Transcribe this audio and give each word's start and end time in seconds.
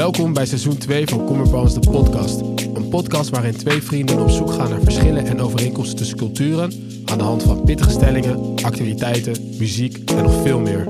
Welkom 0.00 0.32
bij 0.32 0.46
seizoen 0.46 0.78
2 0.78 1.06
van 1.06 1.26
Commerpans 1.26 1.74
de 1.74 1.90
podcast. 1.90 2.40
Een 2.76 2.88
podcast 2.88 3.30
waarin 3.30 3.56
twee 3.56 3.82
vrienden 3.82 4.18
op 4.18 4.28
zoek 4.28 4.52
gaan 4.52 4.70
naar 4.70 4.80
verschillen 4.80 5.26
en 5.26 5.40
overeenkomsten 5.40 5.96
tussen 5.96 6.16
culturen 6.16 6.72
aan 7.04 7.18
de 7.18 7.24
hand 7.24 7.42
van 7.42 7.64
pittige 7.64 7.90
stellingen, 7.90 8.64
activiteiten, 8.64 9.58
muziek 9.58 10.10
en 10.10 10.22
nog 10.22 10.42
veel 10.42 10.60
meer. 10.60 10.84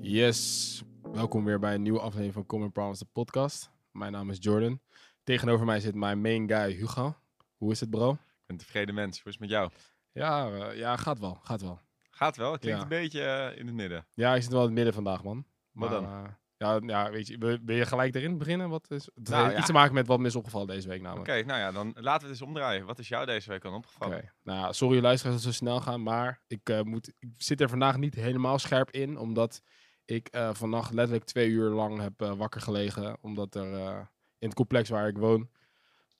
Yes, 0.00 0.82
welkom 1.12 1.44
weer 1.44 1.58
bij 1.58 1.74
een 1.74 1.82
nieuwe 1.82 2.00
aflevering 2.00 2.34
van 2.34 2.46
Common 2.46 2.72
Problems 2.72 2.98
de 2.98 3.06
podcast. 3.12 3.70
Mijn 3.92 4.12
naam 4.12 4.30
is 4.30 4.38
Jordan. 4.40 4.80
Tegenover 5.24 5.66
mij 5.66 5.80
zit 5.80 5.94
mijn 5.94 6.20
main 6.20 6.48
guy 6.48 6.72
Hugo. 6.72 7.16
Hoe 7.56 7.72
is 7.72 7.80
het 7.80 7.90
bro? 7.90 8.10
Ik 8.12 8.18
ben 8.18 8.56
een 8.56 8.56
tevreden 8.56 8.94
mens. 8.94 9.22
Hoe 9.22 9.32
is 9.32 9.38
het 9.38 9.48
met 9.48 9.50
jou? 9.50 9.70
Ja, 10.12 10.50
eh, 10.50 10.78
ja 10.78 10.96
gaat 10.96 11.18
wel, 11.18 11.38
gaat 11.42 11.60
wel. 11.60 11.85
Gaat 12.16 12.36
wel. 12.36 12.52
Het 12.52 12.60
klinkt 12.60 12.78
Ja. 12.78 12.84
een 12.84 13.02
beetje 13.02 13.22
eh, 13.22 13.58
in 13.58 13.66
het 13.66 13.74
midden. 13.74 14.06
Ja, 14.14 14.34
ik 14.34 14.42
zit 14.42 14.50
wel 14.52 14.60
in 14.60 14.66
het 14.66 14.74
midden 14.74 14.94
vandaag 14.94 15.22
man. 15.24 15.44
Wat 15.72 15.90
Maar, 15.90 16.00
dan? 16.00 16.24
eh, 16.24 16.30
ja, 16.56 16.80
ja, 17.04 17.10
weet 17.10 17.26
je, 17.26 17.38
wil, 17.38 17.76
je 17.76 17.86
gelijk 17.86 18.14
erin 18.14 18.38
beginnen? 18.38 18.68
Wat 18.68 18.90
is, 18.90 19.04
het 19.14 19.28
Nou, 19.28 19.40
heeft 19.42 19.52
ja. 19.52 19.56
iets 19.58 19.66
te 19.66 19.72
maken 19.72 19.94
met 19.94 20.06
wat 20.06 20.18
me 20.18 20.26
is 20.26 20.36
opgevallen 20.36 20.66
deze 20.66 20.88
week 20.88 20.98
Oké, 21.00 21.08
namelijk. 21.08 21.46
nou 21.46 21.60
ja, 21.60 21.72
dan 21.72 21.86
laten 21.86 22.02
we 22.04 22.10
het 22.32 22.40
eens 22.40 22.42
omdraaien. 22.48 22.86
Wat 22.86 22.98
is 22.98 23.08
jou 23.08 23.26
deze 23.26 23.48
week 23.50 23.64
al 23.64 23.72
opgevallen? 23.74 24.16
Oké. 24.16 24.32
Nou, 24.42 24.72
sorry 24.74 25.00
luisteraars 25.00 25.36
dat 25.36 25.44
we 25.44 25.50
zo 25.52 25.56
snel 25.64 25.80
gaan, 25.80 26.02
maar 26.02 26.40
ik, 26.46 26.68
eh, 26.68 26.80
moet, 26.80 27.08
ik 27.18 27.28
zit 27.36 27.60
er 27.60 27.68
vandaag 27.68 27.96
niet 27.96 28.14
helemaal 28.14 28.58
scherp 28.58 28.90
in, 28.90 29.18
omdat 29.18 29.60
ik 30.04 30.28
vannacht 30.52 30.92
letterlijk 30.92 31.26
twee 31.26 31.48
uur 31.48 31.70
lang 31.70 32.00
heb 32.00 32.20
wakker 32.36 32.60
gelegen, 32.60 33.16
omdat 33.20 33.54
er 33.54 33.98
in 34.38 34.46
het 34.48 34.54
complex 34.56 34.88
waar 34.88 35.08
ik 35.08 35.18
woon, 35.18 35.50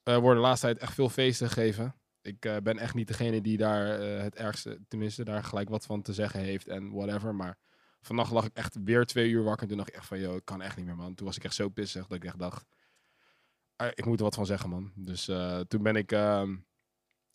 worden 0.02 0.34
de 0.34 0.40
laatste 0.40 0.66
tijd 0.66 0.78
echt 0.78 0.94
veel 0.94 1.08
feesten 1.08 1.48
gegeven. 1.48 1.94
Ik 2.26 2.44
eh, 2.44 2.56
ben 2.62 2.78
echt 2.78 2.94
niet 2.94 3.08
degene 3.08 3.40
die 3.40 3.56
daar 3.56 4.00
eh, 4.00 4.22
het 4.22 4.34
ergste, 4.34 4.80
tenminste 4.88 5.24
daar 5.24 5.44
gelijk 5.44 5.68
wat 5.68 5.86
van 5.86 6.02
te 6.02 6.12
zeggen 6.12 6.40
heeft 6.40 6.68
en 6.68 6.92
whatever, 6.92 7.34
maar 7.34 7.58
vannacht 8.00 8.32
lag 8.32 8.44
ik 8.44 8.54
echt 8.56 8.76
weer 8.84 9.04
twee 9.04 9.30
uur 9.30 9.42
wakker 9.42 9.62
en 9.62 9.68
toen 9.68 9.76
dacht 9.76 9.88
ik 9.88 9.94
echt 9.94 10.06
van, 10.06 10.20
joh, 10.20 10.34
ik 10.34 10.44
kan 10.44 10.62
echt 10.62 10.76
niet 10.76 10.86
meer 10.86 10.96
man. 10.96 11.14
Toen 11.14 11.26
was 11.26 11.36
ik 11.36 11.44
echt 11.44 11.54
zo 11.54 11.68
pissig 11.68 12.06
dat 12.06 12.16
ik 12.16 12.24
echt 12.24 12.38
dacht, 12.38 12.66
eh, 13.76 13.88
ik 13.94 14.04
moet 14.04 14.18
er 14.18 14.24
wat 14.24 14.34
van 14.34 14.46
zeggen 14.46 14.70
man. 14.70 14.92
Dus 14.94 15.28
eh, 15.28 15.60
toen 15.60 15.82
ben 15.82 15.96
ik... 15.96 16.12
ehm, 16.12 16.56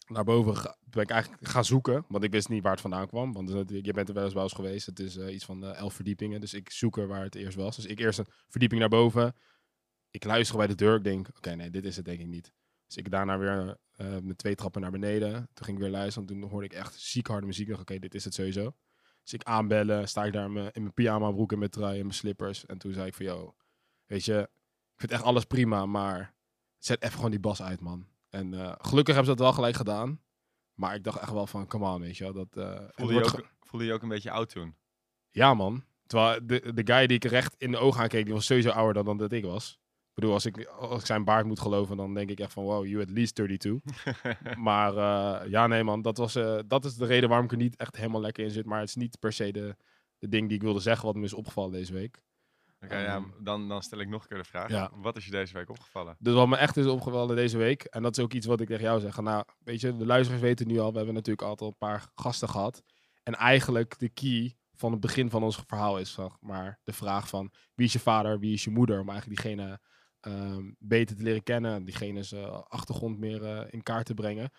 naar 0.08 0.24
boven 0.24 0.58
ga- 0.58 0.78
ben 0.84 1.04
ik 1.04 1.10
eigenlijk 1.10 1.48
gaan 1.48 1.66
zoeken. 1.66 2.06
Want 2.08 2.24
ik 2.24 2.32
wist 2.32 2.50
niet 2.50 2.64
waar 2.64 2.72
het 2.72 2.82
vandaan 2.82 3.08
kwam. 3.08 3.34
Want 3.34 3.50
je 3.68 3.94
bent 3.94 4.08
er 4.08 4.14
wel 4.14 4.24
eens 4.24 4.34
bij 4.34 4.44
ons 4.44 4.54
geweest. 4.54 4.86
Het 4.86 5.00
is 5.00 5.18
iets 5.18 5.46
van 5.46 5.64
elf 5.66 5.94
verdiepingen. 5.94 6.42
Dus 6.42 6.54
ik 6.54 6.70
zoek 6.70 6.98
er 6.98 7.08
waar 7.08 7.24
het 7.24 7.36
eerst 7.36 7.58
was. 7.58 7.76
Dus 7.76 7.86
ik 7.86 8.00
eerst 8.00 8.20
een 8.20 8.26
verdieping 8.48 8.80
naar 8.80 8.90
boven. 8.90 9.36
Ik 10.10 10.24
luister 10.24 10.58
bij 10.58 10.68
de 10.68 10.76
deur. 10.76 10.96
Ik 10.96 11.04
denk, 11.04 11.28
oké, 11.38 11.56
nee, 11.56 11.70
dit 11.70 11.86
is 11.86 11.96
het 11.96 12.06
denk 12.06 12.20
ik 12.20 12.28
niet. 12.28 12.52
Dus 12.92 13.04
ik 13.04 13.12
daarna 13.12 13.38
weer 13.38 13.78
eh, 13.92 14.18
met 14.22 14.38
twee 14.38 14.56
trappen 14.56 14.82
naar 14.82 14.92
beneden. 14.92 15.50
Toen 15.54 15.66
ging 15.66 15.78
ik 15.78 15.84
weer 15.84 15.92
luisteren. 15.92 16.30
En 16.30 16.36
toen 16.36 16.50
hoorde 16.50 16.66
ik 16.66 16.74
echt 16.74 17.00
ziek 17.00 17.28
harde 17.28 17.46
muziek. 17.46 17.64
Ik 17.64 17.70
dacht, 17.70 17.82
oké, 17.82 18.00
dit 18.00 18.16
is 18.16 18.24
het 18.24 18.34
sowieso. 18.34 18.76
Dus 19.24 19.34
ik 19.34 19.44
aanbellen. 19.44 20.08
Sta 20.08 20.26
ik 20.26 20.34
daar 20.34 20.46
in 20.46 20.54
mijn, 20.54 20.70
in 20.72 20.82
mijn 20.82 20.94
pyjama 20.94 21.32
broek 21.32 21.52
en 21.52 21.60
mijn 21.60 21.72
trui 21.72 21.96
en 21.96 22.06
mijn 22.06 22.14
slippers. 22.14 22.66
En 22.66 22.78
toen 22.78 22.94
zei 22.94 23.08
ik 23.08 23.14
van, 23.14 23.26
yo, 23.26 23.56
weet 24.06 24.26
je, 24.26 24.50
ik 24.94 25.00
vind 25.00 25.12
echt 25.12 25.24
alles 25.24 25.46
prima. 25.46 25.86
Maar 25.86 26.34
zet 26.78 27.04
even 27.04 27.16
gewoon 27.16 27.32
die 27.32 27.40
bas 27.40 27.62
uit, 27.62 27.80
man. 27.80 28.08
En 28.30 28.54
eh, 28.54 28.74
gelukkig 28.78 29.16
hebben 29.16 29.32
ze 29.32 29.38
dat 29.38 29.46
wel 29.46 29.54
gelijk 29.54 29.76
gedaan. 29.76 30.22
Maar 30.74 30.96
ik 30.96 31.04
dacht 31.04 31.20
echt 31.20 31.32
wel 31.32 31.48
van, 31.48 31.68
come 31.68 31.90
on, 31.90 32.02
weet 32.02 32.18
je 32.18 32.24
wel. 32.24 32.34
Dat, 32.34 32.58
eh, 32.58 32.88
Voelde, 32.90 33.14
je 33.14 33.24
ook, 33.24 33.50
voelde 33.60 33.86
je 33.86 33.94
ook 33.94 34.02
een 34.02 34.10
beetje 34.10 34.32
oud 34.32 34.50
toen? 34.50 34.76
ja, 35.30 35.54
man. 35.54 35.84
Terwijl 36.06 36.40
de, 36.44 36.74
de 36.74 36.94
guy 36.94 37.08
die 37.08 37.18
ik 37.18 37.24
recht 37.24 37.56
in 37.58 37.72
de 37.72 37.78
ogen 37.78 38.02
aankeek, 38.02 38.26
die 38.26 38.34
was 38.34 38.46
sowieso 38.46 38.70
ouder 38.70 38.94
dan, 38.94 39.06
dan 39.06 39.18
dat 39.18 39.32
ik 39.32 39.44
was. 39.44 39.81
Ik 40.12 40.18
bedoel, 40.18 40.34
als 40.34 40.46
ik, 40.46 40.66
als 40.66 41.00
ik 41.00 41.06
zijn 41.06 41.24
baard 41.24 41.46
moet 41.46 41.60
geloven, 41.60 41.98
dan 41.98 42.14
denk 42.14 42.30
ik 42.30 42.40
echt 42.40 42.54
van, 42.54 42.64
wow, 42.64 42.86
you 42.86 43.02
at 43.02 43.10
least 43.10 43.36
32. 43.36 43.82
maar 44.58 44.98
eh, 44.98 45.50
ja, 45.50 45.68
nee 45.68 45.84
man, 45.84 46.02
dat, 46.02 46.18
was, 46.18 46.36
eh, 46.36 46.60
dat 46.68 46.86
is 46.86 46.96
de 46.96 47.06
reden 47.06 47.30
waarom 47.30 47.46
ik 47.46 47.52
er 47.52 47.58
niet 47.58 47.76
echt 47.76 47.96
helemaal 47.96 48.22
lekker 48.22 48.44
in 48.44 48.52
zit. 48.52 48.66
Maar 48.66 48.80
het 48.80 48.90
is 48.90 48.96
niet 48.96 49.20
per 49.20 49.34
se 49.34 49.52
de, 49.52 49.76
de 50.18 50.28
ding 50.28 50.48
die 50.48 50.58
ik 50.58 50.64
wilde 50.64 50.80
zeggen, 50.80 51.06
wat 51.06 51.16
me 51.16 51.24
is 51.24 51.34
opgevallen 51.34 51.72
deze 51.72 51.94
week. 51.94 52.22
Oké, 52.84 52.98
ja, 52.98 53.16
Ehm, 53.16 53.24
dan, 53.40 53.68
dan 53.68 53.82
stel 53.82 54.00
ik 54.00 54.08
nog 54.08 54.22
een 54.22 54.28
keer 54.28 54.38
de 54.38 54.44
vraag. 54.44 54.70
Ja. 54.70 54.92
Wat 54.96 55.18
is 55.18 55.26
je 55.26 55.32
deze 55.32 55.54
week 55.54 55.70
opgevallen? 55.70 56.16
Dus 56.20 56.34
wat 56.34 56.48
me 56.48 56.58
echt 56.58 56.78
is 56.78 56.86
opgevallen 56.86 57.36
deze 57.36 57.58
week, 57.58 57.84
en 57.84 58.02
dat 58.02 58.18
is 58.18 58.24
ook 58.24 58.34
iets 58.34 58.46
wat 58.46 58.62
ik 58.62 58.68
tegen 58.68 58.84
jou 58.84 59.00
zeg. 59.00 59.22
Nou, 59.22 59.44
weet 59.64 59.82
je, 59.82 59.98
de 59.98 60.06
luisteraars 60.06 60.42
weten 60.42 60.68
nu 60.68 60.80
al, 60.80 60.92
we 60.92 60.98
hebben 60.98 61.16
natuurlijk 61.16 61.48
altijd 61.48 61.62
al 61.62 61.68
een 61.68 61.88
paar 61.88 62.12
gasten 62.16 62.50
gehad. 62.50 62.84
En 63.24 63.36
eigenlijk 63.36 64.00
de 64.00 64.10
key 64.10 64.56
van 64.74 64.92
het 64.92 65.02
begin 65.02 65.30
van 65.30 65.44
ons 65.44 65.64
verhaal 65.68 66.00
is, 66.00 66.14
zeg 66.14 66.38
maar, 66.40 66.80
de 66.84 66.94
vraag 66.94 67.28
van 67.28 67.52
wie 67.76 67.86
is 67.86 67.94
je 67.94 68.00
vader, 68.00 68.40
wie 68.40 68.54
is 68.54 68.64
je 68.64 68.70
moeder, 68.70 69.00
om 69.00 69.10
eigenlijk 69.10 69.42
diegene 69.42 69.80
ehm, 70.22 70.72
beter 70.78 71.16
te 71.16 71.24
leren 71.24 71.44
kennen, 71.44 71.84
diegene's 71.84 72.32
eh, 72.32 72.62
achtergrond 72.68 73.20
meer 73.20 73.44
eh, 73.44 73.74
in 73.74 73.84
kaart 73.84 74.06
te 74.06 74.14
brengen. 74.14 74.52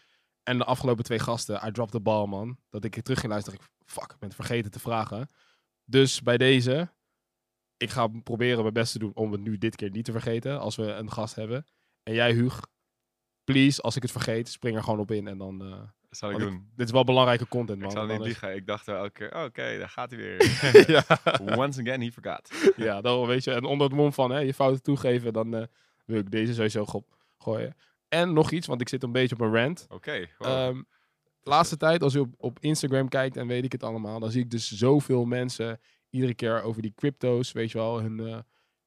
En 0.43 0.59
de 0.59 0.65
afgelopen 0.65 1.05
twee 1.05 1.19
gasten, 1.19 1.67
I 1.67 1.71
dropped 1.71 1.95
the 1.95 2.01
ball, 2.01 2.27
man. 2.27 2.59
Dat 2.71 2.85
ik 2.85 3.03
terug 3.03 3.21
ging 3.21 3.33
luisteren, 3.33 3.61
ik, 3.61 3.69
fuck, 3.87 4.13
ik 4.13 4.19
ben 4.19 4.29
het 4.29 4.35
vergeten 4.35 4.71
te 4.71 4.79
vragen. 4.79 5.29
Dus 5.85 6.23
bij 6.23 6.37
deze, 6.37 6.93
ik 7.77 7.91
ga 7.91 8.07
proberen 8.07 8.63
mijn 8.63 8.75
best 8.75 8.93
te 8.93 8.99
doen 8.99 9.15
om 9.15 9.33
het 9.33 9.41
nu 9.41 9.59
dit 9.59 9.77
keer 9.77 9.91
niet 9.91 10.05
te 10.05 10.13
vergeten, 10.13 10.61
als 10.61 10.77
we 10.77 10.93
een 10.93 11.13
gast 11.13 11.35
hebben. 11.35 11.67
En 12.03 12.15
jij, 12.15 12.33
Huug, 12.33 12.61
please, 13.45 13.83
als 13.83 13.97
ik 13.97 14.03
het 14.03 14.11
vergeet, 14.11 14.49
spring 14.49 14.77
er 14.77 14.83
gewoon 14.83 14.99
op 14.99 15.11
in. 15.11 15.27
En 15.27 15.39
dan, 15.39 15.63
eh, 15.63 15.83
zal 16.17 16.31
ik 16.31 16.39
doen. 16.39 16.69
dit 16.77 16.87
is 16.87 16.93
wel 16.93 17.05
belangrijke 17.05 17.49
content, 17.49 17.79
man. 17.79 17.91
Ik 17.91 17.97
zal 17.97 18.07
niet 18.07 18.21
liegen. 18.21 18.55
Ik 18.55 18.67
dacht 18.67 18.87
wel 18.87 18.97
elke 18.97 19.11
keer, 19.11 19.35
oh, 19.35 19.43
oké, 19.45 19.79
daar 19.79 19.89
gaat 19.89 20.11
hij 20.11 20.19
weer. 20.19 20.37
ja, 20.95 21.05
Once 21.63 21.81
again, 21.81 22.01
he 22.03 22.11
forgot. 22.11 22.51
ja, 22.77 23.01
dan 23.01 23.27
weet 23.27 23.45
je. 23.45 23.53
En 23.53 23.65
onder 23.65 23.87
het 23.87 23.97
mom 23.97 24.13
van 24.13 24.31
hè, 24.31 24.39
je 24.39 24.55
fouten 24.55 24.83
toegeven, 24.83 25.33
dan 25.33 25.55
eh, 25.55 25.63
wil 26.05 26.19
ik 26.19 26.31
deze 26.31 26.55
sowieso 26.55 26.85
go- 26.87 27.07
gooien. 27.39 27.77
En 28.09 28.33
nog 28.33 28.51
iets, 28.51 28.67
want 28.67 28.81
ik 28.81 28.89
zit 28.89 29.03
een 29.03 29.13
beetje 29.13 29.35
op 29.35 29.41
een 29.41 29.55
rant. 29.55 29.87
Oké, 29.91 30.27
wow. 30.39 30.49
Ehm, 30.49 30.83
laatste 31.43 31.77
tijd, 31.77 32.03
als 32.03 32.13
je 32.13 32.21
op, 32.21 32.35
op 32.37 32.59
Instagram 32.61 33.09
kijkt 33.09 33.37
en 33.37 33.47
weet 33.47 33.65
ik 33.65 33.73
het 33.73 33.83
allemaal, 33.83 34.21
dan 34.21 34.31
zie 34.31 34.43
ik 34.43 34.51
dus 34.51 34.71
zoveel 34.73 35.25
mensen 35.25 35.81
iedere 36.11 36.35
keer 36.35 36.63
over 36.63 36.83
die 36.83 36.93
crypto's, 36.97 37.53
weet 37.53 37.71
je 37.71 37.79
wel, 37.79 38.01
hun 38.01 38.21
eh, 38.21 38.39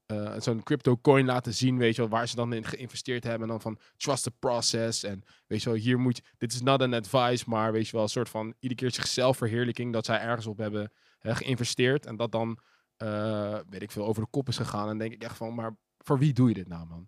eh, 0.06 0.40
zo'n 0.40 0.64
crypto 0.64 0.98
coin 0.98 1.26
laten 1.26 1.54
zien, 1.54 1.78
weet 1.78 1.96
je 1.96 2.02
wel, 2.02 2.10
waar 2.12 2.28
ze 2.28 2.36
dan 2.36 2.54
in 2.54 2.64
geïnvesteerd 2.64 3.24
hebben. 3.24 3.42
En 3.42 3.48
dan 3.48 3.62
van 3.62 3.80
trust 3.98 4.24
the 4.24 4.32
process. 4.32 5.04
En 5.04 5.24
weet 5.48 5.64
je 5.64 5.70
wel, 5.70 5.78
hier 5.80 6.00
moet 6.00 6.22
dit 6.38 6.54
is 6.54 6.62
not 6.62 6.82
an 6.82 6.94
advice, 6.94 7.44
maar 7.50 7.72
weet 7.72 7.86
je 7.86 7.92
wel, 7.92 8.02
een 8.02 8.10
soort 8.10 8.30
van 8.30 8.54
iedere 8.60 8.82
keer 8.82 8.92
zichzelf 8.92 9.38
verheerlijking 9.38 9.94
dat 9.94 10.06
zij 10.06 10.20
ergens 10.20 10.46
op 10.48 10.58
hebben 10.58 10.92
hè, 11.20 11.36
geïnvesteerd. 11.36 12.06
En 12.06 12.16
dat 12.16 12.32
dan, 12.32 12.60
eh, 12.98 13.60
weet 13.70 13.82
ik 13.82 13.92
veel, 13.92 14.06
over 14.06 14.22
de 14.24 14.30
kop 14.30 14.48
is 14.48 14.58
gegaan. 14.58 14.90
En 14.90 14.98
denk 14.98 15.14
ik 15.14 15.24
echt 15.24 15.38
van, 15.38 15.56
maar 15.56 15.78
voor 15.98 16.20
wie 16.20 16.34
doe 16.34 16.48
je 16.48 16.54
dit 16.54 16.68
nou, 16.68 16.88
man? 16.88 17.08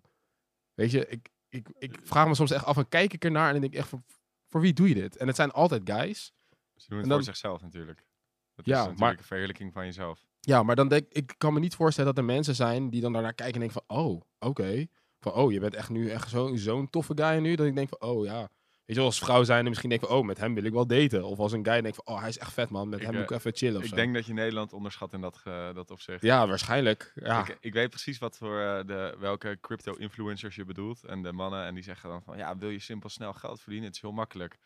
Weet 0.74 0.90
je, 0.90 1.06
ik, 1.06 1.28
ik, 1.48 1.68
ik 1.78 1.98
vraag 2.02 2.26
me 2.28 2.34
soms 2.34 2.50
echt 2.50 2.64
af 2.64 2.76
en 2.76 2.88
kijk 2.88 3.12
ik 3.12 3.24
ernaar 3.24 3.46
en 3.46 3.52
dan 3.52 3.60
denk 3.60 3.72
ik 3.72 3.78
echt 3.78 3.88
van, 3.88 4.04
voor 4.46 4.60
wie 4.60 4.72
doe 4.72 4.88
je 4.88 4.94
dit? 4.94 5.16
En 5.16 5.26
het 5.26 5.36
zijn 5.36 5.50
altijd 5.50 5.90
guys. 5.90 6.32
Ze 6.76 6.88
doen 6.88 6.98
het 6.98 7.08
dan- 7.08 7.16
voor 7.16 7.26
zichzelf 7.26 7.60
natuurlijk. 7.62 8.06
Dat 8.54 8.66
Ja, 8.66 8.72
is 8.72 8.78
natuurlijk 8.78 9.00
maar- 9.00 9.18
een 9.18 9.24
verheerlijking 9.24 9.72
van 9.72 9.84
jezelf. 9.84 10.26
Ja, 10.48 10.62
maar 10.62 10.76
dan 10.76 10.88
denk 10.88 11.06
ik, 11.08 11.34
kan 11.38 11.52
me 11.52 11.60
niet 11.60 11.74
voorstellen 11.74 12.14
dat 12.14 12.24
er 12.24 12.30
mensen 12.30 12.54
zijn 12.54 12.90
die 12.90 13.00
dan 13.00 13.12
daarnaar 13.12 13.34
kijken 13.34 13.54
en 13.54 13.60
denken 13.68 13.82
van, 13.86 13.98
oh, 13.98 14.20
oké. 14.38 14.86
Van, 15.20 15.32
oh, 15.32 15.52
je 15.52 15.60
bent 15.60 15.74
echt 15.74 15.88
nu 15.90 16.10
echt 16.10 16.28
zo- 16.28 16.56
zo'n 16.56 16.90
toffe 16.90 17.12
guy 17.16 17.38
nu. 17.38 17.54
Dat 17.54 17.66
ik 17.66 17.74
denk 17.74 17.88
van, 17.88 18.08
oh 18.08 18.24
ja. 18.24 18.38
Weet 18.40 18.96
je 18.96 19.02
wel, 19.02 19.04
als 19.04 19.18
vrouw 19.18 19.44
zijn 19.44 19.62
en 19.62 19.68
misschien 19.68 19.88
denk 19.88 20.00
van, 20.00 20.10
oh, 20.10 20.24
met 20.26 20.38
hem 20.38 20.54
wil 20.54 20.64
ik 20.64 20.72
wel 20.72 20.86
daten. 20.86 21.24
Of 21.24 21.38
als 21.38 21.52
een 21.52 21.64
guy 21.64 21.80
denk 21.80 21.94
van, 21.94 22.06
oh, 22.06 22.20
hij 22.20 22.28
is 22.28 22.38
echt 22.38 22.52
vet 22.52 22.70
man. 22.70 22.88
Met 22.88 22.98
Ik, 22.98 23.04
hem 23.04 23.14
eh, 23.14 23.20
moet 23.20 23.30
ik 23.30 23.36
even 23.36 23.52
chillen 23.54 23.82
Ik 23.82 23.88
zo. 23.88 23.94
denk 23.96 24.14
dat 24.14 24.26
je 24.26 24.32
Nederland 24.32 24.72
onderschat 24.72 25.12
in 25.12 25.20
dat, 25.20 25.36
ge- 25.36 25.70
dat 25.74 25.90
opzicht. 25.90 26.22
Ja, 26.22 26.46
waarschijnlijk. 26.46 27.12
Ja. 27.14 27.40
Ik, 27.48 27.56
ik 27.60 27.72
weet 27.72 27.90
precies 27.90 28.18
wat 28.18 28.36
voor 28.36 28.60
eh, 28.60 28.86
de, 28.86 29.16
welke 29.18 29.58
crypto-influencers 29.60 30.54
je 30.56 30.64
bedoelt. 30.64 31.04
En 31.04 31.22
de 31.22 31.32
mannen, 31.32 31.64
en 31.64 31.74
die 31.74 31.82
zeggen 31.84 32.08
dan 32.08 32.22
van, 32.22 32.36
ja, 32.36 32.56
wil 32.56 32.68
je 32.68 32.78
simpel 32.80 33.08
snel 33.08 33.32
geld 33.32 33.60
verdienen? 33.60 33.86
Het 33.86 33.96
is 33.96 34.02
heel 34.02 34.12
makkelijk. 34.12 34.58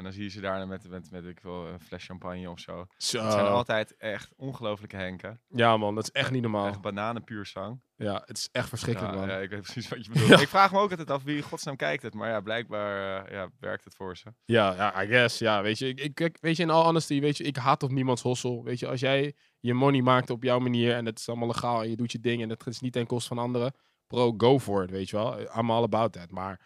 En 0.00 0.06
dan 0.06 0.14
zie 0.14 0.24
je 0.24 0.30
ze 0.30 0.40
daarna 0.40 0.64
met, 0.66 0.88
met, 0.88 1.10
met 1.10 1.24
ik 1.24 1.40
wil, 1.40 1.66
een 1.66 1.80
fles 1.80 2.04
champagne 2.04 2.50
of 2.50 2.60
zo. 2.60 2.78
Het 2.78 3.04
zijn 3.04 3.30
Zo. 3.30 3.36
altijd 3.38 3.96
echt 3.96 4.32
ongelooflijke 4.36 4.96
henken. 4.96 5.40
Ja 5.48 5.76
man, 5.76 5.94
dat 5.94 6.04
is 6.04 6.10
echt 6.10 6.30
niet 6.30 6.42
normaal. 6.42 6.66
Echt 6.66 6.80
bananen 6.80 7.24
puur 7.24 7.46
zang. 7.46 7.80
Ja, 7.96 8.22
het 8.24 8.36
is 8.36 8.48
echt 8.52 8.68
verschrikkelijk 8.68 9.14
Ja, 9.14 9.20
man. 9.20 9.28
ja, 9.28 9.36
ik 9.36 9.50
weet 9.50 9.60
precies 9.60 9.88
wat 9.88 10.04
je 10.04 10.10
bedoelt. 10.12 10.28
Ja. 10.30 10.40
Ik 10.40 10.48
vraag 10.48 10.72
me 10.72 10.78
ook 10.78 10.90
altijd 10.90 11.10
af 11.10 11.22
wie 11.22 11.36
in 11.36 11.42
godsnaam 11.42 11.76
kijkt 11.76 12.02
het. 12.02 12.14
Maar 12.14 12.28
ja, 12.28 12.40
blijkbaar 12.40 13.24
eh, 13.24 13.32
ja, 13.32 13.48
werkt 13.58 13.84
het 13.84 13.94
voor 13.94 14.16
ze. 14.16 14.32
Ja, 14.44 14.74
ja, 14.74 15.02
I 15.02 15.06
guess. 15.06 15.38
Ja, 15.38 15.62
weet 15.62 15.78
je, 15.78 15.88
ik, 15.94 16.20
ik, 16.20 16.38
weet 16.40 16.56
je, 16.56 16.62
in 16.62 16.70
all 16.70 16.84
honesty, 16.84 17.20
weet 17.20 17.36
je, 17.36 17.44
ik 17.44 17.56
haat 17.56 17.82
op 17.82 17.90
niemands 17.90 18.22
hossel. 18.22 18.64
Weet 18.64 18.78
je, 18.78 18.86
als 18.86 19.00
jij 19.00 19.34
je 19.58 19.74
money 19.74 20.02
maakt 20.02 20.30
op 20.30 20.42
jouw 20.42 20.58
manier 20.58 20.94
en 20.94 21.06
het 21.06 21.18
is 21.18 21.28
allemaal 21.28 21.48
legaal 21.48 21.82
en 21.82 21.90
je 21.90 21.96
doet 21.96 22.12
je 22.12 22.20
ding 22.20 22.42
en 22.42 22.48
het 22.48 22.66
is 22.66 22.80
niet 22.80 22.92
ten 22.92 23.06
koste 23.06 23.28
van 23.28 23.38
anderen, 23.38 23.74
bro, 24.06 24.34
go 24.36 24.58
for 24.58 24.82
it, 24.82 24.90
weet 24.90 25.10
je 25.10 25.16
wel. 25.16 25.40
I'm 25.40 25.70
all 25.70 25.82
about 25.82 26.12
that. 26.12 26.30
Maar 26.30 26.60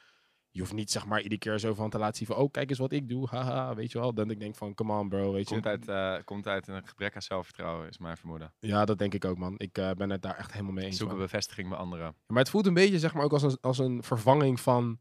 je 0.54 0.60
hoeft 0.60 0.72
niet, 0.72 0.90
zeg 0.90 1.06
maar, 1.06 1.20
iedere 1.20 1.38
keer 1.38 1.58
zo 1.58 1.74
van 1.74 1.90
te 1.90 1.98
laten 1.98 2.16
zien 2.16 2.26
van, 2.26 2.36
oh, 2.36 2.50
kijk 2.50 2.70
eens 2.70 2.78
wat 2.78 2.92
ik 2.92 3.08
doe, 3.08 3.28
haha, 3.28 3.74
weet 3.74 3.92
je 3.92 3.98
wel. 3.98 4.14
Dan 4.14 4.30
ik 4.30 4.40
denk 4.40 4.54
van, 4.54 4.74
come 4.74 4.98
on, 4.98 5.08
bro, 5.08 5.32
weet 5.32 5.48
je. 5.48 5.54
Komt 5.54 5.66
uit, 5.66 5.88
eh, 5.88 6.24
komt 6.24 6.46
uit 6.46 6.68
een 6.68 6.86
gebrek 6.86 7.14
aan 7.14 7.22
zelfvertrouwen, 7.22 7.88
is 7.88 7.98
mijn 7.98 8.16
vermoeden. 8.16 8.52
Ja, 8.58 8.84
dat 8.84 8.98
denk 8.98 9.14
ik 9.14 9.24
ook, 9.24 9.38
man. 9.38 9.54
Ik 9.56 9.78
eh, 9.78 9.90
ben 9.90 10.10
het 10.10 10.22
daar 10.22 10.36
echt 10.36 10.52
helemaal 10.52 10.72
mee 10.72 10.84
eens. 10.84 10.96
Zoek 10.96 11.08
een 11.08 11.16
man. 11.16 11.24
bevestiging 11.24 11.68
bij 11.68 11.78
anderen. 11.78 12.16
Maar 12.26 12.38
het 12.38 12.50
voelt 12.50 12.66
een 12.66 12.74
beetje, 12.74 12.98
zeg 12.98 13.14
maar, 13.14 13.24
ook 13.24 13.32
als 13.32 13.42
een, 13.42 13.58
als 13.60 13.78
een 13.78 14.02
vervanging 14.02 14.60
van, 14.60 15.00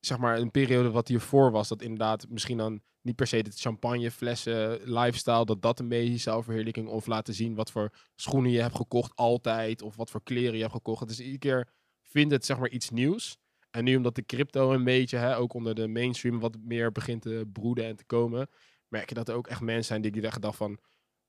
zeg 0.00 0.18
maar, 0.18 0.38
een 0.38 0.50
periode 0.50 0.90
wat 0.90 1.08
hiervoor 1.08 1.50
was. 1.50 1.68
Dat 1.68 1.82
inderdaad 1.82 2.28
misschien 2.28 2.56
dan 2.56 2.82
niet 3.00 3.16
per 3.16 3.26
se 3.26 3.36
het 3.36 3.60
champagneflessen 3.60 4.80
lifestyle, 4.84 5.44
dat 5.44 5.62
dat 5.62 5.80
een 5.80 5.88
beetje 5.88 6.16
zelfverheerlijking 6.16 6.88
of 6.88 7.06
laten 7.06 7.34
zien 7.34 7.54
wat 7.54 7.70
voor 7.70 7.92
schoenen 8.14 8.50
je 8.50 8.60
hebt 8.60 8.76
gekocht 8.76 9.16
altijd, 9.16 9.82
of 9.82 9.96
wat 9.96 10.10
voor 10.10 10.22
kleren 10.22 10.54
je 10.54 10.60
hebt 10.60 10.74
gekocht. 10.74 11.00
Het 11.00 11.10
is 11.10 11.20
iedere 11.20 11.38
keer, 11.38 11.68
vindt 12.02 12.32
het 12.32 12.46
zeg 12.46 12.58
maar 12.58 12.68
iets 12.68 12.90
nieuws. 12.90 13.40
En 13.72 13.84
nu 13.84 13.96
omdat 13.96 14.14
de 14.14 14.24
crypto 14.24 14.72
een 14.72 14.84
beetje, 14.84 15.16
hè, 15.16 15.36
ook 15.36 15.54
onder 15.54 15.74
de 15.74 15.88
mainstream 15.88 16.40
wat 16.40 16.56
meer 16.60 16.92
begint 16.92 17.22
te 17.22 17.48
broeden 17.52 17.84
en 17.84 17.96
te 17.96 18.04
komen, 18.04 18.48
merk 18.88 19.08
je 19.08 19.14
dat 19.14 19.28
er 19.28 19.34
ook 19.34 19.46
echt 19.46 19.60
mensen 19.60 19.84
zijn 19.84 20.02
die 20.02 20.10
die 20.10 20.22
echt 20.22 20.42
dachten 20.42 20.66
van, 20.66 20.78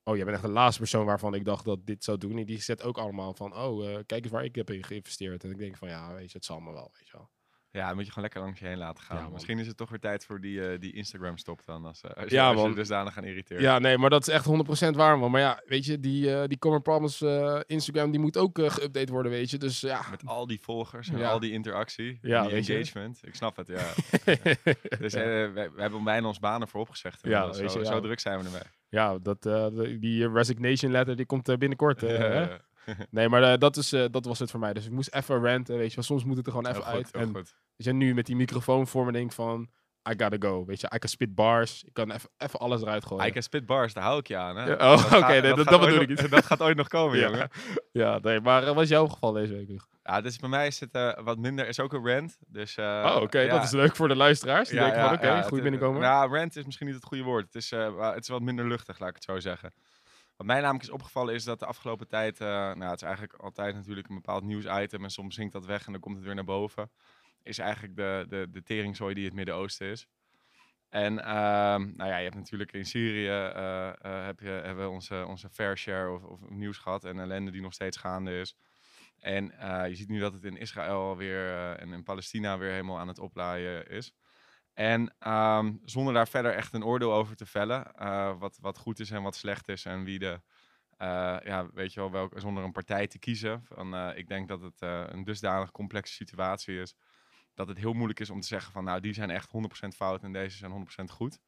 oh, 0.04 0.16
jij 0.16 0.25
bent 0.25 0.38
echt 0.38 0.45
de 0.45 0.51
laatste 0.51 0.80
persoon 0.80 1.06
waarvan 1.06 1.34
ik 1.34 1.45
dacht 1.45 1.66
dat 1.66 1.86
dit 1.86 2.04
zou 2.04 2.18
doen. 2.18 2.38
En 2.38 2.45
die 2.45 2.62
zet 2.62 2.84
ook 2.84 2.98
allemaal 2.98 3.34
van, 3.34 3.56
oh, 3.56 3.84
uh, 3.84 4.00
kijk 4.06 4.24
eens 4.24 4.31
waar 4.31 4.44
ik 4.44 4.56
heb 4.56 4.69
in 4.69 4.84
geïnvesteerd. 4.84 5.44
En 5.44 5.51
ik 5.51 5.57
denk 5.57 5.78
van, 5.78 5.88
ja, 5.88 6.13
weet 6.13 6.31
je, 6.31 6.38
het 6.38 6.45
zal 6.45 6.60
me 6.60 6.72
wel, 6.72 6.92
weet 6.94 7.07
je 7.07 7.18
wel. 7.18 7.30
Ja, 7.75 7.94
moet 7.94 8.00
je 8.06 8.08
gewoon 8.10 8.24
lekker 8.24 8.42
langs 8.42 8.60
je 8.60 8.66
heen 8.66 8.78
laten 8.78 9.04
gaan. 9.04 9.18
Ja, 9.18 9.30
Misschien 9.30 9.60
is 9.60 9.68
het 9.68 9.78
toch 9.78 9.90
weer 9.90 10.00
tijd 10.00 10.25
voor 10.25 10.42
die, 10.42 10.58
uh, 10.74 10.80
die 10.80 10.94
Instagram-stop 10.94 11.66
dan, 11.66 11.86
als, 11.86 12.02
uh, 12.06 12.12
als, 12.12 12.31
Ja, 12.31 12.44
je, 12.44 12.50
als 12.52 12.62
je 12.62 12.68
man. 12.68 12.75
dusdanig 12.75 13.14
gaan 13.14 13.24
irriteren. 13.24 13.62
Ja, 13.64 13.80
nee, 13.80 13.98
maar 13.98 14.10
dat 14.10 14.28
is 14.28 14.34
echt 14.34 14.46
100% 14.46 14.96
waar, 14.96 15.20
man. 15.20 15.31
Maar 15.31 15.42
ja, 15.42 15.62
weet 15.66 15.86
je, 15.86 16.00
die, 16.00 16.36
eh, 16.36 16.48
die 16.48 16.58
Common 16.60 16.81
Problems 16.81 17.22
eh, 17.22 17.60
Instagram, 17.66 18.12
die 18.12 18.20
moet 18.20 18.38
ook 18.38 18.60
eh, 18.60 18.70
geüpdate 18.70 19.12
worden, 19.12 19.31
weet 19.31 19.50
je. 19.50 19.58
Dus 19.58 19.81
ja. 19.81 20.02
Met 20.10 20.25
al 20.25 20.48
die 20.48 20.60
volgers 20.62 21.10
en 21.10 21.18
Ja. 21.18 21.30
al 21.31 21.40
die 21.40 21.52
interactie, 21.52 22.20
Ja, 22.22 22.42
en 22.44 22.48
die 22.50 22.66
je. 22.66 22.74
engagement. 22.74 23.20
Ik 23.24 23.36
snap 23.36 23.56
het, 23.56 23.68
ja. 23.68 23.90
Dus 25.00 25.14
eh, 25.14 25.24
we, 25.24 25.72
we 25.75 25.81
hebben 25.81 26.04
bijna 26.04 26.28
ons 26.28 26.40
banen 26.40 26.68
voor 26.68 26.81
opgezegd. 26.81 27.20
Ja, 27.24 27.46
weet 27.46 27.56
zo, 27.56 27.64
je, 27.64 27.70
zo 27.86 27.96
ja. 27.96 28.00
druk 28.00 28.20
zijn 28.20 28.40
we 28.40 28.46
ermee. 28.46 28.62
ja, 28.90 29.18
dat, 29.18 29.46
eh, 29.46 29.68
die 30.00 30.30
resignation 30.31 30.92
letter, 30.92 31.16
die 31.16 31.25
komt 31.25 31.50
eh, 31.50 31.58
binnenkort. 31.58 32.04
eh, 32.04 32.18
hè? 32.18 32.48
Ja, 32.85 32.94
Nee, 33.09 33.30
maar 33.30 33.44
eh, 33.44 33.57
dat, 33.57 33.77
is, 33.77 33.94
eh, 33.94 34.06
dat 34.12 34.25
was 34.25 34.39
het 34.39 34.51
voor 34.51 34.59
mij. 34.59 34.74
Dus 34.74 34.85
ik 34.85 34.91
moest 34.91 35.13
even 35.15 35.44
ranten, 35.44 35.77
weet 35.77 35.89
je 35.89 35.95
wel. 35.95 36.03
Soms 36.03 36.24
moet 36.24 36.38
het 36.38 36.45
er 36.45 36.51
gewoon 36.51 36.68
even 36.68 36.83
goed, 36.83 36.94
uit. 36.94 37.12
En 37.12 37.35
goed. 37.35 37.56
je, 37.75 37.94
nu 37.94 38.13
met 38.13 38.25
die 38.25 38.35
microfoon 38.35 38.88
voor 38.88 39.06
me 39.06 39.12
denk 39.12 39.31
van... 39.31 39.69
I 40.09 40.13
gotta 40.18 40.35
go, 40.39 40.65
weet 40.65 40.81
je. 40.81 40.91
I 40.95 41.00
can 41.00 41.09
spit 41.09 41.35
bars. 41.35 41.83
Ik 41.83 41.94
kan 41.94 42.12
even, 42.38 42.59
alles 42.59 42.81
eruit 42.81 43.06
gooien. 43.06 43.27
I 43.27 43.31
can 43.31 43.41
spit 43.41 43.65
bars, 43.65 43.94
daar 43.94 44.03
hou 44.03 44.19
ik 44.19 44.27
je 44.27 44.38
aan. 44.38 44.56
Hè? 44.56 44.65
Ja, 44.65 44.94
oh, 44.94 45.06
oké, 45.13 45.41
nee, 45.41 45.53
dat- 45.56 45.68
dat 45.68 45.80
bedoel 45.80 46.00
ik 46.01 46.07
niet. 46.07 46.30
Dat 46.30 46.45
gaat 46.45 46.62
ooit 46.62 46.77
nog 46.77 46.88
komen, 46.88 47.18
Ja. 47.19 47.24
jongen. 47.30 47.50
Ja, 47.91 48.19
nee, 48.21 48.41
maar 48.41 48.63
eh, 48.68 48.74
wat 48.74 48.83
is 48.83 48.89
jouw 48.89 49.07
geval 49.07 49.31
deze 49.31 49.53
week? 49.53 49.81
Ja, 50.03 50.21
dus 50.21 50.38
bij 50.38 50.50
mij 50.50 50.68
is 50.68 50.79
het 50.79 51.15
wat 51.24 51.38
minder, 51.38 51.68
is 51.68 51.79
ook 51.79 51.94
een 51.94 52.07
rant. 52.07 52.38
Dus, 52.47 52.77
oh, 52.77 53.18
oké, 53.21 53.39
ja. 53.39 53.53
dat 53.56 53.63
is 53.63 53.71
leuk 53.71 53.95
voor 53.95 54.07
de 54.07 54.15
luisteraars. 54.15 54.69
Die 54.69 54.79
denken 54.79 55.01
van, 55.01 55.13
oké, 55.13 55.44
goed 55.44 55.62
binnenkomen. 55.62 56.01
Ja, 56.01 56.27
rant 56.27 56.56
is 56.56 56.65
misschien 56.65 56.88
niet 56.88 56.95
het 56.95 57.06
goede 57.06 57.24
woord. 57.24 57.45
Het 57.45 57.56
is, 57.56 57.71
het 57.97 58.21
is 58.21 58.27
wat 58.27 58.41
minder 58.41 58.68
luchtig, 58.68 59.00
laat 59.00 59.09
ik 59.09 59.15
het 59.15 59.24
zo 59.24 59.39
zeggen. 59.39 59.74
Wat 60.35 60.47
mij 60.47 60.62
namelijk 60.62 60.83
is 60.83 60.89
opgevallen 60.89 61.33
is 61.33 61.44
dat 61.44 61.59
de 61.59 61.65
afgelopen 61.65 62.07
tijd... 62.07 62.41
eh, 62.41 62.47
nou, 62.47 62.83
het 62.83 63.01
is 63.01 63.07
eigenlijk 63.07 63.33
altijd 63.33 63.75
natuurlijk 63.75 64.09
een 64.09 64.15
bepaald 64.15 64.44
nieuwsitem... 64.44 65.03
en 65.03 65.09
soms 65.09 65.35
zinkt 65.35 65.53
dat 65.53 65.65
weg 65.65 65.85
en 65.85 65.91
dan 65.91 66.01
komt 66.01 66.15
het 66.15 66.25
weer 66.25 66.35
naar 66.35 66.44
boven. 66.44 66.91
Is 67.44 67.57
eigenlijk 67.57 67.95
de, 67.95 68.25
de, 68.30 68.47
de 68.51 68.63
teringzooi 68.63 69.13
die 69.13 69.25
het 69.25 69.33
Midden-Oosten 69.33 69.88
is. 69.88 70.07
En 70.89 71.19
ehm, 71.19 71.91
nou 71.95 72.09
ja, 72.09 72.18
je 72.18 72.24
hebt 72.24 72.35
natuurlijk 72.35 72.71
in 72.74 72.85
Syrië... 72.85 73.27
eh, 73.27 73.88
eh, 73.88 74.25
heb 74.25 74.39
je, 74.39 74.50
hebben 74.50 74.83
we 74.83 74.89
onze, 74.89 75.25
onze 75.27 75.50
fair 75.50 75.77
share 75.77 76.12
of, 76.12 76.24
of 76.24 76.50
nieuws 76.50 76.77
gehad... 76.77 77.03
en 77.03 77.19
ellende 77.19 77.51
die 77.51 77.62
nog 77.62 77.74
steeds 77.74 77.97
gaande 77.97 78.39
is. 78.39 78.56
En 79.19 79.45
je 79.89 79.95
ziet 79.95 80.09
nu 80.09 80.19
dat 80.19 80.33
het 80.33 80.44
in 80.44 80.57
Israël 80.57 81.18
weer 81.18 81.74
en 81.75 81.94
in 81.94 82.03
Palestina 82.03 82.57
weer 82.57 82.71
helemaal 82.71 83.00
aan 83.00 83.07
het 83.07 83.19
oplaaien 83.19 83.88
is. 83.88 84.13
En 84.74 85.16
ehm, 85.20 85.74
zonder 85.86 86.14
daar 86.14 86.28
verder 86.28 86.54
echt 86.54 86.74
een 86.74 86.84
oordeel 86.84 87.14
over 87.14 87.36
te 87.36 87.46
vellen, 87.46 87.96
eh, 87.96 88.40
wat, 88.40 88.58
wat 88.62 88.78
goed 88.78 89.00
is 89.00 89.12
en 89.12 89.24
wat 89.24 89.36
slecht 89.36 89.68
is 89.68 89.86
en 89.86 90.04
wie 90.04 90.20
de, 90.20 90.42
eh, 90.98 91.38
ja, 91.44 91.70
weet 91.74 91.94
je 91.94 92.00
wel, 92.00 92.12
welke, 92.12 92.40
zonder 92.40 92.64
een 92.64 92.72
partij 92.72 93.08
te 93.08 93.20
kiezen. 93.20 93.64
Van, 93.64 93.96
eh, 93.96 94.18
ik 94.18 94.28
denk 94.28 94.48
dat 94.48 94.62
het 94.62 94.81
een 94.81 95.24
dusdanig 95.24 95.72
complexe 95.72 96.14
situatie 96.14 96.80
is, 96.80 96.96
dat 97.54 97.68
het 97.68 97.78
heel 97.78 97.94
moeilijk 97.94 98.20
is 98.20 98.30
om 98.30 98.40
te 98.40 98.48
zeggen 98.48 98.72
van, 98.72 98.84
nou, 98.84 99.00
die 99.00 99.14
zijn 99.14 99.30
echt 99.30 99.52
100% 99.52 99.96
fout 99.96 100.24
en 100.24 100.34
deze 100.34 100.58
zijn 100.58 100.72
100% 100.72 101.12
goed. 101.12 101.40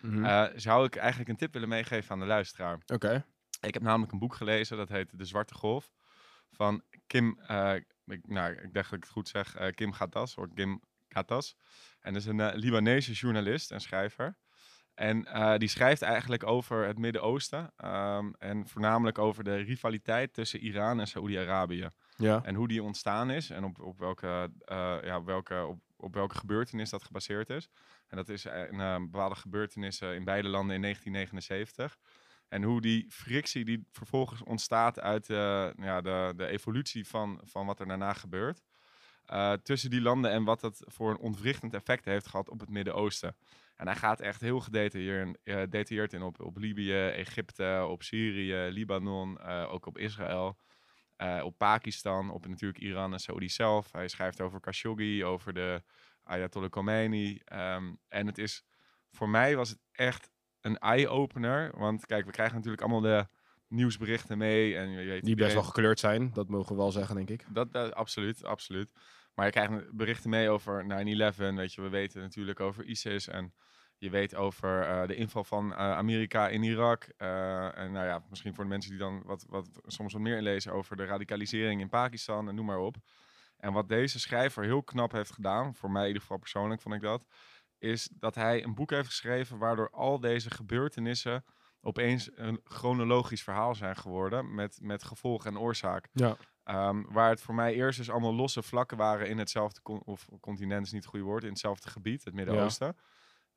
Mhm. 0.00 0.58
Zou 0.58 0.86
ik 0.86 0.96
eigenlijk 0.96 1.30
een 1.30 1.36
tip 1.36 1.52
willen 1.52 1.68
meegeven 1.68 2.12
aan 2.12 2.20
de 2.20 2.26
luisteraar? 2.26 2.78
Oké. 2.86 3.26
Ik 3.60 3.74
heb 3.74 3.82
namelijk 3.82 4.12
een 4.12 4.18
boek 4.18 4.34
gelezen, 4.34 4.76
dat 4.76 4.88
heet 4.88 5.18
De 5.18 5.24
Zwarte 5.24 5.54
Golf, 5.54 5.92
van 6.50 6.82
Kim, 7.06 7.38
ik, 8.06 8.26
nou, 8.26 8.52
ik 8.52 8.72
dacht 8.72 8.90
dat 8.90 8.98
ik 8.98 9.04
het 9.04 9.12
goed 9.12 9.28
zeg, 9.28 9.56
Kim 9.74 9.92
Gattas, 9.92 10.34
of 10.34 10.46
Kim 10.54 10.82
Gattas. 11.12 11.56
En 12.00 12.12
dat 12.12 12.22
is 12.22 12.28
een 12.28 12.40
eh, 12.40 12.54
Libanese 12.54 13.12
journalist 13.12 13.70
en 13.70 13.80
schrijver. 13.80 14.36
En 14.94 15.24
eh, 15.24 15.56
die 15.56 15.68
schrijft 15.68 16.02
eigenlijk 16.02 16.44
over 16.46 16.86
het 16.86 16.98
Midden-Oosten 16.98 17.72
ehm, 17.76 18.32
en 18.38 18.68
voornamelijk 18.68 19.18
over 19.18 19.44
de 19.44 19.56
rivaliteit 19.56 20.34
tussen 20.34 20.60
Iran 20.60 21.00
en 21.00 21.06
Saoedi-Arabië. 21.06 21.88
Ja. 22.16 22.42
En 22.44 22.54
hoe 22.54 22.68
die 22.68 22.82
ontstaan 22.82 23.30
is 23.30 23.50
en 23.50 23.64
op, 23.64 23.80
op, 23.80 23.98
welke, 23.98 24.52
eh, 24.58 24.96
ja, 25.02 25.24
welke, 25.24 25.66
op, 25.66 25.80
op 25.96 26.14
welke 26.14 26.38
gebeurtenis 26.38 26.90
dat 26.90 27.02
gebaseerd 27.02 27.50
is. 27.50 27.68
En 28.08 28.16
dat 28.16 28.28
is 28.28 28.44
een 28.44 29.10
bepaalde 29.10 29.34
gebeurtenissen 29.34 30.14
in 30.14 30.24
beide 30.24 30.48
landen 30.48 30.74
in 30.74 30.82
1979. 30.82 31.98
En 32.48 32.62
hoe 32.62 32.80
die 32.80 33.06
frictie 33.08 33.64
die 33.64 33.86
vervolgens 33.90 34.42
ontstaat 34.42 35.00
uit 35.00 35.26
ja, 35.76 36.00
de, 36.00 36.32
de 36.36 36.46
evolutie 36.46 37.06
van, 37.06 37.40
van 37.44 37.66
wat 37.66 37.80
er 37.80 37.86
daarna 37.86 38.12
gebeurt. 38.12 38.62
Eh, 39.32 39.52
tussen 39.52 39.90
die 39.90 40.00
landen 40.00 40.30
en 40.30 40.44
wat 40.44 40.60
dat 40.60 40.82
voor 40.86 41.10
een 41.10 41.18
ontwrichtend 41.18 41.74
effect 41.74 42.04
heeft 42.04 42.26
gehad 42.26 42.50
op 42.50 42.60
het 42.60 42.68
Midden-Oosten. 42.68 43.36
En 43.76 43.86
hij 43.86 43.96
gaat 43.96 44.20
echt 44.20 44.40
heel 44.40 44.60
gedetailleerd 44.60 46.12
in, 46.12 46.18
eh, 46.18 46.20
in 46.20 46.22
op, 46.22 46.40
op 46.40 46.56
Libië, 46.56 47.06
Egypte, 47.06 47.86
op 47.88 48.02
Syrië, 48.02 48.54
Libanon, 48.70 49.38
eh, 49.38 49.72
ook 49.72 49.86
op 49.86 49.98
Israël. 49.98 50.56
op 51.42 51.58
Pakistan, 51.58 52.30
op 52.30 52.46
natuurlijk 52.46 52.80
Iran 52.80 53.12
en 53.12 53.18
Saudi 53.18 53.48
zelf. 53.48 53.92
Hij 53.92 54.08
schrijft 54.08 54.40
over 54.40 54.60
Khashoggi, 54.60 55.24
over 55.24 55.52
de 55.52 55.82
Ayatollah 56.22 56.70
Khomeini. 56.70 57.40
ehm, 57.44 57.92
en 58.08 58.26
het 58.26 58.38
is, 58.38 58.64
voor 59.10 59.28
mij 59.28 59.56
was 59.56 59.68
het 59.68 59.78
echt 59.92 60.30
een 60.60 60.78
eye-opener. 60.78 61.78
Want 61.78 62.06
kijk, 62.06 62.24
we 62.24 62.30
krijgen 62.30 62.54
natuurlijk 62.54 62.82
allemaal 62.82 63.00
de 63.00 63.26
nieuwsberichten 63.68 64.38
mee. 64.38 64.76
En 64.76 64.90
je 64.90 65.04
weet, 65.04 65.24
Die 65.24 65.34
best 65.34 65.54
wel 65.54 65.62
gekleurd 65.62 66.00
zijn, 66.00 66.30
dat 66.32 66.48
mogen 66.48 66.76
we 66.76 66.82
wel 66.82 66.92
zeggen, 66.92 67.14
denk 67.14 67.30
ik. 67.30 67.44
dat, 67.48 67.72
dat, 67.72 67.94
absoluut, 67.94 68.44
absoluut. 68.44 68.92
Maar 69.34 69.46
je 69.46 69.52
krijgt 69.52 69.92
berichten 69.92 70.30
mee 70.30 70.50
over 70.50 70.82
9-11. 70.82 70.86
Weet 71.54 71.72
je, 71.74 71.82
we 71.82 71.88
weten 71.88 72.20
natuurlijk 72.20 72.60
over 72.60 72.84
ISIS. 72.84 73.28
En 73.28 73.54
je 74.02 74.10
weet 74.10 74.34
over 74.34 74.82
eh, 74.82 75.06
de 75.06 75.14
inval 75.14 75.44
van 75.44 75.72
eh, 75.72 75.78
Amerika 75.78 76.48
in 76.48 76.62
Irak. 76.62 77.08
Eh, 77.16 77.78
en 77.78 77.92
nou 77.92 78.06
ja, 78.06 78.24
misschien 78.28 78.54
voor 78.54 78.64
de 78.64 78.70
mensen 78.70 78.90
die 78.90 78.98
dan 79.00 79.22
wat, 79.24 79.44
wat, 79.48 79.68
soms 79.86 80.12
wat 80.12 80.22
meer 80.22 80.36
inlezen 80.36 80.72
over 80.72 80.96
de 80.96 81.04
radicalisering 81.04 81.80
in 81.80 81.88
Pakistan 81.88 82.48
en 82.48 82.54
noem 82.54 82.66
maar 82.66 82.78
op. 82.78 82.96
En 83.56 83.72
wat 83.72 83.88
deze 83.88 84.20
schrijver 84.20 84.64
heel 84.64 84.82
knap 84.82 85.12
heeft 85.12 85.32
gedaan, 85.32 85.74
voor 85.74 85.90
mij 85.90 86.00
in 86.00 86.06
ieder 86.06 86.22
geval 86.22 86.38
persoonlijk 86.38 86.80
vond 86.80 86.94
ik 86.94 87.00
dat, 87.00 87.26
is 87.78 88.08
dat 88.12 88.34
hij 88.34 88.64
een 88.64 88.74
boek 88.74 88.90
heeft 88.90 89.08
geschreven 89.08 89.58
waardoor 89.58 89.90
al 89.90 90.20
deze 90.20 90.50
gebeurtenissen 90.50 91.44
opeens 91.80 92.30
een 92.34 92.60
chronologisch 92.64 93.42
verhaal 93.42 93.74
zijn 93.74 93.96
geworden 93.96 94.54
met, 94.54 94.78
met 94.80 95.04
gevolg 95.04 95.46
en 95.46 95.58
oorzaak. 95.58 96.08
Ja. 96.12 96.36
Ehm, 96.64 97.02
waar 97.08 97.30
het 97.30 97.40
voor 97.40 97.54
mij 97.54 97.74
eerst 97.74 97.98
dus 97.98 98.10
allemaal 98.10 98.34
losse 98.34 98.62
vlakken 98.62 98.96
waren 98.96 99.28
in 99.28 99.38
hetzelfde 99.38 99.82
con- 99.82 100.02
of 100.04 100.28
continent 100.40 100.86
is 100.86 100.92
niet 100.92 101.00
het 101.02 101.10
goede 101.10 101.24
woord, 101.26 101.42
in 101.42 101.48
hetzelfde 101.48 101.90
gebied, 101.90 102.24
het 102.24 102.34
Midden-Oosten. 102.34 102.96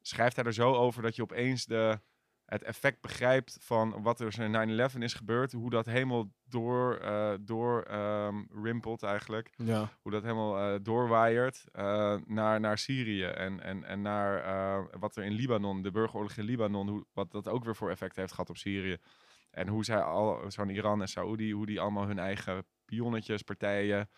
Schrijft 0.02 0.36
hij 0.36 0.46
er 0.46 0.54
zo 0.54 0.74
over 0.74 1.02
dat 1.02 1.16
je 1.16 1.22
opeens 1.22 1.66
de, 1.66 2.00
het 2.46 2.64
effect 2.64 3.02
begrijpt 3.02 3.58
van 3.62 4.02
wat 4.02 4.20
er 4.20 4.40
in 4.40 4.80
9-11 4.92 4.98
is 4.98 5.14
gebeurd, 5.14 5.52
hoe 5.52 5.70
dat 5.70 5.86
helemaal 5.86 6.32
door, 6.44 6.96
eh, 6.96 7.34
door 7.42 7.82
ehm, 7.82 8.44
rimpelt 8.64 9.04
eigenlijk, 9.04 9.54
Ja. 9.58 9.90
hoe 10.02 10.12
dat 10.12 10.24
helemaal 10.24 10.58
eh, 10.60 10.80
doorwaaiert 10.82 11.64
eh, 11.72 12.16
naar, 12.26 12.60
naar 12.60 12.78
Syrië 12.78 13.24
en, 13.24 13.60
en, 13.62 13.84
en 13.84 14.02
naar 14.02 15.00
wat 15.00 15.16
er 15.16 15.24
in 15.24 15.32
Libanon, 15.34 15.82
de 15.82 15.92
burgeroorlog 15.92 16.32
in 16.38 16.44
Libanon, 16.44 16.90
hoe, 16.90 17.06
wat 17.14 17.32
dat 17.32 17.48
ook 17.48 17.64
weer 17.64 17.76
voor 17.76 17.90
effect 17.90 18.16
heeft 18.16 18.32
gehad 18.32 18.50
op 18.50 18.58
Syrië. 18.58 18.98
En 19.52 19.68
hoe 19.68 19.86
zij 19.86 20.02
al, 20.02 20.52
zo'n 20.52 20.70
Iran 20.70 21.02
en 21.02 21.08
Saoedi, 21.08 21.52
hoe 21.54 21.66
die 21.66 21.80
allemaal 21.80 22.08
hun 22.08 22.20
eigen 22.20 22.66
pionnetjes, 22.86 23.42
partijen 23.42 24.10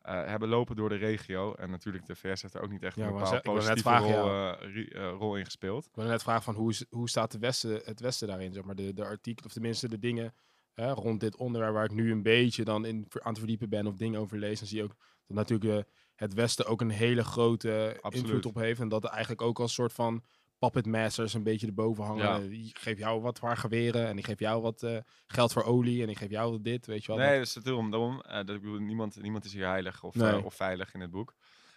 eh, 0.00 0.24
hebben 0.26 0.48
lopen 0.48 0.76
door 0.76 0.88
de 0.88 0.94
regio. 0.96 1.54
En 1.54 1.70
natuurlijk, 1.70 2.06
de 2.06 2.14
VS 2.14 2.42
heeft 2.42 2.54
er 2.54 2.62
ook 2.62 2.70
niet 2.70 2.82
echt 2.82 2.96
Ja, 2.96 3.06
een 3.06 3.12
bepaalde 3.12 3.40
positieve 3.40 3.80
vragen, 3.80 4.20
rol, 4.20 4.28
eh, 4.30 4.72
ri- 4.74 4.88
eh, 4.88 5.14
rol 5.18 5.36
in 5.36 5.44
gespeeld. 5.44 5.86
Ik 5.86 5.94
wil 5.94 6.04
net 6.04 6.22
vragen 6.22 6.42
van 6.42 6.54
hoe, 6.54 6.70
is- 6.70 6.84
hoe 6.90 7.08
staat 7.08 7.32
de 7.32 7.38
Westen, 7.38 7.80
het 7.84 8.00
Westen 8.00 8.28
daarin? 8.28 8.52
Zeg 8.52 8.64
maar, 8.64 8.74
de, 8.74 8.92
de 8.94 9.04
artikelen, 9.04 9.44
of 9.46 9.52
tenminste 9.52 9.88
de 9.88 9.98
dingen 9.98 10.34
hè, 10.74 10.92
rond 10.92 11.20
dit 11.20 11.36
onderwerp 11.36 11.72
waar 11.74 11.84
ik 11.84 11.90
nu 11.90 12.10
een 12.10 12.22
beetje 12.22 12.64
dan 12.64 12.84
in, 12.84 13.06
aan 13.10 13.28
het 13.28 13.38
verdiepen 13.38 13.68
ben 13.68 13.86
of 13.86 13.96
dingen 13.96 14.20
over 14.20 14.38
lees. 14.38 14.58
Dan 14.58 14.68
zie 14.68 14.76
je 14.78 14.84
ook 14.84 14.94
dat 15.26 15.36
natuurlijk 15.36 15.86
eh, 15.86 15.92
het 16.14 16.34
Westen 16.34 16.66
ook 16.66 16.80
een 16.80 16.90
hele 16.90 17.24
grote 17.24 17.98
Absoluut. 18.00 18.26
invloed 18.26 18.46
op 18.46 18.54
heeft. 18.54 18.80
En 18.80 18.88
dat 18.88 19.04
er 19.04 19.10
eigenlijk 19.10 19.42
ook 19.42 19.58
als 19.60 19.74
soort 19.74 19.92
van 19.92 20.22
puppet 20.70 20.92
masters 20.92 21.34
een 21.34 21.42
beetje 21.42 21.66
erboven 21.66 22.04
hangen. 22.04 22.50
Ja. 22.52 22.66
Ik 22.68 22.78
geef 22.78 22.98
jou 22.98 23.20
wat 23.20 23.38
waar 23.38 23.56
geweren 23.56 24.06
en 24.06 24.18
ik 24.18 24.24
geef 24.24 24.38
jou 24.38 24.62
wat 24.62 24.82
eh, 24.82 24.96
geld 25.26 25.52
voor 25.52 25.64
olie 25.64 26.02
en 26.02 26.08
ik 26.08 26.18
geef 26.18 26.30
jou 26.30 26.60
dit, 26.62 26.86
weet 26.86 27.00
je 27.04 27.06
wel. 27.06 27.16
Nee, 27.16 27.38
Dat- 27.38 27.52
dus 27.54 27.62
daarom, 27.64 27.90
daarom 27.90 28.20
eh, 28.20 28.34
dat 28.34 28.48
ik 28.56 28.60
bedoel, 28.62 28.78
niemand, 28.78 29.22
niemand 29.22 29.44
is 29.44 29.52
hier 29.52 29.66
heilig 29.66 30.02
of, 30.02 30.14
Nee. 30.14 30.32
eh, 30.36 30.44
of 30.44 30.54
veilig 30.54 30.94
in 30.94 31.00
het 31.00 31.10
boek. 31.10 31.34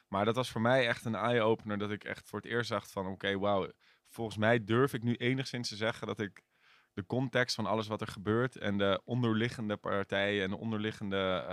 Maar 0.07 0.25
dat 0.25 0.35
was 0.35 0.49
voor 0.51 0.61
mij 0.61 0.87
echt 0.87 1.05
een 1.05 1.15
eye-opener 1.15 1.77
dat 1.77 1.91
ik 1.91 2.03
echt 2.03 2.29
voor 2.29 2.39
het 2.39 2.47
eerst 2.51 2.67
zag 2.69 2.89
van 2.89 3.07
oké, 3.07 3.37
wauw. 3.39 3.71
Volgens 4.07 4.37
mij 4.37 4.63
durf 4.63 4.93
ik 4.93 5.03
nu 5.03 5.13
enigszins 5.15 5.69
te 5.69 5.75
zeggen 5.75 6.07
dat 6.07 6.19
ik 6.19 6.41
de 6.93 7.05
context 7.05 7.55
van 7.55 7.65
alles 7.65 7.87
wat 7.87 8.01
er 8.01 8.07
gebeurt 8.07 8.57
en 8.57 8.77
de 8.77 9.01
onderliggende 9.05 9.77
partijen 9.77 10.43
en 10.43 10.49
de 10.49 10.57
onderliggende 10.57 11.45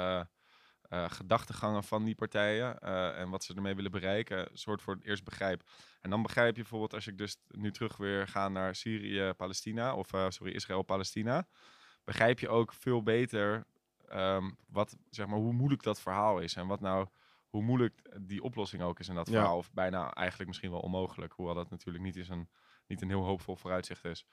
eh, 0.88 1.10
gedachtegangen 1.10 1.84
van 1.84 2.04
die 2.04 2.14
partijen 2.14 2.78
eh, 2.78 3.18
en 3.18 3.30
wat 3.30 3.44
ze 3.44 3.54
ermee 3.54 3.74
willen 3.74 3.90
bereiken, 3.90 4.48
soort 4.52 4.82
voor 4.82 4.94
het 4.94 5.04
eerst 5.04 5.24
begrijp. 5.24 5.62
En 6.00 6.10
dan 6.10 6.22
begrijp 6.22 6.54
je 6.56 6.60
bijvoorbeeld 6.60 6.94
als 6.94 7.06
ik 7.06 7.18
dus 7.18 7.36
nu 7.48 7.72
terug 7.72 7.96
weer 7.96 8.28
ga 8.28 8.48
naar 8.48 8.74
Syrië, 8.74 9.32
Palestina, 9.36 9.94
of 9.94 10.12
eh, 10.12 10.26
sorry, 10.28 10.52
Israël, 10.52 10.82
Palestina, 10.82 11.46
begrijp 12.04 12.38
je 12.38 12.48
ook 12.48 12.72
veel 12.72 13.02
beter 13.02 13.64
ehm, 14.08 14.50
wat, 14.68 14.96
zeg 15.10 15.26
maar, 15.26 15.38
hoe 15.38 15.52
moeilijk 15.52 15.82
dat 15.82 16.00
verhaal 16.00 16.38
is. 16.38 16.54
En 16.56 16.66
wat 16.66 16.80
nou, 16.80 17.06
hoe 17.48 17.62
moeilijk 17.62 18.16
die 18.20 18.42
oplossing 18.42 18.82
ook 18.82 19.00
is 19.00 19.08
in 19.08 19.14
dat 19.14 19.26
Ja. 19.28 19.32
verhaal. 19.32 19.56
Of 19.56 19.72
bijna 19.72 20.12
eigenlijk 20.14 20.48
misschien 20.48 20.70
wel 20.70 20.80
onmogelijk. 20.80 21.32
Hoewel 21.32 21.54
dat 21.54 21.70
natuurlijk 21.70 22.04
niet, 22.04 22.16
is 22.16 22.28
een, 22.28 22.48
niet 22.86 23.02
een 23.02 23.08
heel 23.08 23.24
hoopvol 23.24 23.56
vooruitzicht 23.56 24.04
is. 24.04 24.26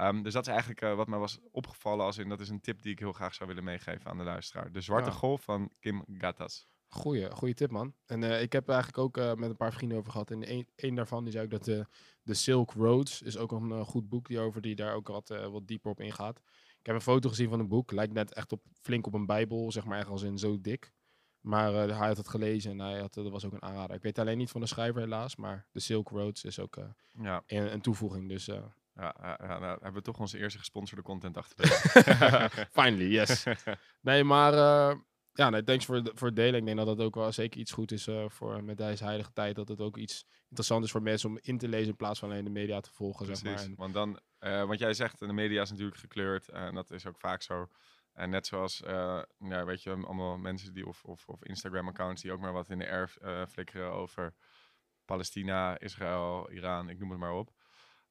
Ehm, 0.00 0.22
dus 0.22 0.32
dat 0.32 0.42
is 0.42 0.48
eigenlijk 0.48 0.80
eh, 0.80 0.94
wat 0.94 1.08
mij 1.08 1.18
was 1.18 1.38
opgevallen 1.50 2.04
als 2.04 2.18
in 2.18 2.28
dat 2.28 2.40
is 2.40 2.48
een 2.48 2.60
tip 2.60 2.82
die 2.82 2.92
ik 2.92 2.98
heel 2.98 3.12
graag 3.12 3.34
zou 3.34 3.48
willen 3.48 3.64
meegeven 3.64 4.10
aan 4.10 4.18
de 4.18 4.24
luisteraar. 4.24 4.72
De 4.72 4.80
Zwarte 4.80 5.10
Ja. 5.10 5.16
Golf 5.16 5.42
van 5.42 5.70
Kim 5.80 6.04
Gattas. 6.12 6.68
Goeie, 6.88 7.30
goeie 7.30 7.54
tip, 7.54 7.70
man. 7.70 7.94
En 8.06 8.22
eh, 8.22 8.42
ik 8.42 8.52
heb 8.52 8.68
er 8.68 8.74
eigenlijk 8.74 9.02
ook 9.04 9.16
eh, 9.16 9.34
met 9.34 9.50
een 9.50 9.56
paar 9.56 9.72
vrienden 9.72 9.98
over 9.98 10.12
gehad. 10.12 10.30
En 10.30 10.50
een, 10.52 10.68
een 10.76 10.94
daarvan 10.94 11.24
die 11.24 11.32
zei 11.32 11.44
ook 11.44 11.50
dat 11.50 11.64
de, 11.64 11.86
de 12.22 12.34
Silk 12.34 12.72
Roads 12.72 13.22
is 13.22 13.36
ook 13.36 13.52
een 13.52 13.84
goed 13.84 14.08
boek 14.08 14.28
die 14.28 14.38
over 14.40 14.60
die 14.60 14.74
daar 14.74 14.94
ook 14.94 15.08
wat, 15.08 15.28
wat 15.28 15.66
dieper 15.66 15.90
op 15.90 16.00
ingaat. 16.00 16.40
Ik 16.78 16.86
heb 16.86 16.94
een 16.94 17.00
foto 17.00 17.28
gezien 17.28 17.48
van 17.48 17.60
een 17.60 17.68
boek. 17.68 17.92
Lijkt 17.92 18.12
net 18.12 18.34
echt 18.34 18.52
op, 18.52 18.62
flink 18.80 19.06
op 19.06 19.14
een 19.14 19.26
bijbel, 19.26 19.72
zeg 19.72 19.84
maar, 19.84 19.98
echt 19.98 20.08
als 20.08 20.22
in 20.22 20.38
zo 20.38 20.60
dik. 20.60 20.92
Maar 21.40 21.72
hij 21.72 22.08
had 22.08 22.16
het 22.16 22.28
gelezen 22.28 22.70
en 22.70 22.78
hij 22.78 23.00
had, 23.00 23.14
dat 23.14 23.30
was 23.30 23.44
ook 23.44 23.52
een 23.52 23.62
aanrader. 23.62 23.96
Ik 23.96 24.02
weet 24.02 24.18
alleen 24.18 24.38
niet 24.38 24.50
van 24.50 24.60
de 24.60 24.66
schrijver 24.66 25.00
helaas, 25.00 25.36
maar 25.36 25.66
de 25.72 25.80
Silk 25.80 26.08
Roads 26.08 26.44
is 26.44 26.58
ook 26.58 26.78
Ja, 27.22 27.42
een, 27.46 27.72
een 27.72 27.80
toevoeging. 27.80 28.28
Dus 28.28 28.48
ja, 28.94 29.14
ja, 29.20 29.38
ja, 29.42 29.58
nou, 29.58 29.72
hebben 29.72 29.92
we 29.92 30.02
toch 30.02 30.18
onze 30.18 30.38
eerste 30.38 30.58
gesponsorde 30.58 31.02
content 31.02 31.36
achter 31.36 31.56
de 31.56 31.62
rug. 31.66 32.68
finally, 32.82 33.10
yes. 33.10 33.44
Nee, 34.00 34.24
maar 34.24 34.52
eh, 34.54 34.96
ja, 35.32 35.50
nee, 35.50 35.62
thanks 35.64 35.84
voor, 35.84 36.02
de- 36.02 36.12
voor 36.14 36.26
het 36.26 36.36
delen. 36.36 36.60
Ik 36.60 36.64
denk 36.64 36.76
dat 36.76 36.86
dat 36.86 37.00
ook 37.00 37.14
wel 37.14 37.32
zeker 37.32 37.60
iets 37.60 37.72
goed 37.72 37.92
is 37.92 38.06
eh, 38.06 38.24
voor 38.28 38.64
met 38.64 38.76
deze 38.78 39.04
heilige 39.04 39.32
tijd. 39.32 39.54
Dat 39.56 39.68
het 39.68 39.80
ook 39.80 39.96
iets 39.96 40.24
interessant 40.42 40.84
is 40.84 40.90
voor 40.90 41.02
mensen 41.02 41.28
om 41.30 41.38
in 41.42 41.58
te 41.58 41.68
lezen 41.68 41.88
in 41.90 41.96
plaats 41.96 42.18
van 42.18 42.30
alleen 42.30 42.44
de 42.44 42.50
media 42.50 42.80
te 42.80 42.90
volgen, 42.92 43.26
zeg 43.26 43.42
maar. 43.42 43.52
Precies, 43.52 43.70
En, 43.70 43.76
want 43.76 43.94
dan, 43.94 44.20
eh, 44.38 44.64
want 44.64 44.78
jij 44.78 44.94
zegt, 44.94 45.18
de 45.18 45.32
media 45.32 45.62
is 45.62 45.70
natuurlijk 45.70 45.98
gekleurd 45.98 46.48
en 46.48 46.74
dat 46.74 46.90
is 46.90 47.06
ook 47.06 47.18
vaak 47.18 47.42
zo. 47.42 47.68
En 48.12 48.30
net 48.30 48.46
zoals, 48.46 48.82
ja, 49.38 49.64
weet 49.64 49.82
je, 49.82 49.90
allemaal 49.90 50.36
mensen 50.38 50.72
die 50.74 50.86
of, 50.86 51.04
of, 51.04 51.28
of 51.28 51.44
Instagram-accounts 51.44 52.22
die 52.22 52.32
ook 52.32 52.40
maar 52.40 52.52
wat 52.52 52.68
in 52.68 52.78
de 52.78 52.90
air 52.90 53.12
eh, 53.20 53.42
flikkeren 53.46 53.92
over 53.92 54.34
Palestina, 55.04 55.78
Israël, 55.78 56.50
Iran, 56.50 56.88
ik 56.88 56.98
noem 56.98 57.10
het 57.10 57.18
maar 57.18 57.32
op. 57.32 57.52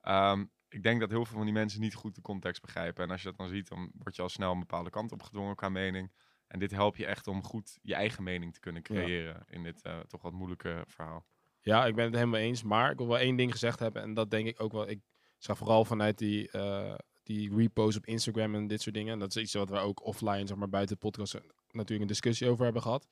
Ehm, 0.01 0.45
ik 0.69 0.83
denk 0.83 0.99
dat 0.99 1.09
heel 1.09 1.25
veel 1.25 1.35
van 1.35 1.45
die 1.45 1.53
mensen 1.53 1.81
niet 1.81 1.95
goed 1.95 2.15
de 2.15 2.21
context 2.21 2.61
begrijpen. 2.61 3.03
En 3.03 3.11
als 3.11 3.21
je 3.21 3.27
dat 3.27 3.37
dan 3.37 3.47
ziet, 3.47 3.67
dan 3.67 3.91
word 3.93 4.15
je 4.15 4.21
al 4.21 4.29
snel 4.29 4.51
een 4.51 4.59
bepaalde 4.59 4.89
kant 4.89 5.11
op 5.11 5.23
gedwongen 5.23 5.55
qua 5.55 5.69
mening. 5.69 6.11
En 6.47 6.59
dit 6.59 6.71
helpt 6.71 6.97
je 6.97 7.05
echt 7.05 7.27
om 7.27 7.43
goed 7.43 7.77
je 7.81 7.93
eigen 7.95 8.23
mening 8.23 8.53
te 8.53 8.59
kunnen 8.59 8.81
Ja. 8.85 8.93
creëren 8.93 9.43
in 9.49 9.63
dit 9.63 9.81
eh, 9.81 9.99
toch 9.99 10.21
wat 10.21 10.33
moeilijke 10.33 10.83
verhaal. 10.87 11.25
ja, 11.61 11.85
ik 11.85 11.95
ben 11.95 12.05
het 12.05 12.13
helemaal 12.13 12.39
eens. 12.39 12.63
Maar 12.63 12.91
ik 12.91 12.97
wil 12.97 13.07
wel 13.07 13.17
één 13.17 13.35
ding 13.35 13.51
gezegd 13.51 13.79
hebben. 13.79 14.01
En 14.01 14.13
dat 14.13 14.31
denk 14.31 14.47
ik 14.47 14.61
ook 14.61 14.71
wel. 14.71 14.89
Ik 14.89 14.99
zag 15.37 15.57
vooral 15.57 15.85
vanuit 15.85 16.17
die, 16.17 16.51
eh, 16.51 16.95
die 17.23 17.55
repost 17.55 17.97
op 17.97 18.05
Instagram 18.05 18.55
en 18.55 18.67
dit 18.67 18.81
soort 18.81 18.95
dingen. 18.95 19.13
En 19.13 19.19
dat 19.19 19.35
is 19.35 19.41
iets 19.41 19.53
wat 19.53 19.69
we 19.69 19.77
ook 19.77 20.03
offline, 20.05 20.47
zeg 20.47 20.57
maar 20.57 20.69
buiten 20.69 20.95
de 20.95 21.01
podcast, 21.01 21.33
natuurlijk 21.71 22.01
een 22.01 22.07
discussie 22.07 22.49
over 22.49 22.63
hebben 22.63 22.81
gehad. 22.81 23.07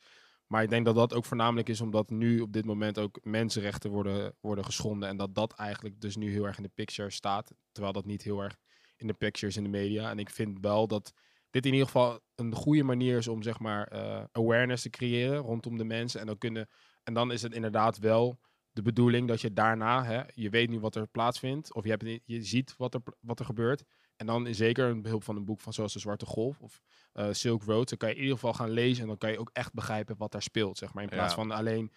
Maar 0.47 0.63
ik 0.63 0.69
denk 0.69 0.85
dat 0.85 0.95
dat 0.95 1.13
ook 1.13 1.25
voornamelijk 1.25 1.69
is 1.69 1.81
omdat 1.81 2.09
nu 2.09 2.39
op 2.39 2.53
dit 2.53 2.65
moment 2.65 2.99
ook 2.99 3.19
mensenrechten 3.23 3.89
worden, 3.89 4.35
worden 4.39 4.65
geschonden. 4.65 5.09
En 5.09 5.17
dat 5.17 5.35
dat 5.35 5.53
eigenlijk 5.53 6.01
dus 6.01 6.15
nu 6.15 6.31
heel 6.31 6.45
erg 6.45 6.57
in 6.57 6.63
de 6.63 6.71
picture 6.73 7.09
staat. 7.09 7.53
Terwijl 7.71 7.93
dat 7.93 8.05
niet 8.05 8.21
heel 8.21 8.43
erg 8.43 8.57
in 8.95 9.07
de 9.07 9.13
picture 9.13 9.47
is 9.47 9.57
in 9.57 9.63
de 9.63 9.69
media. 9.69 10.09
En 10.09 10.19
ik 10.19 10.29
vind 10.29 10.59
wel 10.61 10.87
dat 10.87 11.13
dit 11.49 11.65
in 11.65 11.71
ieder 11.71 11.87
geval 11.87 12.19
een 12.35 12.55
goede 12.55 12.83
manier 12.83 13.17
is 13.17 13.27
om 13.27 13.41
zeg 13.41 13.59
maar 13.59 13.87
eh, 13.87 14.23
awareness 14.31 14.83
te 14.83 14.89
creëren 14.89 15.37
rondom 15.37 15.77
de 15.77 15.83
mensen. 15.83 16.19
En 16.19 16.25
dan, 16.25 16.37
kunnen, 16.37 16.69
en 17.03 17.13
dan 17.13 17.31
is 17.31 17.41
het 17.41 17.53
inderdaad 17.53 17.97
wel 17.97 18.39
de 18.71 18.81
bedoeling 18.81 19.27
dat 19.27 19.41
je 19.41 19.53
daarna, 19.53 20.03
hè, 20.03 20.21
je 20.33 20.49
weet 20.49 20.69
nu 20.69 20.79
wat 20.79 20.95
er 20.95 21.07
plaatsvindt. 21.07 21.73
Of 21.73 21.83
je, 21.83 21.89
hebt, 21.89 22.21
je 22.25 22.43
ziet 22.43 22.73
wat 22.77 22.93
er, 22.93 23.01
wat 23.19 23.39
er 23.39 23.45
gebeurt. 23.45 23.83
En 24.17 24.25
dan 24.25 24.53
zeker 24.53 24.86
een 24.89 25.01
behulp 25.01 25.24
van 25.24 25.36
een 25.36 25.45
boek 25.45 25.59
van 25.59 25.74
zoals 25.74 25.93
De 25.93 26.00
Zwarte 26.00 26.25
Golf 26.25 26.59
of 26.62 26.81
eh, 27.13 27.27
Silk 27.31 27.63
Road. 27.63 27.89
Dan 27.89 27.97
kan 27.97 28.09
je 28.09 28.15
in 28.15 28.21
ieder 28.21 28.36
geval 28.36 28.53
gaan 28.53 28.69
lezen 28.69 29.01
en 29.01 29.07
dan 29.07 29.17
kan 29.17 29.31
je 29.31 29.39
ook 29.39 29.50
echt 29.53 29.74
begrijpen 29.74 30.17
wat 30.17 30.31
daar 30.31 30.41
speelt. 30.41 30.77
Zeg 30.77 30.93
maar, 30.93 31.03
in 31.03 31.09
plaats 31.09 31.36
Ja. 31.36 31.39
van 31.41 31.51
alleen 31.51 31.91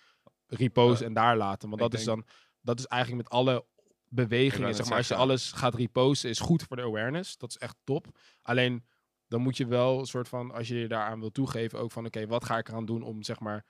reposten 0.47 1.07
en 1.07 1.13
daar 1.13 1.37
laten. 1.37 1.69
Want 1.69 1.81
dat 1.81 1.95
is 1.95 2.05
dan, 2.05 2.25
dat 2.61 2.79
is 2.79 2.87
eigenlijk 2.87 3.23
met 3.23 3.33
alle 3.33 3.65
bewegingen. 4.09 4.75
Zeg 4.75 4.89
maar, 4.89 4.97
als 4.97 5.09
je 5.09 5.15
alles 5.15 5.53
gaat 5.53 5.75
reposten, 5.75 6.31
is 6.31 6.39
goed 6.41 6.63
voor 6.63 6.77
de 6.77 6.83
awareness. 6.83 7.37
Dat 7.37 7.51
is 7.51 7.59
echt 7.59 7.77
top. 7.85 8.07
Alleen 8.43 8.85
dan 9.29 9.41
moet 9.41 9.57
je 9.57 9.67
wel 9.67 9.99
een 9.99 10.07
soort 10.07 10.29
van, 10.29 10.51
als 10.53 10.69
je 10.69 10.75
je 10.75 10.89
daaraan 10.89 11.21
wil 11.21 11.31
toegeven, 11.31 11.79
ook 11.79 11.93
van 11.93 12.07
oké, 12.07 12.27
wat 12.27 12.45
ga 12.45 12.59
ik 12.59 12.69
eraan 12.69 12.85
doen 12.85 13.03
om 13.03 13.23
zeg 13.23 13.41
maar 13.41 13.65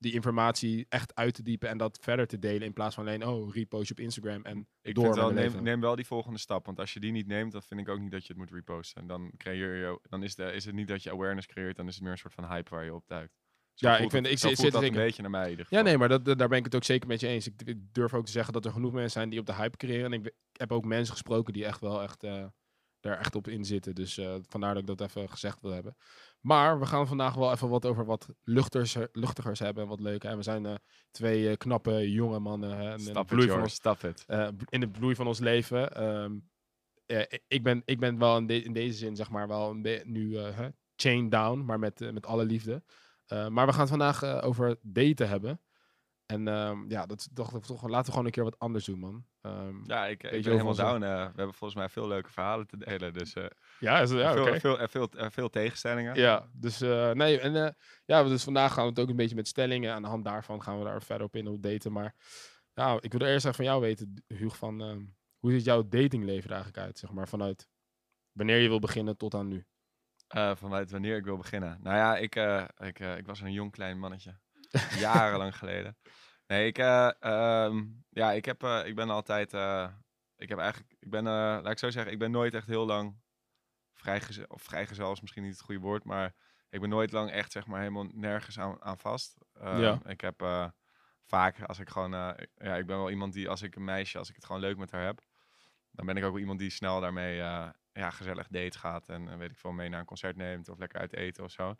die 0.00 0.12
informatie 0.12 0.86
echt 0.88 1.14
uit 1.14 1.34
te 1.34 1.42
diepen 1.42 1.68
en 1.68 1.78
dat 1.78 1.98
verder 2.00 2.26
te 2.26 2.38
delen 2.38 2.62
in 2.62 2.72
plaats 2.72 2.94
van 2.94 3.06
alleen, 3.06 3.26
oh, 3.26 3.54
repost 3.54 3.86
je 3.88 3.94
op 3.94 4.00
Instagram 4.00 4.42
en 4.44 4.68
Ik 4.82 4.94
door 4.94 5.04
vind 5.04 5.16
wel, 5.16 5.30
neem, 5.30 5.62
neem 5.62 5.80
wel 5.80 5.96
die 5.96 6.06
volgende 6.06 6.38
stap. 6.38 6.66
Want 6.66 6.78
als 6.78 6.92
je 6.92 7.00
die 7.00 7.12
niet 7.12 7.26
neemt, 7.26 7.52
dan 7.52 7.62
vind 7.62 7.80
ik 7.80 7.88
ook 7.88 8.00
niet 8.00 8.10
dat 8.10 8.22
je 8.22 8.28
het 8.28 8.36
moet 8.36 8.50
reposten. 8.50 9.00
En 9.02 9.08
dan, 9.08 9.32
creëer 9.36 9.74
je, 9.76 10.00
dan 10.08 10.22
is, 10.22 10.34
de, 10.34 10.52
is 10.52 10.64
het 10.64 10.74
niet 10.74 10.88
dat 10.88 11.02
je 11.02 11.10
awareness 11.10 11.46
creëert, 11.46 11.76
dan 11.76 11.88
is 11.88 11.94
het 11.94 12.02
meer 12.02 12.12
een 12.12 12.18
soort 12.18 12.34
van 12.34 12.44
hype 12.48 12.70
waar 12.70 12.84
je 12.84 12.94
op 12.94 13.06
duikt. 13.06 13.38
Zo 13.74 13.88
Ja, 13.88 13.92
ik 13.98 14.10
vind- 14.10 14.12
het, 14.26 14.32
ik 14.32 14.56
zit- 14.56 14.72
dat 14.72 14.82
een 14.82 14.92
beetje 14.92 15.22
naar 15.22 15.30
mij 15.30 15.58
Ja, 15.68 15.80
nee, 15.82 15.98
maar 15.98 16.08
dat, 16.08 16.24
daar 16.24 16.48
ben 16.48 16.58
ik 16.58 16.64
het 16.64 16.74
ook 16.74 16.84
zeker 16.84 17.08
met 17.08 17.20
je 17.20 17.26
eens. 17.26 17.46
Ik, 17.46 17.62
ik 17.64 17.78
durf 17.92 18.14
ook 18.14 18.24
te 18.26 18.32
zeggen 18.32 18.52
dat 18.52 18.64
er 18.64 18.72
genoeg 18.72 18.92
mensen 18.92 19.10
zijn 19.10 19.30
die 19.30 19.40
op 19.40 19.46
de 19.46 19.54
hype 19.54 19.76
creëren. 19.76 20.12
En 20.12 20.24
ik, 20.24 20.32
heb 20.52 20.72
ook 20.72 20.84
mensen 20.84 21.12
gesproken 21.12 21.52
die 21.52 21.64
echt 21.64 21.80
wel 21.80 22.02
echt, 22.02 22.22
eh, 22.22 22.46
daar 23.00 23.18
echt 23.18 23.34
op 23.34 23.48
in 23.48 23.64
zitten. 23.64 23.94
Dus 23.94 24.18
eh, 24.18 24.36
vandaar 24.42 24.74
dat 24.74 24.82
ik 24.82 24.96
dat 24.96 25.08
even 25.08 25.30
gezegd 25.30 25.60
wil 25.60 25.70
hebben. 25.70 25.96
Maar 26.40 26.78
we 26.78 26.86
gaan 26.86 27.06
vandaag 27.06 27.34
wel 27.34 27.52
even 27.52 27.68
wat 27.68 27.86
over 27.86 28.04
wat 28.04 28.28
luchters, 28.44 28.96
luchtigers 29.12 29.58
hebben. 29.58 29.82
en 29.82 29.88
Wat 29.88 30.00
leuk. 30.00 30.24
En 30.24 30.36
we 30.36 30.42
zijn 30.42 30.66
eh, 30.66 30.74
twee 31.10 31.48
eh, 31.50 31.56
knappe 31.56 32.10
jonge 32.12 32.38
mannen. 32.38 32.76
Hè, 32.76 32.92
in 32.92 33.04
de 33.04 33.12
bloei 33.24 33.46
van 33.48 33.60
eh, 34.26 34.46
b- 34.48 34.70
in 34.72 34.80
de 34.80 34.88
bloei 34.88 35.14
van 35.14 35.26
ons 35.26 35.38
leven. 35.38 35.94
Ehm, 35.94 36.38
eh, 37.06 37.38
ik, 37.48 37.62
ben, 37.62 37.82
ik 37.84 37.98
ben 38.00 38.18
wel 38.18 38.36
in, 38.36 38.46
de- 38.46 38.62
in 38.62 38.72
deze 38.72 38.98
zin, 38.98 39.16
zeg 39.16 39.30
maar, 39.30 39.48
wel 39.48 39.74
nu 40.04 40.36
eh, 40.36 40.56
hè, 40.56 40.68
chain 40.96 41.28
down, 41.28 41.64
maar 41.64 41.78
met, 41.78 42.00
eh, 42.00 42.10
met 42.10 42.26
alle 42.26 42.44
liefde. 42.44 42.82
Eh, 43.26 43.48
maar 43.48 43.66
we 43.66 43.72
gaan 43.72 43.80
het 43.80 43.90
vandaag 43.90 44.22
eh, 44.22 44.38
over 44.42 44.76
daten 44.82 45.28
hebben. 45.28 45.60
En 46.30 46.48
ehm, 46.48 46.90
ja, 46.90 47.06
dat 47.06 47.28
dacht 47.32 47.54
ik 47.54 47.62
toch, 47.62 47.82
laten 47.88 48.04
we 48.04 48.10
gewoon 48.10 48.24
een 48.24 48.30
keer 48.32 48.44
wat 48.44 48.58
anders 48.58 48.84
doen, 48.84 48.98
man. 48.98 49.24
Ehm, 49.40 49.76
Ja, 49.84 50.06
ik, 50.06 50.22
ik 50.22 50.42
ben 50.42 50.52
helemaal 50.52 50.74
down. 50.74 51.02
eh, 51.02 51.10
we 51.10 51.36
hebben 51.36 51.54
volgens 51.54 51.74
mij 51.74 51.88
veel 51.88 52.08
leuke 52.08 52.30
verhalen 52.30 52.66
te 52.66 52.76
delen. 52.76 53.12
Dus 53.12 53.32
eh, 53.34 53.44
ja, 53.80 54.00
is, 54.00 54.10
ja, 54.10 54.32
veel, 54.32 54.58
veel, 54.60 54.78
eh, 54.78 54.88
veel, 54.88 55.08
veel 55.30 55.48
tegenstellingen. 55.48 56.14
Ja, 56.14 56.48
dus 56.52 56.78
nee, 57.12 57.40
en 57.40 57.76
ja, 58.04 58.22
dus 58.24 58.44
vandaag 58.44 58.72
gaan 58.72 58.82
we 58.84 58.90
het 58.90 58.98
ook 59.00 59.08
een 59.08 59.16
beetje 59.16 59.34
met 59.34 59.48
stellingen. 59.48 59.92
Aan 59.94 60.02
de 60.02 60.08
hand 60.08 60.24
daarvan 60.24 60.62
gaan 60.62 60.78
we 60.78 60.84
daar 60.84 61.02
verder 61.02 61.26
op 61.26 61.36
in 61.36 61.46
op 61.48 61.62
daten. 61.62 61.92
Maar 61.92 62.14
ja, 62.74 62.96
ik 63.00 63.12
wil 63.12 63.26
eerst 63.26 63.44
even 63.44 63.54
van 63.56 63.64
jou 63.64 63.80
weten, 63.80 64.24
Hugo, 64.26 64.54
van 64.54 64.80
ehm, 64.82 65.04
hoe 65.38 65.52
ziet 65.52 65.64
jouw 65.64 65.88
datingleven 65.88 66.50
eigenlijk 66.50 66.78
uit? 66.86 66.98
Zeg 66.98 67.10
maar 67.12 67.28
vanuit 67.28 67.68
wanneer 68.32 68.58
je 68.58 68.68
wil 68.68 68.78
beginnen 68.78 69.16
tot 69.16 69.34
aan 69.34 69.48
nu. 69.48 69.64
Vanuit 70.54 70.90
wanneer 70.90 71.16
ik 71.16 71.24
wil 71.24 71.36
beginnen. 71.36 71.78
Nou 71.82 71.96
ja, 71.96 72.16
ik, 72.16 72.34
ik, 72.86 72.98
ik 72.98 73.26
was 73.26 73.40
een 73.40 73.52
jong 73.52 73.70
klein 73.70 73.98
mannetje. 73.98 74.38
Jarenlang 74.98 75.56
geleden. 75.56 75.96
Nee, 76.46 76.66
ik, 76.66 76.78
eh, 76.78 77.10
ehm, 77.20 77.84
ja, 78.08 78.32
ik, 78.32 78.44
heb, 78.44 78.62
eh, 78.62 78.86
ik 78.86 78.94
ben 78.94 79.10
altijd. 79.10 79.52
eh, 79.54 79.88
ik 80.36 80.48
heb 80.48 80.58
eigenlijk. 80.58 80.94
Ik 80.98 81.10
ben, 81.10 81.24
laat 81.24 81.70
ik 81.70 81.78
zo 81.78 81.90
zeggen, 81.90 82.12
ik 82.12 82.18
ben 82.18 82.30
nooit 82.30 82.54
echt 82.54 82.66
heel 82.66 82.86
lang 82.86 83.20
vrijgezel. 83.94 84.44
Of 84.48 84.62
vrijgezel 84.62 85.12
is 85.12 85.20
misschien 85.20 85.42
niet 85.42 85.52
het 85.52 85.60
goede 85.62 85.80
woord, 85.80 86.04
maar 86.04 86.34
ik 86.70 86.80
ben 86.80 86.88
nooit 86.88 87.12
lang 87.12 87.30
echt, 87.30 87.52
zeg 87.52 87.66
maar, 87.66 87.78
helemaal 87.78 88.08
nergens 88.12 88.58
aan, 88.58 88.82
aan 88.82 88.98
vast. 88.98 89.38
Ehm, 89.52 89.80
Ja. 89.80 90.00
Ik 90.06 90.20
heb 90.20 90.42
vaak, 91.26 91.62
als 91.62 91.78
ik 91.78 91.88
gewoon. 91.88 92.10
ja, 92.54 92.76
ik 92.76 92.86
ben 92.86 92.96
wel 92.96 93.10
iemand 93.10 93.32
die, 93.32 93.48
als 93.48 93.62
ik 93.62 93.76
een 93.76 93.84
meisje, 93.84 94.18
als 94.18 94.28
ik 94.28 94.34
het 94.34 94.44
gewoon 94.44 94.60
leuk 94.60 94.76
met 94.76 94.90
haar 94.90 95.04
heb, 95.04 95.20
dan 95.90 96.06
ben 96.06 96.16
ik 96.16 96.24
ook 96.24 96.30
wel 96.30 96.40
iemand 96.40 96.58
die 96.58 96.70
snel 96.70 97.00
daarmee 97.00 97.34
ja, 97.92 98.10
gezellig 98.10 98.48
date 98.48 98.78
gaat 98.78 99.08
en 99.08 99.38
weet 99.38 99.50
ik 99.50 99.58
veel 99.58 99.72
mee 99.72 99.88
naar 99.88 100.00
een 100.00 100.06
concert 100.06 100.36
neemt 100.36 100.68
of 100.68 100.78
lekker 100.78 101.00
uit 101.00 101.14
eten 101.14 101.44
of 101.44 101.50
zo. 101.50 101.74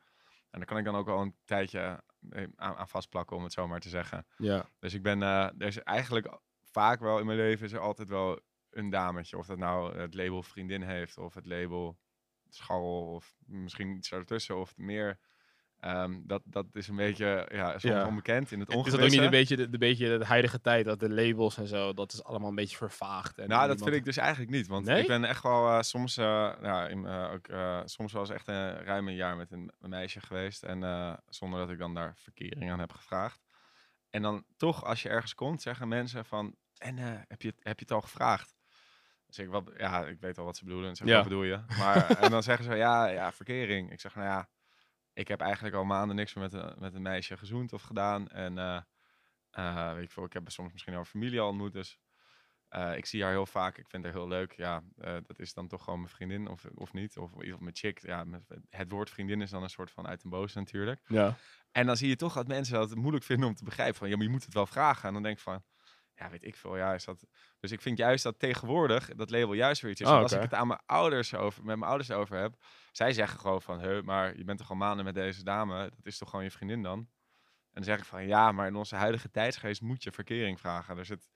En 0.50 0.58
daar 0.58 0.66
kan 0.66 0.78
ik 0.78 0.84
dan 0.84 0.96
ook 0.96 1.06
wel 1.06 1.20
een 1.20 1.36
tijdje 1.44 2.02
eh, 2.30 2.46
aan, 2.56 2.76
aan 2.76 2.88
vastplakken, 2.88 3.36
om 3.36 3.42
het 3.42 3.52
zo 3.52 3.68
maar 3.68 3.80
te 3.80 3.88
zeggen. 3.88 4.26
Ja, 4.36 4.68
Dus 4.78 4.94
ik 4.94 5.02
ben, 5.02 5.22
eh, 5.22 5.44
er 5.44 5.66
is 5.66 5.78
eigenlijk 5.78 6.38
vaak 6.62 7.00
wel 7.00 7.18
in 7.18 7.26
mijn 7.26 7.38
leven 7.38 7.66
is 7.66 7.72
er 7.72 7.80
altijd 7.80 8.08
wel 8.08 8.40
een 8.70 8.90
dametje. 8.90 9.38
Of 9.38 9.46
dat 9.46 9.58
nou 9.58 9.98
het 9.98 10.14
label 10.14 10.42
vriendin 10.42 10.82
heeft 10.82 11.18
of 11.18 11.34
het 11.34 11.46
label 11.46 11.98
scharrel 12.48 13.12
of 13.14 13.36
misschien 13.46 13.96
iets 13.96 14.12
ertussen 14.12 14.56
of 14.56 14.76
meer. 14.76 15.18
Ehm, 15.80 16.20
dat, 16.22 16.42
dat 16.44 16.66
is 16.72 16.88
een 16.88 16.96
beetje 16.96 17.48
ja, 17.52 17.70
soms 17.70 17.82
Ja. 17.82 18.06
onbekend 18.06 18.52
in 18.52 18.58
het 18.60 18.68
is 18.68 18.74
dat 18.74 18.84
ongewisse. 18.84 19.04
ook 19.06 19.10
niet 19.12 19.20
een 19.22 19.30
beetje 19.38 19.56
de, 19.56 19.68
de, 19.70 19.78
beetje 19.78 20.18
de 20.18 20.24
huidige 20.24 20.60
tijd, 20.60 20.84
dat 20.84 21.00
de 21.00 21.10
labels 21.10 21.56
en 21.58 21.66
zo, 21.66 21.92
dat 21.94 22.12
is 22.12 22.24
allemaal 22.24 22.48
een 22.48 22.54
beetje 22.54 22.76
vervaagd. 22.76 23.38
En 23.38 23.48
Nou, 23.48 23.68
dat 23.68 23.82
vind 23.82 23.94
ik 23.94 24.04
dus 24.04 24.16
eigenlijk 24.16 24.50
niet. 24.50 24.66
Want 24.66 24.86
Nee? 24.86 25.00
ik 25.00 25.06
ben 25.06 25.24
echt 25.24 25.42
wel 25.42 25.68
eh, 25.68 25.80
soms, 25.82 26.16
eh, 26.16 26.52
ja, 26.62 26.88
in, 26.88 27.06
eh, 27.06 27.30
ook, 27.32 27.46
soms 27.88 28.14
eens 28.14 28.30
echt 28.30 28.48
een, 28.48 28.84
ruim 28.84 29.08
een 29.08 29.14
jaar 29.14 29.36
met 29.36 29.52
een, 29.52 29.72
een 29.80 29.90
meisje 29.90 30.20
geweest. 30.20 30.62
En 30.62 31.18
zonder 31.28 31.58
dat 31.60 31.70
ik 31.70 31.78
dan 31.78 31.94
daar 31.94 32.12
verkering 32.16 32.70
aan 32.70 32.80
heb 32.80 32.92
gevraagd. 32.92 33.40
En 34.10 34.22
dan 34.22 34.44
toch, 34.56 34.84
als 34.84 35.02
je 35.02 35.08
ergens 35.08 35.34
komt, 35.34 35.62
zeggen 35.62 35.88
mensen 35.88 36.24
van... 36.24 36.54
En 36.78 36.96
heb, 37.28 37.42
je, 37.42 37.48
het- 37.48 37.60
heb 37.62 37.78
je 37.78 37.84
het 37.84 37.92
al 37.92 38.00
gevraagd? 38.00 38.54
Zeg 39.28 39.46
ik, 39.46 39.52
wat, 39.52 39.70
ja, 39.76 40.06
ik 40.06 40.20
weet 40.20 40.38
al 40.38 40.44
wat 40.44 40.56
ze 40.56 40.64
bedoelen. 40.64 40.88
En 40.88 40.96
zeg 40.96 41.06
Ja. 41.08 41.14
wat 41.14 41.24
bedoel 41.24 41.42
je? 41.42 41.60
Maar, 41.78 42.10
en 42.20 42.30
dan 42.30 42.42
zeggen 42.42 42.64
ze, 42.64 42.74
ja, 42.74 43.06
ja, 43.06 43.32
verkering. 43.32 43.92
Ik 43.92 44.00
zeg, 44.00 44.14
nou 44.14 44.26
ja, 44.26 44.48
ik 45.12 45.28
heb 45.28 45.40
eigenlijk 45.40 45.74
al 45.74 45.84
maanden 45.84 46.16
niks 46.16 46.34
meer 46.34 46.44
met 46.44 46.52
een, 46.52 46.74
met 46.78 46.94
een 46.94 47.02
meisje 47.02 47.36
gezoend 47.36 47.72
of 47.72 47.82
gedaan. 47.82 48.28
En 48.28 48.58
eh, 48.58 48.80
eh, 49.50 49.94
weet 49.94 50.04
ik 50.04 50.10
veel, 50.10 50.24
ik 50.24 50.32
heb 50.32 50.50
soms 50.50 50.72
misschien 50.72 50.94
al 50.94 51.04
familie 51.04 51.40
al 51.40 51.48
ontmoet. 51.48 51.72
Dus 51.72 51.98
eh, 52.70 52.96
ik 52.96 53.06
zie 53.06 53.22
haar 53.22 53.32
heel 53.32 53.46
vaak. 53.46 53.78
Ik 53.78 53.88
vind 53.88 54.04
haar 54.04 54.12
heel 54.12 54.28
leuk. 54.28 54.52
Ja, 54.52 54.82
eh, 54.96 55.16
dat 55.26 55.38
is 55.38 55.54
dan 55.54 55.68
toch 55.68 55.84
gewoon 55.84 55.98
mijn 55.98 56.12
vriendin 56.12 56.48
of, 56.48 56.64
of 56.74 56.92
niet. 56.92 57.16
Of, 57.16 57.32
of 57.32 57.60
mijn 57.60 57.76
chick. 57.76 58.00
Ja, 58.00 58.24
het 58.68 58.90
woord 58.90 59.10
vriendin 59.10 59.40
is 59.40 59.50
dan 59.50 59.62
een 59.62 59.70
soort 59.70 59.90
van 59.90 60.06
uit 60.06 60.24
een 60.24 60.30
boos 60.30 60.54
natuurlijk. 60.54 61.00
Ja. 61.06 61.36
En 61.72 61.86
dan 61.86 61.96
zie 61.96 62.08
je 62.08 62.16
toch 62.16 62.34
dat 62.34 62.46
mensen 62.46 62.74
dat 62.74 62.94
moeilijk 62.94 63.24
vinden 63.24 63.48
om 63.48 63.54
te 63.54 63.64
begrijpen. 63.64 63.96
Van, 63.96 64.08
ja, 64.08 64.16
maar 64.16 64.24
je 64.24 64.30
moet 64.30 64.44
het 64.44 64.54
wel 64.54 64.66
vragen. 64.66 65.08
En 65.08 65.14
dan 65.14 65.22
denk 65.22 65.36
ik 65.36 65.42
van, 65.42 65.64
ja, 66.20 66.30
weet 66.30 66.44
ik 66.44 66.56
veel. 66.56 66.76
Ja, 66.76 66.94
is 66.94 67.04
dat... 67.04 67.26
Dus 67.60 67.70
ik 67.72 67.80
vind 67.80 67.98
juist 67.98 68.22
dat 68.22 68.38
tegenwoordig 68.38 69.14
dat 69.14 69.30
label 69.30 69.52
juist 69.52 69.82
weer 69.82 69.90
iets 69.90 70.00
is. 70.00 70.06
Oh, 70.06 70.18
als 70.18 70.32
ik 70.32 70.40
het 70.40 70.54
aan 70.54 70.66
mijn 70.66 70.80
ouders 70.86 71.34
over, 71.34 71.64
met 71.64 71.76
mijn 71.76 71.88
ouders 71.90 72.10
over 72.10 72.36
heb, 72.36 72.56
zij 72.92 73.12
zeggen 73.12 73.40
gewoon 73.40 73.62
van, 73.62 73.80
he, 73.80 74.02
maar 74.02 74.36
je 74.36 74.44
bent 74.44 74.58
toch 74.58 74.70
al 74.70 74.76
maanden 74.76 75.04
met 75.04 75.14
deze 75.14 75.44
dame, 75.44 75.78
dat 75.78 76.06
is 76.06 76.18
toch 76.18 76.30
gewoon 76.30 76.44
je 76.44 76.50
vriendin 76.50 76.82
dan? 76.82 76.98
En 76.98 77.06
dan 77.72 77.84
zeg 77.84 77.98
ik 77.98 78.04
van, 78.04 78.26
ja, 78.26 78.52
maar 78.52 78.66
in 78.66 78.74
onze 78.76 78.96
huidige 78.96 79.30
tijdsgeest 79.30 79.80
moet 79.80 80.02
je 80.02 80.12
verkering 80.12 80.60
vragen. 80.60 80.96
Dus 80.96 81.08
het, 81.08 81.30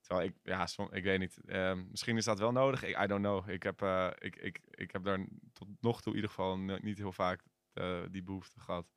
terwijl 0.00 0.28
ik, 0.28 0.34
ja, 0.42 0.66
som, 0.66 0.88
ik 0.92 1.04
weet 1.04 1.18
niet. 1.18 1.38
Ehm, 1.46 1.84
misschien 1.90 2.16
is 2.16 2.24
dat 2.24 2.38
wel 2.38 2.52
nodig. 2.52 2.82
Ik, 2.82 3.02
I 3.02 3.06
don't 3.06 3.22
know. 3.22 3.48
Ik 3.48 3.62
heb, 3.62 3.82
eh, 3.82 4.08
ik, 4.18 4.36
ik, 4.36 4.60
ik 4.70 4.90
heb 4.92 5.04
daar 5.04 5.26
tot 5.52 5.68
nog 5.80 6.00
toe 6.00 6.12
in 6.12 6.16
ieder 6.16 6.30
geval 6.30 6.56
niet 6.58 6.98
heel 6.98 7.12
vaak 7.12 7.42
eh, 7.72 8.00
die 8.10 8.22
behoefte 8.22 8.60
gehad. 8.60 8.92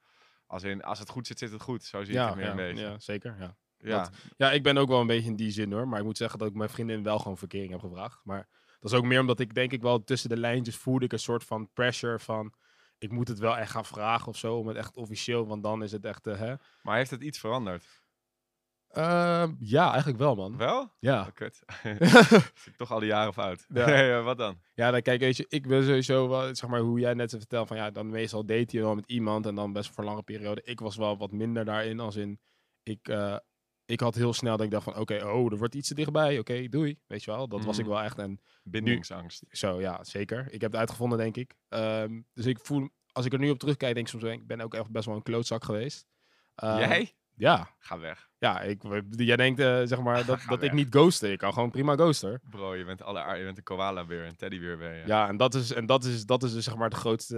Als, 0.45 0.63
in, 0.63 0.83
als 0.83 0.99
het 0.99 1.09
goed 1.09 1.27
zit, 1.27 1.39
zit 1.39 1.51
het 1.51 1.61
goed. 1.61 1.83
Zo 1.83 2.03
zie 2.03 2.13
ik 2.13 2.19
Ja, 2.19 2.25
het 2.27 2.35
meer 2.35 2.45
ja, 2.45 2.51
een 2.51 2.57
beetje. 2.57 2.85
ja, 2.85 2.99
zeker. 2.99 3.35
Ja. 3.39 3.57
Ja. 3.87 3.97
dat- 4.03 4.11
Ja, 4.37 4.51
ik 4.51 4.63
ben 4.63 4.77
ook 4.77 4.87
wel 4.87 4.99
een 5.01 5.07
beetje 5.07 5.29
in 5.29 5.35
die 5.35 5.51
zin 5.51 5.71
hoor. 5.71 5.87
Maar 5.87 5.99
ik 5.99 6.05
moet 6.05 6.17
zeggen 6.17 6.39
dat 6.39 6.47
ik 6.47 6.53
mijn 6.53 6.69
vriendin 6.69 7.03
wel 7.03 7.19
gewoon 7.19 7.37
verkering 7.37 7.71
heb 7.71 7.79
gevraagd. 7.79 8.19
Maar 8.23 8.47
dat 8.79 8.91
is 8.91 8.97
ook 8.97 9.05
meer 9.05 9.19
omdat 9.19 9.39
ik 9.39 9.53
denk 9.53 9.71
ik 9.71 9.81
wel 9.81 10.03
tussen 10.03 10.29
de 10.29 10.37
lijntjes 10.37 10.75
voelde 10.75 11.05
ik 11.05 11.11
een 11.13 11.19
soort 11.19 11.43
van 11.43 11.69
pressure 11.73 12.19
van... 12.19 12.53
Ik 12.97 13.11
moet 13.11 13.27
het 13.27 13.39
wel 13.39 13.57
echt 13.57 13.71
gaan 13.71 13.85
vragen 13.85 14.27
of 14.27 14.37
zo, 14.37 14.55
om 14.57 14.67
het 14.67 14.77
echt 14.77 14.97
officieel, 14.97 15.47
want 15.47 15.63
dan 15.63 15.83
is 15.83 15.91
het 15.91 16.05
echt, 16.05 16.27
eh, 16.27 16.37
hè? 16.39 16.53
Maar 16.81 16.97
heeft 16.97 17.11
het 17.11 17.21
iets 17.21 17.39
veranderd? 17.39 18.03
Ehm, 18.87 19.53
ja, 19.59 19.87
eigenlijk 19.89 20.17
wel, 20.17 20.35
man. 20.35 20.57
Wel? 20.57 20.91
Ja. 20.99 21.21
Oh, 21.21 21.27
kut. 21.33 21.63
Toch 22.77 22.91
al 22.91 22.99
die 22.99 23.07
jaren 23.07 23.33
fout. 23.33 23.65
Ja. 23.73 23.85
Nee, 23.89 24.13
wat 24.21 24.37
dan? 24.37 24.59
Ja, 24.73 24.91
dan 24.91 25.01
kijk, 25.01 25.19
weet 25.19 25.37
je, 25.37 25.45
ik 25.49 25.67
ben 25.67 25.83
sowieso 25.83 26.29
wel, 26.29 26.55
zeg 26.55 26.69
maar, 26.69 26.79
hoe 26.79 26.99
jij 26.99 27.13
net 27.13 27.29
zo 27.31 27.37
vertelt, 27.37 27.67
van 27.67 27.77
ja, 27.77 27.91
dan 27.91 28.09
meestal 28.09 28.45
date 28.45 28.77
je 28.77 28.81
wel 28.83 28.95
met 28.95 29.05
iemand 29.09 29.45
en 29.45 29.55
dan 29.55 29.73
best 29.73 29.89
voor 29.89 30.03
een 30.03 30.09
lange 30.09 30.23
periode. 30.23 30.61
Ik 30.63 30.79
was 30.79 30.95
wel 30.95 31.17
wat 31.17 31.31
minder 31.31 31.65
daarin, 31.65 31.99
als 31.99 32.15
in, 32.15 32.39
ik, 32.83 33.07
eh, 33.07 33.37
ik 33.85 33.99
had 33.99 34.15
heel 34.15 34.33
snel 34.33 34.57
dat 34.57 34.65
ik 34.65 34.71
dacht 34.71 34.83
van, 34.83 34.97
oké, 34.97 35.25
oh, 35.25 35.51
er 35.51 35.57
wordt 35.57 35.75
iets 35.75 35.87
te 35.87 35.93
dichtbij, 35.93 36.39
oké, 36.39 36.67
doei, 36.69 36.99
weet 37.07 37.23
je 37.23 37.31
wel. 37.31 37.47
Dat 37.47 37.65
was 37.65 37.77
ik 37.77 37.85
Mhm. 37.85 37.93
wel 37.93 38.03
echt 38.03 38.17
en 38.17 38.41
Bindingsangst. 38.63 39.43
zo, 39.49 39.79
ja, 39.81 40.03
zeker. 40.03 40.39
Ik 40.49 40.61
heb 40.61 40.71
het 40.71 40.79
uitgevonden, 40.79 41.17
denk 41.17 41.35
ik. 41.37 41.55
Ehm, 41.69 42.21
dus 42.33 42.45
ik 42.45 42.59
voel, 42.61 42.89
als 43.11 43.25
ik 43.25 43.33
er 43.33 43.39
nu 43.39 43.49
op 43.49 43.59
terugkijk, 43.59 43.93
denk 43.93 44.05
ik 44.07 44.11
soms, 44.19 44.33
ik 44.33 44.47
ben 44.47 44.61
ook 44.61 44.73
echt 44.73 44.91
best 44.91 45.05
wel 45.05 45.15
een 45.15 45.23
klootzak 45.23 45.63
geweest. 45.63 46.05
Ehm, 46.55 46.77
Jij? 46.77 47.13
Ja, 47.37 47.69
Ga 47.79 47.99
weg. 47.99 48.29
ja, 48.37 48.61
ik, 48.61 48.81
jij 49.09 49.35
denkt, 49.35 49.59
eh, 49.59 49.81
zeg 49.83 50.01
maar, 50.01 50.25
dat, 50.25 50.39
dat 50.47 50.63
ik 50.63 50.71
niet 50.71 50.87
ghosten. 50.89 51.31
Ik 51.31 51.37
kan 51.37 51.53
gewoon 51.53 51.71
prima 51.71 51.95
ghosten. 51.95 52.41
Bro, 52.49 52.75
je 52.75 52.85
bent, 52.85 53.01
alle, 53.01 53.37
je 53.37 53.43
bent 53.43 53.57
een 53.57 53.63
koala 53.63 54.05
weer, 54.05 54.25
een 54.25 54.35
teddybeer 54.35 54.77
ben 54.77 54.95
je. 54.95 55.03
Ja, 55.05 55.27
en 55.27 55.37
dat 55.37 55.53
is, 55.53 55.73
en 55.73 55.85
dat 55.85 56.03
is, 56.03 56.25
dat 56.25 56.43
is 56.43 56.53
dus 56.53 56.63
zeg 56.63 56.75
maar 56.75 56.89
de 56.89 56.95
grootste, 56.95 57.35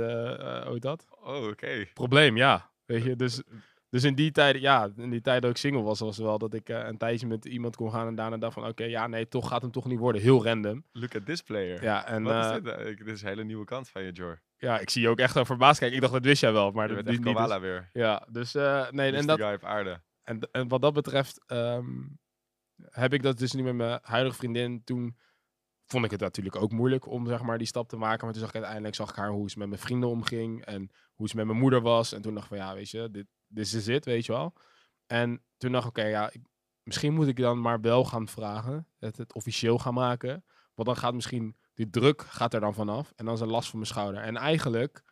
hoe 0.64 0.74
heet 0.74 0.82
dat? 0.82 1.06
Oh, 1.10 1.48
oké. 1.48 1.86
Probleem, 1.94 2.38
ja. 2.38 2.72
Weet 2.86 3.04
je, 3.04 3.16
dus, 3.16 3.42
dus 3.90 4.04
in 4.04 4.16
die 4.16 4.32
tijd, 4.32 4.60
ja, 4.60 4.90
in 4.96 5.10
die 5.10 5.22
tijd 5.22 5.42
dat 5.42 5.52
ik 5.52 5.58
single 5.58 5.82
was, 5.82 6.00
was 6.00 6.18
wel 6.18 6.38
dat 6.38 6.54
ik 6.54 6.70
eh, 6.70 6.88
een 6.88 6.98
tijdje 6.98 7.28
met 7.28 7.46
iemand 7.46 7.76
kon 7.76 7.92
gaan 7.92 8.08
en 8.08 8.16
daarna 8.16 8.38
dacht 8.38 8.54
van, 8.54 8.68
oké, 8.68 8.84
ja, 8.84 9.08
nee, 9.08 9.28
toch 9.28 9.48
gaat 9.48 9.62
hem 9.62 9.72
toch 9.72 9.86
niet 9.86 10.00
worden. 10.00 10.22
Heel 10.22 10.44
random. 10.44 10.84
Look 10.92 11.16
at 11.16 11.26
this 11.26 11.42
player. 11.42 11.84
Ja, 11.84 12.08
en 12.08 12.24
Wat 12.24 12.34
eh, 12.34 12.56
is 12.56 12.64
dit? 12.64 12.74
Eh, 12.74 12.86
dit 12.86 13.08
is 13.08 13.22
een 13.22 13.28
hele 13.28 13.44
nieuwe 13.44 13.66
kant 13.66 13.90
van 13.90 14.04
je, 14.04 14.12
Jor. 14.12 14.42
ja, 14.58 14.80
ik 14.80 14.90
zie 14.90 15.02
je 15.02 15.10
ook 15.10 15.20
echt 15.20 15.40
verbaasd 15.46 15.80
kijken. 15.80 15.96
Ik 15.96 16.02
dacht, 16.02 16.14
dat 16.14 16.26
wist 16.26 16.42
jij 16.42 16.54
wel, 16.54 16.72
maar 16.72 16.88
Je 16.90 16.96
dat 16.96 17.04
bent 17.04 17.16
echt 17.18 17.26
niet, 17.26 17.36
koala 17.36 17.60
dus. 17.60 17.64
weer. 17.64 17.90
Ja, 17.94 18.28
dus 18.32 18.56
eh, 18.56 18.90
nee, 18.90 19.12
en, 19.12 19.26
dat, 19.28 19.40
guy 19.40 19.54
op 19.54 19.64
aarde. 19.64 20.02
en, 20.24 20.40
en 20.52 20.68
wat 20.68 20.82
dat 20.82 20.94
betreft 20.94 21.44
ehm, 21.46 21.86
heb 22.84 23.14
ik 23.14 23.24
dat 23.24 23.38
dus 23.38 23.52
nu 23.52 23.64
met 23.64 23.76
mijn 23.76 24.00
huidige 24.02 24.36
vriendin. 24.36 24.84
Toen 24.84 25.18
vond 25.86 26.06
ik 26.06 26.12
het 26.12 26.20
natuurlijk 26.20 26.56
ook 26.56 26.72
moeilijk 26.72 27.08
om 27.08 27.28
zeg 27.28 27.42
maar 27.42 27.58
die 27.58 27.68
stap 27.68 27.90
te 27.90 27.98
maken. 27.98 28.24
Maar 28.26 28.34
toen 28.34 28.42
zag 28.42 28.50
ik 28.50 28.56
uiteindelijk 28.56 28.96
zag 28.96 29.10
ik 29.10 29.16
haar 29.16 29.30
hoe 29.30 29.50
ze 29.50 29.60
met 29.60 29.68
mijn 29.68 29.82
vrienden 29.82 30.10
omging 30.10 30.66
en 30.66 30.92
hoe 31.14 31.30
ze 31.30 31.36
met 31.36 31.46
mijn 31.46 31.58
moeder 31.58 31.82
was. 31.82 32.14
En 32.14 32.22
toen 32.22 32.34
dacht 32.34 32.52
ik 32.52 32.58
van 32.58 32.66
ja, 32.66 32.74
weet 32.74 32.90
je, 32.90 33.10
dit, 33.12 33.26
dit 33.48 33.74
is 33.74 33.88
het, 33.88 34.06
weet 34.06 34.26
je 34.26 34.32
wel. 34.32 34.54
En 35.08 35.44
toen 35.58 35.72
dacht 35.72 35.84
ik, 35.84 35.90
oké, 35.90 36.04
ja, 36.08 36.30
ik- 36.32 36.46
misschien 36.84 37.14
moet 37.14 37.28
ik 37.28 37.36
dan 37.38 37.62
maar 37.62 37.82
wel 37.82 38.06
gaan 38.06 38.28
vragen, 38.28 38.88
het, 39.00 39.18
het 39.18 39.34
officieel 39.34 39.78
gaan 39.80 39.94
maken. 39.94 40.46
Want 40.74 40.88
dan 40.88 40.98
gaat 40.98 41.14
misschien 41.14 41.56
die 41.74 41.90
druk 41.90 42.22
gaat 42.22 42.54
er 42.54 42.60
dan 42.60 42.74
vanaf 42.74 43.12
en 43.16 43.26
dan 43.26 43.34
is 43.34 43.40
een 43.40 43.48
last 43.48 43.70
van 43.70 43.80
mijn 43.80 43.92
schouder. 43.92 44.22
En 44.22 44.38
eigenlijk, 44.38 45.04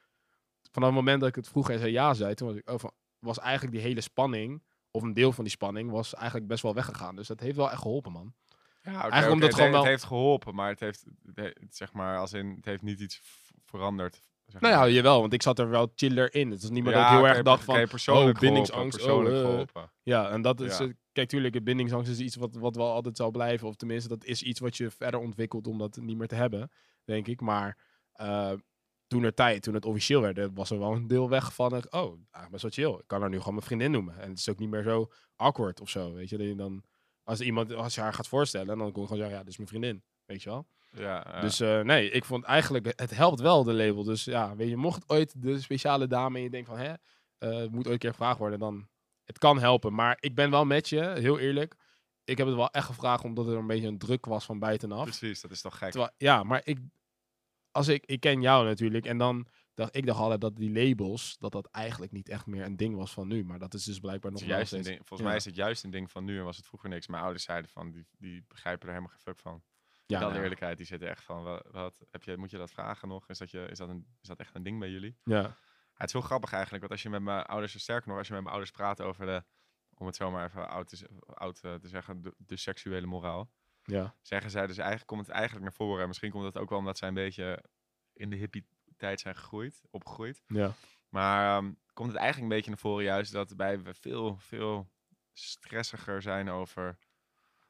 vanaf 0.72 0.88
het 0.90 0.98
moment 0.98 1.20
dat 1.20 1.30
ik 1.30 1.36
het 1.36 1.48
vroeg 1.48 1.70
en 1.70 1.80
zei 1.80 1.92
ja 1.92 2.14
zei, 2.14 2.34
toen 2.34 2.48
was 2.48 2.58
ik, 2.58 2.70
oh, 2.70 2.80
van, 2.80 2.92
was 3.20 3.40
eigenlijk 3.40 3.74
die 3.76 3.82
hele 3.86 4.02
spanning, 4.02 4.64
of 4.92 5.04
een 5.04 5.14
deel 5.14 5.32
van 5.32 5.44
die 5.44 5.54
spanning, 5.54 5.92
was 5.92 6.14
eigenlijk 6.14 6.48
best 6.48 6.64
wel 6.64 6.74
weggegaan. 6.74 7.16
Dus 7.16 7.28
dat 7.28 7.40
heeft 7.40 7.56
wel 7.56 7.72
echt 7.72 7.82
geholpen, 7.82 8.12
man. 8.12 8.34
Ja, 8.82 8.92
Eigenlijk 8.92 9.32
omdat 9.32 9.48
het, 9.48 9.58
gewoon 9.58 9.72
he- 9.72 9.76
het 9.78 9.84
wel- 9.84 9.92
heeft 9.92 10.04
geholpen, 10.04 10.56
maar 10.56 10.70
het 10.70 10.80
heeft, 10.80 11.06
het 11.34 11.76
zeg 11.76 11.94
maar, 11.94 12.18
als 12.18 12.34
in, 12.34 12.50
het 12.56 12.66
heeft 12.66 12.82
niet 12.82 13.00
iets 13.00 13.22
veranderd. 13.66 14.22
Zeg 14.46 14.62
Nou 14.62 14.74
ja, 14.74 14.88
jawel, 14.96 15.20
want 15.22 15.34
ik 15.34 15.42
zat 15.42 15.60
er 15.60 15.70
wel 15.70 15.92
chiller 15.96 16.34
in. 16.34 16.52
Het 16.52 16.64
is 16.64 16.70
niet 16.70 16.84
meer 16.84 16.94
dat 16.94 17.02
ik 17.02 17.08
heel 17.08 17.28
erg 17.28 17.42
dacht 17.42 17.68
oké, 17.68 17.78
van, 17.80 17.88
persoonlijk 17.88 18.36
oh, 18.36 18.42
bindingsangst, 18.42 19.02
geholpen, 19.02 19.24
persoonlijk 19.24 19.36
oh, 19.36 19.42
eh. 19.42 19.50
geholpen. 19.50 19.92
Ja, 20.04 20.30
en 20.30 20.42
dat 20.42 20.62
is, 20.62 20.78
Ja. 20.78 20.86
eh, 20.86 20.92
kijk, 21.12 21.30
tuurlijk, 21.30 21.64
bindingsangst 21.64 22.12
is 22.12 22.20
iets 22.20 22.36
wat, 22.36 22.56
wat 22.56 22.76
wel 22.76 22.92
altijd 22.92 23.18
zal 23.18 23.32
blijven. 23.32 23.68
Of 23.68 23.76
tenminste, 23.76 24.10
dat 24.10 24.24
is 24.24 24.44
iets 24.44 24.60
wat 24.60 24.78
je 24.78 24.92
verder 24.92 25.20
ontwikkelt 25.20 25.68
om 25.68 25.78
dat 25.78 25.98
niet 26.02 26.18
meer 26.18 26.28
te 26.28 26.36
hebben, 26.36 26.72
denk 27.04 27.28
ik. 27.28 27.42
Maar 27.42 27.78
eh, 28.12 28.52
toen 29.08 29.24
er 29.24 29.34
tijd, 29.34 29.62
toen 29.62 29.74
het 29.74 29.86
officieel 29.86 30.22
werd, 30.22 30.50
was 30.54 30.70
er 30.72 30.80
wel 30.80 30.92
een 30.92 31.08
deel 31.08 31.30
weg 31.30 31.54
van, 31.54 31.72
eh, 31.76 32.02
oh, 32.02 32.12
eigenlijk 32.32 32.50
best 32.52 32.62
wel 32.62 32.72
chill. 32.72 33.00
Ik 33.00 33.08
kan 33.08 33.22
haar 33.22 33.30
nu 33.30 33.38
gewoon 33.38 33.54
mijn 33.54 33.66
vriendin 33.66 33.92
noemen. 33.92 34.20
En 34.20 34.30
het 34.30 34.38
is 34.38 34.50
ook 34.50 34.60
niet 34.60 34.70
meer 34.70 34.84
zo 34.84 35.12
awkward 35.36 35.82
of 35.82 35.90
zo, 35.90 36.14
weet 36.14 36.30
je. 36.30 36.38
Dat 36.38 36.48
je 36.48 36.56
dan, 36.56 36.84
als 37.24 37.42
iemand, 37.42 37.74
als 37.74 37.96
je 37.96 38.02
haar 38.02 38.14
gaat 38.14 38.28
voorstellen, 38.28 38.78
dan 38.78 38.92
kon 38.92 39.02
ik 39.02 39.08
gewoon 39.08 39.18
zeggen, 39.18 39.32
ja, 39.38 39.40
dit 39.40 39.50
is 39.52 39.58
mijn 39.58 39.70
vriendin, 39.70 40.04
weet 40.26 40.44
je 40.44 40.50
wel. 40.50 40.68
Ja, 40.98 41.26
ja. 41.28 41.42
Dus 41.42 41.60
eh, 41.60 41.82
nee, 41.82 42.10
ik 42.10 42.26
vond 42.26 42.44
eigenlijk, 42.44 42.94
het 42.96 43.16
helpt 43.16 43.40
wel, 43.40 43.64
de 43.64 43.74
label. 43.74 44.04
Dus 44.04 44.24
ja, 44.24 44.56
weet 44.56 44.70
je, 44.70 44.78
mocht 44.78 45.04
ooit 45.10 45.42
de 45.42 45.62
speciale 45.62 46.08
dame 46.08 46.38
en 46.38 46.44
je 46.44 46.50
denkt 46.50 46.68
van, 46.68 46.78
hè, 46.78 46.94
eh, 47.38 47.70
moet 47.70 47.86
ooit 47.86 47.94
een 47.94 47.98
keer 47.98 48.12
gevraagd 48.12 48.40
worden, 48.40 48.60
dan, 48.60 48.88
het 49.24 49.38
kan 49.38 49.60
helpen. 49.60 49.94
Maar 49.94 50.18
ik 50.20 50.36
ben 50.36 50.52
wel 50.52 50.66
met 50.66 50.90
je, 50.90 51.02
heel 51.02 51.40
eerlijk. 51.40 51.76
Ik 52.24 52.38
heb 52.38 52.48
het 52.48 52.56
wel 52.56 52.72
echt 52.72 52.86
gevraagd 52.86 53.24
omdat 53.24 53.48
er 53.48 53.58
een 53.58 53.68
beetje 53.68 53.88
een 53.88 53.98
druk 53.98 54.26
was 54.26 54.46
van 54.46 54.60
buitenaf. 54.60 55.04
precies, 55.04 55.42
dat 55.42 55.52
is 55.52 55.62
toch 55.62 55.78
gek. 55.78 55.92
Terwijl, 55.92 56.12
ja, 56.18 56.44
maar 56.44 56.62
ik, 56.64 56.80
als 57.72 57.88
ik, 57.88 58.06
ik 58.06 58.20
ken 58.20 58.42
jou 58.42 58.66
natuurlijk 58.66 59.06
en 59.06 59.18
dan 59.18 59.48
dacht 59.74 59.96
ik 59.96 60.06
dacht 60.06 60.20
altijd 60.20 60.42
dat 60.42 60.56
die 60.56 60.72
labels, 60.72 61.38
dat 61.38 61.52
dat 61.52 61.68
eigenlijk 61.72 62.12
niet 62.12 62.30
echt 62.30 62.46
meer 62.46 62.66
een 62.66 62.78
ding 62.78 62.96
was 62.96 63.12
van 63.12 63.28
nu. 63.28 63.44
Maar 63.46 63.60
dat 63.60 63.74
is 63.74 63.84
dus 63.84 64.00
blijkbaar 64.00 64.32
nog 64.32 64.42
juist 64.42 64.62
een 64.62 64.68
steeds. 64.68 64.88
ding, 64.88 64.98
volgens 64.98 65.20
ja. 65.20 65.26
mij 65.28 65.36
is 65.36 65.46
het 65.46 65.56
juist 65.56 65.84
een 65.84 65.90
ding 65.90 66.12
van 66.12 66.24
nu 66.24 66.38
en 66.38 66.44
was 66.44 66.58
het 66.58 66.66
vroeger 66.66 66.90
niks. 66.90 67.08
Mijn 67.08 67.24
ouders 67.24 67.44
zeiden 67.44 67.70
van, 67.70 67.92
die, 67.92 68.06
die 68.18 68.44
begrijpen 68.48 68.88
er 68.88 68.94
helemaal 68.94 69.12
geen 69.12 69.34
fuck 69.34 69.40
van. 69.40 69.64
Ja, 70.08 70.20
Dan 70.20 70.28
de 70.28 70.34
nou, 70.34 70.44
eerlijkheid, 70.44 70.78
die 70.78 70.86
zitten 70.86 71.10
echt 71.10 71.24
van, 71.24 71.44
wat, 71.44 71.68
wat 71.72 72.06
heb 72.12 72.24
je, 72.24 72.38
moet 72.38 72.52
je 72.52 72.58
dat 72.58 72.72
vragen 72.72 73.08
nog? 73.08 73.30
Is 73.30 73.38
dat, 73.38 73.52
je, 73.52 73.68
is, 73.70 73.78
dat 73.78 73.90
een, 73.90 74.08
is 74.22 74.28
dat 74.28 74.40
echt 74.40 74.56
een 74.56 74.64
ding 74.64 74.80
bij 74.80 74.90
jullie? 74.90 75.18
ja. 75.24 75.56
Ja, 75.96 76.02
het 76.02 76.08
is 76.10 76.20
heel 76.20 76.28
grappig 76.28 76.52
eigenlijk, 76.52 76.82
want 76.82 76.94
als 76.94 77.04
je 77.04 77.10
met 77.10 77.22
mijn 77.22 77.46
ouders, 77.46 77.80
sterker 77.80 78.08
nog, 78.10 78.18
als 78.18 78.28
je 78.28 78.34
met 78.34 78.42
mijn 78.42 78.56
ouders 78.56 78.76
praat 78.76 79.02
over 79.02 79.26
de, 79.26 79.44
om 79.94 80.06
het 80.06 80.16
zomaar 80.16 80.46
even 80.46 80.70
oud 80.70 80.88
te, 80.88 81.10
oud, 81.26 81.60
eh, 81.62 81.74
te 81.74 81.88
zeggen, 81.88 82.22
de, 82.22 82.34
de 82.38 82.58
seksuele 82.58 83.06
moraal, 83.06 83.52
ja. 83.84 84.16
zeggen 84.22 84.52
zij 84.52 84.68
dus 84.68 84.78
eigenlijk, 84.78 85.08
komt 85.08 85.26
het 85.26 85.36
eigenlijk 85.36 85.64
naar 85.64 85.74
voren. 85.74 86.02
En 86.02 86.08
misschien 86.08 86.32
komt 86.32 86.44
dat 86.44 86.58
ook 86.58 86.70
wel 86.70 86.80
omdat 86.80 86.98
zij 86.98 87.08
een 87.08 87.14
beetje 87.14 87.64
in 88.14 88.30
de 88.30 88.36
hippie 88.36 88.68
tijd 88.98 89.20
zijn 89.20 89.36
gegroeid, 89.36 89.82
opgegroeid. 89.90 90.44
Ja. 90.48 90.74
Maar 91.10 91.58
ehm, 91.58 91.74
komt 91.94 92.10
het 92.10 92.18
eigenlijk 92.18 92.52
een 92.52 92.56
beetje 92.56 92.70
naar 92.72 92.80
voren 92.80 93.04
juist 93.04 93.32
dat 93.32 93.52
wij 93.52 93.80
veel, 93.84 94.38
veel 94.38 94.90
stressiger 95.34 96.22
zijn 96.22 96.50
over, 96.50 96.98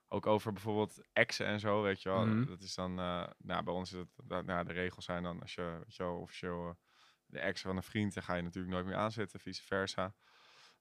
ook 0.07 0.25
over 0.25 0.53
bijvoorbeeld 0.53 1.01
exen 1.13 1.45
en 1.45 1.59
zo, 1.59 1.81
weet 1.81 2.01
je 2.01 2.09
wel. 2.09 2.25
Mhm. 2.25 2.45
Dat 2.45 2.61
is 2.61 2.75
dan, 2.75 2.99
eh, 2.99 3.23
nou 3.37 3.63
bij 3.63 3.73
ons 3.73 3.93
is 3.93 3.99
het, 3.99 4.09
dat, 4.23 4.45
nou, 4.45 4.65
de 4.65 4.73
regels 4.73 5.05
zijn 5.05 5.23
dan 5.23 5.41
als 5.41 5.53
je, 5.55 5.77
weet 5.83 5.95
je 5.95 6.03
wel, 6.03 6.15
officieel 6.15 6.67
eh, 6.67 6.73
de 7.25 7.39
ex 7.39 7.61
van 7.61 7.75
een 7.75 7.83
vriend, 7.83 8.13
dan 8.13 8.23
ga 8.23 8.35
je 8.35 8.41
natuurlijk 8.41 8.73
nooit 8.73 8.85
meer 8.85 8.95
aanzetten, 8.95 9.39
vice 9.39 9.63
versa. 9.63 10.13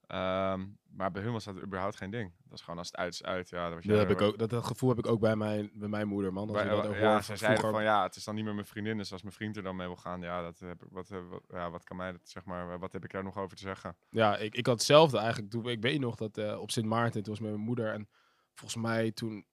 Ehm, 0.06 0.66
maar 0.90 1.10
bij 1.10 1.22
hun 1.22 1.32
was 1.32 1.44
dat 1.44 1.62
überhaupt 1.62 1.96
geen 1.96 2.10
ding. 2.10 2.32
Dat 2.44 2.58
is 2.58 2.64
gewoon 2.64 2.78
als 2.78 2.86
het 2.86 2.96
uit 2.96 3.12
is 3.14 3.22
uit. 3.22 3.48
Ja, 3.48 3.68
dat, 3.68 3.82
heb 3.98 4.10
ik 4.10 4.20
ook, 4.20 4.38
dat, 4.38 4.50
dat 4.50 4.64
gevoel 4.64 4.88
heb 4.88 4.98
ik 4.98 5.06
ook 5.06 5.20
bij 5.20 5.36
mijn, 5.36 5.70
bij 5.74 5.88
mijn 5.88 6.08
moeder, 6.08 6.32
man. 6.32 6.48
Als 6.48 6.52
bij- 6.62 6.76
je 6.76 6.82
dat 6.82 6.94
ja, 6.94 7.20
ze 7.20 7.26
van 7.26 7.36
zeiden 7.36 7.70
van 7.70 7.82
ja, 7.82 8.02
het 8.02 8.16
is 8.16 8.24
dan 8.24 8.34
niet 8.34 8.44
meer 8.44 8.54
mijn 8.54 8.66
vriendin, 8.66 8.96
dus 8.96 9.12
als 9.12 9.22
mijn 9.22 9.34
vriend 9.34 9.56
er 9.56 9.62
dan 9.62 9.76
mee 9.76 9.86
wil 9.86 9.96
gaan, 9.96 10.20
ja, 10.20 10.42
dat 10.42 10.58
heb 10.58 10.82
ik, 10.82 10.88
wat, 10.90 11.10
eh, 11.10 11.18
wat, 11.28 11.42
ja, 11.48 11.70
wat 11.70 11.84
kan 11.84 11.96
mij 11.96 12.12
dat, 12.12 12.20
zeg 12.24 12.44
maar, 12.44 12.78
wat 12.78 12.92
heb 12.92 13.04
ik 13.04 13.10
daar 13.12 13.24
nog 13.24 13.38
over 13.38 13.56
te 13.56 13.62
zeggen? 13.62 13.96
Ja, 14.10 14.36
ik, 14.36 14.54
ik 14.54 14.66
had 14.66 14.74
hetzelfde 14.74 15.18
eigenlijk. 15.18 15.50
Toen, 15.50 15.68
ik 15.68 15.80
weet 15.82 16.00
nog 16.00 16.16
dat 16.16 16.58
op 16.58 16.70
Sint 16.70 16.86
Maarten, 16.86 17.22
toen 17.22 17.32
was 17.32 17.42
met 17.42 17.50
mijn 17.50 17.64
moeder. 17.64 17.92
En 17.92 18.08
volgens 18.54 18.82
mij 18.82 19.10
toen 19.12 19.46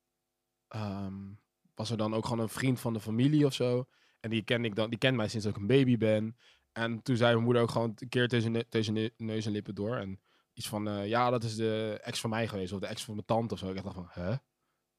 ehm, 0.68 1.34
was 1.76 1.92
er 1.92 1.98
dan 1.98 2.14
ook 2.14 2.24
gewoon 2.24 2.40
een 2.40 2.50
vriend 2.50 2.80
van 2.80 2.94
de 2.94 3.00
familie 3.00 3.46
of 3.46 3.54
zo. 3.54 3.88
En 4.20 4.30
die 4.30 4.44
kende 4.44 4.68
ik 4.68 4.76
dan, 4.76 4.90
die 4.90 5.00
kent 5.00 5.18
mij 5.18 5.28
sinds 5.28 5.46
ik 5.46 5.56
een 5.56 5.68
baby 5.68 5.98
ben. 5.98 6.38
En 6.72 7.02
toen 7.02 7.16
zei 7.18 7.32
mijn 7.34 7.44
moeder 7.46 7.62
ook 7.62 7.70
gewoon 7.72 7.94
een 7.96 8.10
keer 8.10 8.28
tussen, 8.28 8.52
ne- 8.52 8.68
tussen 8.70 8.94
ne- 8.94 9.14
neus 9.18 9.46
en 9.46 9.52
lippen 9.52 9.76
door. 9.76 9.96
En 9.96 10.20
iets 10.54 10.68
van, 10.68 10.88
eh, 10.88 11.08
ja, 11.08 11.30
dat 11.30 11.44
is 11.44 11.56
de 11.56 12.00
ex 12.04 12.20
van 12.20 12.30
mij 12.30 12.48
geweest. 12.48 12.74
Of 12.74 12.80
de 12.80 12.88
ex 12.88 13.04
van 13.04 13.14
mijn 13.14 13.26
tante 13.26 13.54
of 13.54 13.60
zo. 13.60 13.70
Ik 13.70 13.84
dacht 13.84 13.96
van, 13.96 14.08
hè? 14.10 14.36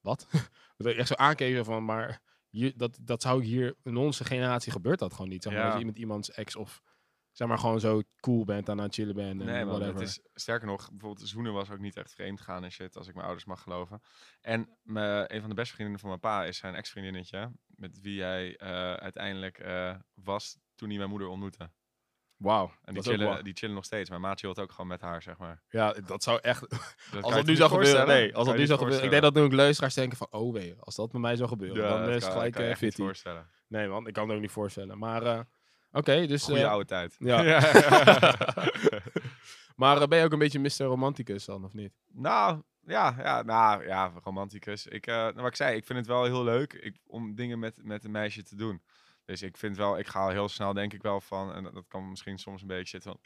Wat? 0.00 0.26
dat 0.76 0.86
ik 0.86 0.96
echt 0.96 1.08
zo 1.08 1.14
aankeek 1.14 1.64
van, 1.64 1.84
maar 1.84 2.22
hier, 2.48 2.76
dat, 2.76 2.98
dat 3.00 3.22
zou 3.22 3.44
hier 3.44 3.76
in 3.82 3.96
onze 3.96 4.24
generatie 4.24 4.72
gebeurt 4.72 4.98
dat 4.98 5.12
gewoon 5.12 5.28
niet. 5.28 5.42
Zeg 5.42 5.52
maar, 5.52 5.60
Ja. 5.62 5.66
als 5.66 5.74
je 5.74 5.80
iemand 5.84 5.98
iemands 5.98 6.30
ex 6.30 6.56
of 6.56 6.82
zeg 7.32 7.48
maar 7.48 7.58
gewoon 7.58 7.80
zo 7.80 8.02
cool 8.20 8.44
bent 8.44 8.68
en 8.68 8.78
aan 8.78 8.84
het 8.84 8.94
chillen 8.94 9.14
bent 9.14 9.40
en 9.40 9.46
Nee, 9.46 9.64
whatever. 9.64 9.94
het 9.94 10.02
is 10.02 10.20
sterker 10.34 10.66
nog, 10.66 10.90
bijvoorbeeld 10.90 11.28
zoenen 11.28 11.52
was 11.52 11.70
ook 11.70 11.78
niet 11.78 11.96
echt 11.96 12.12
vreemd 12.12 12.40
gaan 12.40 12.64
en 12.64 12.72
shit, 12.72 12.96
als 12.96 13.06
ik 13.06 13.14
mijn 13.14 13.26
ouders 13.26 13.46
mag 13.46 13.62
geloven. 13.62 14.02
En 14.40 14.78
me, 14.82 15.24
een 15.28 15.40
van 15.40 15.48
de 15.48 15.54
beste 15.54 15.74
vriendinnen 15.74 16.00
van 16.00 16.08
mijn 16.08 16.20
pa 16.20 16.44
is 16.44 16.56
zijn 16.56 16.74
ex-vriendinnetje, 16.74 17.52
met 17.66 18.00
wie 18.00 18.22
hij 18.22 18.56
eh, 18.56 18.92
uiteindelijk 18.94 19.58
eh, 19.58 19.94
was 20.14 20.58
toen 20.74 20.88
hij 20.88 20.98
mijn 20.98 21.10
moeder 21.10 21.28
ontmoette. 21.28 21.70
Wauw. 22.36 22.72
En 22.84 22.94
die 22.94 23.02
chillen, 23.02 23.44
die 23.44 23.52
chillen 23.56 23.74
nog 23.74 23.84
steeds. 23.84 24.08
Mijn 24.08 24.20
maat 24.20 24.40
chillt 24.40 24.60
ook 24.60 24.70
gewoon 24.70 24.86
met 24.86 25.00
haar, 25.00 25.22
zeg 25.22 25.38
maar. 25.38 25.62
Ja, 25.68 25.92
dat 26.06 26.22
zou 26.22 26.38
echt... 26.40 26.60
Dat 27.12 27.22
Als 27.24 27.34
dat 27.34 27.46
nu 27.46 27.56
zou 27.56 27.70
gebeuren... 27.70 28.06
Nee, 28.06 28.34
als 28.34 28.46
dat 28.46 28.56
nu 28.56 28.66
zou 28.66 28.78
gebeuren... 28.78 29.04
Ik 29.04 29.10
denk 29.10 29.22
dat 29.22 29.34
nu 29.34 29.40
ook 29.40 29.52
luisteraars 29.52 29.94
denken 29.94 30.18
van... 30.18 30.26
Oh 30.30 30.52
wee, 30.52 30.74
als 30.78 30.94
dat 30.94 31.12
met 31.12 31.20
mij 31.22 31.36
zou 31.36 31.48
gebeuren, 31.48 31.82
Ja, 31.82 31.98
dan 31.98 32.08
is 32.08 32.24
het 32.24 32.32
gelijk 32.32 32.52
kan 32.52 32.64
je 32.64 32.70
eh 32.70 32.80
niet 32.80 32.94
voorstellen. 32.94 33.50
Nee 33.68 33.88
man, 33.88 34.06
ik 34.06 34.12
kan 34.12 34.26
het 34.26 34.34
ook 34.34 34.42
niet 34.42 34.50
voorstellen. 34.50 34.98
Maar 34.98 35.46
oké, 35.92 36.26
dus... 36.26 36.44
Goeie 36.44 36.62
eh, 36.62 36.70
oude 36.70 36.85
tijd. 36.85 37.16
ja. 37.18 37.42
maar 39.83 40.00
eh, 40.02 40.09
ben 40.09 40.18
je 40.18 40.24
ook 40.24 40.33
een 40.33 40.38
beetje 40.38 40.59
Mr. 40.59 40.85
Romanticus 40.85 41.44
dan, 41.44 41.64
of 41.64 41.72
niet? 41.72 41.92
Nou, 42.12 42.62
ja, 42.87 43.14
ja, 43.18 43.42
nou, 43.42 43.87
ja, 43.87 44.12
romanticus. 44.22 44.87
Ik, 44.87 45.07
eh, 45.07 45.14
nou, 45.14 45.35
wat 45.35 45.46
ik 45.46 45.57
zei, 45.57 45.76
ik 45.76 45.85
vind 45.85 45.98
het 45.98 46.09
wel 46.09 46.24
heel 46.24 46.44
leuk 46.44 46.72
ik, 46.72 46.96
om 47.07 47.35
dingen 47.35 47.59
met, 47.59 47.81
met 47.85 48.05
een 48.05 48.11
meisje 48.11 48.42
te 48.42 48.57
doen. 48.57 48.83
Dus 49.24 49.42
ik 49.42 49.57
vind 49.57 49.76
wel, 49.76 49.98
ik 49.98 50.07
ga 50.07 50.20
al 50.20 50.28
heel 50.28 50.48
snel 50.48 50.72
denk 50.72 50.92
ik 50.92 51.02
wel 51.02 51.20
van, 51.20 51.55
en 51.55 51.62
dat, 51.62 51.74
dat 51.74 51.88
kan 51.88 52.09
misschien 52.09 52.38
soms 52.38 52.62
een 52.62 52.68
beetje 52.68 53.00
zitten 53.00 53.18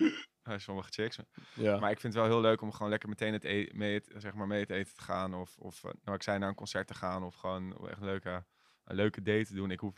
van, 0.42 0.60
sommige 0.60 0.92
chicks. 0.92 1.18
Ja. 1.54 1.78
Maar 1.78 1.90
ik 1.90 2.00
vind 2.00 2.14
het 2.14 2.22
wel 2.22 2.32
heel 2.32 2.40
leuk 2.40 2.60
om 2.60 2.72
gewoon 2.72 2.90
lekker 2.90 3.08
meteen 3.08 3.32
het 3.32 3.44
e 3.44 3.68
mee, 3.72 3.94
het- 3.94 4.12
zeg 4.16 4.34
maar 4.34 4.46
mee 4.46 4.60
het 4.60 4.70
eten 4.70 4.94
te 4.94 5.02
gaan. 5.02 5.34
Of, 5.34 5.56
of 5.58 5.82
nou, 5.82 6.16
ik 6.16 6.22
zei, 6.22 6.38
naar 6.38 6.48
een 6.48 6.54
concert 6.54 6.86
te 6.86 6.94
gaan. 6.94 7.22
Of 7.22 7.34
gewoon 7.34 7.88
echt 7.88 8.00
een 8.00 8.06
leuke, 8.06 8.44
een 8.84 8.96
leuke 8.96 9.22
date 9.22 9.46
te 9.46 9.54
doen. 9.54 9.70
Ik 9.70 9.80
hoef, 9.80 9.94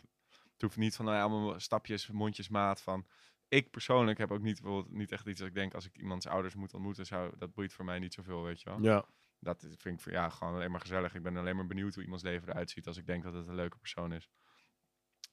het 0.59 0.67
hoeft 0.67 0.77
niet 0.77 0.95
van 0.95 1.05
nou 1.05 1.17
ja, 1.17 1.23
allemaal 1.23 1.59
stapjes, 1.59 2.07
mondjesmaat 2.07 2.81
van... 2.81 3.05
Ik 3.47 3.71
persoonlijk 3.71 4.17
heb 4.17 4.31
ook 4.31 4.41
niet, 4.41 4.61
bijvoorbeeld, 4.61 4.95
niet 4.95 5.11
echt 5.11 5.27
iets 5.27 5.39
dat 5.39 5.47
ik 5.47 5.53
denk 5.53 5.73
als 5.73 5.85
ik 5.85 5.97
iemands 5.97 6.27
ouders 6.27 6.55
moet 6.55 6.73
ontmoeten, 6.73 7.05
zou, 7.05 7.37
dat 7.37 7.53
boeit 7.53 7.73
voor 7.73 7.85
mij 7.85 7.99
niet 7.99 8.13
zoveel, 8.13 8.43
weet 8.43 8.61
je 8.61 8.69
wel. 8.69 8.81
ja. 8.81 9.05
Dat 9.39 9.59
vind 9.77 9.95
ik 9.95 9.99
voor- 9.99 10.11
ja, 10.11 10.29
gewoon 10.29 10.53
alleen 10.53 10.71
maar 10.71 10.79
gezellig. 10.79 11.15
Ik 11.15 11.23
ben 11.23 11.37
alleen 11.37 11.55
maar 11.55 11.67
benieuwd 11.67 11.93
hoe 11.93 12.03
iemands 12.03 12.23
leven 12.23 12.49
eruit 12.49 12.69
ziet 12.69 12.87
als 12.87 12.97
ik 12.97 13.05
denk 13.05 13.23
dat 13.23 13.33
het 13.33 13.47
een 13.47 13.55
leuke 13.55 13.77
persoon 13.77 14.13
is. 14.13 14.29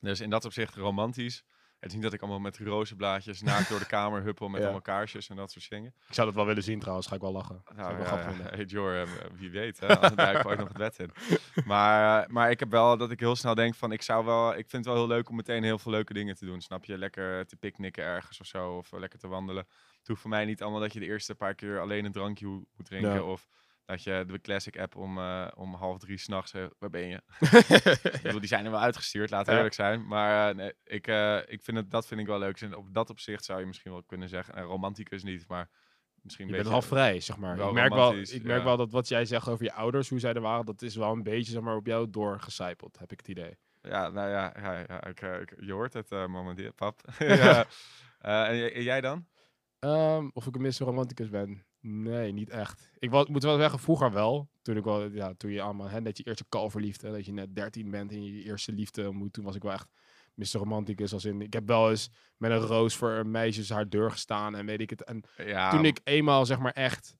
Dus 0.00 0.20
in 0.20 0.30
dat 0.30 0.44
opzicht 0.44 0.74
romantisch. 0.74 1.44
Het 1.78 1.88
is 1.88 1.94
niet 1.94 2.02
dat 2.02 2.12
ik 2.12 2.20
allemaal 2.20 2.40
met 2.40 2.58
rozenblaadjes 2.58 3.42
naakt 3.42 3.68
door 3.68 3.78
de 3.78 3.86
kamer 3.86 4.22
huppel 4.22 4.48
met 4.48 4.56
Ja. 4.60 4.62
allemaal 4.64 4.82
kaarsjes 4.82 5.28
en 5.28 5.36
dat 5.36 5.50
soort 5.50 5.68
dingen. 5.70 5.94
Ik 6.08 6.14
zou 6.14 6.26
dat 6.26 6.36
wel 6.36 6.46
willen 6.46 6.62
zien 6.62 6.78
trouwens, 6.80 7.06
ga 7.06 7.14
ik 7.14 7.20
wel 7.20 7.32
lachen. 7.32 7.62
Nou, 7.76 7.96
wel 7.96 8.06
ja, 8.06 8.32
hey 8.56 8.64
Jor, 8.64 9.00
eh, 9.00 9.08
wie 9.34 9.50
weet, 9.50 9.80
hè? 9.80 10.14
Duik 10.14 10.46
ooit 10.46 10.58
nog 10.58 10.68
het 10.68 10.76
bed 10.76 10.98
in. 10.98 11.10
Maar, 11.64 12.22
eh, 12.22 12.28
maar 12.28 12.50
ik 12.50 12.60
heb 12.60 12.70
wel 12.70 12.96
dat 12.96 13.10
ik 13.10 13.20
heel 13.20 13.36
snel 13.36 13.54
denk 13.54 13.74
van, 13.74 13.92
ik 13.92 14.02
zou 14.02 14.24
wel, 14.24 14.48
ik 14.50 14.68
vind 14.68 14.72
het 14.72 14.84
wel 14.84 14.94
heel 14.94 15.06
leuk 15.06 15.28
om 15.28 15.36
meteen 15.36 15.62
heel 15.62 15.78
veel 15.78 15.92
leuke 15.92 16.12
dingen 16.12 16.34
te 16.36 16.44
doen. 16.46 16.60
Snap 16.60 16.84
je? 16.84 16.98
Lekker 16.98 17.46
te 17.46 17.56
picknicken 17.56 18.04
ergens 18.04 18.40
of 18.40 18.46
zo, 18.46 18.76
of 18.76 18.92
lekker 18.92 19.18
te 19.18 19.28
wandelen. 19.28 19.66
Het 19.98 20.06
hoeft 20.08 20.20
voor 20.20 20.30
mij 20.30 20.44
niet 20.44 20.62
allemaal 20.62 20.80
dat 20.80 20.92
je 20.92 21.00
de 21.00 21.06
eerste 21.06 21.34
paar 21.34 21.54
keer 21.54 21.80
alleen 21.80 22.04
een 22.04 22.12
drankje 22.12 22.46
moet 22.46 22.66
drinken, 22.78 23.14
Ja. 23.14 23.22
of 23.22 23.48
dat 23.86 24.02
je 24.02 24.24
de 24.26 24.40
classic 24.40 24.78
app 24.78 24.96
om, 24.96 25.18
eh, 25.18 25.46
om 25.54 25.74
half 25.74 25.98
drie 25.98 26.18
s'nachts, 26.18 26.54
uh, 26.54 26.66
waar 26.78 26.90
ben 26.90 27.06
je? 27.08 27.20
ik 28.12 28.20
bedoel, 28.22 28.40
die 28.40 28.48
zijn 28.48 28.64
er 28.64 28.70
wel 28.70 28.80
uitgestuurd, 28.80 29.30
laten 29.30 29.46
we 29.46 29.50
Ja. 29.52 29.56
eerlijk 29.56 29.74
zijn. 29.74 30.06
Maar 30.06 30.48
eh, 30.50 30.56
nee, 30.56 30.72
ik, 30.84 31.06
eh, 31.06 31.36
ik 31.46 31.62
vind 31.62 31.76
het, 31.76 31.90
dat 31.90 32.06
vind 32.06 32.20
ik 32.20 32.26
wel 32.26 32.38
leuk. 32.38 32.58
Dus 32.58 32.74
op 32.74 32.94
dat 32.94 33.10
opzicht 33.10 33.44
zou 33.44 33.60
je 33.60 33.66
misschien 33.66 33.92
wel 33.92 34.02
kunnen 34.02 34.28
zeggen, 34.28 34.54
en 34.54 34.62
romanticus 34.64 35.22
niet, 35.22 35.48
maar 35.48 35.70
misschien 36.22 36.46
Je 36.46 36.52
een 36.52 36.58
bent 36.58 36.70
half 36.72 36.86
vrij, 36.86 37.20
zeg 37.20 37.36
maar. 37.36 37.58
ik 37.58 37.72
merk, 37.72 37.94
wel, 37.94 38.14
ik 38.18 38.42
merk 38.42 38.58
ja. 38.58 38.64
wel 38.64 38.76
dat 38.76 38.92
wat 38.92 39.08
jij 39.08 39.24
zegt 39.24 39.48
over 39.48 39.64
je 39.64 39.72
ouders, 39.72 40.08
hoe 40.08 40.18
zij 40.20 40.32
er 40.34 40.40
waren, 40.40 40.64
dat 40.64 40.82
is 40.82 40.96
wel 40.96 41.12
een 41.12 41.22
beetje 41.22 41.52
zeg 41.52 41.62
maar, 41.62 41.76
op 41.76 41.86
jou 41.86 42.10
doorgecijpeld, 42.10 42.98
heb 42.98 43.12
ik 43.12 43.18
het 43.18 43.28
idee. 43.28 43.58
Ja, 43.82 44.08
nou 44.08 44.30
ja, 44.30 44.54
ja, 44.60 44.78
ja 44.88 45.04
ik, 45.04 45.20
eh, 45.20 45.40
ik- 45.40 45.54
je 45.60 45.72
hoort 45.72 45.92
het, 45.92 46.10
eh 46.10 46.26
momenteel, 46.26 46.72
pap. 46.72 47.00
ja. 47.18 47.64
Eh, 48.18 48.48
en, 48.48 48.74
en 48.74 48.82
jij 48.82 49.00
dan? 49.00 49.26
Ehm, 49.78 50.28
of 50.32 50.46
ik 50.46 50.56
een. 50.56 50.72
Romanticus 50.78 51.28
ben? 51.28 51.65
Nee, 51.88 52.32
niet 52.32 52.50
echt. 52.50 52.90
Ik 52.98 53.10
wa- 53.10 53.26
moet 53.28 53.42
wel 53.42 53.58
zeggen, 53.58 53.78
vroeger 53.78 54.12
wel. 54.12 54.48
Toen, 54.62 54.76
ik 54.76 54.84
wel, 54.84 55.10
ja, 55.10 55.34
toen 55.36 55.50
je 55.50 55.60
allemaal, 55.62 55.88
hè, 55.88 56.00
net 56.00 56.16
je 56.16 56.24
eerste 56.24 56.44
kalverliefde, 56.48 57.10
dat 57.10 57.26
je 57.26 57.32
net 57.32 57.54
13 57.54 57.90
bent 57.90 58.10
en 58.10 58.24
je 58.24 58.42
eerste 58.42 58.72
liefde 58.72 59.08
ontmoet, 59.08 59.32
toen 59.32 59.44
was 59.44 59.54
ik 59.54 59.62
wel 59.62 59.72
echt 59.72 59.88
Mr. 60.34 60.46
Romanticus. 60.52 61.12
Als 61.12 61.24
in, 61.24 61.40
ik 61.40 61.52
heb 61.52 61.66
wel 61.66 61.90
eens 61.90 62.10
met 62.36 62.50
een 62.50 62.58
roos 62.58 62.94
voor 62.96 63.10
een 63.10 63.30
meisjes 63.30 63.70
haar 63.70 63.88
deur 63.88 64.10
gestaan 64.10 64.54
en 64.54 64.66
weet 64.66 64.80
ik 64.80 64.90
het. 64.90 65.04
En 65.04 65.22
Ja, 65.36 65.70
toen 65.70 65.84
ik 65.84 66.00
eenmaal, 66.04 66.46
zeg 66.46 66.58
maar, 66.58 66.72
echt 66.72 67.16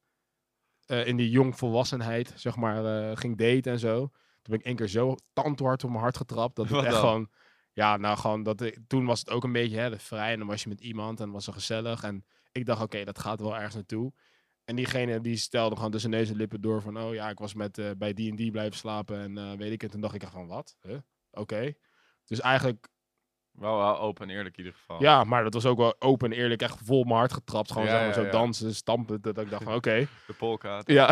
eh, 0.87 1.07
in 1.07 1.16
die 1.16 1.31
jongvolwassenheid, 1.31 2.33
zeg 2.37 2.57
maar, 2.57 2.85
eh, 3.11 3.16
ging 3.16 3.37
daten 3.37 3.72
en 3.72 3.79
zo. 3.79 3.98
Toen 3.98 4.11
ben 4.42 4.59
ik 4.59 4.64
één 4.64 4.76
keer 4.76 4.88
zo 4.88 5.14
tandhard 5.33 5.85
op 5.85 5.90
mijn 5.90 6.02
hart 6.02 6.16
getrapt. 6.16 6.57
Dat 6.57 6.68
Wat 6.70 6.85
echt 6.85 6.94
gewoon... 6.96 7.29
Ja, 7.72 7.96
nou 7.96 8.18
gewoon, 8.18 8.42
dat 8.42 8.61
ik, 8.61 8.79
toen 8.87 9.05
was 9.07 9.18
het 9.18 9.31
ook 9.31 9.44
een 9.44 9.52
beetje 9.52 9.79
hè, 9.79 9.90
de 9.90 9.98
vrij. 9.98 10.33
En 10.33 10.38
dan 10.38 10.48
was 10.48 10.62
je 10.62 10.68
met 10.68 10.81
iemand 10.81 11.20
en 11.20 11.31
was 11.31 11.46
het 11.46 11.55
gezellig. 11.55 12.02
En 12.02 12.24
ik 12.52 12.66
dacht, 12.66 12.83
oké, 12.83 13.05
dat 13.05 13.18
gaat 13.18 13.40
wel 13.40 13.55
ergens 13.57 13.74
naartoe. 13.74 14.12
En 14.66 14.76
diegene 14.76 15.20
die 15.20 15.37
stelde 15.37 15.76
gewoon 15.76 15.90
tussen 15.90 16.11
neus 16.11 16.31
en 16.31 16.37
lippen 16.37 16.61
door 16.61 16.83
van... 16.83 17.00
Oh 17.00 17.14
ja, 17.14 17.29
ik 17.29 17.38
was 17.38 17.55
met, 17.55 17.79
eh, 17.79 17.90
bij 17.98 18.12
die 18.12 18.31
en 18.31 18.37
die 18.37 18.50
blijven 18.50 18.76
slapen 18.79 19.18
en 19.20 19.38
eh, 19.38 19.52
weet 19.59 19.72
ik 19.72 19.81
het. 19.81 19.90
Toen 19.90 20.00
dacht 20.00 20.14
ik 20.14 20.22
echt 20.22 20.33
van, 20.33 20.46
wat? 20.46 20.76
Huh? 20.81 20.98
Oké. 21.31 21.72
Dus 22.24 22.40
eigenlijk, 22.40 22.88
wel, 23.50 23.76
wel 23.79 23.98
open 23.98 24.29
en 24.29 24.37
eerlijk 24.37 24.57
in 24.57 24.64
ieder 24.64 24.79
geval. 24.79 25.00
ja, 25.02 25.24
maar 25.24 25.42
dat 25.42 25.55
was 25.55 25.66
ook 25.66 25.76
wel 25.79 25.94
open 25.98 26.33
en 26.33 26.38
eerlijk. 26.38 26.62
Echt 26.62 26.79
vol 26.85 27.05
mijn 27.05 27.16
hart 27.16 27.33
getrapt. 27.33 27.72
Gewoon 27.72 27.87
Ja, 27.87 27.92
zeg 27.92 28.00
maar, 28.00 28.09
ja, 28.09 28.14
zo 28.14 28.24
ja. 28.24 28.31
dansen, 28.31 28.74
stampen. 28.74 29.20
Dat 29.22 29.38
ik 29.38 29.50
dacht 29.50 29.62
van, 29.64 29.74
oké. 29.81 30.07
De 30.26 30.33
polka. 30.38 30.83
Ja, 30.87 31.09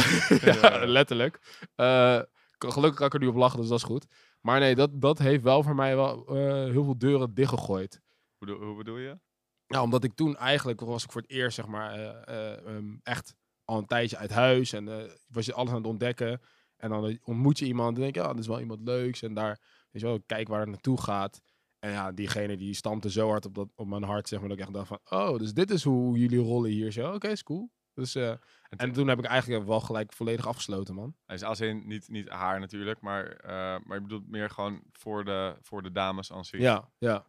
letterlijk. 0.86 1.40
Eh, 1.74 2.20
gelukkig 2.58 2.98
kan 2.98 3.06
ik 3.06 3.14
er 3.14 3.20
nu 3.20 3.26
op 3.26 3.34
lachen, 3.34 3.58
dus 3.60 3.68
dat 3.68 3.78
is 3.78 3.84
goed. 3.84 4.06
Maar 4.40 4.60
nee, 4.60 4.74
dat, 4.74 5.00
dat 5.00 5.18
heeft 5.18 5.42
wel 5.42 5.62
voor 5.62 5.74
mij 5.74 5.96
wel 5.96 6.24
heel 6.70 6.84
veel 6.84 6.98
deuren 6.98 7.34
dichtgegooid. 7.34 8.00
Hoe, 8.38 8.46
bedoel- 8.46 8.66
hoe 8.66 8.76
bedoel 8.76 8.96
je? 8.98 9.18
Ja, 9.66 9.82
omdat 9.82 10.04
ik 10.04 10.14
toen 10.14 10.36
eigenlijk 10.36 10.80
was 10.80 11.04
ik 11.04 11.12
voor 11.12 11.20
het 11.20 11.30
eerst, 11.30 11.56
zeg 11.56 11.66
maar, 11.66 11.92
eh, 11.92 12.52
eh, 12.52 12.66
ehm, 12.66 12.96
echt 13.02 13.34
al 13.64 13.78
een 13.78 13.86
tijdje 13.86 14.16
uit 14.16 14.30
huis. 14.30 14.72
En 14.72 14.88
eh, 14.88 15.10
was 15.28 15.46
je 15.46 15.54
alles 15.54 15.70
aan 15.70 15.76
het 15.76 15.86
ontdekken. 15.86 16.40
En 16.76 16.90
dan 16.90 17.06
eh, 17.06 17.16
ontmoet 17.24 17.58
je 17.58 17.66
iemand 17.66 17.96
en 17.96 18.02
denk 18.02 18.14
je, 18.14 18.20
ja, 18.20 18.30
dit 18.30 18.38
is 18.38 18.46
wel 18.46 18.60
iemand 18.60 18.80
leuks. 18.80 19.22
En 19.22 19.34
daar, 19.34 19.60
weet 19.90 20.02
je 20.02 20.08
wel, 20.08 20.22
kijk 20.26 20.48
waar 20.48 20.60
het 20.60 20.68
naartoe 20.68 21.00
gaat. 21.00 21.40
En 21.78 21.90
ja, 21.90 22.12
diegene 22.12 22.56
die 22.56 22.74
stampte 22.74 23.10
zo 23.10 23.28
hard 23.28 23.46
op, 23.46 23.54
dat, 23.54 23.68
op 23.74 23.86
mijn 23.86 24.02
hart, 24.02 24.28
zeg 24.28 24.40
maar, 24.40 24.48
dat 24.48 24.58
ik 24.58 24.64
echt 24.64 24.74
dacht 24.74 24.88
van, 24.88 25.00
oh, 25.04 25.38
dus 25.38 25.52
dit 25.52 25.70
is 25.70 25.84
hoe 25.84 26.18
jullie 26.18 26.38
rollen 26.38 26.70
hier 26.70 26.92
zo. 26.92 27.12
Oké, 27.12 27.28
is 27.28 27.42
cool. 27.42 27.70
Dus, 27.94 28.14
eh, 28.14 28.34
en 28.68 28.92
toen 28.92 29.08
heb 29.08 29.18
ik 29.18 29.24
eigenlijk 29.24 29.66
wel 29.66 29.80
gelijk 29.80 30.12
volledig 30.12 30.46
afgesloten, 30.46 30.94
man. 30.94 31.16
Dus 31.26 31.42
als 31.42 31.60
in, 31.60 31.86
niet, 31.86 32.08
niet 32.08 32.28
haar 32.28 32.60
natuurlijk, 32.60 33.00
maar, 33.00 33.40
maar 33.84 33.94
je 33.96 34.00
bedoelt 34.00 34.28
meer 34.28 34.50
gewoon 34.50 34.82
voor 34.92 35.24
de, 35.24 35.56
voor 35.60 35.82
de 35.82 35.92
dames 35.92 36.32
aan 36.32 36.44
zich. 36.44 36.60
Ja, 36.60 36.90
ja. 36.98 37.26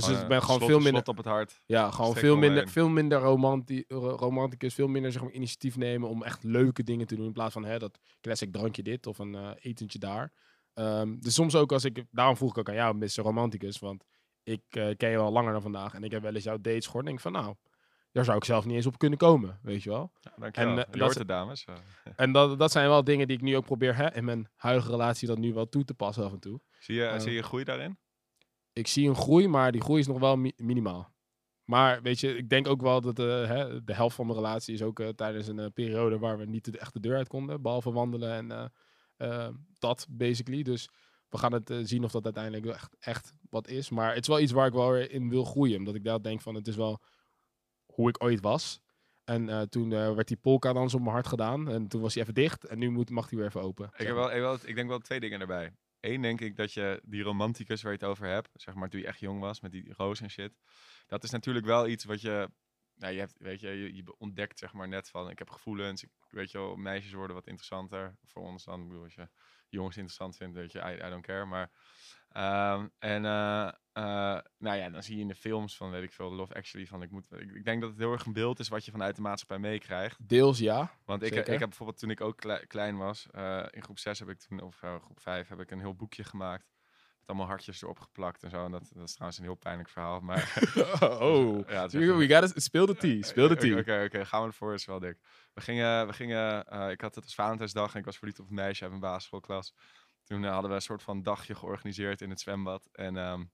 Dus 0.00 0.08
ik 0.08 0.22
eh, 0.22 0.26
ben 0.28 0.40
gewoon 0.42 0.56
slot- 0.56 0.70
veel 0.70 0.80
minder, 0.80 1.02
slot 1.02 1.08
op 1.08 1.16
het 1.16 1.26
hart. 1.26 1.60
ja, 1.66 1.90
gewoon 1.90 2.14
veel 2.16 2.36
minder, 2.36 2.58
heen. 2.62 2.68
veel 2.68 2.88
minder 2.88 3.18
romanti 3.18 3.84
ro- 3.88 4.16
romanticus, 4.16 4.74
veel 4.74 4.88
minder 4.88 5.12
zeg 5.12 5.22
maar, 5.22 5.30
initiatief 5.30 5.76
nemen 5.76 6.08
om 6.08 6.22
echt 6.22 6.42
leuke 6.44 6.82
dingen 6.82 7.06
te 7.06 7.14
doen 7.16 7.26
in 7.26 7.32
plaats 7.32 7.52
van 7.52 7.64
hè, 7.64 7.78
dat 7.78 7.98
classic 8.20 8.52
drankje 8.52 8.82
dit 8.82 9.06
of 9.06 9.18
een 9.18 9.34
eh, 9.34 9.50
etentje 9.60 9.98
daar. 9.98 10.32
Ehm, 10.74 11.16
dus 11.18 11.34
soms 11.34 11.54
ook 11.54 11.72
als 11.72 11.84
ik, 11.84 12.04
daarom 12.10 12.36
vroeg 12.36 12.50
ik 12.50 12.58
ook 12.58 12.68
aan 12.68 12.74
jou, 12.74 12.94
Mr. 12.96 13.08
Romanticus, 13.22 13.78
want 13.78 14.04
ik 14.42 14.62
eh, 14.68 14.88
ken 14.96 15.10
je 15.10 15.16
al 15.16 15.32
langer 15.32 15.52
dan 15.52 15.62
vandaag 15.62 15.94
en 15.94 16.04
ik 16.04 16.10
heb 16.10 16.22
wel 16.22 16.34
eens 16.34 16.44
jouw 16.44 16.60
dates 16.60 16.84
gehoord 16.86 17.04
en 17.04 17.10
denk 17.10 17.20
van 17.22 17.32
nou, 17.32 17.54
daar 18.12 18.24
zou 18.24 18.36
ik 18.36 18.44
zelf 18.44 18.64
niet 18.64 18.74
eens 18.76 18.86
op 18.86 18.98
kunnen 18.98 19.18
komen, 19.18 19.58
weet 19.62 19.82
je 19.82 19.90
wel. 19.90 20.12
Ja, 20.20 20.32
dankjewel. 20.36 20.70
En, 20.72 20.78
eh, 20.86 20.92
je 20.92 20.98
dat 20.98 21.14
het, 21.14 21.28
dames. 21.28 21.64
Eh, 21.64 21.74
En 22.16 22.32
dat, 22.32 22.58
dat 22.58 22.72
zijn 22.72 22.88
wel 22.88 23.04
dingen 23.04 23.26
die 23.28 23.36
ik 23.36 23.42
nu 23.42 23.56
ook 23.56 23.64
probeer 23.64 23.96
hè, 23.96 24.14
in 24.14 24.24
mijn 24.24 24.48
huidige 24.56 24.90
relatie 24.90 25.28
dat 25.28 25.38
nu 25.38 25.54
wel 25.54 25.68
toe 25.68 25.84
te 25.84 25.94
passen 25.94 26.24
af 26.24 26.32
en 26.32 26.40
toe. 26.40 26.60
zie, 26.78 26.94
je, 26.94 27.04
Eh, 27.06 27.20
zie 27.20 27.32
je 27.32 27.42
groei 27.42 27.64
daarin? 27.64 27.98
Ik 28.78 28.86
zie 28.86 29.08
een 29.08 29.16
groei, 29.16 29.48
maar 29.48 29.72
die 29.72 29.80
groei 29.80 30.00
is 30.00 30.06
nog 30.06 30.18
wel 30.18 30.36
mi- 30.36 30.52
minimaal. 30.56 31.14
Maar 31.64 32.02
weet 32.02 32.20
je, 32.20 32.36
ik 32.36 32.48
denk 32.48 32.66
ook 32.68 32.80
wel 32.80 33.00
dat 33.00 33.18
eh, 33.18 33.46
hè, 33.46 33.84
de 33.84 33.94
helft 33.94 34.16
van 34.16 34.26
mijn 34.26 34.38
relatie 34.38 34.74
is 34.74 34.82
ook 34.82 35.00
eh, 35.00 35.08
tijdens 35.08 35.46
een 35.48 35.58
eh, 35.58 35.70
periode 35.74 36.18
waar 36.18 36.38
we 36.38 36.44
niet 36.46 36.72
de, 36.72 36.78
echt 36.78 36.92
de 36.92 37.00
deur 37.00 37.16
uit 37.16 37.28
konden. 37.28 37.62
Behalve 37.62 37.92
wandelen 37.92 38.50
en 38.50 38.72
dat, 39.78 40.06
basically. 40.10 40.62
Dus 40.62 40.88
we 41.28 41.38
gaan 41.38 41.52
het 41.52 41.72
zien 41.82 42.04
of 42.04 42.10
dat 42.10 42.24
uiteindelijk 42.24 42.66
echt, 42.66 42.96
echt 42.98 43.32
wat 43.50 43.68
is. 43.68 43.90
Maar 43.90 44.08
het 44.14 44.22
is 44.22 44.28
wel 44.28 44.40
iets 44.40 44.52
waar 44.52 44.66
ik 44.66 44.72
wel 44.72 44.90
weer 44.90 45.10
in 45.10 45.28
wil 45.28 45.44
groeien. 45.44 45.78
Omdat 45.78 45.94
ik 45.94 46.04
daar 46.04 46.22
denk 46.22 46.40
van, 46.40 46.54
het 46.54 46.68
is 46.68 46.76
wel 46.76 47.00
hoe 47.86 48.08
ik 48.08 48.22
ooit 48.22 48.40
was. 48.40 48.80
En 49.24 49.68
toen 49.68 49.88
werd 49.88 50.28
die 50.28 50.36
polka 50.36 50.72
dans 50.72 50.94
op 50.94 51.00
mijn 51.00 51.12
hart 51.12 51.26
gedaan. 51.26 51.68
En 51.68 51.88
toen 51.88 52.00
was 52.00 52.14
hij 52.14 52.22
even 52.22 52.34
dicht. 52.34 52.64
En 52.64 52.78
nu 52.78 52.90
moet, 52.90 53.10
mag 53.10 53.30
hij 53.30 53.38
weer 53.38 53.46
even 53.48 53.62
open. 53.62 53.90
Ik, 53.96 54.06
heb 54.06 54.14
wel, 54.14 54.54
ik 54.64 54.74
denk 54.74 54.88
wel 54.88 54.98
twee 54.98 55.20
dingen 55.20 55.40
erbij. 55.40 55.72
Eén 56.06 56.22
denk 56.22 56.40
ik 56.40 56.56
dat 56.56 56.72
je 56.72 57.00
die 57.04 57.22
romanticus 57.22 57.82
waar 57.82 57.92
je 57.92 57.98
het 57.98 58.08
over 58.08 58.26
hebt, 58.26 58.50
zeg 58.54 58.74
maar 58.74 58.88
toen 58.88 59.00
je 59.00 59.06
echt 59.06 59.20
jong 59.20 59.40
was 59.40 59.60
met 59.60 59.72
die 59.72 59.92
roos 59.96 60.20
en 60.20 60.30
shit. 60.30 60.52
Dat 61.06 61.24
is 61.24 61.30
natuurlijk 61.30 61.66
wel 61.66 61.88
iets 61.88 62.04
wat 62.04 62.20
je, 62.20 62.50
nou 62.94 63.12
je 63.12 63.18
hebt, 63.18 63.34
weet 63.38 63.60
je, 63.60 63.94
je, 63.94 64.14
ontdekt 64.18 64.58
zeg 64.58 64.72
maar 64.72 64.88
net 64.88 65.08
van, 65.08 65.30
ik 65.30 65.38
heb 65.38 65.50
gevoelens, 65.50 66.02
ik, 66.02 66.10
weet 66.30 66.50
je 66.50 66.58
wel, 66.58 66.76
meisjes 66.76 67.12
worden 67.12 67.36
wat 67.36 67.46
interessanter 67.46 68.16
voor 68.24 68.42
ons 68.42 68.64
dan. 68.64 68.88
Bedoel, 68.88 69.02
als 69.02 69.14
je 69.14 69.28
jongens 69.68 69.96
interessant 69.96 70.36
vindt, 70.36 70.54
weet 70.54 70.72
je, 70.72 70.98
I 71.04 71.10
don't 71.10 71.26
care. 71.26 71.44
Maar, 71.44 71.70
ehm, 72.36 72.86
en 72.98 73.24
eh, 73.24 73.68
eh, 73.96 74.38
nou 74.58 74.76
ja, 74.76 74.90
dan 74.90 75.02
zie 75.02 75.14
je 75.14 75.22
in 75.22 75.28
de 75.28 75.34
films 75.34 75.76
van, 75.76 75.90
weet 75.90 76.02
ik 76.02 76.12
veel, 76.12 76.32
Love 76.32 76.54
Actually, 76.54 76.86
van 76.86 77.02
ik 77.02 77.10
moet, 77.10 77.26
ik, 77.32 77.54
ik 77.54 77.64
denk 77.64 77.80
dat 77.80 77.90
het 77.90 77.98
heel 77.98 78.12
erg 78.12 78.24
een 78.24 78.32
beeld 78.32 78.58
is 78.58 78.68
wat 78.68 78.84
je 78.84 78.90
vanuit 78.90 79.16
de 79.16 79.22
maatschappij 79.22 79.58
meekrijgt. 79.58 80.28
Deels 80.28 80.58
ja. 80.58 80.90
Want 81.04 81.22
ik, 81.22 81.32
Zeker. 81.32 81.52
ik 81.52 81.58
heb 81.58 81.68
bijvoorbeeld 81.68 81.98
toen 81.98 82.10
ik 82.10 82.20
ook 82.20 82.36
klei- 82.36 82.66
klein 82.66 82.96
was, 82.96 83.26
eh, 83.30 83.64
in 83.70 83.82
groep 83.82 83.98
6 83.98 84.18
heb 84.18 84.28
ik 84.28 84.38
toen, 84.38 84.60
of 84.60 84.82
eh, 84.82 84.94
groep 85.00 85.20
5 85.20 85.48
heb 85.48 85.60
ik 85.60 85.70
een 85.70 85.78
heel 85.80 85.94
boekje 85.94 86.24
gemaakt. 86.24 86.74
Met 87.18 87.26
allemaal 87.26 87.46
hartjes 87.46 87.82
erop 87.82 87.98
geplakt 87.98 88.42
en 88.42 88.50
zo. 88.50 88.64
En 88.64 88.70
dat, 88.70 88.90
dat 88.94 89.08
is 89.08 89.12
trouwens 89.12 89.38
een 89.38 89.44
heel 89.44 89.54
pijnlijk 89.54 89.88
verhaal. 89.88 90.20
Maar 90.20 90.52
oh, 91.20 91.68
ja, 91.68 91.88
we, 91.88 92.28
gotta, 92.28 92.60
speel 92.60 92.86
de 92.86 92.96
tea, 92.96 93.22
speel 93.22 93.48
de 93.48 93.54
Oké, 93.54 93.62
tea. 93.62 93.78
Oké, 93.78 94.02
oké, 94.04 94.24
gaan 94.24 94.40
we 94.40 94.46
ervoor, 94.46 94.74
is 94.74 94.84
wel 94.84 94.98
dik. 94.98 95.18
We 95.54 95.60
gingen, 95.60 96.06
we 96.06 96.12
gingen 96.12 96.66
eh, 96.66 96.90
ik 96.90 97.00
had 97.00 97.14
het 97.14 97.24
als 97.24 97.34
Valentijnsdag 97.34 97.92
en 97.92 97.98
ik 97.98 98.04
was 98.04 98.16
verliefd 98.16 98.40
op 98.40 98.48
een 98.48 98.54
meisje 98.54 98.82
uit 98.82 98.90
mijn 98.90 99.02
basisschoolklas. 99.02 99.74
Toen 100.26 100.44
hadden 100.44 100.70
we 100.70 100.76
een 100.76 100.82
soort 100.82 101.02
van 101.02 101.22
dagje 101.22 101.54
georganiseerd 101.54 102.20
in 102.20 102.30
het 102.30 102.40
zwembad. 102.40 102.88
En, 102.92 103.16
ehm, 103.16 103.44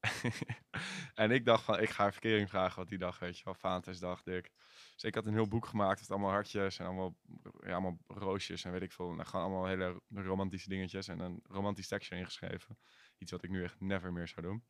En 1.14 1.30
ik 1.30 1.44
dacht 1.44 1.64
van, 1.64 1.80
ik 1.80 1.90
ga 1.90 2.12
verkering 2.12 2.48
vragen 2.48 2.78
wat 2.78 2.88
die 2.88 2.98
dag, 2.98 3.18
weet 3.18 3.38
je 3.38 3.44
wel, 3.44 3.54
Valentijnsdag, 3.54 4.22
dik. 4.22 4.50
Dus 4.94 5.02
ik 5.04 5.14
had 5.14 5.26
een 5.26 5.32
heel 5.32 5.48
boek 5.48 5.66
gemaakt 5.66 6.00
met 6.00 6.10
allemaal 6.10 6.30
hartjes 6.30 6.78
en 6.78 6.86
allemaal, 6.86 7.16
ja, 7.60 7.72
allemaal 7.72 7.98
roosjes 8.06 8.64
en 8.64 8.72
weet 8.72 8.82
ik 8.82 8.92
veel. 8.92 9.18
En 9.18 9.26
gewoon 9.26 9.44
allemaal 9.44 9.66
hele 9.66 10.00
romantische 10.08 10.68
dingetjes 10.68 11.08
en 11.08 11.18
een 11.20 11.40
romantisch 11.42 11.88
tekstje 11.88 12.16
ingeschreven. 12.16 12.78
Iets 13.18 13.30
wat 13.30 13.42
ik 13.42 13.50
nu 13.50 13.62
echt 13.64 13.80
never 13.80 14.12
meer 14.12 14.28
zou 14.28 14.46
doen. 14.46 14.64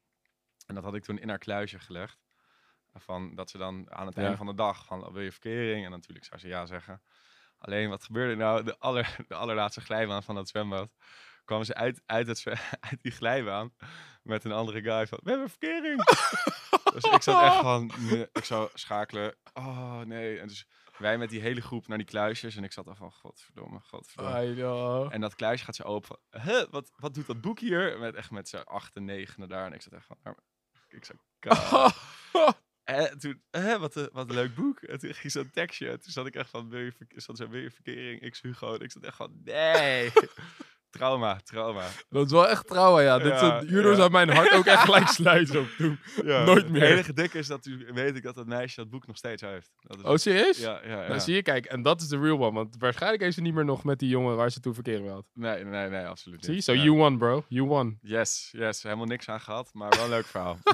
En 0.66 0.74
dat 0.74 0.84
had 0.84 0.94
ik 0.94 1.02
toen 1.04 1.18
in 1.18 1.28
haar 1.28 1.38
kluisje 1.38 1.78
gelegd. 1.78 2.18
Van 2.92 3.34
dat 3.34 3.50
ze 3.50 3.58
dan 3.58 3.90
aan 3.92 4.06
het 4.06 4.16
Ja. 4.16 4.22
einde 4.22 4.36
van 4.36 4.46
de 4.46 4.54
dag 4.54 4.84
van 4.84 5.12
wil 5.12 5.22
je 5.22 5.30
verkering? 5.32 5.84
En 5.84 5.90
natuurlijk 5.90 6.24
zou 6.26 6.40
ze 6.40 6.48
ja 6.48 6.66
zeggen. 6.66 7.02
Alleen 7.60 7.88
wat 7.88 8.04
gebeurde 8.04 8.34
nou? 8.34 8.62
De, 8.64 8.78
aller, 8.78 9.16
de 9.28 9.34
allerlaatste 9.34 9.80
glijbaan 9.80 10.22
van 10.22 10.34
dat 10.34 10.48
zwembad. 10.48 10.90
kwamen 11.44 11.66
ze 11.66 11.74
uit, 11.74 12.02
uit, 12.06 12.26
het, 12.26 12.44
uit 12.90 13.02
die 13.02 13.12
glijbaan 13.12 13.72
met 14.22 14.44
een 14.44 14.52
andere 14.52 14.82
guy 14.82 15.06
van 15.06 15.18
we 15.22 15.30
hebben 15.30 15.48
verkering. 15.50 16.04
dus 16.94 17.04
ik 17.04 17.22
zat 17.22 17.42
echt 17.42 17.56
van, 17.56 17.90
nee, 17.98 18.28
ik 18.32 18.44
zou 18.44 18.70
schakelen. 18.74 19.36
Oh 19.54 20.00
nee. 20.00 20.38
En 20.38 20.48
dus 20.48 20.66
wij 20.98 21.18
met 21.18 21.30
die 21.30 21.40
hele 21.40 21.60
groep 21.60 21.86
naar 21.88 21.98
die 21.98 22.06
kluisjes. 22.06 22.56
En 22.56 22.64
ik 22.64 22.72
zat 22.72 22.88
al 22.88 22.94
van, 22.94 23.12
godverdomme, 23.12 23.80
godverdomme. 23.80 24.32
En 25.10 25.20
dat 25.20 25.34
kluisje 25.34 25.64
gaat 25.64 25.76
zo 25.76 25.82
open. 25.82 26.18
Huh, 26.30 26.62
wat, 26.70 26.90
wat 26.96 27.14
doet 27.14 27.26
dat 27.26 27.40
boek 27.40 27.58
hier? 27.58 27.98
Met, 27.98 28.14
echt 28.14 28.30
met 28.30 28.48
z'n 28.48 28.56
acht 28.56 28.96
en 28.96 29.04
negen 29.04 29.48
daar. 29.48 29.66
En 29.66 29.72
ik 29.72 29.82
zat 29.82 29.92
echt 29.92 30.06
van... 30.06 30.16
"Nou, 30.22 30.36
Ik 30.88 31.04
zei, 31.04 31.18
En 32.96 33.18
toen, 33.18 33.42
hè, 33.50 33.78
wat, 33.78 33.94
een, 33.96 34.08
wat 34.12 34.28
een 34.28 34.34
leuk 34.34 34.54
boek. 34.54 34.80
En 34.82 34.98
toen 34.98 35.14
ging 35.14 35.32
zo'n 35.32 35.50
tekstje. 35.52 35.88
En 35.90 36.00
toen 36.00 36.12
zat 36.12 36.26
ik 36.26 36.34
echt 36.34 36.50
van, 36.50 36.68
wil 36.68 36.80
je, 36.80 36.92
zat 37.08 37.36
zo, 37.36 37.48
wil 37.48 37.60
je 37.60 37.70
verkering? 37.70 38.20
Ik 38.20 38.38
Hugo. 38.42 38.74
En 38.74 38.80
ik 38.80 38.90
zat 38.92 39.02
echt 39.02 39.16
van, 39.16 39.40
nee. 39.44 40.10
trauma, 40.90 41.40
trauma. 41.44 41.86
Dat 42.08 42.26
is 42.26 42.32
wel 42.32 42.48
echt 42.48 42.66
trouwen, 42.66 43.02
ja. 43.02 43.18
Dit 43.18 43.26
Ja, 43.40 43.60
hierdoor 43.66 43.90
ja. 43.90 43.96
zou 43.96 44.10
mijn 44.10 44.28
hart 44.30 44.52
ook 44.52 44.64
echt 44.66 44.82
gelijk 44.88 45.06
sluiten 45.08 45.60
op 45.60 45.68
toen. 45.78 45.98
Ja, 46.24 46.44
Nooit 46.44 46.62
Het 46.62 46.70
meer. 46.70 46.82
enige 46.82 47.12
dikke 47.12 47.38
is 47.38 47.46
dat 47.46 47.66
u, 47.66 47.86
weet 47.92 48.16
ik 48.16 48.22
dat 48.22 48.34
dat 48.34 48.46
meisje 48.46 48.76
dat 48.80 48.90
boek 48.90 49.06
nog 49.06 49.16
steeds 49.16 49.42
heeft. 49.42 49.70
Dat 49.80 49.98
is, 49.98 50.04
Oh, 50.04 50.16
serieus? 50.16 50.58
ja, 50.58 50.80
ja, 50.84 51.02
ja. 51.02 51.08
Nou, 51.08 51.20
zie 51.20 51.34
je, 51.34 51.42
kijk, 51.42 51.64
en 51.66 51.82
dat 51.82 52.00
is 52.00 52.08
de 52.08 52.18
real 52.18 52.38
one. 52.44 52.52
Want 52.52 52.76
waarschijnlijk 52.78 53.22
heeft 53.22 53.34
ze 53.34 53.40
niet 53.40 53.54
meer 53.54 53.64
nog 53.64 53.84
met 53.84 53.98
die 53.98 54.08
jongen 54.08 54.36
waar 54.36 54.50
ze 54.50 54.60
toen 54.60 54.74
verkering 54.74 55.08
had. 55.10 55.24
Nee, 55.34 55.64
nee, 55.64 55.88
nee, 55.88 56.06
absoluut 56.06 56.40
Zie 56.40 56.48
je? 56.50 56.54
niet. 56.56 56.64
So 56.64 56.74
you 56.74 56.90
won, 56.96 57.18
bro. 57.18 57.44
You 57.48 57.66
won. 57.66 57.98
Yes, 58.02 58.48
yes. 58.52 58.82
Helemaal 58.82 59.06
niks 59.06 59.28
aan 59.28 59.40
gehad, 59.40 59.70
maar 59.72 59.88
wel 59.90 60.04
een 60.04 60.10
leuk 60.10 60.26
verhaal. 60.26 60.58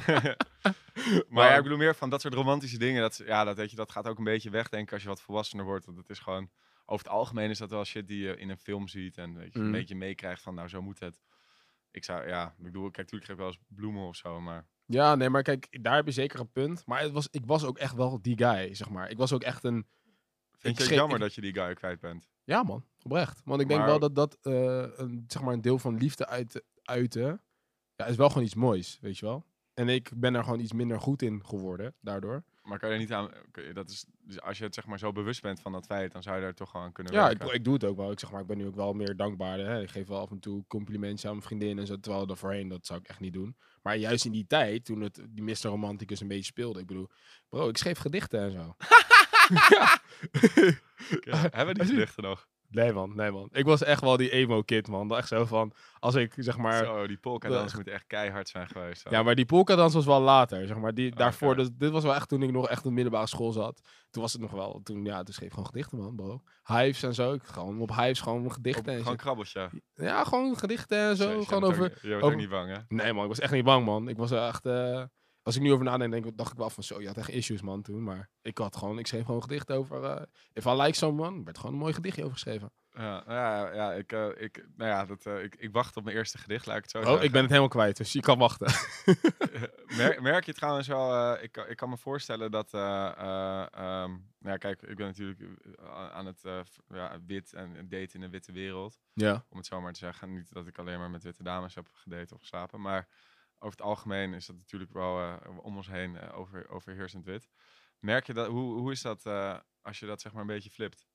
maar 1.29 1.49
ja, 1.51 1.57
ik 1.57 1.63
bedoel 1.63 1.79
meer 1.79 1.95
van 1.95 2.11
dat 2.11 2.21
soort 2.21 2.35
romantische 2.35 2.79
dingen. 2.79 3.01
Dat, 3.03 3.23
ja, 3.27 3.45
dat, 3.45 3.57
weet 3.57 3.71
je, 3.71 3.77
dat 3.77 3.91
gaat 3.93 4.07
ook 4.09 4.19
een 4.19 4.25
beetje 4.25 4.51
wegdenken 4.51 4.93
als 4.93 5.03
je 5.03 5.09
wat 5.09 5.21
volwassener 5.21 5.65
wordt. 5.65 5.85
Want 5.85 5.97
het 5.99 6.09
is 6.11 6.19
gewoon, 6.19 6.51
over 6.87 7.05
het 7.05 7.15
algemeen 7.15 7.51
is 7.51 7.59
dat 7.59 7.71
wel 7.71 7.85
shit 7.85 8.09
die 8.09 8.19
je 8.23 8.37
in 8.37 8.51
een 8.51 8.59
film 8.59 8.89
ziet. 8.89 9.19
En 9.19 9.35
weet 9.37 9.53
je, 9.53 9.59
Mm. 9.59 9.65
een 9.65 9.73
beetje 9.73 9.95
meekrijgt 9.97 10.43
van, 10.43 10.55
nou, 10.55 10.69
zo 10.69 10.83
moet 10.83 10.99
het. 11.01 11.21
Ik 11.91 12.05
zou, 12.05 12.29
ja, 12.29 12.47
ik 12.59 12.63
bedoel, 12.65 12.83
kijk, 12.91 12.97
natuurlijk 12.97 13.25
geef 13.25 13.35
ik 13.35 13.41
wel 13.41 13.47
eens 13.47 13.59
bloemen 13.69 14.03
of 14.07 14.17
zo, 14.17 14.41
maar... 14.41 14.67
Ja, 14.87 15.15
nee, 15.15 15.29
maar 15.31 15.43
kijk, 15.43 15.79
daar 15.83 15.95
heb 15.95 16.07
je 16.07 16.13
zeker 16.13 16.41
een 16.41 16.53
punt. 16.53 16.87
Maar 16.87 17.01
het 17.01 17.13
was, 17.13 17.29
ik 17.31 17.47
was 17.47 17.65
ook 17.65 17.79
echt 17.79 17.95
wel 17.95 18.23
die 18.23 18.37
guy, 18.39 18.75
zeg 18.75 18.89
maar. 18.91 19.11
Ik 19.11 19.17
was 19.17 19.33
ook 19.33 19.43
echt 19.43 19.65
een... 19.65 19.87
Vind 20.59 20.77
je 20.77 20.83
het 20.85 20.93
jammer 20.93 21.17
ik- 21.17 21.23
dat 21.23 21.35
je 21.35 21.41
die 21.41 21.53
guy 21.55 21.75
kwijt 21.75 22.01
bent? 22.01 22.29
Ja, 22.45 22.63
man. 22.63 22.85
Oprecht. 23.03 23.41
Want 23.45 23.61
ik 23.61 23.69
denk 23.69 23.81
Maar- 23.81 23.89
wel 23.89 23.99
dat 23.99 24.15
dat 24.15 24.39
eh, 24.43 24.53
een, 24.97 25.25
zeg 25.29 25.43
maar 25.43 25.53
een 25.55 25.61
deel 25.61 25.79
van 25.79 25.97
liefde 25.97 26.27
uit, 26.27 26.63
uiten... 26.83 27.41
Ja, 27.97 28.05
is 28.07 28.17
wel 28.17 28.29
gewoon 28.29 28.45
iets 28.45 28.55
moois, 28.55 28.99
weet 29.01 29.19
je 29.19 29.27
wel. 29.27 29.45
En 29.77 29.89
ik 29.89 30.11
ben 30.15 30.35
er 30.35 30.45
gewoon 30.45 30.61
iets 30.61 30.73
minder 30.73 31.01
goed 31.01 31.23
in 31.23 31.45
geworden, 31.45 31.95
daardoor. 32.01 32.43
Maar 32.63 32.79
kan 32.79 32.89
je 32.89 32.95
er 32.95 33.01
niet 33.01 33.13
aan... 33.13 33.31
Dat 33.73 33.89
is, 33.89 34.07
dus 34.21 34.41
als 34.41 34.59
je 34.59 34.65
het 34.65 34.75
zeg 34.75 34.87
maar 34.87 34.99
zo 34.99 35.13
bewust 35.13 35.43
bent 35.43 35.61
van 35.61 35.73
dat 35.73 35.87
feit, 35.87 36.13
dan 36.13 36.23
zou 36.23 36.37
je 36.37 36.43
daar 36.43 36.55
toch 36.55 36.71
gewoon 36.71 36.87
aan 36.87 36.93
kunnen 36.93 37.13
Ja, 37.13 37.31
ik, 37.31 37.65
doe 37.65 37.75
het 37.75 37.85
ook 37.85 37.97
wel. 37.97 38.11
Ik 38.11 38.19
zeg 38.19 38.31
maar, 38.31 38.41
ik 38.41 38.47
ben 38.47 38.59
nu 38.59 38.67
ook 38.67 38.75
wel 38.75 38.93
meer 38.93 39.17
dankbaar. 39.17 39.59
Hè. 39.59 39.83
Ik 39.83 39.91
geef 39.91 40.07
wel 40.07 40.21
af 40.21 40.31
en 40.31 40.39
toe 40.39 40.65
complimentjes 40.69 41.25
aan 41.25 41.31
mijn 41.31 41.47
vriendin 41.47 41.79
en 41.79 41.87
zo. 41.87 42.01
Terwijl 42.01 42.29
er 42.29 42.37
voorheen, 42.37 42.69
dat 42.69 42.87
zou 42.87 43.01
ik 43.01 43.09
echt 43.09 43.21
niet 43.21 43.33
doen. 43.33 43.57
Maar 43.83 43.97
juist 43.97 44.25
in 44.25 44.33
die 44.33 44.47
tijd, 44.47 44.85
toen 44.85 45.01
het, 45.01 45.21
die 45.29 45.45
Mr. 45.45 45.57
Romanticus 45.63 46.21
een 46.21 46.29
beetje 46.29 46.45
speelde. 46.45 46.81
Ik 46.81 46.87
bedoel, 46.87 47.09
bro, 47.49 47.69
ik 47.69 47.77
schreef 47.77 47.99
gedichten 47.99 48.41
en 48.41 48.53
zo. 48.53 48.75
ja. 51.31 51.49
Hebben 51.51 51.67
we 51.67 51.75
die 51.75 51.93
gedichten 51.95 52.23
nog? 52.23 52.49
Nee 52.77 52.93
man, 52.93 53.13
nee 53.15 53.31
man. 53.31 53.49
Ik 53.53 53.65
was 53.65 53.83
echt 53.83 54.01
wel 54.01 54.17
die 54.17 54.31
emo-kid 54.31 54.89
man. 54.89 55.17
Echt 55.17 55.29
zo 55.29 55.45
van, 55.45 55.73
als 55.99 56.15
ik 56.15 56.33
zeg 56.37 56.57
maar... 56.57 56.85
Zo, 56.85 57.07
die 57.07 57.17
polka 57.19 57.49
dans 57.49 57.75
moet 57.75 57.89
echt 57.89 58.05
keihard 58.07 58.49
zijn 58.49 58.69
geweest. 58.69 59.03
zo. 59.03 59.11
Ja, 59.11 59.23
maar 59.23 59.35
die 59.35 59.47
polka-dans 59.47 59.95
was 59.95 60.05
wel 60.05 60.21
later, 60.21 60.67
zeg 60.67 60.77
maar. 60.77 60.95
Die, 60.95 61.11
Ah, 61.13 61.17
daarvoor, 61.19 61.57
dus, 61.57 61.69
dit 61.73 61.91
was 61.91 62.03
wel 62.03 62.15
echt 62.15 62.29
toen 62.29 62.43
ik 62.43 62.51
nog 62.53 62.69
echt 62.69 62.79
op 62.79 62.85
de 62.85 62.91
middelbare 62.91 63.27
school 63.27 63.53
zat. 63.53 63.81
Toen 64.11 64.23
was 64.23 64.33
het 64.33 64.43
nog 64.43 64.51
wel, 64.51 64.81
toen, 64.85 65.05
ja, 65.05 65.23
toen 65.23 65.35
schreef 65.35 65.47
ik 65.47 65.53
gewoon 65.53 65.67
gedichten, 65.69 65.99
man, 65.99 66.15
bro. 66.17 66.43
Hives 66.65 67.03
en 67.03 67.15
zo. 67.15 67.33
Ik, 67.33 67.43
gewoon 67.43 67.81
op 67.81 67.97
Hives 67.97 68.21
gewoon 68.21 68.45
Op- 68.45 68.53
gedichten 68.53 68.93
zo. 68.97 69.03
gewoon 69.03 69.17
krabbeltje. 69.17 69.71
Ja, 69.95 70.25
gewoon 70.25 70.57
gedichten 70.59 70.99
en 70.99 71.17
zo. 71.17 71.43
Gewoon 71.43 71.65
ook 71.65 71.71
over... 71.71 71.83
niet- 71.83 71.99
Je 72.03 72.15
over- 72.15 72.27
ook 72.29 72.37
niet 72.37 72.49
bang, 72.49 72.71
hè? 72.77 72.79
Nee, 72.89 73.13
man, 73.13 73.23
ik 73.23 73.29
was 73.29 73.41
echt 73.41 73.53
niet 73.53 73.65
bang, 73.65 73.85
man. 73.85 74.09
Ik 74.09 74.17
was 74.17 74.31
echt... 74.31 74.67
eh, 74.67 75.03
als 75.47 75.57
ik 75.57 75.63
nu 75.63 75.73
over 75.73 75.85
nadenk, 75.85 76.13
denk 76.13 76.27
ik, 76.27 76.37
dacht 76.37 76.53
ik 76.53 76.59
wel 76.59 76.71
van 76.71 76.83
zo, 76.83 77.01
je 77.01 77.07
had 77.07 77.17
echt 77.17 77.29
issues, 77.29 77.63
man, 77.63 77.83
toen. 77.83 78.03
Maar 78.03 78.29
ik 78.43 78.59
had 78.59 78.77
gewoon, 78.77 78.99
ik 78.99 79.07
schreef 79.07 79.21
gewoon 79.21 79.37
een 79.37 79.43
gedicht 79.43 79.73
over... 79.73 80.05
eh 80.05 80.23
if 80.53 80.65
I 80.65 80.71
like 80.71 80.97
someone, 80.97 81.45
werd 81.45 81.59
gewoon 81.59 81.73
een 81.73 81.79
mooi 81.81 81.93
gedichtje 81.93 82.23
over 82.23 82.35
geschreven. 82.35 82.73
Ja, 82.91 83.25
ja, 83.27 83.75
ja, 83.75 83.93
ik, 83.93 84.13
eh, 84.13 84.29
ik, 84.37 84.67
nou 84.77 84.91
ja 84.91 85.05
dat, 85.05 85.27
eh, 85.27 85.43
ik, 85.43 85.55
ik 85.55 85.73
wacht 85.73 85.97
op 85.97 86.05
mijn 86.05 86.17
eerste 86.17 86.39
gedicht, 86.39 86.67
laat 86.67 86.77
ik 86.77 86.83
het 86.83 86.91
zo 86.91 86.99
Oh, 86.99 87.05
zeggen. 87.05 87.25
ik 87.25 87.31
ben 87.33 87.41
het 87.41 87.51
helemaal 87.51 87.71
kwijt, 87.71 87.97
dus 87.97 88.13
je 88.13 88.21
kan 88.21 88.39
wachten. 88.39 88.67
Mer- 89.99 90.23
merk 90.23 90.45
je 90.47 90.53
trouwens 90.55 90.87
wel, 90.89 91.33
ik, 91.43 91.53
kan- 91.53 91.69
ik 91.69 91.77
kan 91.77 91.89
me 91.89 91.97
voorstellen 91.97 92.51
dat, 92.51 92.73
nou 92.73 94.19
ja, 94.39 94.57
kijk, 94.57 94.83
ik 94.83 94.97
ben 94.97 95.07
natuurlijk 95.07 95.41
aan 96.13 96.27
het 96.27 96.41
ja, 96.89 97.19
wit 97.27 97.53
en 97.53 97.73
daten 97.89 98.13
in 98.15 98.23
een 98.23 98.31
witte 98.31 98.53
wereld, 98.53 98.99
ja. 99.13 99.45
om 99.49 99.57
het 99.57 99.67
zo 99.67 99.81
maar 99.81 99.93
te 99.93 99.99
zeggen. 99.99 100.33
Niet 100.33 100.53
dat 100.53 100.67
ik 100.67 100.79
alleen 100.79 100.99
maar 100.99 101.11
met 101.11 101.23
witte 101.23 101.43
dames 101.43 101.75
heb 101.75 101.89
gedate 101.93 102.35
of 102.35 102.41
geslapen, 102.41 102.81
maar 102.81 103.09
over 103.59 103.79
het 103.79 103.87
algemeen 103.87 104.35
is 104.35 104.47
dat 104.47 104.57
natuurlijk 104.57 104.93
wel 104.93 105.21
eh, 105.21 105.59
om 105.63 105.77
ons 105.77 105.87
heen 105.87 106.17
eh, 106.17 106.39
over, 106.39 106.69
overheersend 106.69 107.25
wit. 107.25 107.49
Merk 107.99 108.27
je 108.27 108.33
dat, 108.33 108.47
hoe, 108.47 108.79
hoe 108.79 108.93
is 108.93 109.03
dat 109.03 109.27
eh, 109.27 109.59
als 109.83 109.99
je 109.99 110.07
dat 110.07 110.21
zeg 110.21 110.33
maar 110.33 110.41
een 110.41 110.47
beetje 110.47 110.71
flipt? 110.71 111.07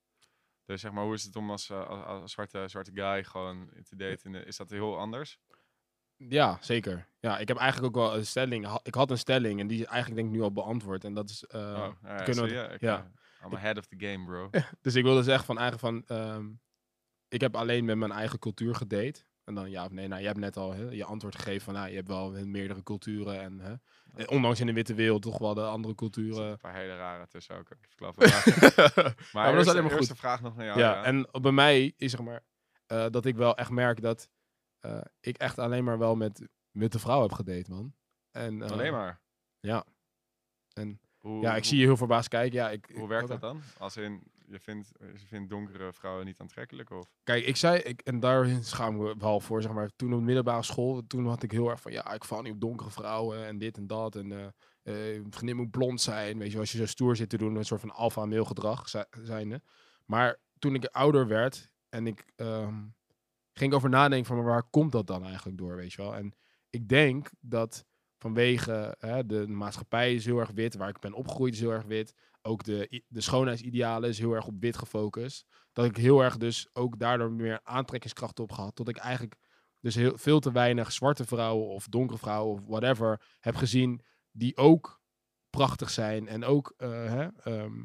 Dus 0.66 0.82
zeg 0.82 0.92
maar, 0.92 1.04
hoe 1.04 1.14
is 1.14 1.24
het 1.24 1.36
om 1.36 1.52
als, 1.52 1.72
als, 1.72 2.06
als 2.06 2.32
zwarte, 2.32 2.68
zwarte 2.68 2.92
guy 2.94 3.24
gewoon 3.24 3.70
te 3.84 3.96
daten? 3.96 4.46
Is 4.46 4.58
dat 4.58 4.70
heel 4.70 4.98
anders? 4.98 5.40
Ja, 6.16 6.58
zeker. 6.62 7.08
Ja, 7.20 7.40
ik 7.40 7.48
heb 7.48 7.58
eigenlijk 7.58 7.96
ook 7.96 8.04
wel 8.04 8.18
een 8.18 8.26
stelling. 8.26 8.80
Ik 8.84 8.94
had 8.94 9.12
een 9.12 9.18
stelling 9.18 9.60
en 9.60 9.68
die 9.68 9.80
is 9.80 9.86
eigenlijk 9.86 10.16
denk 10.16 10.34
ik 10.34 10.40
nu 10.40 10.44
al 10.44 10.54
beantwoord. 10.54 11.04
En 11.04 11.14
dat 11.14 11.30
is... 11.30 11.48
oh, 11.48 11.92
ja, 12.04 12.16
kunnen 12.16 12.44
we? 12.44 12.74
Ik, 12.74 12.82
ja. 12.82 13.12
I'm 13.46 13.54
ahead 13.54 13.78
of 13.78 13.86
the 13.86 13.96
game, 13.98 14.26
bro. 14.26 14.50
Dus 14.82 14.96
ik 14.96 15.04
wilde 15.04 15.24
zeggen 15.24 15.46
van 15.46 15.58
eigenlijk 15.58 16.08
van... 16.08 16.18
ehm, 16.18 16.50
ik 17.28 17.42
heb 17.42 17.56
alleen 17.56 17.86
met 17.86 17.98
mijn 17.98 18.12
eigen 18.12 18.40
cultuur 18.40 18.76
gedate. 18.76 19.24
En 19.44 19.56
dan 19.56 19.70
ja 19.70 19.86
of 19.86 19.92
nee. 19.92 20.08
Nou, 20.08 20.22
je 20.22 20.28
hebt 20.28 20.40
net 20.40 20.58
al 20.58 20.74
hè, 20.74 20.84
je 20.90 21.04
antwoord 21.06 21.36
gegeven 21.36 21.62
van... 21.62 21.74
Nou, 21.74 21.90
je 21.90 21.96
hebt 21.96 22.08
wel 22.08 22.32
meerdere 22.46 22.84
culturen. 22.84 23.42
En 23.42 23.60
hè, 23.60 24.24
ondanks 24.26 24.60
in 24.60 24.66
de 24.66 24.74
witte 24.74 24.94
wereld 24.94 25.22
toch 25.22 25.38
wel 25.38 25.54
de 25.54 25.62
andere 25.66 25.94
Er 25.94 26.00
culturen. 26.00 26.52
een 26.52 26.58
paar 26.58 26.76
hele 26.76 26.96
rare 26.96 27.28
tussen 27.28 27.56
ook, 27.58 27.70
ik. 27.72 27.90
Maar, 28.00 28.14
maar, 29.34 29.52
dat 29.54 29.62
is 29.66 29.68
alleen 29.72 29.84
maar 29.84 29.92
goed. 29.92 30.10
een 30.10 30.16
vraag 30.16 30.42
nog 30.42 30.56
naar 30.56 30.66
Ja, 30.66 30.78
jou. 30.78 30.80
Ja, 30.96 31.04
en 31.04 31.28
bij 31.42 31.52
mij 31.52 31.94
is 31.98 32.12
zeg 32.12 32.22
maar... 32.22 32.42
eh, 32.86 33.06
dat 33.10 33.26
ik 33.26 33.36
wel 33.36 33.56
echt 33.58 33.70
merk 33.70 34.02
dat... 34.02 34.30
eh, 34.80 35.02
ik 35.20 35.38
echt 35.38 35.60
alleen 35.60 35.84
maar 35.84 35.98
wel 35.98 36.16
met 36.16 36.48
witte 36.72 37.00
vrouwen 37.00 37.28
heb 37.28 37.38
gedate, 37.38 37.72
man. 37.72 37.94
En, 38.32 38.62
eh, 38.62 38.72
Alleen 38.72 38.92
maar. 38.92 39.22
ja. 39.60 39.86
En 40.74 41.02
Hoe, 41.18 41.42
ja, 41.42 41.50
ik 41.50 41.56
hoe, 41.56 41.66
zie 41.66 41.80
je 41.80 41.86
heel 41.86 41.98
verbaasd 41.98 42.28
kijken. 42.28 42.58
Ja, 42.60 42.70
ik, 42.70 42.90
Hoe 42.94 43.02
ik- 43.04 43.08
werkt 43.10 43.28
dat 43.28 43.42
dan? 43.42 43.62
Als 43.78 43.98
in, 43.98 44.24
je 44.52 44.60
vindt, 44.60 44.92
je 45.00 45.28
vindt 45.28 45.50
donkere 45.50 45.94
vrouwen 45.94 46.26
niet 46.26 46.40
aantrekkelijk? 46.40 46.90
Of? 46.90 47.06
Kijk, 47.24 47.46
ik 47.46 47.56
zei, 47.56 47.80
ik, 47.80 48.02
en 48.02 48.20
daar 48.20 48.48
schaam 48.62 48.96
ik 48.96 49.02
me 49.02 49.16
wel 49.18 49.40
voor, 49.40 49.62
zeg 49.62 49.72
maar. 49.72 49.90
Toen 49.96 50.14
op 50.14 50.20
de 50.20 50.26
middelbare 50.26 50.64
school, 50.64 51.04
toen 51.08 51.28
had 51.28 51.44
ik 51.44 51.52
heel 51.52 51.70
erg 51.70 51.82
van, 51.82 51.92
ja, 51.92 52.14
ik 52.14 52.24
val 52.24 52.42
niet 52.42 52.54
op 52.54 52.62
donkere 52.62 52.92
vrouwen 52.92 53.46
en 53.46 53.58
dit 53.58 53.78
en 53.78 53.88
dat. 53.88 54.16
En 54.16 54.32
eh 54.32 54.48
eh, 54.84 55.14
een 55.16 55.32
vriendin 55.34 55.56
moet 55.56 55.72
blond 55.72 56.02
zijn, 56.02 56.38
weet 56.38 56.52
je, 56.52 56.60
als 56.60 56.72
je 56.72 56.78
zo 56.78 56.86
stoer 56.86 57.16
zit 57.16 57.30
te 57.30 57.38
doen, 57.38 57.56
een 57.56 57.66
soort 57.66 57.82
van 57.82 58.30
male 58.30 58.46
gedrag 58.46 58.90
zi- 58.90 59.04
zijnde. 59.24 59.62
Maar 60.06 60.40
toen 60.60 60.76
ik 60.76 60.86
ouder 60.86 61.28
werd 61.28 61.72
en 61.90 62.08
ik 62.08 62.26
ehm, 62.36 62.84
ging 63.54 63.74
over 63.74 63.90
nadenken 63.90 64.28
van, 64.28 64.44
waar 64.44 64.64
komt 64.64 64.92
dat 64.92 65.08
dan 65.08 65.24
eigenlijk 65.24 65.58
door, 65.58 65.76
weet 65.76 65.94
je 65.94 66.02
wel? 66.02 66.16
En 66.16 66.34
ik 66.70 66.90
denk 66.90 67.30
dat 67.40 67.86
vanwege 68.18 68.96
hè, 69.00 69.26
de, 69.26 69.48
maatschappij 69.48 70.14
is 70.16 70.26
heel 70.26 70.40
erg 70.40 70.52
wit, 70.52 70.76
waar 70.76 70.90
ik 70.90 71.00
ben 71.00 71.14
opgegroeid 71.14 71.54
is 71.54 71.60
heel 71.60 71.72
erg 71.72 71.86
wit. 71.86 72.14
Ook 72.42 72.64
de, 72.64 73.04
de 73.08 73.22
schoonheidsidealen 73.22 74.10
is 74.10 74.20
heel 74.20 74.34
erg 74.34 74.48
op 74.48 74.60
wit 74.60 74.78
gefocust. 74.78 75.46
Dat 75.72 75.86
ik 75.86 75.98
heel 75.98 76.24
erg 76.24 76.38
dus 76.38 76.70
ook 76.74 77.00
daardoor 77.00 77.32
meer 77.32 77.60
aantrekkingskracht 77.64 78.40
op 78.40 78.52
gehad. 78.52 78.76
Tot 78.76 78.90
ik 78.90 78.98
eigenlijk 78.98 79.36
dus 79.80 79.96
heel, 79.96 80.18
veel 80.18 80.40
te 80.40 80.52
weinig 80.52 80.92
zwarte 80.92 81.26
vrouwen 81.26 81.68
of 81.68 81.88
donkere 81.88 82.20
vrouwen 82.20 82.54
of 82.54 82.66
whatever 82.66 83.22
heb 83.40 83.56
gezien. 83.56 84.02
Die 84.32 84.58
ook 84.58 85.02
prachtig 85.50 85.90
zijn. 85.90 86.28
En 86.28 86.44
ook 86.44 86.74
eh, 86.78 86.90
hè, 86.90 87.28
ehm, 87.28 87.84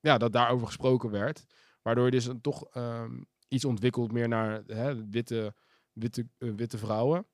ja, 0.00 0.18
dat 0.18 0.32
daarover 0.32 0.66
gesproken 0.66 1.10
werd. 1.10 1.44
Waardoor 1.82 2.04
je 2.04 2.10
dus 2.10 2.26
een, 2.26 2.40
toch 2.40 2.64
ehm, 2.64 3.22
iets 3.48 3.64
ontwikkelt 3.64 4.12
meer 4.12 4.28
naar 4.28 4.62
hè, 4.66 5.08
witte, 5.08 5.54
witte, 5.92 6.28
eh, 6.38 6.50
witte 6.56 6.78
vrouwen. 6.78 7.26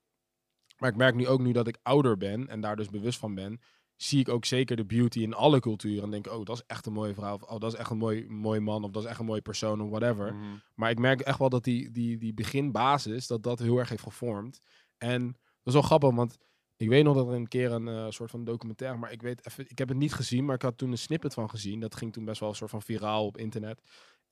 Maar 0.77 0.90
ik 0.90 0.96
merk 0.96 1.14
nu 1.14 1.27
ook 1.27 1.40
nu 1.40 1.53
dat 1.53 1.68
ik 1.68 1.79
ouder 1.83 2.16
ben 2.16 2.49
en 2.49 2.61
daar 2.61 2.77
dus 2.77 2.90
bewust 2.90 3.18
van 3.18 3.35
ben, 3.35 3.61
zie 3.97 4.21
ik 4.21 4.29
ook 4.29 4.45
zeker 4.45 4.77
de 4.77 4.85
beauty 4.85 5.21
in 5.21 5.35
alle 5.35 5.61
culturen. 5.61 6.03
En 6.03 6.11
denk, 6.11 6.27
oh, 6.27 6.45
dat 6.45 6.57
is 6.57 6.63
echt 6.67 6.87
een 6.87 6.93
mooie 6.93 7.15
vrouw. 7.15 7.35
Of 7.35 7.43
oh, 7.43 7.59
dat 7.59 7.73
is 7.73 7.79
echt 7.79 7.91
een 7.91 7.99
mooi, 7.99 8.29
mooi 8.29 8.61
man. 8.61 8.85
Of 8.85 8.91
dat 8.91 9.03
is 9.03 9.09
echt 9.09 9.19
een 9.19 9.27
mooie 9.27 9.41
persoon. 9.41 9.81
Of 9.81 9.89
whatever. 9.89 10.35
Mhm. 10.35 10.45
Maar 10.75 10.91
ik 10.91 10.99
merk 10.99 11.21
echt 11.21 11.39
wel 11.39 11.49
dat 11.49 11.65
die, 11.65 11.91
die, 11.91 12.17
die 12.17 12.35
beginbasis, 12.35 13.27
dat 13.27 13.43
dat 13.43 13.59
heel 13.59 13.79
erg 13.79 13.89
heeft 13.89 14.03
gevormd. 14.03 14.61
En 14.99 15.27
dat 15.27 15.37
is 15.65 15.73
wel 15.73 15.83
grappig, 15.83 16.15
want 16.15 16.39
Ik 16.79 16.89
weet 16.89 17.05
nog 17.05 17.17
dat 17.17 17.27
er 17.27 17.35
een 17.35 17.49
keer 17.49 17.73
een 17.73 17.89
eh, 17.89 18.07
soort 18.11 18.31
van 18.31 18.45
documentaire, 18.45 18.99
maar 18.99 19.13
ik 19.13 19.23
weet 19.23 19.47
even, 19.47 19.71
ik 19.71 19.79
heb 19.79 19.89
het 19.89 19.97
niet 19.97 20.15
gezien, 20.15 20.45
maar 20.45 20.55
ik 20.55 20.63
had 20.63 20.79
toen 20.79 20.91
een 20.91 20.99
snippet 20.99 21.35
van 21.35 21.51
gezien. 21.51 21.81
Dat 21.81 21.97
ging 21.97 22.13
toen 22.13 22.25
best 22.25 22.41
wel 22.41 22.49
een 22.49 22.55
soort 22.55 22.71
van 22.71 22.83
viraal 22.83 23.27
op 23.27 23.37
internet. 23.39 23.83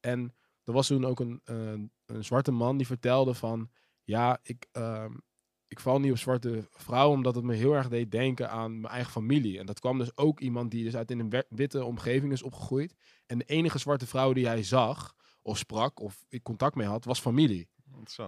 En 0.01 0.35
er 0.65 0.73
was 0.73 0.87
toen 0.87 1.05
ook 1.05 1.21
een, 1.21 1.41
een, 1.45 1.93
een 2.07 2.25
zwarte 2.25 2.53
man 2.53 2.77
die 2.77 2.87
vertelde 2.87 3.35
van, 3.35 3.71
ja, 4.03 4.39
ik, 4.43 4.67
ehm, 4.73 5.13
ik 5.75 5.81
val 5.81 6.01
niet 6.01 6.11
op 6.11 6.19
zwarte 6.19 6.69
vrouwen 6.71 7.17
omdat 7.17 7.35
het 7.35 7.45
me 7.45 7.55
heel 7.55 7.75
erg 7.75 7.89
deed 7.89 8.11
denken 8.11 8.51
aan 8.51 8.81
mijn 8.81 8.93
eigen 8.93 9.13
familie. 9.13 9.59
En 9.59 9.67
dat 9.67 9.81
kwam 9.81 9.99
dus 9.99 10.17
ook 10.17 10.41
iemand 10.41 10.71
die 10.71 10.85
dus 10.85 10.97
uit 10.97 11.11
in 11.11 11.19
een 11.19 11.45
witte 11.49 11.85
omgeving 11.85 12.33
is 12.33 12.43
opgegroeid. 12.43 12.95
En 13.27 13.39
de 13.39 13.45
enige 13.45 13.79
zwarte 13.79 14.07
vrouw 14.07 14.33
die 14.33 14.47
hij 14.47 14.63
zag, 14.63 15.15
of 15.43 15.59
sprak, 15.59 16.01
of 16.01 16.25
ik 16.29 16.43
contact 16.43 16.75
mee 16.75 16.87
had, 16.87 17.05
was 17.05 17.21
familie. 17.21 17.69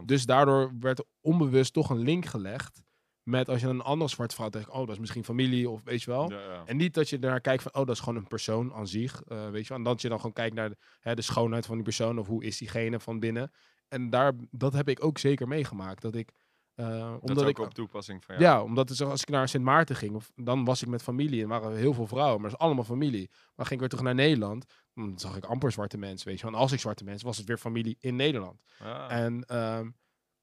Dus 0.04 0.26
daardoor 0.26 0.72
werd 0.80 1.04
onbewust 1.20 1.72
toch 1.72 1.90
een 1.90 1.98
link 1.98 2.24
gelegd 2.24 2.84
met 3.22 3.48
als 3.48 3.60
je 3.60 3.66
een 3.66 3.80
andere 3.80 4.10
zwarte 4.10 4.34
vrouw 4.34 4.48
denkt, 4.48 4.68
oh, 4.68 4.78
dat 4.78 4.88
is 4.88 4.98
misschien 4.98 5.24
familie 5.24 5.70
of 5.70 5.80
weet 5.84 6.02
je 6.02 6.10
wel. 6.10 6.32
En 6.64 6.76
niet 6.76 6.94
dat 6.94 7.08
je 7.08 7.18
naar 7.18 7.40
kijkt 7.40 7.62
van, 7.62 7.74
oh, 7.74 7.86
dat 7.86 7.94
is 7.94 8.00
gewoon 8.00 8.16
een 8.16 8.26
persoon 8.26 8.74
aan 8.74 8.86
zich, 8.86 9.22
uh, 9.28 9.50
weet 9.50 9.62
je 9.62 9.68
wel. 9.68 9.78
En 9.78 9.84
dat 9.84 10.00
je 10.00 10.08
dan 10.08 10.18
gewoon 10.18 10.32
kijkt 10.32 10.54
naar 10.54 10.68
de, 10.68 10.76
hè, 11.00 11.14
de 11.14 11.22
schoonheid 11.22 11.66
van 11.66 11.74
die 11.74 11.84
persoon 11.84 12.18
of 12.18 12.26
hoe 12.26 12.44
is 12.44 12.58
diegene 12.58 13.00
van 13.00 13.20
binnen. 13.20 13.52
En 13.88 14.10
daar, 14.10 14.32
dat 14.50 14.72
heb 14.72 14.88
ik 14.88 15.04
ook 15.04 15.18
zeker 15.18 15.48
meegemaakt. 15.48 16.02
Dat 16.02 16.14
ik 16.14 16.32
uh, 16.76 17.14
omdat 17.20 17.48
ik, 17.48 17.58
op 17.58 17.74
toepassing 17.74 18.24
van 18.24 18.38
Ja, 18.38 18.62
omdat 18.62 18.88
het, 18.88 19.00
als 19.00 19.22
ik 19.22 19.28
naar 19.28 19.48
Sint 19.48 19.64
Maarten 19.64 19.96
ging, 19.96 20.14
of, 20.14 20.32
dan 20.34 20.64
was 20.64 20.82
ik 20.82 20.88
met 20.88 21.02
familie 21.02 21.42
en 21.42 21.48
waren 21.48 21.76
heel 21.76 21.94
veel 21.94 22.06
vrouwen, 22.06 22.40
maar 22.40 22.50
het 22.50 22.58
is 22.60 22.64
allemaal 22.64 22.84
familie. 22.84 23.30
Maar 23.30 23.66
ging 23.66 23.70
ik 23.70 23.80
weer 23.80 23.88
terug 23.88 24.04
naar 24.04 24.14
Nederland, 24.14 24.64
dan 24.94 25.18
zag 25.18 25.36
ik 25.36 25.44
amper 25.44 25.72
zwarte 25.72 25.98
mensen, 25.98 26.28
weet 26.28 26.40
je. 26.40 26.46
En 26.46 26.54
als 26.54 26.72
ik 26.72 26.80
zwarte 26.80 27.04
mensen, 27.04 27.26
was 27.26 27.36
het 27.36 27.46
weer 27.46 27.58
familie 27.58 27.96
in 28.00 28.16
Nederland. 28.16 28.62
Ah. 28.78 29.06
En 29.08 29.44
uh, 29.52 29.80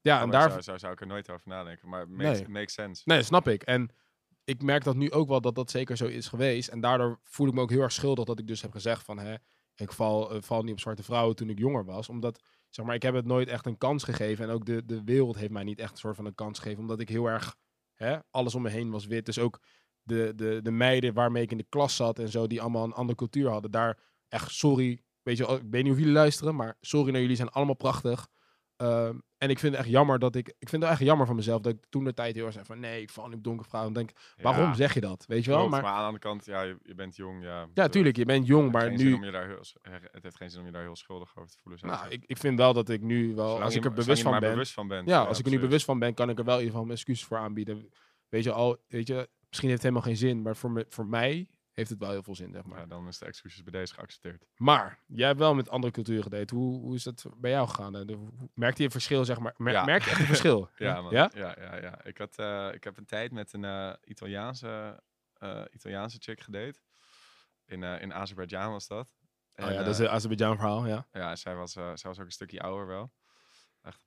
ja, 0.00 0.20
en 0.20 0.30
daar... 0.30 0.62
Zo, 0.62 0.78
zou 0.78 0.92
ik 0.92 1.00
er 1.00 1.06
nooit 1.06 1.30
over 1.30 1.48
nadenken, 1.48 1.88
maar 1.88 2.08
makes, 2.08 2.38
nee. 2.38 2.48
makes 2.48 2.74
sense. 2.74 3.02
Nee, 3.04 3.22
snap 3.22 3.48
ik. 3.48 3.62
En 3.62 3.90
ik 4.44 4.62
merk 4.62 4.84
dat 4.84 4.96
nu 4.96 5.10
ook 5.10 5.28
wel 5.28 5.40
dat 5.40 5.54
dat 5.54 5.70
zeker 5.70 5.96
zo 5.96 6.06
is 6.06 6.28
geweest. 6.28 6.68
En 6.68 6.80
daardoor 6.80 7.20
voel 7.22 7.48
ik 7.48 7.54
me 7.54 7.60
ook 7.60 7.70
heel 7.70 7.80
erg 7.80 7.92
schuldig 7.92 8.24
dat 8.24 8.38
ik 8.38 8.46
dus 8.46 8.62
heb 8.62 8.72
gezegd 8.72 9.04
van, 9.04 9.18
hè, 9.18 9.34
ik 9.74 9.92
val, 9.92 10.34
uh, 10.34 10.42
val 10.42 10.62
niet 10.62 10.72
op 10.72 10.80
zwarte 10.80 11.02
vrouwen 11.02 11.36
toen 11.36 11.48
ik 11.48 11.58
jonger 11.58 11.84
was. 11.84 12.08
Omdat 12.08 12.42
zeg 12.74 12.84
maar, 12.84 12.94
ik 12.94 13.02
heb 13.02 13.14
het 13.14 13.26
nooit 13.26 13.48
echt 13.48 13.66
een 13.66 13.78
kans 13.78 14.04
gegeven. 14.04 14.44
En 14.44 14.50
ook 14.50 14.66
de, 14.66 14.84
de 14.84 15.04
wereld 15.04 15.36
heeft 15.36 15.52
mij 15.52 15.64
niet 15.64 15.78
echt 15.78 15.90
een 15.90 15.98
soort 15.98 16.16
van 16.16 16.26
een 16.26 16.34
kans 16.34 16.58
gegeven. 16.58 16.80
Omdat 16.80 17.00
ik 17.00 17.08
heel 17.08 17.26
erg, 17.26 17.56
hè, 17.94 18.18
alles 18.30 18.54
om 18.54 18.62
me 18.62 18.68
heen 18.70 18.90
was 18.90 19.06
wit. 19.06 19.26
Dus 19.26 19.38
ook 19.38 19.60
de, 20.02 20.32
de, 20.36 20.60
de 20.62 20.70
meiden 20.70 21.14
waarmee 21.14 21.42
ik 21.42 21.50
in 21.50 21.58
de 21.58 21.66
klas 21.68 21.96
zat 21.96 22.18
en 22.18 22.28
zo, 22.28 22.46
die 22.46 22.60
allemaal 22.60 22.84
een 22.84 22.92
andere 22.92 23.18
cultuur 23.18 23.48
hadden. 23.48 23.70
Daar 23.70 23.98
echt, 24.28 24.50
sorry, 24.50 25.02
weet 25.22 25.36
je, 25.36 25.46
ik 25.46 25.62
weet 25.70 25.82
niet 25.82 25.92
of 25.92 25.98
jullie 25.98 26.12
luisteren, 26.12 26.54
maar 26.54 26.76
sorry 26.80 27.12
naar 27.12 27.20
jullie 27.20 27.36
zijn 27.36 27.48
allemaal 27.48 27.74
prachtig. 27.74 28.28
Ehm, 28.76 29.18
en 29.38 29.50
ik 29.50 29.58
vind 29.58 29.72
het 29.72 29.82
echt 29.82 29.92
jammer 29.92 30.18
dat 30.18 30.34
ik. 30.34 30.54
Ik 30.58 30.68
vind 30.68 30.82
het 30.82 30.90
echt 30.90 31.00
jammer 31.00 31.26
van 31.26 31.36
mezelf 31.36 31.60
dat 31.60 31.72
ik 31.72 31.84
toen 31.88 32.04
de 32.04 32.14
tijd 32.14 32.34
heel 32.34 32.44
erg 32.44 32.52
zei 32.52 32.64
van 32.64 32.80
nee, 32.80 33.02
ik 33.02 33.10
val 33.10 33.26
niet 33.26 33.36
op 33.36 33.44
donkere 33.44 33.68
vrouwen. 33.68 33.94
En 33.94 34.06
denk, 34.06 34.18
waarom 34.42 34.74
zeg 34.74 34.94
je 34.94 35.00
dat? 35.00 35.24
Weet 35.28 35.44
je 35.44 35.50
wel? 35.50 35.68
maar, 35.68 35.82
maar, 35.82 35.90
aan 35.90 35.98
de 35.98 36.04
andere 36.04 36.18
kant, 36.18 36.44
ja, 36.44 36.62
je, 36.62 36.76
je 36.82 36.94
bent 36.94 37.16
jong. 37.16 37.44
Ja, 37.44 37.66
ja 37.74 37.88
tuurlijk, 37.88 38.16
je 38.16 38.24
bent 38.24 38.46
jong, 38.46 38.72
maar 38.72 38.92
nu. 38.92 39.12
Om 39.12 39.24
je 39.24 39.30
daar 39.30 39.46
heel, 39.46 39.64
het 40.12 40.22
heeft 40.22 40.36
geen 40.36 40.50
zin 40.50 40.60
om 40.60 40.66
je 40.66 40.72
daar 40.72 40.82
heel 40.82 40.96
schuldig 40.96 41.36
over 41.36 41.50
te 41.50 41.58
voelen. 41.62 41.86
Nou, 41.86 42.08
ik, 42.08 42.24
ik 42.26 42.36
vind 42.36 42.58
wel 42.58 42.72
dat 42.72 42.88
ik 42.88 43.00
nu 43.00 43.34
wel, 43.34 43.62
als 43.62 43.74
ik 43.74 43.84
er 43.84 43.92
bewust 43.92 44.22
van 44.22 44.40
ben. 44.40 44.50
Bewust 44.50 44.72
van 44.72 44.88
ben 44.88 45.06
ja, 45.06 45.22
als 45.22 45.38
ik 45.38 45.44
er 45.44 45.50
nu 45.50 45.60
bewust 45.60 45.84
van 45.84 45.98
ben, 45.98 46.14
kan 46.14 46.30
ik 46.30 46.38
er 46.38 46.44
wel 46.44 46.54
in 46.54 46.60
ieder 46.60 46.72
geval 46.72 46.86
mijn 46.86 46.98
excuses 46.98 47.24
voor 47.26 47.38
aanbieden. 47.38 47.88
Weet 48.28 48.44
je 48.44 48.52
al, 48.52 48.76
weet 48.88 49.06
je, 49.06 49.28
misschien 49.48 49.68
heeft 49.68 49.82
het 49.82 49.92
helemaal 49.92 50.02
geen 50.02 50.16
zin, 50.16 50.42
maar 50.42 50.56
voor, 50.56 50.70
me, 50.70 50.86
voor 50.88 51.06
mij 51.06 51.48
heeft 51.74 51.90
het 51.90 51.98
wel 51.98 52.10
heel 52.10 52.22
veel 52.22 52.34
zin, 52.34 52.52
zeg 52.52 52.64
maar. 52.64 52.78
Ja, 52.78 52.86
dan 52.86 53.06
is 53.06 53.18
de 53.18 53.26
excuses 53.26 53.62
bij 53.62 53.80
deze 53.80 53.94
geaccepteerd. 53.94 54.44
Maar, 54.56 54.98
jij 55.06 55.26
hebt 55.26 55.38
wel 55.38 55.54
met 55.54 55.68
andere 55.68 55.92
culturen 55.92 56.22
gedate. 56.22 56.54
Hoe, 56.54 56.80
hoe 56.80 56.94
is 56.94 57.02
dat 57.02 57.26
bij 57.36 57.50
jou 57.50 57.68
gegaan? 57.68 57.92
De, 57.92 58.28
merkte 58.54 58.78
je 58.78 58.84
een 58.84 58.92
verschil, 58.92 59.24
zeg 59.24 59.38
maar? 59.38 59.54
Mer 59.56 59.72
ja. 59.72 59.84
Merk 59.84 60.02
je 60.02 60.10
echt 60.10 60.20
een 60.20 60.26
verschil? 60.26 60.70
ja, 60.76 61.00
man. 61.00 61.12
Ja? 61.12 61.30
Ja, 61.34 61.56
ja, 61.58 61.76
ja. 61.76 62.04
Ik, 62.04 62.18
had, 62.18 62.38
uh, 62.38 62.72
ik 62.72 62.84
heb 62.84 62.96
een 62.96 63.06
tijd 63.06 63.32
met 63.32 63.52
een 63.52 63.62
uh, 63.62 63.92
Italiaanse, 64.04 65.02
uh, 65.38 65.64
Italiaanse 65.70 66.16
chick 66.20 66.40
gedate. 66.40 66.80
In, 67.66 67.82
in 67.82 68.14
Azerbeidzjan 68.14 68.70
was 68.70 68.86
dat. 68.86 69.14
En, 69.52 69.64
oh 69.64 69.70
ja, 69.70 69.78
dat 69.78 69.94
is 69.94 69.98
een 69.98 70.08
Azerbeidzjan 70.08 70.56
verhaal, 70.56 70.86
ja. 70.86 71.06
Ja, 71.12 71.36
zij 71.36 71.54
was, 71.54 71.72
zij 71.72 71.96
was 72.02 72.18
ook 72.18 72.24
een 72.24 72.30
stukje 72.30 72.60
ouder 72.60 72.86
wel. 72.86 73.12
Echt 73.82 74.00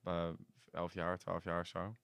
11 0.71 0.93
jaar, 0.93 1.17
12 1.17 1.43
jaar 1.43 1.60
of 1.60 1.67
zo. 1.67 1.95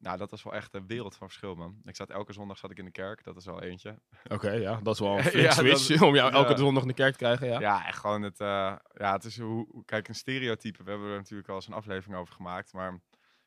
Nou, 0.00 0.18
dat 0.18 0.30
was 0.30 0.42
wel 0.42 0.54
echt 0.54 0.74
een 0.74 0.86
wereld 0.86 1.16
van 1.16 1.26
verschil, 1.26 1.54
man. 1.54 1.80
Ik 1.84 1.96
zat 1.96 2.10
elke 2.10 2.32
zondag 2.32 2.58
zat 2.58 2.70
ik 2.70 2.78
in 2.78 2.84
de 2.84 2.90
kerk. 2.90 3.24
Dat 3.24 3.36
is 3.36 3.44
wel 3.44 3.62
eentje. 3.62 3.98
Oké, 4.28 4.50
ja. 4.50 4.80
Dat 4.82 4.94
is 4.94 5.00
wel 5.00 5.18
een 5.18 5.40
ja, 5.40 5.50
switch 5.50 6.02
om 6.02 6.14
jou 6.14 6.32
elke 6.32 6.56
zondag 6.56 6.82
in 6.82 6.88
de 6.88 6.94
kerk 6.94 7.12
te 7.12 7.18
krijgen, 7.18 7.46
ja. 7.46 7.60
Ja, 7.60 7.86
echt 7.86 7.98
gewoon 7.98 8.22
het... 8.22 8.40
Uh, 8.40 8.76
ja, 8.94 9.12
het 9.12 9.24
is 9.24 9.38
hoe... 9.38 9.84
Kijk, 9.84 10.08
een 10.08 10.14
stereotype. 10.14 10.84
We 10.84 10.90
hebben 10.90 11.08
er 11.08 11.16
natuurlijk 11.16 11.48
al 11.48 11.54
eens 11.54 11.66
een 11.66 11.72
aflevering 11.72 12.18
over 12.18 12.34
gemaakt. 12.34 12.72
Maar 12.72 13.00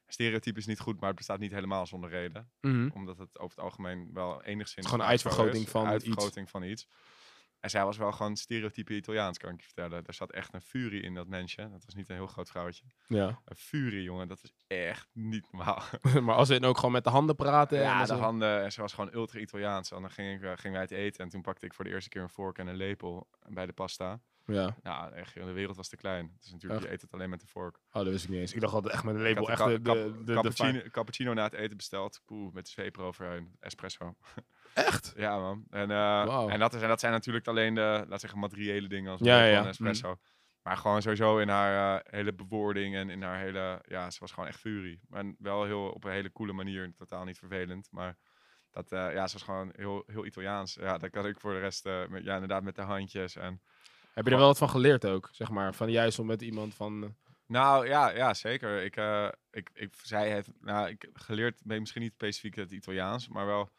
stereotype 0.07 0.59
is 0.59 0.65
niet 0.65 0.79
goed, 0.79 0.99
maar 0.99 1.09
het 1.09 1.17
bestaat 1.17 1.39
niet 1.39 1.51
helemaal 1.51 1.85
zonder 1.85 2.09
reden. 2.09 2.51
Mhm. 2.61 2.89
Omdat 2.93 3.17
het 3.17 3.39
over 3.39 3.55
het 3.55 3.65
algemeen 3.65 4.09
wel 4.13 4.43
enigszins... 4.43 4.85
Gewoon 4.85 5.01
een 5.01 5.11
uitvergroting 5.11 5.69
van 5.69 5.95
iets. 5.95 6.31
van 6.45 6.63
iets. 6.63 6.87
En 7.61 7.69
zij 7.69 7.85
was 7.85 7.97
wel 7.97 8.11
gewoon 8.11 8.35
stereotype 8.35 8.95
Italiaans, 8.95 9.37
kan 9.37 9.53
ik 9.53 9.59
je 9.59 9.65
vertellen. 9.65 10.05
Er 10.05 10.13
zat 10.13 10.31
echt 10.31 10.53
een 10.53 10.61
furie 10.61 11.01
in 11.01 11.13
dat 11.13 11.27
mensje. 11.27 11.69
Dat 11.69 11.85
was 11.85 11.95
niet 11.95 12.09
een 12.09 12.15
heel 12.15 12.27
groot 12.27 12.49
vrouwtje. 12.49 12.83
Ja. 13.07 13.41
Een 13.45 13.55
furie, 13.55 14.03
jongen. 14.03 14.27
Dat 14.27 14.43
is 14.43 14.53
echt 14.67 15.09
niet 15.13 15.51
normaal. 15.51 15.83
maar 16.25 16.35
als 16.35 16.47
ze 16.47 16.61
ook 16.61 16.75
gewoon 16.75 16.91
met 16.91 17.03
de 17.03 17.09
handen 17.09 17.35
praten? 17.35 17.79
Ja, 17.79 18.01
en 18.01 18.07
de 18.07 18.13
handen. 18.13 18.63
En 18.63 18.71
ze 18.71 18.81
was 18.81 18.93
gewoon 18.93 19.13
ultra 19.13 19.39
Italiaans. 19.39 19.91
En 19.91 20.01
dan 20.01 20.11
ging 20.11 20.35
ik, 20.35 20.41
uh, 20.41 20.51
gingen 20.55 20.71
wij 20.71 20.81
het 20.81 20.91
eten. 20.91 21.23
En 21.23 21.29
toen 21.29 21.41
pakte 21.41 21.65
ik 21.65 21.73
voor 21.73 21.83
de 21.83 21.91
eerste 21.91 22.09
keer 22.09 22.21
een 22.21 22.29
vork 22.29 22.57
en 22.57 22.67
een 22.67 22.75
lepel 22.75 23.27
bij 23.47 23.65
de 23.65 23.73
pasta. 23.73 24.19
Ja. 24.45 24.75
Ja, 24.83 25.11
echt, 25.11 25.33
de 25.33 25.51
wereld 25.51 25.77
was 25.77 25.87
te 25.87 25.95
klein. 25.95 26.35
Dus 26.39 26.51
natuurlijk, 26.51 26.81
je 26.81 26.91
eet 26.91 27.01
het 27.01 27.13
alleen 27.13 27.29
met 27.29 27.39
de 27.39 27.47
vork. 27.47 27.75
Oh, 27.75 27.93
dat 27.93 28.07
wist 28.07 28.23
ik 28.23 28.29
niet 28.29 28.39
eens. 28.39 28.53
Ik 28.53 28.61
dacht 28.61 28.73
altijd 28.73 28.93
echt 28.93 29.03
met 29.03 29.15
een 29.15 29.21
lepel. 29.21 29.49
Echt 29.49 29.65
de, 29.65 29.81
de, 29.81 30.21
de, 30.25 30.33
cappuccino, 30.33 30.81
cappuccino 30.91 31.33
na 31.33 31.43
het 31.43 31.53
eten 31.53 31.77
besteld. 31.77 32.21
Poeh, 32.25 32.53
met 32.53 32.65
de 32.65 32.71
zweep 32.71 32.97
eroverheen. 32.97 33.55
Espresso. 33.59 34.15
Echt? 34.73 35.13
Ja, 35.17 35.39
man. 35.39 35.65
En, 35.69 35.89
uh, 35.89 36.53
en, 36.53 36.59
dat, 36.59 36.73
is, 36.73 36.81
en 36.81 36.87
dat 36.87 36.99
zijn 36.99 37.11
natuurlijk 37.11 37.47
alleen 37.47 37.73
de, 37.73 38.05
laat 38.07 38.19
zeggen, 38.19 38.39
materiële 38.39 38.87
dingen 38.87 39.11
als 39.11 39.19
ja, 39.23 39.45
ja. 39.45 39.67
espresso. 39.67 40.09
Mm. 40.09 40.19
Maar 40.61 40.77
gewoon 40.77 41.01
sowieso 41.01 41.37
in 41.37 41.49
haar 41.49 41.95
uh, 41.95 42.11
hele 42.11 42.33
bewoording 42.33 42.95
en 42.95 43.09
in 43.09 43.21
haar 43.21 43.39
hele... 43.39 43.81
Ja, 43.87 44.09
ze 44.09 44.19
was 44.19 44.31
gewoon 44.31 44.49
echt 44.49 44.59
furie. 44.59 44.99
En 45.09 45.35
wel 45.39 45.63
heel 45.63 45.89
op 45.89 46.03
een 46.03 46.11
hele 46.11 46.31
coole 46.31 46.53
manier. 46.53 46.93
Totaal 46.95 47.23
niet 47.23 47.37
vervelend. 47.37 47.87
Maar 47.91 48.17
dat, 48.71 48.91
uh, 48.91 49.13
ja, 49.13 49.27
ze 49.27 49.33
was 49.33 49.43
gewoon 49.43 49.71
heel, 49.75 50.03
heel 50.05 50.25
Italiaans. 50.25 50.73
Ja, 50.73 50.97
dat 50.97 51.09
kan 51.09 51.25
ik 51.25 51.39
voor 51.39 51.53
de 51.53 51.59
rest... 51.59 51.85
met, 51.85 52.23
ja, 52.23 52.33
inderdaad 52.33 52.63
met 52.63 52.75
de 52.75 52.81
handjes 52.81 53.35
en... 53.35 53.61
Heb 54.13 54.25
je 54.25 54.31
er 54.31 54.37
wel 54.37 54.47
wat 54.47 54.57
van 54.57 54.69
geleerd 54.69 55.05
ook, 55.05 55.29
zeg 55.31 55.49
maar? 55.49 55.73
Van 55.73 55.91
juist 55.91 56.19
om 56.19 56.25
met 56.25 56.41
iemand 56.41 56.73
van... 56.73 57.15
Nou 57.45 57.87
ja, 57.87 58.09
ja 58.09 58.33
zeker. 58.33 58.83
Ik, 58.83 58.95
ik, 59.51 59.69
ik, 59.73 59.93
zij 60.03 60.31
heeft, 60.31 60.49
nou, 60.59 60.89
ik 60.89 61.09
geleerd, 61.13 61.61
ben 61.63 61.79
misschien 61.79 62.01
niet 62.01 62.13
specifiek 62.13 62.55
het 62.55 62.71
Italiaans, 62.71 63.27
maar 63.27 63.45
wel 63.45 63.71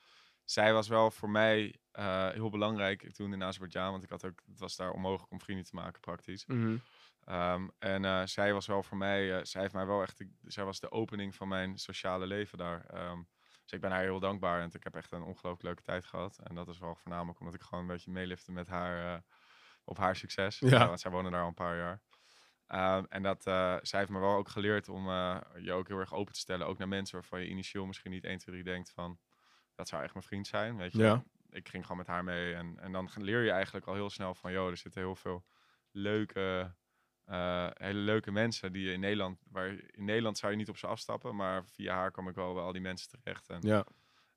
zij 0.44 0.72
was 0.72 0.88
wel 0.88 1.10
voor 1.10 1.30
mij 1.30 1.74
uh, 1.98 2.28
heel 2.28 2.50
belangrijk 2.50 3.12
toen 3.12 3.32
in 3.32 3.42
Azerbeidzjan. 3.42 3.90
Want 3.90 4.02
ik 4.02 4.10
had 4.10 4.24
ook, 4.24 4.42
het 4.46 4.60
was 4.60 4.76
daar 4.76 4.90
onmogelijk 4.90 5.32
om 5.32 5.40
vrienden 5.40 5.64
te 5.64 5.74
maken 5.74 6.00
praktisch. 6.00 6.46
Mm 6.46 6.82
um, 7.28 7.70
en 7.78 8.04
uh, 8.04 8.22
zij 8.24 8.52
was 8.52 8.66
wel 8.66 8.82
voor 8.82 8.96
mij, 8.96 9.38
uh, 9.38 9.38
zij 9.42 9.60
heeft 9.60 9.74
mij 9.74 9.86
wel 9.86 10.02
echt, 10.02 10.24
zij 10.42 10.64
was 10.64 10.80
de 10.80 10.90
opening 10.90 11.34
van 11.34 11.48
mijn 11.48 11.78
sociale 11.78 12.26
leven 12.26 12.58
daar. 12.58 13.10
Um, 13.10 13.28
dus 13.62 13.72
ik 13.72 13.80
ben 13.80 13.90
haar 13.90 14.02
heel 14.02 14.20
dankbaar 14.20 14.60
en 14.60 14.70
ik 14.72 14.84
heb 14.84 14.94
echt 14.94 15.12
een 15.12 15.22
ongelooflijk 15.22 15.62
leuke 15.62 15.82
tijd 15.82 16.04
gehad. 16.04 16.38
En 16.38 16.54
dat 16.54 16.68
is 16.68 16.78
wel 16.78 16.94
voornamelijk 16.94 17.38
omdat 17.38 17.54
ik 17.54 17.62
gewoon 17.62 17.80
een 17.80 17.90
beetje 17.90 18.10
meelifte 18.10 18.52
met 18.52 18.68
haar 18.68 19.22
op 19.84 19.98
haar 19.98 20.16
succes. 20.16 20.58
Ja. 20.58 20.86
want 20.86 21.00
zij 21.00 21.10
wonen 21.10 21.32
daar 21.32 21.42
al 21.42 21.48
een 21.48 21.54
paar 21.54 21.76
jaar. 21.76 22.00
Um, 22.98 23.06
en 23.08 23.22
dat, 23.22 23.42
zij 23.42 23.98
heeft 23.98 24.10
me 24.10 24.18
wel 24.18 24.36
ook 24.36 24.48
geleerd 24.48 24.88
om 24.88 25.08
je 25.58 25.72
ook 25.72 25.88
heel 25.88 25.98
erg 25.98 26.14
open 26.14 26.32
te 26.32 26.38
stellen. 26.38 26.66
Ook 26.66 26.78
naar 26.78 26.88
mensen 26.88 27.18
waarvan 27.18 27.40
je 27.40 27.48
initieel 27.48 27.86
misschien 27.86 28.10
niet 28.10 28.24
1, 28.24 28.38
2, 28.38 28.54
3 28.54 28.64
denkt 28.72 28.90
van 28.90 29.18
dat 29.74 29.88
zou 29.88 30.02
echt 30.02 30.12
mijn 30.12 30.24
vriend 30.24 30.46
zijn. 30.46 30.76
Weet 30.76 30.92
je? 30.92 30.98
Ja. 30.98 31.24
Ik 31.50 31.68
ging 31.68 31.82
gewoon 31.82 31.96
met 31.98 32.06
haar 32.06 32.24
mee. 32.24 32.54
En, 32.54 32.78
en 32.78 32.92
dan 32.92 33.08
leer 33.14 33.42
je 33.42 33.50
eigenlijk 33.50 33.86
al 33.86 33.94
heel 33.94 34.10
snel 34.10 34.34
van, 34.34 34.52
joh, 34.52 34.68
er 34.68 34.76
zitten 34.76 35.00
heel 35.00 35.16
veel 35.16 35.44
leuke, 35.90 36.74
uh, 37.26 37.68
hele 37.72 37.98
leuke 37.98 38.30
mensen 38.30 38.72
die 38.72 38.84
je 38.84 38.92
in 38.92 39.00
Nederland, 39.00 39.42
waar 39.50 39.68
in 39.68 40.04
Nederland 40.04 40.38
zou 40.38 40.52
je 40.52 40.58
niet 40.58 40.68
op 40.68 40.76
ze 40.76 40.86
afstappen, 40.86 41.36
maar 41.36 41.64
via 41.64 41.94
haar 41.94 42.10
kwam 42.10 42.28
ik 42.28 42.34
wel 42.34 42.54
bij 42.54 42.62
al 42.62 42.72
die 42.72 42.80
mensen 42.80 43.08
terecht. 43.08 43.48
En, 43.48 43.58
ja. 43.60 43.86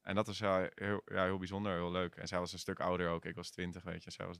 en 0.01 0.15
dat 0.15 0.27
was 0.27 0.37
ja, 0.37 0.69
heel, 0.73 1.01
ja, 1.05 1.23
heel 1.23 1.37
bijzonder, 1.37 1.73
heel 1.73 1.91
leuk. 1.91 2.15
En 2.15 2.27
zij 2.27 2.39
was 2.39 2.53
een 2.53 2.59
stuk 2.59 2.79
ouder 2.79 3.09
ook. 3.09 3.25
Ik 3.25 3.35
was 3.35 3.49
20, 3.49 3.83
weet 3.83 4.03
je. 4.03 4.11
Zij 4.11 4.25
was 4.25 4.39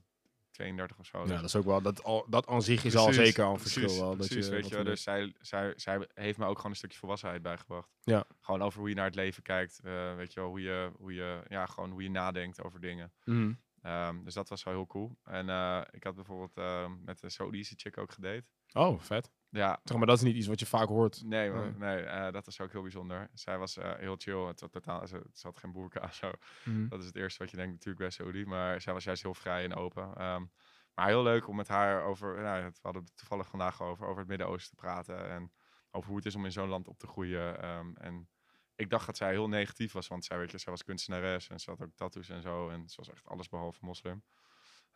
32 0.56 0.98
of 0.98 1.06
zo. 1.06 1.18
Ja, 1.18 1.24
dus 1.24 1.34
dat 1.34 1.44
is 1.44 1.56
ook 1.56 1.64
wel, 1.64 1.82
dat, 1.82 2.02
al, 2.02 2.26
dat 2.28 2.46
aan 2.46 2.62
zich 2.62 2.84
is 2.84 2.96
al 2.96 3.12
zeker 3.12 3.44
al 3.44 3.52
een 3.52 3.60
verschil. 3.60 3.98
wel, 3.98 4.14
precies, 4.14 4.34
dat 4.34 4.44
je, 4.44 4.50
weet 4.50 4.68
je, 4.68 4.84
dus 4.84 5.02
zij, 5.02 5.34
zij, 5.40 5.72
zij 5.76 6.08
heeft 6.14 6.38
me 6.38 6.46
ook 6.46 6.56
gewoon 6.56 6.70
een 6.70 6.76
stukje 6.76 6.98
volwassenheid 6.98 7.42
bijgebracht. 7.42 7.90
Ja. 8.00 8.24
Gewoon 8.40 8.62
over 8.62 8.78
hoe 8.78 8.88
je 8.88 8.94
naar 8.94 9.04
het 9.04 9.14
leven 9.14 9.42
kijkt, 9.42 9.80
uh, 9.84 10.14
weet 10.14 10.32
je 10.32 10.40
wel, 10.40 10.48
hoe 10.48 10.60
je, 10.60 10.90
hoe 10.98 11.14
je, 11.14 11.42
ja, 11.48 11.66
gewoon 11.66 11.90
hoe 11.90 12.02
je 12.02 12.10
nadenkt 12.10 12.62
over 12.62 12.80
dingen. 12.80 13.12
Mm. 13.24 13.58
Um, 13.82 14.24
dus 14.24 14.34
dat 14.34 14.48
was 14.48 14.64
wel 14.64 14.74
heel 14.74 14.86
cool. 14.86 15.18
En 15.24 15.48
uh, 15.48 15.80
ik 15.90 16.04
had 16.04 16.14
bijvoorbeeld 16.14 16.58
uh, 16.58 16.90
met 17.04 17.20
de 17.20 17.30
Saudische 17.30 17.74
chick 17.76 17.98
ook 17.98 18.12
gedate. 18.12 18.44
Oh, 18.72 19.00
vet. 19.00 19.30
Ja. 19.56 19.80
Zeg 19.84 19.96
maar, 19.96 20.06
dat 20.06 20.16
is 20.16 20.22
niet 20.22 20.36
iets 20.36 20.46
wat 20.46 20.60
je 20.60 20.66
vaak 20.66 20.88
hoort. 20.88 21.22
Nee, 21.24 21.50
nee, 21.50 21.70
nee 21.70 22.02
uh, 22.04 22.30
dat 22.30 22.46
is 22.46 22.60
ook 22.60 22.72
heel 22.72 22.82
bijzonder. 22.82 23.30
Zij 23.34 23.58
was 23.58 23.74
heel 23.74 24.16
chill. 24.18 24.46
Het, 24.46 24.66
totaal, 24.70 25.06
ze, 25.06 25.22
ze 25.32 25.46
had 25.46 25.58
geen 25.58 25.72
boerka 25.72 26.10
zo. 26.10 26.30
Mm. 26.64 26.88
Dat 26.88 27.00
is 27.00 27.06
het 27.06 27.16
eerste 27.16 27.38
wat 27.38 27.50
je 27.50 27.56
denkt 27.56 27.72
natuurlijk 27.72 27.98
bij 27.98 28.10
Saudi. 28.10 28.44
Maar 28.44 28.80
zij 28.80 28.92
was 28.92 29.04
juist 29.04 29.22
heel 29.22 29.34
vrij 29.34 29.64
en 29.64 29.74
open. 29.74 30.24
Um, 30.24 30.50
maar 30.94 31.06
heel 31.06 31.22
leuk 31.22 31.48
om 31.48 31.56
met 31.56 31.68
haar 31.68 32.02
over, 32.02 32.42
nou, 32.42 32.64
we 32.64 32.72
hadden 32.82 33.02
het 33.02 33.16
toevallig 33.16 33.48
vandaag 33.48 33.82
over, 33.82 34.06
over 34.06 34.18
het 34.18 34.28
Midden-Oosten 34.28 34.76
te 34.76 34.82
praten. 34.82 35.28
En 35.28 35.52
over 35.90 36.08
hoe 36.08 36.16
het 36.16 36.26
is 36.26 36.34
om 36.34 36.44
in 36.44 36.52
zo'n 36.52 36.68
land 36.68 36.88
op 36.88 36.98
te 36.98 37.06
groeien. 37.06 37.68
Um, 37.68 37.96
en 37.96 38.28
ik 38.74 38.90
dacht 38.90 39.06
dat 39.06 39.16
zij 39.16 39.30
heel 39.30 39.48
negatief 39.48 39.92
was, 39.92 40.08
want 40.08 40.24
zij, 40.24 40.38
weet 40.38 40.50
je, 40.50 40.58
zij 40.58 40.72
was 40.72 40.84
kunstenares 40.84 41.48
en 41.48 41.60
ze 41.60 41.70
had 41.70 41.82
ook 41.82 41.94
tattoos 41.94 42.28
en 42.28 42.42
zo. 42.42 42.68
En 42.68 42.88
ze 42.88 42.96
was 42.96 43.10
echt 43.10 43.28
alles 43.28 43.48
behalve 43.48 43.84
moslim. 43.84 44.22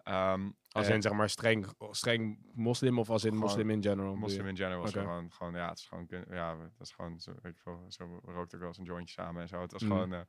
Um, 0.05 0.57
als 0.68 0.88
in 0.88 1.03
zeg 1.03 1.12
maar 1.12 1.28
streng, 1.28 1.66
streng 1.90 2.38
moslim 2.53 2.98
of 2.98 3.11
als 3.11 3.24
in 3.24 3.36
moslim 3.36 3.70
in 3.70 3.82
general? 3.82 4.16
Moslim 4.16 4.46
in 4.46 4.57
general. 4.57 4.86
Okay. 4.86 5.03
Gewoon, 5.03 5.32
gewoon, 5.32 5.55
ja, 5.55 5.68
het 5.68 5.78
is 5.78 5.86
gewoon, 5.86 6.07
ja, 6.30 6.59
het 6.59 6.80
is 6.80 6.90
gewoon, 6.90 7.20
zo, 7.20 7.34
je 7.42 7.53
zo 7.88 8.20
rookte 8.24 8.55
ook 8.55 8.61
wel 8.61 8.68
eens 8.68 8.78
een 8.78 8.84
jointje 8.84 9.22
samen 9.22 9.42
en 9.42 9.48
zo. 9.48 9.61
Het 9.61 9.72
was 9.72 9.82
mm. 9.82 9.88
gewoon, 9.88 10.12
uh, 10.12 10.20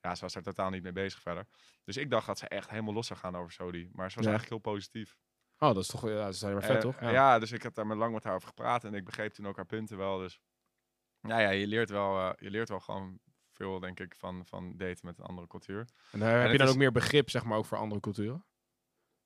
ja, 0.00 0.14
ze 0.14 0.20
was 0.20 0.34
er 0.34 0.42
totaal 0.42 0.70
niet 0.70 0.82
mee 0.82 0.92
bezig 0.92 1.20
verder. 1.20 1.46
Dus 1.84 1.96
ik 1.96 2.10
dacht 2.10 2.26
dat 2.26 2.38
ze 2.38 2.48
echt 2.48 2.70
helemaal 2.70 2.94
los 2.94 3.06
zou 3.06 3.18
gaan 3.18 3.36
over 3.36 3.52
Saudi. 3.52 3.90
Maar 3.92 4.10
ze 4.10 4.16
was 4.16 4.26
eigenlijk 4.26 4.48
heel 4.48 4.72
positief. 4.72 5.16
Oh, 5.58 5.68
dat 5.68 5.82
is 5.82 5.86
toch, 5.86 6.08
ja, 6.08 6.32
ze 6.32 6.38
zijn 6.38 6.52
maar 6.52 6.62
vet, 6.62 6.74
uh, 6.74 6.80
toch? 6.80 7.00
Ja. 7.00 7.10
ja. 7.10 7.38
dus 7.38 7.52
ik 7.52 7.62
heb 7.62 7.74
daar 7.74 7.86
met 7.86 7.96
lang 7.96 8.12
met 8.12 8.24
haar 8.24 8.34
over 8.34 8.48
gepraat 8.48 8.84
en 8.84 8.94
ik 8.94 9.04
begreep 9.04 9.32
toen 9.32 9.46
ook 9.46 9.56
haar 9.56 9.66
punten 9.66 9.96
wel. 9.96 10.18
Dus 10.18 10.40
nou 11.20 11.40
ja, 11.40 11.50
je 11.50 11.66
leert 11.66 11.90
wel, 11.90 12.18
uh, 12.18 12.30
je 12.36 12.50
leert 12.50 12.68
wel 12.68 12.80
gewoon 12.80 13.18
veel, 13.52 13.80
denk 13.80 14.00
ik, 14.00 14.14
van, 14.16 14.46
van 14.46 14.76
daten 14.76 15.06
met 15.06 15.18
een 15.18 15.24
andere 15.24 15.46
cultuur. 15.46 15.88
En, 16.12 16.22
en 16.22 16.40
heb 16.40 16.52
je 16.52 16.58
dan 16.58 16.68
ook 16.68 16.76
meer 16.76 16.92
begrip, 16.92 17.30
zeg 17.30 17.44
maar, 17.44 17.58
ook 17.58 17.64
voor 17.66 17.78
andere 17.78 18.00
culturen? 18.00 18.44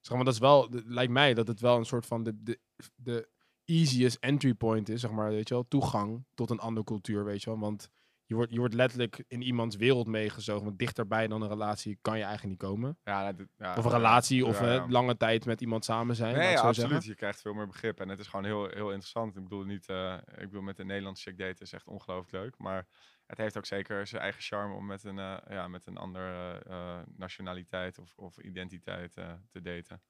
Zeg 0.07 0.17
maar, 0.17 0.25
dat 0.25 0.35
is 0.35 0.41
wel, 0.41 0.69
lijkt 0.87 1.13
mij 1.13 1.35
dat 1.35 1.49
het 1.49 1.61
wel 1.61 1.77
een 1.77 1.85
soort 1.85 2.07
van 2.07 2.23
de, 2.23 2.43
de, 2.43 2.59
de 2.95 3.29
easiest 3.65 4.17
entry 4.21 4.55
point 4.55 4.89
is, 4.89 5.01
zeg 5.01 5.11
maar, 5.11 5.31
weet 5.31 5.49
je 5.49 5.55
wel, 5.55 5.69
toegang 5.69 6.25
tot 6.35 6.51
een 6.51 6.59
andere 6.59 6.87
cultuur, 6.87 7.25
weet 7.25 7.43
je 7.43 7.51
wel. 7.51 7.59
Want 7.59 7.91
je 8.27 8.35
wordt, 8.35 8.53
je 8.53 8.59
wordt 8.59 8.75
letterlijk 8.75 9.25
in 9.29 9.43
iemands 9.43 9.77
wereld 9.77 10.07
meegezogen. 10.07 10.65
Want 10.65 10.79
dichterbij 10.79 11.27
dan 11.27 11.43
een 11.43 11.49
relatie 11.49 11.99
kan 12.03 12.19
je 12.19 12.25
eigenlijk 12.25 12.61
niet 12.61 12.71
komen. 12.71 12.99
Ja, 13.05 13.33
dat, 13.33 13.47
ja 13.57 13.77
of 13.77 13.85
een 13.85 13.91
relatie 13.91 14.47
of 14.47 14.61
lange 14.89 15.17
tijd 15.17 15.47
met 15.47 15.61
iemand 15.61 15.85
samen 15.85 16.17
zijn. 16.17 16.37
Nee, 16.37 16.59
absoluut. 16.59 17.05
Je 17.05 17.15
krijgt 17.15 17.41
veel 17.41 17.55
meer 17.55 17.67
begrip. 17.67 18.01
En 18.01 18.09
het 18.09 18.19
is 18.19 18.27
gewoon 18.27 18.45
heel, 18.45 18.67
heel 18.67 18.89
interessant. 18.89 19.37
Ik 19.37 19.43
bedoel 19.43 19.65
niet, 19.65 19.89
uh, 19.89 20.15
ik 20.15 20.49
bedoel 20.49 20.63
met 20.63 20.79
een 20.79 20.87
Nederlandse 20.87 21.23
chick 21.23 21.39
daten 21.39 21.65
is 21.65 21.73
echt 21.73 21.87
ongelooflijk 21.87 22.33
leuk. 22.33 22.59
Maar 22.59 22.87
het 23.27 23.39
heeft 23.39 23.57
ook 23.57 23.67
zeker 23.67 24.07
zijn 24.07 24.23
eigen 24.23 24.43
charme 24.43 24.75
om 24.75 24.87
met 24.87 25.05
een, 25.05 25.19
uh, 25.19 25.37
ja, 25.49 25.69
met 25.69 25.87
een 25.87 25.97
andere 25.97 26.63
uh, 26.69 27.01
nationaliteit 27.17 27.99
of, 27.99 28.17
of 28.17 28.39
identiteit 28.39 29.13
te 29.51 29.63
daten 29.63 30.03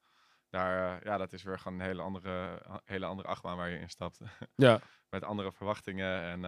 daar, 0.55 1.05
ja, 1.05 1.17
dat 1.17 1.33
is 1.33 1.43
weer 1.43 1.59
gewoon 1.59 1.79
een 1.79 1.87
hele 1.87 2.03
andere, 2.03 2.63
hele 2.85 3.07
andere 3.07 3.29
achtbaan 3.29 3.57
waar 3.57 3.71
je 3.71 3.79
in 3.79 3.89
stapt. 3.89 4.21
Ja. 4.55 4.81
Met 5.11 5.25
andere 5.25 5.53
verwachtingen 5.53 6.23
en 6.23 6.41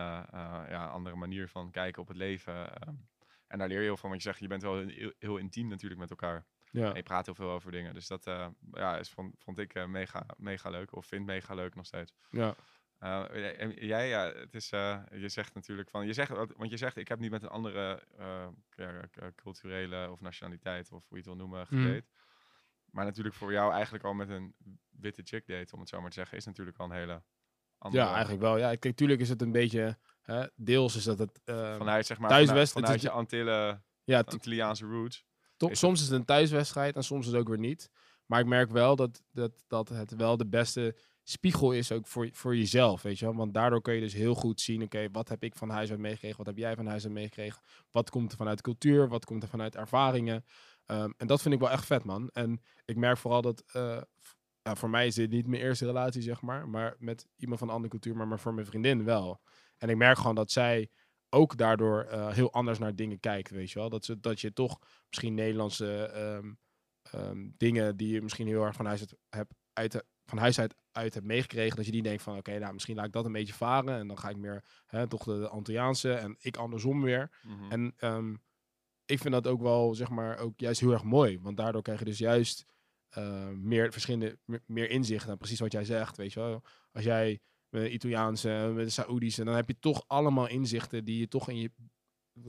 ja, 0.69 0.87
andere 0.87 1.17
manier 1.17 1.49
van 1.49 1.71
kijken 1.71 2.03
op 2.03 2.09
het 2.09 2.17
leven. 2.17 2.55
Uh, 2.55 2.95
en 3.47 3.59
daar 3.59 3.69
leer 3.69 3.79
je 3.79 3.85
heel 3.85 3.97
van, 3.97 4.11
want 4.11 4.23
je 4.23 4.29
zegt, 4.29 4.41
je 4.41 4.49
bent 4.49 4.63
wel 4.63 4.87
heel, 4.87 5.13
heel 5.19 5.37
intiem 5.37 5.69
natuurlijk 5.69 6.01
met 6.01 6.11
elkaar. 6.11 6.47
Ja. 6.71 6.89
En 6.89 6.95
je 6.95 7.03
praat 7.03 7.27
heel 7.27 7.35
veel 7.35 7.51
over 7.51 7.71
dingen. 7.71 7.95
Dus 7.95 8.07
dat 8.07 8.25
ja, 8.73 8.99
is, 8.99 9.11
vond, 9.11 9.35
vond 9.39 9.59
ik 9.59 9.87
mega, 9.87 10.27
mega 10.37 10.71
leuk. 10.71 10.97
Of 10.97 11.07
vind 11.07 11.27
mega 11.27 11.55
leuk 11.55 11.75
nog 11.75 11.87
steeds. 11.87 12.13
Ja. 12.31 12.55
Jij, 13.79 14.09
ja, 14.09 14.33
het 14.33 14.55
is, 14.55 14.71
je 14.71 15.29
zegt 15.29 15.55
natuurlijk 15.55 15.91
van, 15.91 16.07
je 16.07 16.13
zegt, 16.13 16.31
want 16.57 16.71
je 16.71 16.77
zegt, 16.77 16.97
ik 16.97 17.09
heb 17.09 17.19
niet 17.19 17.31
met 17.31 17.43
een 17.43 17.49
andere 17.49 18.03
culturele 19.35 20.11
of 20.11 20.21
nationaliteit, 20.21 20.93
of 20.93 21.09
hoe 21.09 21.19
je 21.19 21.25
het 21.25 21.27
wil 21.27 21.37
noemen, 21.37 21.67
mm. 21.71 21.83
gedate. 21.83 22.07
Maar 22.91 23.05
natuurlijk 23.05 23.35
voor 23.35 23.53
jou 23.53 23.73
eigenlijk 23.73 24.05
al 24.05 24.15
met 24.15 24.29
een 24.29 24.55
witte 24.91 25.23
chick 25.25 25.47
date, 25.47 25.75
om 25.75 25.81
het 25.81 25.89
zo 25.89 26.01
maar 26.01 26.11
te 26.11 26.17
zeggen, 26.17 26.37
is 26.37 26.45
natuurlijk 26.45 26.79
al 26.79 26.85
een 26.85 26.97
hele 26.97 27.23
andere... 27.79 28.05
Ja, 28.05 28.13
eigenlijk 28.13 28.43
wel. 28.43 28.59
Ja, 28.59 28.75
kijk, 28.75 28.97
tuurlijk 28.97 29.21
is 29.21 29.29
het 29.29 29.43
een 29.43 29.53
beetje... 29.53 29.99
Hè, 30.23 30.47
deels 30.55 30.97
is 30.97 31.05
dat 31.05 31.19
het 31.19 31.41
uh, 31.45 31.77
vanuit, 31.77 32.07
zeg 32.07 32.19
maar, 32.19 32.29
thuiswest, 32.29 32.73
vanuit, 32.73 32.93
vanuit 32.93 33.03
je 33.03 33.11
Antillen, 33.11 33.85
ja, 34.05 34.21
Antilliaanse 34.21 34.87
roots. 34.87 35.25
soms 35.57 36.01
is 36.01 36.07
het 36.07 36.19
een 36.19 36.25
thuiswedstrijd 36.25 36.97
en 36.97 37.05
soms 37.05 37.27
is 37.27 37.33
het 37.33 37.41
ook 37.41 37.49
weer 37.49 37.59
niet. 37.59 37.91
Maar 38.27 38.41
ik 38.41 38.47
merk 38.47 38.71
wel 38.71 38.97
dat, 38.97 39.23
dat, 39.33 39.65
dat 39.67 39.89
het 39.89 40.17
wel 40.17 40.37
de 40.37 40.47
beste 40.47 40.97
spiegel 41.29 41.73
is 41.73 41.93
ook 41.93 42.07
voor, 42.07 42.29
voor 42.33 42.57
jezelf, 42.57 43.03
weet 43.03 43.19
je 43.19 43.25
wel. 43.25 43.35
Want 43.35 43.55
daardoor 43.55 43.83
kun 43.83 43.95
je 43.95 44.01
dus 44.01 44.13
heel 44.13 44.35
goed 44.35 44.61
zien, 44.61 44.83
oké, 44.83 45.09
wat 45.13 45.29
heb 45.29 45.43
ik 45.43 45.55
van 45.55 45.71
huis 45.71 45.91
uit 45.91 45.99
meegekregen? 45.99 46.37
Wat 46.37 46.47
heb 46.47 46.57
jij 46.57 46.77
van 46.77 46.87
huis 46.87 47.05
uit 47.05 47.13
meegekregen? 47.13 47.63
Wat 47.91 48.11
komt 48.11 48.31
er 48.31 48.37
vanuit 48.37 48.61
cultuur? 48.61 49.09
Wat 49.09 49.25
komt 49.25 49.43
er 49.43 49.49
vanuit 49.49 49.77
ervaringen? 49.77 50.45
Um, 50.87 51.15
en 51.17 51.27
dat 51.27 51.43
vind 51.43 51.55
ik 51.55 51.61
wel 51.61 51.71
echt 51.71 51.87
vet, 51.87 52.05
man. 52.05 52.31
En 52.33 52.63
ik 52.85 52.97
merk 52.97 53.17
vooral 53.17 53.43
dat, 53.43 53.65
uh, 53.77 54.01
ja, 54.63 54.75
voor 54.77 54.91
mij 54.91 55.07
is 55.07 55.15
dit 55.15 55.31
niet 55.31 55.47
mijn 55.47 55.63
eerste 55.63 55.87
relatie, 55.87 56.23
zeg 56.23 56.41
maar. 56.41 56.69
Maar 56.69 56.97
met 56.99 57.27
iemand 57.37 57.59
van 57.59 57.69
een 57.69 57.75
andere 57.75 57.91
cultuur, 57.91 58.17
maar, 58.17 58.29
maar 58.29 58.41
voor 58.41 58.55
mijn 58.55 58.67
vriendin 58.67 59.05
wel. 59.05 59.41
En 59.79 59.89
ik 59.89 59.97
merk 59.97 60.17
gewoon 60.17 60.35
dat 60.35 60.51
zij 60.51 60.91
ook 61.29 61.57
daardoor 61.57 62.07
uh, 62.11 62.29
heel 62.29 62.53
anders 62.53 62.79
naar 62.79 62.95
dingen 62.95 63.21
kijkt, 63.21 63.51
weet 63.51 63.71
je 63.71 63.79
wel. 63.79 63.89
Dat, 63.89 64.05
ze, 64.05 64.21
dat 64.21 64.41
je 64.41 64.53
toch 64.53 64.79
misschien 65.09 65.35
Nederlandse 65.35 66.13
um, 66.17 66.59
um, 67.15 67.55
dingen 67.57 67.97
die 67.97 68.13
je 68.13 68.23
misschien 68.23 68.47
heel 68.47 68.65
erg 68.65 68.75
van 68.75 68.87
huis 68.87 69.01
uit, 69.01 69.15
heb, 69.29 69.51
uit, 69.73 70.05
van 70.27 70.39
huis 70.39 70.59
uit, 70.59 70.75
uit 70.93 71.15
hebt 71.15 71.27
meegekregen, 71.27 71.77
dat 71.77 71.87
je 71.87 71.93
die 71.93 72.03
denkt 72.03 72.23
van 72.23 72.37
oké, 72.39 72.49
okay, 72.49 72.61
nou 72.61 72.73
misschien 72.73 72.97
laat 72.97 73.07
ik 73.07 73.13
dat 73.13 73.25
een 73.25 73.33
beetje 73.33 73.55
varen 73.55 73.99
en 73.99 74.07
dan 74.07 74.19
ga 74.19 74.29
ik 74.29 74.37
meer 74.37 74.65
hè, 74.87 75.09
toch 75.09 75.25
de, 75.25 75.39
de 75.39 75.49
Antilliaanse 75.49 76.13
en 76.13 76.37
ik 76.39 76.57
andersom 76.57 77.03
weer. 77.03 77.31
Mm 77.43 77.59
-hmm. 77.59 77.71
En 77.71 77.95
um, 78.01 78.43
ik 79.05 79.19
vind 79.19 79.35
dat 79.35 79.47
ook 79.47 79.61
wel, 79.61 79.95
zeg 79.95 80.09
maar, 80.09 80.39
ook 80.39 80.61
juist 80.61 80.81
heel 80.81 80.93
erg 80.93 81.05
mooi. 81.05 81.41
Want 81.41 81.57
daardoor 81.57 81.83
krijg 81.83 81.99
je 81.99 82.05
dus 82.05 82.19
juist 82.19 82.65
uh, 83.19 83.49
meer 83.49 83.93
verschillende, 83.93 84.39
meer 84.67 84.91
inzichten. 84.91 85.27
Nou, 85.27 85.39
precies 85.39 85.61
wat 85.61 85.73
jij 85.73 85.85
zegt, 85.85 86.17
weet 86.17 86.33
je 86.33 86.41
wel. 86.41 86.63
Als 86.93 87.05
jij 87.05 87.41
met 87.69 87.83
een 87.83 87.95
Italiaanse, 87.95 88.73
met 88.75 88.85
een 88.85 88.93
Saoedische, 88.93 89.45
dan 89.45 89.55
heb 89.55 89.69
je 89.69 89.79
toch 89.79 90.05
allemaal 90.07 90.49
inzichten 90.49 91.05
die 91.05 91.19
je 91.19 91.29
toch 91.29 91.49
in 91.49 91.59
je 91.59 91.73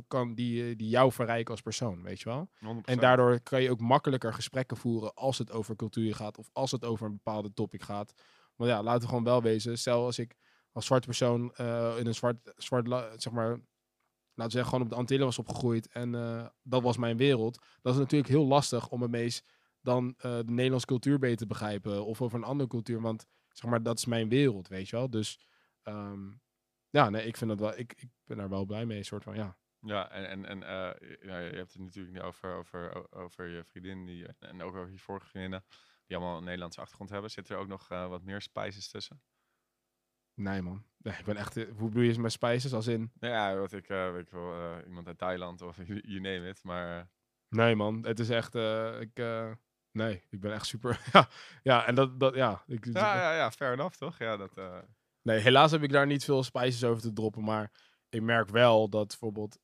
kan, 0.08 0.34
die, 0.36 0.76
die 0.76 0.90
jou 0.90 1.12
verrijken 1.12 1.52
als 1.52 1.62
persoon, 1.62 2.04
weet 2.04 2.20
je 2.20 2.30
wel. 2.30 2.50
100%. 2.56 2.82
En 2.84 3.00
daardoor 3.00 3.40
kan 3.40 3.62
je 3.62 3.72
ook 3.72 3.80
makkelijker 3.80 4.34
gesprekken 4.34 4.78
voeren 4.78 5.14
als 5.14 5.38
het 5.38 5.52
over 5.52 5.76
cultuur 5.76 6.16
gaat 6.16 6.38
of 6.38 6.50
als 6.54 6.72
het 6.72 6.86
over 6.86 7.06
een 7.06 7.12
bepaalde 7.24 7.54
topic 7.54 7.84
gaat. 7.84 8.14
Maar 8.56 8.68
ja, 8.68 8.84
laten 8.84 9.02
we 9.02 9.08
gewoon 9.08 9.24
wel 9.24 9.42
wezen. 9.42 9.78
Stel 9.78 10.06
als 10.06 10.20
ik 10.20 10.36
als 10.72 10.86
zwarte 10.86 11.08
persoon 11.08 11.54
uh, 11.62 11.96
in 11.98 12.08
een 12.08 12.16
zwart, 12.16 12.54
zwart 12.56 12.88
zeg 13.22 13.34
maar, 13.34 13.50
laten 13.50 13.62
we 14.34 14.52
zeggen, 14.52 14.66
gewoon 14.66 14.82
op 14.82 14.90
de 14.90 14.96
Antillen 14.96 15.26
was 15.26 15.40
opgegroeid 15.40 15.88
en 15.88 16.14
uh, 16.14 16.46
dat 16.64 16.82
was 16.82 16.98
mijn 16.98 17.18
wereld. 17.18 17.66
Dat 17.82 17.94
is 17.94 18.00
natuurlijk 18.00 18.30
heel 18.30 18.46
lastig 18.46 18.90
om 18.90 19.10
meest 19.10 19.44
dan 19.82 20.08
uh, 20.08 20.22
de 20.22 20.44
Nederlandse 20.52 20.88
cultuur 20.88 21.20
beter 21.20 21.38
te 21.38 21.46
begrijpen 21.46 22.06
of 22.06 22.22
over 22.22 22.38
een 22.38 22.44
andere 22.44 22.70
cultuur, 22.70 23.02
want 23.02 23.26
zeg 23.50 23.70
maar, 23.70 23.84
dat 23.84 23.98
is 23.98 24.06
mijn 24.06 24.30
wereld, 24.30 24.68
weet 24.68 24.90
je 24.90 24.96
wel. 24.96 25.10
Dus 25.10 25.40
um, 25.84 26.42
ja, 26.90 27.10
nee, 27.10 27.26
ik 27.26 27.38
vind 27.38 27.50
dat 27.50 27.60
wel, 27.60 27.78
ik, 27.78 27.94
ik 27.98 28.10
ben 28.26 28.38
daar 28.38 28.50
wel 28.50 28.66
blij 28.66 28.86
mee, 28.86 29.04
soort 29.04 29.24
van, 29.24 29.36
ja. 29.36 29.58
Ja, 29.82 30.10
en, 30.12 30.30
en, 30.30 30.46
en 30.46 30.58
uh, 30.62 31.18
ja, 31.22 31.40
je 31.40 31.56
hebt 31.56 31.74
het 31.74 31.82
natuurlijk 31.82 32.14
niet 32.14 32.24
over, 32.24 32.54
over, 32.56 33.12
over 33.12 33.48
je 33.48 33.64
vriendin 33.64 34.06
die, 34.06 34.28
en 34.40 34.62
ook 34.62 34.76
over 34.76 34.92
je 34.92 35.00
vorige 35.00 35.28
vriendinnen, 35.28 35.64
die 36.06 36.18
allemaal 36.18 36.38
een 36.38 36.44
Nederlandse 36.44 36.82
achtergrond 36.82 37.10
hebben. 37.10 37.32
Zit 37.32 37.50
er 37.50 37.58
ook 37.58 37.68
nog 37.68 37.88
wat 37.88 38.24
meer 38.24 38.42
spices 38.42 38.90
tussen? 38.90 39.22
Nee, 40.34 40.62
man. 40.62 40.84
Nee, 40.98 41.18
ik 41.18 41.26
ben 41.26 41.38
echt... 41.38 41.56
Hoe 41.56 41.90
bedoel 41.90 42.04
je 42.04 42.20
met 42.20 42.32
spices? 42.32 42.74
Als 42.74 42.88
in... 42.88 43.12
Ja, 43.20 43.56
wat 43.56 43.72
ik, 43.72 43.90
uh, 43.90 44.12
weet 44.12 44.22
ik 44.22 44.30
wel, 44.30 44.82
iemand 44.86 45.08
uit 45.08 45.18
Thailand 45.18 45.62
of 45.62 45.78
you 45.86 46.20
name 46.20 46.48
it, 46.48 46.64
maar... 46.64 47.10
Nee, 47.50 47.76
man. 47.76 48.06
Het 48.06 48.20
is 48.20 48.30
echt... 48.30 48.56
ik, 49.00 49.24
nee, 49.92 50.24
ik 50.30 50.40
ben 50.40 50.54
echt 50.54 50.66
super... 50.66 51.02
ja, 51.14 51.28
ja, 51.64 51.86
en 51.86 51.96
dat... 51.96 52.20
dat 52.20 52.36
ja, 52.36 52.64
ik, 52.68 52.86
ja, 52.86 53.16
ja, 53.16 53.36
ja, 53.36 53.52
fair 53.52 53.74
enough, 53.74 53.98
toch? 53.98 54.18
Ja, 54.18 54.38
dat... 54.38 54.56
Nee, 55.22 55.40
helaas 55.40 55.72
heb 55.72 55.84
ik 55.84 55.92
daar 55.92 56.06
niet 56.06 56.24
veel 56.24 56.44
spices 56.44 56.84
over 56.84 57.02
te 57.02 57.14
droppen, 57.14 57.44
maar 57.44 57.72
ik 58.10 58.22
merk 58.22 58.50
wel 58.50 58.90
dat 58.90 59.08
bijvoorbeeld 59.08 59.60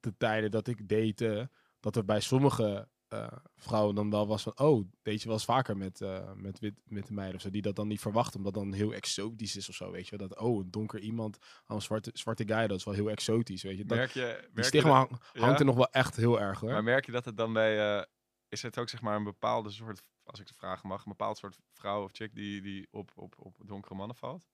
de 0.00 0.16
tijden 0.16 0.50
dat 0.50 0.66
ik 0.66 0.88
date, 0.88 1.50
dat 1.80 1.96
er 1.96 2.04
bij 2.04 2.20
sommige 2.20 2.88
uh, 3.12 3.26
vrouwen 3.56 3.94
dan 3.94 4.10
wel 4.10 4.26
was 4.26 4.42
van, 4.42 4.58
oh, 4.58 4.88
weet 5.02 5.20
je 5.20 5.24
wel 5.24 5.36
eens 5.36 5.44
vaker 5.44 5.76
met, 5.76 6.00
uh, 6.00 6.32
met 6.34 6.58
wit, 6.58 6.74
witte 6.84 7.12
meiden 7.12 7.36
of 7.36 7.42
zo, 7.42 7.50
die 7.50 7.62
dat 7.62 7.76
dan 7.76 7.88
niet 7.88 8.00
verwachten, 8.00 8.36
omdat 8.36 8.54
dan 8.54 8.72
heel 8.72 8.92
exotisch 8.92 9.56
is 9.56 9.68
of 9.68 9.74
zo, 9.74 9.90
weet 9.90 10.08
je 10.08 10.16
Dat, 10.16 10.38
oh, 10.38 10.58
een 10.58 10.70
donker 10.70 11.00
iemand, 11.00 11.38
oh, 11.66 11.76
een 11.76 11.82
zwarte, 11.82 12.10
zwarte 12.12 12.44
guy, 12.46 12.66
dat 12.66 12.78
is 12.78 12.84
wel 12.84 12.94
heel 12.94 13.10
exotisch, 13.10 13.62
weet 13.62 13.76
je. 13.76 13.84
Dat, 13.84 13.96
merk 13.96 14.10
je, 14.10 14.48
die 14.52 14.64
stigma 14.64 15.08
je 15.32 15.40
hangt 15.40 15.60
er 15.60 15.66
nog 15.66 15.76
wel 15.76 15.90
echt 15.90 16.16
heel 16.16 16.40
erg, 16.40 16.60
hoor. 16.60 16.70
Maar 16.70 16.82
merk 16.82 17.06
je 17.06 17.12
dat 17.12 17.24
het 17.24 17.36
dan 17.36 17.52
bij, 17.52 18.06
is 18.48 18.62
het 18.62 18.78
ook 18.78 18.88
zeg 18.88 19.00
maar 19.00 19.16
een 19.16 19.24
bepaalde 19.24 19.70
soort, 19.70 20.02
als 20.22 20.40
ik 20.40 20.46
de 20.46 20.54
vragen 20.54 20.88
mag, 20.88 21.04
een 21.04 21.10
bepaald 21.10 21.38
soort 21.38 21.58
vrouw 21.72 22.02
of 22.04 22.12
chick 22.12 22.34
die, 22.34 22.62
die 22.62 22.88
op, 22.90 23.10
op, 23.14 23.34
op 23.38 23.56
donkere 23.64 23.94
mannen 23.94 24.16
valt? 24.16 24.48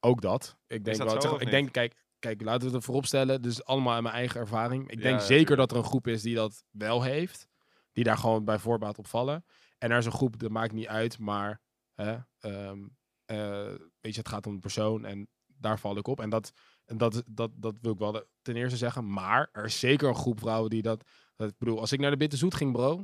Ook 0.00 0.20
dat. 0.20 0.56
Ik 0.66 0.84
denk, 0.84 0.96
wel, 0.96 1.20
zeg, 1.20 1.38
ik 1.38 1.50
denk, 1.50 1.72
kijk, 1.72 1.94
kijk, 2.22 2.42
laten 2.42 2.60
we 2.60 2.66
het 2.66 2.74
ervoor 2.74 2.94
opstellen. 2.94 3.42
Dus 3.42 3.64
allemaal 3.64 3.96
in 3.96 4.02
mijn 4.02 4.14
eigen 4.14 4.40
ervaring. 4.40 4.90
Ik 4.90 5.02
denk 5.02 5.20
zeker 5.20 5.56
dat 5.56 5.70
er 5.70 5.76
een 5.76 5.84
groep 5.84 6.06
is 6.06 6.22
die 6.22 6.34
dat 6.34 6.64
wel 6.70 7.02
heeft 7.02 7.50
die 7.92 8.04
daar 8.04 8.18
gewoon 8.18 8.44
bij 8.44 8.58
voorbaat 8.58 8.98
op 8.98 9.06
vallen. 9.06 9.44
En 9.78 9.90
er 9.90 9.98
is 9.98 10.06
een 10.06 10.12
groep, 10.12 10.38
dat 10.38 10.50
maakt 10.50 10.72
niet 10.72 10.86
uit, 10.86 11.18
maar 11.18 11.60
hè, 11.94 12.16
um, 12.40 12.96
uh, 13.26 13.74
weet 14.00 14.14
je, 14.14 14.18
het 14.18 14.28
gaat 14.28 14.46
om 14.46 14.54
de 14.54 14.60
persoon 14.60 15.04
en 15.04 15.28
daar 15.46 15.78
val 15.78 15.96
ik 15.96 16.06
op. 16.06 16.20
En 16.20 16.30
dat, 16.30 16.52
en 16.84 16.98
dat, 16.98 17.22
dat, 17.26 17.50
dat 17.54 17.74
wil 17.80 17.92
ik 17.92 17.98
wel 17.98 18.24
ten 18.42 18.56
eerste 18.56 18.76
zeggen. 18.76 19.12
Maar 19.12 19.48
er 19.52 19.64
is 19.64 19.78
zeker 19.78 20.08
een 20.08 20.14
groep 20.14 20.40
vrouwen 20.40 20.70
die 20.70 20.82
dat, 20.82 21.08
dat 21.36 21.48
ik 21.48 21.58
bedoel, 21.58 21.80
als 21.80 21.92
ik 21.92 22.00
naar 22.00 22.10
de 22.10 22.16
Bitte 22.16 22.36
Zoet 22.36 22.54
ging, 22.54 22.72
bro, 22.72 23.00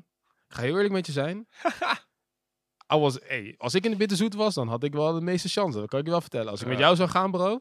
ik 0.48 0.54
ga 0.54 0.62
heel 0.62 0.74
eerlijk 0.74 0.92
met 0.92 1.06
je 1.06 1.12
zijn. 1.12 1.46
was, 2.86 3.18
hey, 3.22 3.54
als 3.56 3.74
ik 3.74 3.84
in 3.84 3.90
de 3.90 3.96
Bitte 3.96 4.16
Zoet 4.16 4.34
was, 4.34 4.54
dan 4.54 4.68
had 4.68 4.84
ik 4.84 4.92
wel 4.92 5.12
de 5.12 5.20
meeste 5.20 5.48
chance. 5.48 5.78
Dat 5.78 5.88
kan 5.88 5.98
ik 5.98 6.04
je 6.04 6.10
wel 6.10 6.20
vertellen. 6.20 6.50
Als 6.50 6.60
ik 6.60 6.66
met 6.66 6.78
jou 6.78 6.96
zou 6.96 7.08
gaan, 7.08 7.30
bro, 7.30 7.60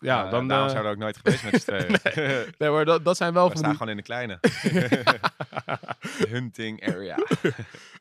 ja, 0.00 0.24
uh, 0.24 0.30
dan... 0.30 0.48
Daarom 0.48 0.66
uh, 0.66 0.72
zouden 0.72 0.82
we 0.82 0.96
ook 0.96 1.02
nooit 1.02 1.16
geweest 1.16 1.44
met 1.44 1.62
z'n 1.62 1.70
tweeën. 2.02 2.46
nee, 2.58 2.70
maar 2.70 2.84
dat, 2.84 3.04
dat 3.04 3.16
zijn 3.16 3.32
wel... 3.32 3.50
We 3.50 3.56
staan 3.56 3.72
gewoon 3.72 3.88
in 3.88 3.96
de 3.96 4.02
kleine. 4.02 4.40
hunting 6.34 6.88
area. 6.88 7.16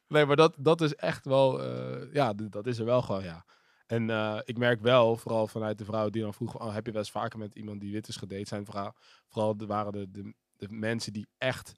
nee, 0.07 0.25
maar 0.25 0.35
dat, 0.35 0.53
dat 0.57 0.81
is 0.81 0.95
echt 0.95 1.25
wel... 1.25 1.63
Uh, 1.63 2.13
ja, 2.13 2.33
dat 2.35 2.67
is 2.67 2.79
er 2.79 2.85
wel 2.85 3.01
gewoon, 3.01 3.23
ja. 3.23 3.45
En 3.87 4.09
eh, 4.09 4.39
ik 4.43 4.57
merk 4.57 4.81
wel, 4.81 5.17
vooral 5.17 5.47
vanuit 5.47 5.77
de 5.77 5.85
vrouw 5.85 6.09
die 6.09 6.21
dan 6.21 6.33
vroeg, 6.33 6.59
oh, 6.59 6.73
heb 6.73 6.85
je 6.85 6.91
wel 6.91 7.01
eens 7.01 7.11
vaker 7.11 7.39
met 7.39 7.55
iemand 7.55 7.81
die 7.81 7.91
wit 7.91 8.07
is 8.07 8.15
gedate? 8.15 8.47
Zijn 8.47 8.65
vooral, 8.65 8.93
vooral 9.27 9.57
de, 9.57 9.65
waren 9.65 9.91
de, 9.91 10.11
de, 10.11 10.33
de 10.57 10.67
mensen 10.69 11.13
die 11.13 11.27
echt 11.37 11.73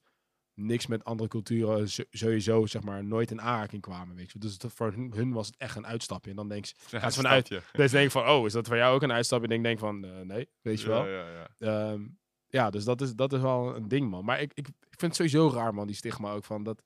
niks 0.59 0.87
met 0.87 1.03
andere 1.03 1.29
culturen 1.29 1.87
sowieso, 2.09 2.65
zeg 2.65 2.83
maar, 2.83 3.03
nooit 3.03 3.31
in 3.31 3.41
aanraking 3.41 3.81
kwamen, 3.81 4.15
weet 4.15 4.31
je. 4.31 4.39
Dus 4.39 4.57
voor 4.67 4.93
hun, 4.93 5.31
was 5.31 5.47
het 5.47 5.57
echt 5.57 5.75
een 5.75 5.87
uitstapje. 5.87 6.29
En 6.29 6.35
dan 6.35 6.47
denk 6.47 6.65
je, 6.65 6.73
ja, 6.89 7.11
vanuit, 7.11 7.47
dus 7.71 7.91
denk 7.91 8.05
ik 8.05 8.11
van, 8.11 8.27
oh, 8.27 8.45
is 8.45 8.53
dat 8.53 8.67
voor 8.67 8.77
jou 8.77 8.95
ook 8.95 9.01
een 9.01 9.11
uitstapje? 9.11 9.47
En 9.47 9.55
ik 9.55 9.63
denk 9.63 9.79
van, 9.79 10.05
uh, 10.05 10.19
nee, 10.19 10.49
weet 10.61 10.81
je 10.81 10.87
wel. 10.87 11.07
Ja, 11.07 11.29
ja, 11.29 11.47
ja. 11.57 11.91
Um, 11.91 12.19
ja, 12.47 12.69
dus 12.69 12.83
dat 12.83 13.01
is, 13.01 13.15
dat 13.15 13.33
is 13.33 13.41
wel 13.41 13.75
een 13.75 13.87
ding, 13.87 14.09
man. 14.09 14.25
Maar 14.25 14.41
ik, 14.41 14.51
ik, 14.53 14.67
ik 14.67 14.99
vind 14.99 15.01
het 15.01 15.15
sowieso 15.15 15.55
raar, 15.55 15.73
man, 15.73 15.87
die 15.87 15.95
stigma 15.95 16.31
ook 16.31 16.45
van 16.45 16.63
dat, 16.63 16.83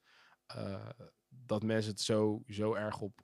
uh, 0.56 0.90
dat 1.28 1.64
mensen 1.64 1.92
het 1.92 2.02
zo, 2.02 2.44
zo 2.48 2.74
erg 2.74 3.02
op, 3.02 3.22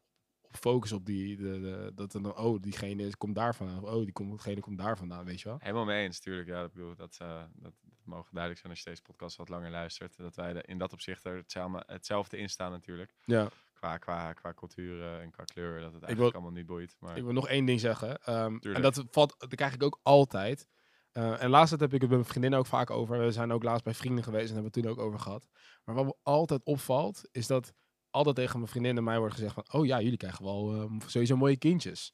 op 0.49 0.55
focussen 0.55 0.97
op 0.97 1.05
die, 1.05 1.37
de, 1.37 1.59
de, 1.59 1.91
dat 1.95 2.11
dan, 2.11 2.37
oh, 2.37 2.61
diegene 2.61 3.17
komt 3.17 3.35
daar 3.35 3.55
vandaan. 3.55 3.83
Oh, 3.83 4.03
die 4.03 4.11
komt, 4.11 4.29
diegene 4.29 4.59
komt 4.59 4.77
daar 4.77 4.97
vandaan, 4.97 5.25
weet 5.25 5.41
je 5.41 5.49
wel. 5.49 5.57
Helemaal 5.59 5.85
mee 5.85 6.03
eens, 6.03 6.19
tuurlijk. 6.19 6.47
Ja, 6.47 6.63
ik 6.63 6.73
bedoel, 6.73 6.95
dat, 6.95 7.17
uh, 7.21 7.43
dat, 7.53 7.73
mogen 8.03 8.29
duidelijk 8.31 8.59
zijn 8.61 8.73
als 8.73 8.83
je 8.83 8.89
deze 8.89 9.01
podcast 9.01 9.37
wat 9.37 9.49
langer 9.49 9.71
luistert. 9.71 10.17
Dat 10.17 10.35
wij 10.35 10.63
in 10.65 10.77
dat 10.77 10.93
opzicht 10.93 11.25
er 11.25 11.35
hetzelfde, 11.35 11.83
hetzelfde 11.85 12.37
in 12.37 12.49
staan 12.49 12.71
natuurlijk. 12.71 13.13
Ja. 13.25 13.49
Qua, 13.73 13.97
qua, 13.97 14.33
qua 14.33 14.53
cultuur 14.53 15.19
en 15.19 15.31
qua 15.31 15.43
kleur, 15.43 15.81
dat 15.81 15.93
het 15.93 16.03
eigenlijk 16.03 16.35
allemaal 16.35 16.53
niet 16.53 16.65
boeit. 16.65 16.95
Maar... 16.99 17.17
Ik 17.17 17.23
wil 17.23 17.33
nog 17.33 17.47
één 17.47 17.65
ding 17.65 17.79
zeggen. 17.79 18.35
Um, 18.35 18.59
en 18.59 18.81
dat 18.81 19.05
valt, 19.09 19.35
dat 19.37 19.55
krijg 19.55 19.73
ik 19.73 19.83
ook 19.83 19.99
altijd. 20.03 20.67
Uh, 21.13 21.43
en 21.43 21.49
laatst 21.49 21.79
heb 21.79 21.93
ik 21.93 22.01
het 22.01 22.09
met 22.09 22.09
mijn 22.09 22.25
vriendinnen 22.25 22.59
ook 22.59 22.65
vaak 22.65 22.89
over. 22.89 23.19
We 23.19 23.31
zijn 23.31 23.51
ook 23.51 23.63
laatst 23.63 23.83
bij 23.83 23.93
vrienden 23.93 24.23
geweest 24.23 24.47
en 24.47 24.53
hebben 24.53 24.71
het 24.71 24.83
toen 24.83 24.91
ook 24.91 24.99
over 24.99 25.19
gehad. 25.19 25.47
Maar 25.83 25.95
wat 25.95 26.05
me 26.05 26.15
altijd 26.23 26.63
opvalt, 26.63 27.21
is 27.31 27.47
dat 27.47 27.73
altijd 28.11 28.35
tegen 28.35 28.57
mijn 28.59 28.71
vriendinnen 28.71 29.03
mij 29.03 29.19
wordt 29.19 29.33
gezegd 29.33 29.53
van... 29.53 29.65
Oh 29.71 29.85
ja, 29.85 30.01
jullie 30.01 30.17
krijgen 30.17 30.43
wel 30.43 30.75
uh, 30.75 30.99
sowieso 31.05 31.37
mooie 31.37 31.57
kindjes. 31.57 32.13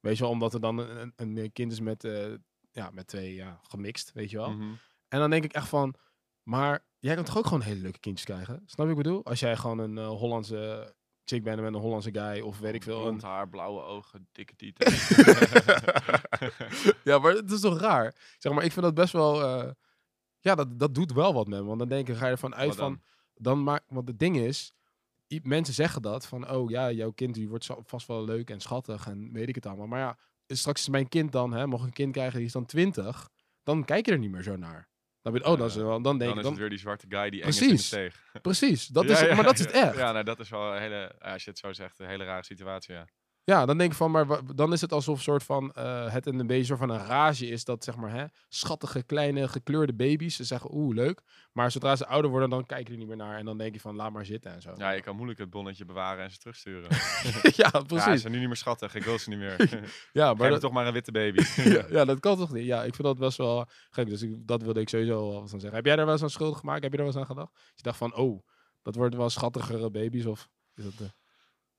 Weet 0.00 0.16
je 0.16 0.22
wel, 0.22 0.32
omdat 0.32 0.54
er 0.54 0.60
dan 0.60 0.78
een, 0.78 1.12
een 1.16 1.52
kind 1.52 1.72
is 1.72 1.80
met, 1.80 2.04
uh, 2.04 2.34
ja, 2.70 2.90
met 2.90 3.06
twee 3.06 3.34
ja, 3.34 3.60
gemixt, 3.62 4.12
weet 4.12 4.30
je 4.30 4.36
wel. 4.36 4.50
Mm 4.50 4.60
-hmm. 4.60 4.78
En 5.08 5.18
dan 5.18 5.30
denk 5.30 5.44
ik 5.44 5.52
echt 5.52 5.68
van, 5.68 5.94
maar 6.42 6.86
jij 6.98 7.14
kan 7.14 7.24
toch 7.24 7.38
ook 7.38 7.46
gewoon 7.46 7.62
hele 7.62 7.80
leuke 7.80 7.98
kindjes 7.98 8.26
krijgen? 8.26 8.54
Snap 8.54 8.86
je 8.86 8.94
wat 8.94 8.98
ik 8.98 9.02
bedoel? 9.02 9.24
Als 9.24 9.40
jij 9.40 9.56
gewoon 9.56 9.78
een 9.78 9.96
uh, 9.96 10.08
Hollandse 10.08 10.94
chick 11.24 11.42
bent 11.42 11.60
met 11.60 11.74
een 11.74 11.80
Hollandse 11.80 12.12
guy 12.12 12.40
of 12.40 12.58
weet 12.58 12.74
ik 12.74 12.82
veel. 12.82 13.00
Blond 13.00 13.22
een... 13.22 13.28
haar, 13.28 13.48
blauwe 13.48 13.82
ogen, 13.82 14.28
dikke 14.32 14.56
tieten. 14.56 14.92
ja, 17.10 17.18
maar 17.18 17.32
het 17.32 17.50
is 17.50 17.60
toch 17.60 17.78
raar? 17.78 18.14
Zeg 18.38 18.52
maar, 18.52 18.64
ik 18.64 18.72
vind 18.72 18.84
dat 18.84 18.94
best 18.94 19.12
wel... 19.12 19.42
Uh, 19.42 19.70
ja, 20.38 20.54
dat, 20.54 20.78
dat 20.78 20.94
doet 20.94 21.12
wel 21.12 21.34
wat 21.34 21.46
met 21.46 21.60
me. 21.60 21.66
Want 21.66 21.78
dan 21.78 21.88
denk 21.88 22.08
ik, 22.08 22.16
ga 22.16 22.26
je 22.26 22.32
ervan 22.32 22.54
uit 22.54 22.74
van... 22.74 23.02
Dan 23.34 23.62
maak, 23.62 23.82
want 23.88 24.08
het 24.08 24.18
ding 24.18 24.36
is, 24.36 24.72
mensen 25.42 25.74
zeggen 25.74 26.02
dat 26.02 26.26
van, 26.26 26.50
oh 26.50 26.70
ja, 26.70 26.90
jouw 26.90 27.10
kind 27.10 27.34
die 27.34 27.48
wordt 27.48 27.68
vast 27.84 28.06
wel 28.06 28.24
leuk 28.24 28.50
en 28.50 28.60
schattig 28.60 29.06
en 29.06 29.32
weet 29.32 29.48
ik 29.48 29.54
het 29.54 29.66
allemaal. 29.66 29.86
Maar 29.86 30.00
ja, 30.00 30.18
straks 30.46 30.80
is 30.80 30.88
mijn 30.88 31.08
kind 31.08 31.32
dan, 31.32 31.52
hè, 31.52 31.66
mocht 31.66 31.84
een 31.84 31.92
kind 31.92 32.12
krijgen 32.12 32.36
die 32.36 32.46
is 32.46 32.52
dan 32.52 32.66
20, 32.66 33.28
dan 33.62 33.84
kijk 33.84 34.06
je 34.06 34.12
er 34.12 34.18
niet 34.18 34.30
meer 34.30 34.42
zo 34.42 34.56
naar. 34.56 34.88
Dan 35.22 35.32
weet 35.32 35.44
oh, 35.44 35.58
dat 35.58 35.70
is 35.70 35.76
wel. 35.76 36.02
Dan 36.02 36.18
denk 36.18 36.34
dan 36.34 36.42
is 36.42 36.48
het 36.48 36.58
weer 36.58 36.68
die 36.68 36.78
zwarte 36.78 37.06
guy 37.08 37.30
die 37.30 37.40
precies, 37.40 37.92
eng 37.92 38.00
is 38.00 38.40
Precies, 38.42 38.86
dat 38.86 39.04
is, 39.04 39.20
maar 39.20 39.42
dat 39.42 39.54
is 39.54 39.60
het 39.60 39.70
echt. 39.70 39.96
Ja, 39.96 40.12
nou, 40.12 40.24
dat 40.24 40.40
is 40.40 40.48
wel 40.48 40.74
een 40.74 40.80
hele, 40.80 41.18
als 41.18 41.44
je 41.44 41.50
het 41.50 41.58
zo 41.58 41.72
zegt, 41.72 41.98
een 41.98 42.08
hele 42.08 42.24
rare 42.24 42.44
situatie, 42.44 42.94
ja. 42.94 43.08
Ja, 43.46 43.66
dan 43.66 43.78
denk 43.78 43.90
ik 43.90 43.96
van, 43.96 44.10
maar 44.10 44.26
dan 44.54 44.72
is 44.72 44.80
het 44.80 44.92
alsof 44.92 45.22
soort 45.22 45.42
van 45.42 45.72
uh, 45.78 46.12
het 46.12 46.26
een 46.26 46.46
beetje 46.46 46.64
soort 46.64 46.78
van 46.78 46.90
een 46.90 47.06
rage 47.06 47.46
is 47.46 47.64
dat 47.64 47.84
zeg 47.84 47.96
maar 47.96 48.10
hè, 48.10 48.24
schattige 48.48 49.02
kleine 49.02 49.48
gekleurde 49.48 49.94
baby's 49.94 50.36
ze 50.36 50.44
zeggen 50.44 50.74
oeh 50.74 50.94
leuk, 50.94 51.20
maar 51.52 51.70
zodra 51.70 51.96
ze 51.96 52.06
ouder 52.06 52.30
worden 52.30 52.50
dan 52.50 52.66
kijk 52.66 52.86
je 52.86 52.92
er 52.92 52.98
niet 52.98 53.08
meer 53.08 53.16
naar 53.16 53.38
en 53.38 53.44
dan 53.44 53.58
denk 53.58 53.74
je 53.74 53.80
van 53.80 53.94
laat 53.94 54.12
maar 54.12 54.24
zitten 54.24 54.52
en 54.52 54.62
zo. 54.62 54.72
Ja, 54.76 54.90
je 54.90 55.00
kan 55.00 55.16
moeilijk 55.16 55.38
het 55.38 55.50
bonnetje 55.50 55.84
bewaren 55.84 56.24
en 56.24 56.30
ze 56.30 56.38
terugsturen. 56.38 56.90
ja, 57.62 57.70
precies. 57.70 58.04
Ja, 58.04 58.12
ze 58.12 58.16
zijn 58.16 58.32
nu 58.32 58.38
niet 58.38 58.46
meer 58.46 58.56
schattig, 58.56 58.94
ik 58.94 59.04
wil 59.04 59.18
ze 59.18 59.28
niet 59.28 59.38
meer. 59.38 59.84
ja, 60.12 60.34
maar 60.34 60.50
dat... 60.50 60.60
toch 60.60 60.72
maar 60.72 60.86
een 60.86 60.92
witte 60.92 61.12
baby. 61.12 61.42
ja, 61.96 62.04
dat 62.04 62.20
kan 62.20 62.36
toch 62.36 62.52
niet. 62.52 62.64
Ja, 62.64 62.84
ik 62.84 62.94
vind 62.94 63.08
dat 63.08 63.18
best 63.18 63.38
wel 63.38 63.66
gek, 63.90 64.08
dus 64.08 64.22
ik, 64.22 64.46
dat 64.46 64.62
wilde 64.62 64.80
ik 64.80 64.88
sowieso 64.88 65.30
wel 65.30 65.48
van 65.48 65.60
zeggen. 65.60 65.74
Heb 65.74 65.84
jij 65.86 65.96
daar 65.96 66.04
wel 66.04 66.14
eens 66.14 66.22
aan 66.22 66.30
schuldig 66.30 66.58
gemaakt? 66.58 66.82
Heb 66.82 66.92
je 66.92 66.98
er 66.98 67.04
wel 67.04 67.12
eens 67.12 67.22
aan 67.22 67.36
gedacht? 67.36 67.52
Je 67.74 67.82
dacht 67.82 67.98
van 67.98 68.16
oh, 68.16 68.46
dat 68.82 68.94
wordt 68.94 69.14
wel 69.14 69.30
schattigere 69.30 69.90
baby's 69.90 70.24
of 70.24 70.48
is 70.74 70.84
dat? 70.84 70.94
Uh... 71.00 71.08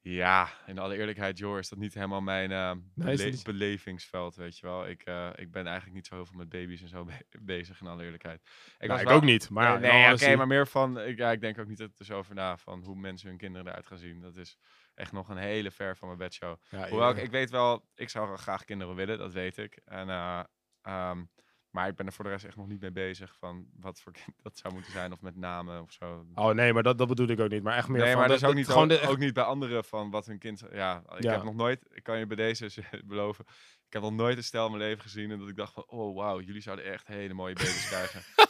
Ja, 0.08 0.50
in 0.66 0.80
alle 0.80 0.98
eerlijkheid, 0.98 1.38
Jor, 1.38 1.60
is 1.60 1.70
dat 1.70 1.80
niet 1.80 1.94
helemaal 1.94 2.22
mijn 2.22 2.52
uh, 2.52 2.72
bele 2.94 3.38
belevingsveld, 3.44 4.36
weet 4.36 4.58
je 4.58 4.66
wel. 4.66 4.88
Ik, 4.88 5.08
uh, 5.08 5.30
ik 5.36 5.52
ben 5.52 5.66
eigenlijk 5.66 5.96
niet 5.96 6.08
zo 6.08 6.16
heel 6.16 6.26
veel 6.26 6.38
met 6.38 6.50
baby's 6.50 6.82
en 6.82 6.88
zo 6.88 7.06
be 7.06 7.26
bezig, 7.42 7.82
in 7.82 7.88
alle 7.88 8.04
eerlijkheid. 8.04 8.42
Ik, 8.80 8.88
nou, 8.88 9.02
ik 9.02 9.10
ook 9.10 9.24
niet, 9.24 9.50
maar 9.50 9.80
Nee, 9.80 9.92
nee 9.92 10.14
oké, 10.14 10.36
maar 10.36 10.48
meer 10.48 10.68
van... 10.68 11.00
Ik, 11.00 11.18
ja, 11.18 11.32
ik 11.32 11.42
denk 11.42 11.60
ook 11.60 11.68
niet 11.68 11.80
er 11.80 11.92
zo 12.00 12.18
over 12.18 12.36
na 12.36 12.58
van 12.58 12.84
hoe 12.84 12.96
mensen 12.96 13.28
hun 13.28 13.38
kinderen 13.38 13.68
eruit 13.68 13.88
gaan 13.88 13.98
zien. 13.98 14.22
Dat 14.22 14.36
is 14.36 14.58
echt 14.94 15.12
nog 15.12 15.30
een 15.30 15.38
hele 15.38 15.72
ver 15.72 15.98
van 15.98 16.08
mijn 16.08 16.20
bedshow. 16.20 16.56
Ja, 16.70 16.90
Hoewel, 16.90 17.10
ik, 17.10 17.18
ik, 17.18 17.32
weet 17.32 17.50
wel, 17.50 17.88
ik 17.96 18.10
zou 18.10 18.38
graag 18.38 18.66
kinderen 18.66 18.96
willen, 18.96 19.18
dat 19.18 19.34
weet 19.34 19.58
ik. 19.58 19.80
En... 19.86 20.08
Uh, 20.08 20.44
um, 20.88 21.30
maar 21.76 21.88
ik 21.88 21.96
ben 21.96 22.06
er 22.06 22.14
voor 22.14 22.24
de 22.24 22.30
rest 22.32 22.46
echt 22.46 22.56
nog 22.56 22.68
niet 22.68 22.82
mee 22.82 22.92
bezig 22.92 23.36
van 23.40 23.68
wat 23.80 24.00
voor 24.00 24.12
kind 24.12 24.36
dat 24.44 24.58
zou 24.58 24.74
moeten 24.74 24.92
zijn 24.92 25.12
of 25.12 25.22
met 25.22 25.36
namen 25.36 25.82
of 25.82 25.92
zo. 25.92 26.26
Oh 26.34 26.50
nee, 26.50 26.74
maar 26.74 26.84
dat, 26.84 26.98
dat 26.98 27.08
bedoel 27.08 27.28
ik 27.28 27.40
ook 27.40 27.50
niet. 27.50 27.64
Maar 27.64 27.78
echt 27.78 27.88
meer 27.88 28.02
nee, 28.02 28.10
van... 28.10 28.20
maar 28.20 28.28
dat 28.28 28.38
is 28.38 28.44
ook 28.44 28.54
niet, 28.54 28.68
gewoon 28.68 28.88
de, 28.88 29.02
ook 29.02 29.18
niet 29.18 29.34
bij 29.34 29.44
anderen 29.44 29.84
van 29.84 30.10
wat 30.10 30.26
hun 30.26 30.38
kind... 30.38 30.64
Ja, 30.72 31.04
ik 31.18 31.24
heb 31.24 31.44
nog 31.44 31.56
nooit, 31.56 31.86
ik 31.92 32.04
kan 32.04 32.20
je 32.20 32.26
bij 32.26 32.36
deze 32.36 32.70
beloven, 33.06 33.46
ik 33.88 33.94
heb 33.94 34.02
nog 34.02 34.12
nooit 34.12 34.38
een 34.38 34.44
stel 34.44 34.66
in 34.66 34.72
mijn 34.72 34.84
leven 34.84 35.02
gezien 35.02 35.32
en 35.32 35.40
dat 35.40 35.50
ik 35.50 35.56
dacht 35.56 35.74
van, 35.74 35.84
oh 35.88 36.16
wauw, 36.16 36.42
jullie 36.42 36.62
zouden 36.62 36.86
echt 36.86 37.08
hele 37.08 37.34
mooie 37.34 37.54
baby's 37.54 37.88
krijgen. 37.88 38.22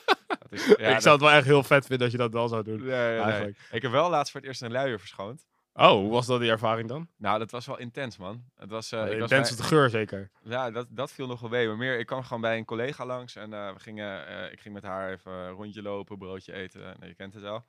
Is, 0.49 0.65
ja, 0.65 0.95
ik 0.95 1.01
zou 1.01 1.15
het 1.15 1.23
wel 1.23 1.31
echt 1.31 1.45
heel 1.45 1.63
vet 1.63 1.85
vinden 1.85 1.99
dat 1.99 2.11
je 2.11 2.17
dat 2.17 2.33
wel 2.33 2.47
zou 2.47 2.63
doen. 2.63 2.85
Nee. 2.85 3.55
Ik 3.71 3.81
heb 3.81 3.91
wel 3.91 4.09
laatst 4.09 4.31
voor 4.31 4.39
het 4.39 4.49
eerst 4.49 4.61
een 4.61 4.71
luier 4.71 4.99
verschoond. 4.99 5.45
Oh, 5.77 5.91
hoe 5.91 6.09
was 6.09 6.25
dat 6.25 6.39
die 6.39 6.49
ervaring 6.49 6.89
dan? 6.89 7.09
Nou, 7.17 7.39
dat 7.39 7.51
was 7.51 7.65
wel 7.65 7.77
intens, 7.77 8.17
man. 8.17 8.43
Het 8.55 8.69
was, 8.69 8.91
uh, 8.91 9.05
ik 9.05 9.11
intens 9.11 9.31
was 9.31 9.49
bij... 9.49 9.57
de 9.57 9.63
geur 9.63 9.89
zeker. 9.89 10.31
Ja, 10.43 10.71
dat, 10.71 10.87
dat 10.89 11.11
viel 11.11 11.27
nog 11.27 11.39
wel 11.39 11.49
mee. 11.49 11.67
Maar 11.67 11.77
meer, 11.77 11.99
ik 11.99 12.05
kwam 12.05 12.23
gewoon 12.23 12.41
bij 12.41 12.57
een 12.57 12.65
collega 12.65 13.05
langs 13.05 13.35
en 13.35 13.51
uh, 13.51 13.73
we 13.73 13.79
gingen, 13.79 14.29
uh, 14.29 14.51
ik 14.51 14.59
ging 14.59 14.73
met 14.73 14.83
haar 14.83 15.11
even 15.11 15.31
een 15.31 15.51
rondje 15.51 15.81
lopen, 15.81 16.17
broodje 16.17 16.53
eten. 16.53 16.81
Nou, 16.81 17.05
je 17.05 17.15
kent 17.15 17.33
het 17.33 17.43
wel. 17.43 17.65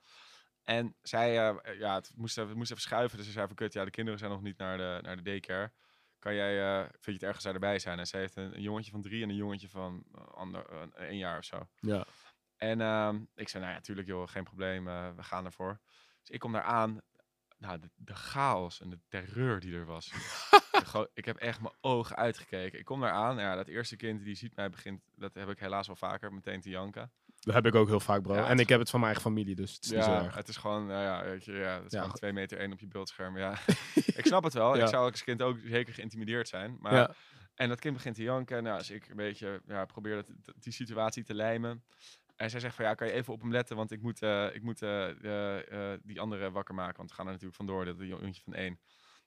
En 0.63 0.95
zij, 1.01 1.33
ja, 1.79 1.95
het 1.95 2.11
moest, 2.15 2.37
even, 2.37 2.49
het 2.49 2.57
moest 2.57 2.71
even 2.71 2.83
schuiven. 2.83 3.17
Dus 3.17 3.25
ze 3.25 3.31
zei 3.31 3.47
van, 3.47 3.55
kut, 3.55 3.73
ja, 3.73 3.85
de 3.85 3.91
kinderen 3.91 4.19
zijn 4.19 4.31
nog 4.31 4.41
niet 4.41 4.57
naar 4.57 4.77
de, 4.77 4.99
naar 5.01 5.15
de 5.15 5.21
daycare. 5.21 5.71
Kan 6.19 6.35
jij, 6.35 6.81
vind 6.83 7.05
je 7.05 7.11
het 7.11 7.23
ergens 7.23 7.45
erbij 7.45 7.79
zijn? 7.79 7.99
En 7.99 8.07
zij 8.07 8.19
heeft 8.19 8.35
een, 8.35 8.55
een, 8.55 8.61
jongetje 8.61 8.91
van 8.91 9.01
drie 9.01 9.23
en 9.23 9.29
een 9.29 9.35
jongetje 9.35 9.69
van 9.69 10.03
ander, 10.33 10.65
een 10.93 11.17
jaar 11.17 11.37
of 11.37 11.43
zo. 11.43 11.67
Ja. 11.79 12.05
En 12.57 12.81
ehm, 12.81 13.19
ik 13.35 13.49
zei, 13.49 13.63
nou 13.63 13.75
ja, 13.75 13.79
natuurlijk 13.79 14.07
joh, 14.07 14.27
geen 14.27 14.43
probleem, 14.43 14.85
we 15.15 15.23
gaan 15.23 15.45
ervoor. 15.45 15.79
Dus 16.19 16.29
ik 16.29 16.39
kom 16.39 16.51
daar 16.51 16.61
aan, 16.61 17.01
nou, 17.57 17.79
de, 17.79 17.89
de, 17.95 18.15
chaos 18.15 18.81
en 18.81 18.89
de 18.89 18.99
terreur 19.07 19.59
die 19.59 19.73
er 19.73 19.85
was. 19.85 20.11
ik 21.13 21.25
heb 21.25 21.37
echt 21.37 21.61
mijn 21.61 21.73
ogen 21.81 22.15
uitgekeken. 22.15 22.79
Ik 22.79 22.85
kom 22.85 22.99
daar 22.99 23.11
aan. 23.11 23.37
Ja, 23.37 23.55
dat 23.55 23.67
eerste 23.67 23.95
kind 23.95 24.23
die 24.23 24.35
ziet 24.35 24.55
mij 24.55 24.69
begint, 24.69 25.01
dat 25.15 25.33
heb 25.33 25.49
ik 25.49 25.59
helaas 25.59 25.87
wel 25.87 25.95
vaker, 25.95 26.33
meteen 26.33 26.61
te 26.61 26.69
janken. 26.69 27.11
Dat 27.39 27.53
heb 27.53 27.65
ik 27.65 27.75
ook 27.75 27.87
heel 27.87 27.99
vaak, 27.99 28.21
bro. 28.21 28.33
en 28.33 28.59
ik 28.59 28.69
heb 28.69 28.79
het 28.79 28.89
van 28.89 28.99
mijn 28.99 29.13
eigen 29.13 29.31
familie, 29.31 29.55
dus 29.55 29.73
het 29.73 29.83
is 29.83 29.89
ja, 29.89 29.95
niet 29.95 30.05
zo 30.05 30.11
erg. 30.11 30.35
Het 30.35 30.47
is 30.47 30.57
gewoon, 30.57 30.87
nou 30.87 31.01
ja, 31.01 31.23
weet 31.23 31.45
je, 31.45 31.51
ja, 31.51 31.75
het 31.83 31.93
is 31.93 31.99
gewoon 31.99 32.15
twee 32.15 32.33
meter 32.33 32.57
één 32.57 32.71
op 32.71 32.79
je 32.79 32.87
beeldscherm. 32.87 33.37
Ja, 33.37 33.51
ik 34.19 34.25
snap 34.25 34.43
het 34.43 34.53
wel. 34.53 34.75
Ik 34.77 34.87
zou 34.87 35.11
als 35.11 35.23
kind 35.23 35.41
ook 35.41 35.57
zeker 35.65 35.93
geïntimideerd 35.93 36.47
zijn. 36.47 36.77
Maar, 36.79 37.15
En 37.55 37.69
dat 37.69 37.79
kind 37.79 37.93
begint 37.93 38.15
te 38.15 38.23
janken. 38.23 38.63
Nou, 38.63 38.77
als 38.77 38.89
ik 38.89 39.09
een 39.09 39.15
beetje 39.15 39.61
ja, 39.67 39.85
probeer 39.85 40.15
dat, 40.15 40.31
die 40.59 40.73
situatie 40.73 41.23
te 41.23 41.33
lijmen. 41.33 41.83
En 42.37 42.49
zij 42.49 42.59
zegt 42.59 42.75
van 42.75 42.85
ja, 42.85 42.93
kan 42.93 43.07
je 43.07 43.13
even 43.13 43.33
op 43.33 43.41
hem 43.41 43.51
letten, 43.51 43.75
want 43.75 43.91
ik 43.91 44.01
moet, 44.01 44.21
uh, 44.21 44.55
ik 44.55 44.63
moet 44.63 44.81
uh, 44.81 45.07
die 46.03 46.19
andere 46.19 46.51
wakker 46.51 46.75
maken. 46.75 46.97
Want 46.97 47.09
we 47.09 47.15
gaan 47.15 47.25
er 47.25 47.31
natuurlijk 47.31 47.57
vandoor, 47.57 47.85
dat 47.85 47.95
jongetje 47.99 48.41
van 48.41 48.53
één. 48.53 48.79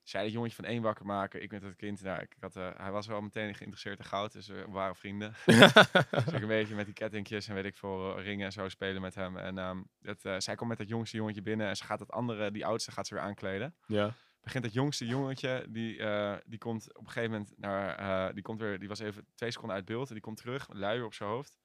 Zij 0.03 0.23
dat 0.23 0.33
jongetje 0.33 0.57
van 0.57 0.65
één 0.65 0.83
wakker 0.83 1.07
maken, 1.07 1.43
ik 1.43 1.51
met 1.51 1.63
het 1.63 1.77
kind. 1.77 2.03
Nou, 2.03 2.21
ik, 2.21 2.37
had, 2.41 2.55
hij 2.55 2.91
was 2.91 3.07
wel 3.07 3.21
meteen 3.21 3.55
geïnteresseerd 3.55 3.99
in 3.99 4.05
goud, 4.05 4.33
dus 4.33 4.47
we 4.47 4.65
waren 4.69 4.97
vrienden. 4.97 5.35
dus 5.47 6.33
ik 6.33 6.43
een 6.43 6.47
beetje 6.47 6.75
met 6.75 6.85
die 6.85 6.95
kettingjes 6.95 7.49
en 7.49 7.55
weet 7.55 7.65
ik 7.65 7.77
veel, 7.77 8.21
ringen 8.21 8.47
en 8.47 8.53
zo 8.53 8.69
spelen 8.69 9.03
met 9.03 9.15
hem. 9.15 9.37
En 9.37 9.59
um, 9.59 9.89
het, 10.03 10.43
zij 10.43 10.55
komt 10.55 10.69
met 10.69 10.79
dat 10.79 10.89
jongste 10.89 11.17
jongetje 11.17 11.43
binnen 11.43 11.69
en 11.69 11.77
ze 11.77 11.85
gaat 11.85 12.01
het 12.01 12.11
andere, 12.11 12.51
die 12.51 12.67
oudste, 12.67 12.91
gaat 12.91 13.07
ze 13.07 13.15
weer 13.15 13.23
aankleden. 13.23 13.75
Ja 13.87 14.15
begint 14.43 14.65
het 14.65 14.73
jongste 14.73 15.07
jongetje, 15.07 15.67
die, 15.69 15.97
uh, 15.97 16.35
die 16.45 16.59
komt 16.59 16.97
op 16.97 17.07
een 17.07 17.11
gegeven 17.11 17.31
moment 17.31 17.53
naar, 17.57 18.01
uh, 18.01 18.35
die 18.35 18.43
komt 18.43 18.61
weer, 18.61 18.79
die 18.79 18.89
was 18.89 18.99
even 18.99 19.27
twee 19.35 19.51
seconden 19.51 19.77
uit 19.77 19.85
beeld 19.85 20.09
en 20.09 20.15
die 20.15 20.23
komt 20.23 20.37
terug, 20.37 20.69
luier 20.73 21.05
op 21.05 21.15
zijn 21.15 21.29
hoofd 21.29 21.60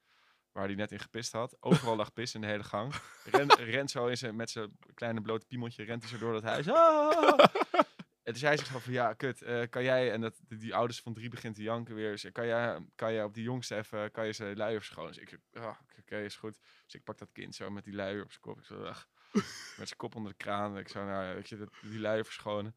waar 0.55 0.65
hij 0.65 0.75
net 0.75 0.91
in 0.91 0.99
gepist 0.99 1.31
had. 1.31 1.57
Overal 1.59 1.95
lag 1.95 2.13
pis 2.13 2.33
in 2.33 2.41
de 2.41 2.47
hele 2.47 2.63
gang. 2.63 2.93
Ren, 3.23 3.55
rent 3.75 3.91
zo 3.91 4.07
in 4.07 4.17
zijn, 4.17 4.35
met 4.35 4.49
zijn 4.49 4.77
kleine 4.93 5.21
blote 5.21 5.45
piemeltje, 5.45 5.83
rent 5.83 6.01
hij 6.01 6.11
zo 6.11 6.17
door 6.17 6.33
dat 6.33 6.43
huis. 6.43 6.69
Ah! 6.69 7.37
En 8.25 8.31
toen 8.31 8.41
zei 8.41 8.57
zich 8.57 8.67
van, 8.67 8.93
ja, 8.93 9.13
kut, 9.13 9.41
uh, 9.41 9.63
kan 9.69 9.83
jij, 9.83 10.11
en 10.11 10.21
dat, 10.21 10.39
die 10.47 10.75
ouders 10.75 11.01
van 11.01 11.13
drie 11.13 11.29
begint 11.29 11.55
te 11.55 11.61
janken 11.61 11.95
weer, 11.95 12.31
kan 12.31 12.45
jij, 12.45 12.85
kan 12.95 13.13
jij 13.13 13.23
op 13.23 13.33
die 13.33 13.43
jongste 13.43 13.75
even, 13.75 14.11
kan 14.11 14.25
je 14.25 14.33
zijn 14.33 14.57
luier 14.57 14.77
verschonen? 14.77 15.13
Dus 15.13 15.21
ik, 15.21 15.39
oh, 15.53 15.63
oké, 15.63 15.99
okay, 15.99 16.25
is 16.25 16.35
goed. 16.35 16.59
Dus 16.83 16.93
ik 16.93 17.03
pak 17.03 17.17
dat 17.17 17.31
kind 17.31 17.55
zo 17.55 17.69
met 17.69 17.83
die 17.83 17.93
luier 17.93 18.23
op 18.23 18.29
zijn 18.29 18.41
kop. 18.41 18.57
Ik 18.57 18.65
zo, 18.65 18.83
ach, 18.83 19.07
met 19.77 19.87
zijn 19.87 19.97
kop 19.97 20.15
onder 20.15 20.31
de 20.31 20.37
kraan. 20.37 20.77
Ik 20.77 20.87
zo, 20.87 21.05
nou, 21.05 21.35
weet 21.35 21.49
je, 21.49 21.67
die 21.81 21.99
luier 21.99 22.23
verschonen. 22.23 22.75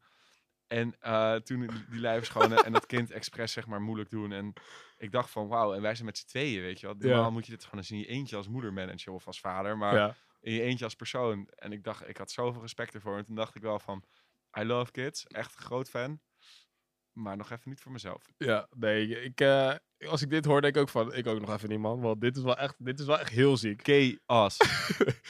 En 0.69 0.95
uh, 1.01 1.35
toen 1.35 1.69
die 1.89 1.99
lijf 1.99 2.25
schonen 2.25 2.65
en 2.65 2.71
dat 2.71 2.85
kind 2.85 3.11
expres 3.11 3.51
zeg 3.51 3.67
maar 3.67 3.81
moeilijk 3.81 4.09
doen. 4.09 4.31
En 4.31 4.53
ik 4.97 5.11
dacht 5.11 5.29
van 5.29 5.47
wauw, 5.47 5.73
en 5.73 5.81
wij 5.81 5.93
zijn 5.93 6.05
met 6.05 6.17
z'n 6.17 6.27
tweeën, 6.27 6.61
weet 6.61 6.79
je 6.79 6.85
wel. 6.85 6.95
Normaal 6.95 7.31
moet 7.31 7.45
je 7.45 7.51
dit 7.51 7.63
gewoon 7.63 7.79
eens 7.79 7.91
in 7.91 7.99
je 7.99 8.05
eentje 8.05 8.35
als 8.35 8.47
moedermanager 8.47 9.13
of 9.13 9.27
als 9.27 9.39
vader. 9.39 9.77
Maar 9.77 10.17
in 10.41 10.53
je 10.53 10.61
eentje 10.61 10.85
als 10.85 10.95
persoon. 10.95 11.47
En 11.55 11.71
ik 11.71 11.83
dacht, 11.83 12.07
ik 12.07 12.17
had 12.17 12.31
zoveel 12.31 12.61
respect 12.61 12.93
ervoor. 12.93 13.17
En 13.17 13.25
toen 13.25 13.35
dacht 13.35 13.55
ik 13.55 13.61
wel 13.61 13.79
van, 13.79 14.03
I 14.59 14.63
love 14.63 14.91
kids. 14.91 15.27
Echt 15.27 15.55
groot 15.55 15.89
fan. 15.89 16.19
maar 17.11 17.37
nog 17.37 17.51
even 17.51 17.69
niet 17.69 17.81
voor 17.81 17.91
mezelf. 17.91 18.31
Ja, 18.37 18.67
nee, 18.75 19.23
ik, 19.23 19.41
eh, 19.41 19.75
als 20.07 20.21
ik 20.21 20.29
dit 20.29 20.45
hoor, 20.45 20.61
denk 20.61 20.75
ik 20.75 20.81
ook 20.81 20.89
van, 20.89 21.13
ik 21.13 21.27
ook 21.27 21.39
nog 21.39 21.53
even 21.53 21.69
niet, 21.69 21.79
man. 21.79 21.99
Want 22.01 22.21
dit 22.21 22.37
is 22.37 22.43
wel 22.43 22.57
echt, 22.57 22.75
dit 22.77 22.99
is 22.99 23.05
wel 23.05 23.19
echt 23.19 23.29
heel 23.31 23.57
ziek. 23.57 23.81
Chaos. 23.83 24.57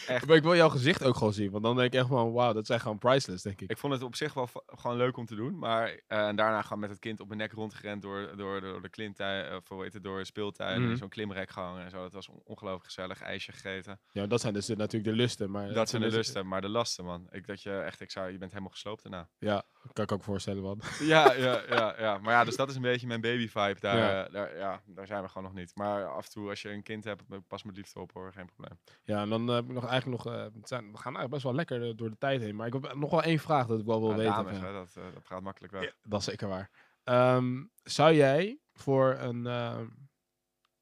Echt. 0.08 0.28
Maar 0.28 0.36
ik 0.36 0.44
wil 0.44 0.56
jouw 0.56 0.70
gezicht 0.70 1.04
ook 1.04 1.16
gewoon 1.18 1.34
zien, 1.34 1.52
want 1.52 1.64
dan 1.64 1.76
denk 1.76 1.94
ik 1.94 2.00
echt 2.00 2.08
van, 2.10 2.32
wauw, 2.32 2.54
dat 2.54 2.66
zijn 2.66 2.80
gewoon 2.80 2.98
priceless, 2.98 3.44
denk 3.44 3.62
ik. 3.62 3.70
Ik 3.70 3.78
vond 3.78 3.94
het 3.94 4.02
op 4.04 4.16
zich 4.16 4.34
wel 4.34 4.50
gewoon 4.66 4.98
leuk 4.98 5.18
om 5.18 5.26
te 5.26 5.36
doen. 5.36 5.58
Maar 5.60 6.00
eh, 6.08 6.28
en 6.28 6.36
daarna 6.36 6.62
gewoon 6.62 6.80
met 6.80 6.90
het 6.90 7.00
kind 7.00 7.20
op 7.20 7.28
mijn 7.28 7.40
nek 7.40 7.52
rondgerend 7.52 8.02
door, 8.02 8.34
door, 8.38 8.62
door 8.62 8.82
de 8.82 8.90
klimtuin, 8.90 9.56
of 9.56 9.68
hoe 9.68 9.84
heet 9.84 9.94
het, 9.94 10.04
door 10.04 10.26
speeltuin. 10.26 10.82
Mhm. 10.86 10.96
Zo'n 10.96 11.10
klimrek 11.10 11.50
gehangen 11.50 11.84
en 11.84 11.90
zo. 11.90 12.02
Dat 12.02 12.14
was 12.14 12.28
on- 12.30 12.42
ongelooflijk 12.44 12.86
gezellig. 12.86 13.22
IJsje 13.22 13.52
gegeten. 13.52 14.00
Ja, 14.12 14.28
dat 14.28 14.42
zijn 14.42 14.54
dus 14.54 14.66
de- 14.66 14.76
natuurlijk 14.76 15.12
de 15.12 15.18
lusten, 15.18 15.52
maar... 15.52 15.74
dat 15.74 15.90
zijn 15.90 16.02
de 16.02 16.08
lusten, 16.12 16.48
maar 16.48 16.62
de 16.62 16.70
lasten, 16.70 17.06
man. 17.06 17.28
Ik 17.32 17.48
dat 17.48 17.62
je 17.62 17.78
echt, 17.80 18.02
ik 18.02 18.12
zou, 18.12 18.32
je 18.32 18.38
bent 18.38 18.52
helemaal 18.52 18.72
gesloopt 18.72 19.02
daarna. 19.04 19.30
Ja, 19.40 19.64
kan 19.94 20.04
ik 20.04 20.12
ook 20.12 20.24
voorstellen, 20.24 20.62
man. 20.64 20.82
Ja, 21.00 21.34
ja, 21.34 21.62
ja, 21.70 21.96
ja. 22.00 22.18
Maar 22.18 22.34
ja, 22.34 22.44
dus 22.44 22.56
dat 22.56 22.70
is 22.70 22.76
een 22.76 22.82
beetje 22.82 23.08
mijn 23.08 23.22
baby 23.22 23.48
vibe. 23.48 23.78
Daar, 23.80 23.98
ja. 23.98 24.30
daar, 24.30 24.58
ja, 24.60 24.82
daar 24.86 25.08
zijn 25.08 25.22
we 25.22 25.28
gewoon 25.28 25.44
nog 25.44 25.54
niet. 25.54 25.76
Maar 25.76 26.06
af 26.08 26.26
en 26.26 26.32
toe, 26.32 26.50
als 26.50 26.62
je 26.62 26.70
een 26.70 26.84
kind 26.84 27.04
hebt, 27.04 27.24
pas 27.48 27.64
met 27.64 27.76
liefde 27.78 28.00
op 28.00 28.12
hoor, 28.14 28.34
geen 28.34 28.46
probleem. 28.46 28.80
Ja, 29.04 29.22
en 29.22 29.30
dan 29.30 29.50
eh, 29.50 29.56
heb 29.56 29.64
ik 29.66 29.72
nog 29.72 29.86
eigenlijk 29.86 30.24
nog... 30.24 30.34
eh, 30.36 30.42
zijn, 30.64 30.92
we 30.92 30.98
gaan 30.98 31.16
eigenlijk 31.16 31.30
best 31.30 31.44
wel 31.44 31.54
lekker 31.54 31.90
eh, 31.90 31.96
door 31.98 32.10
de 32.10 32.18
tijd 32.18 32.42
heen, 32.42 32.56
maar 32.56 32.68
ik 32.68 32.74
heb 32.74 32.94
nog 32.96 33.12
wel 33.12 33.24
één 33.24 33.40
vraag 33.40 33.68
dat 33.68 33.80
ik 33.80 33.86
wel 33.86 34.00
wil 34.00 34.10
Ja, 34.10 34.16
weten. 34.16 34.32
dames, 34.34 34.60
hè, 34.60 34.72
dat, 34.74 34.94
dat 35.14 35.26
gaat 35.26 35.42
makkelijk 35.42 35.74
weg. 35.74 35.84
Ja, 35.84 35.92
dat 36.04 36.20
is 36.20 36.26
zeker 36.26 36.48
waar. 36.48 36.70
Ehm, 37.04 37.64
zou 37.84 38.14
jij 38.14 38.60
voor 38.74 39.16
een, 39.20 39.46
ehm, 39.48 39.88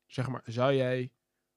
zeg 0.06 0.28
maar, 0.28 0.42
zou 0.46 0.74
jij, 0.74 1.12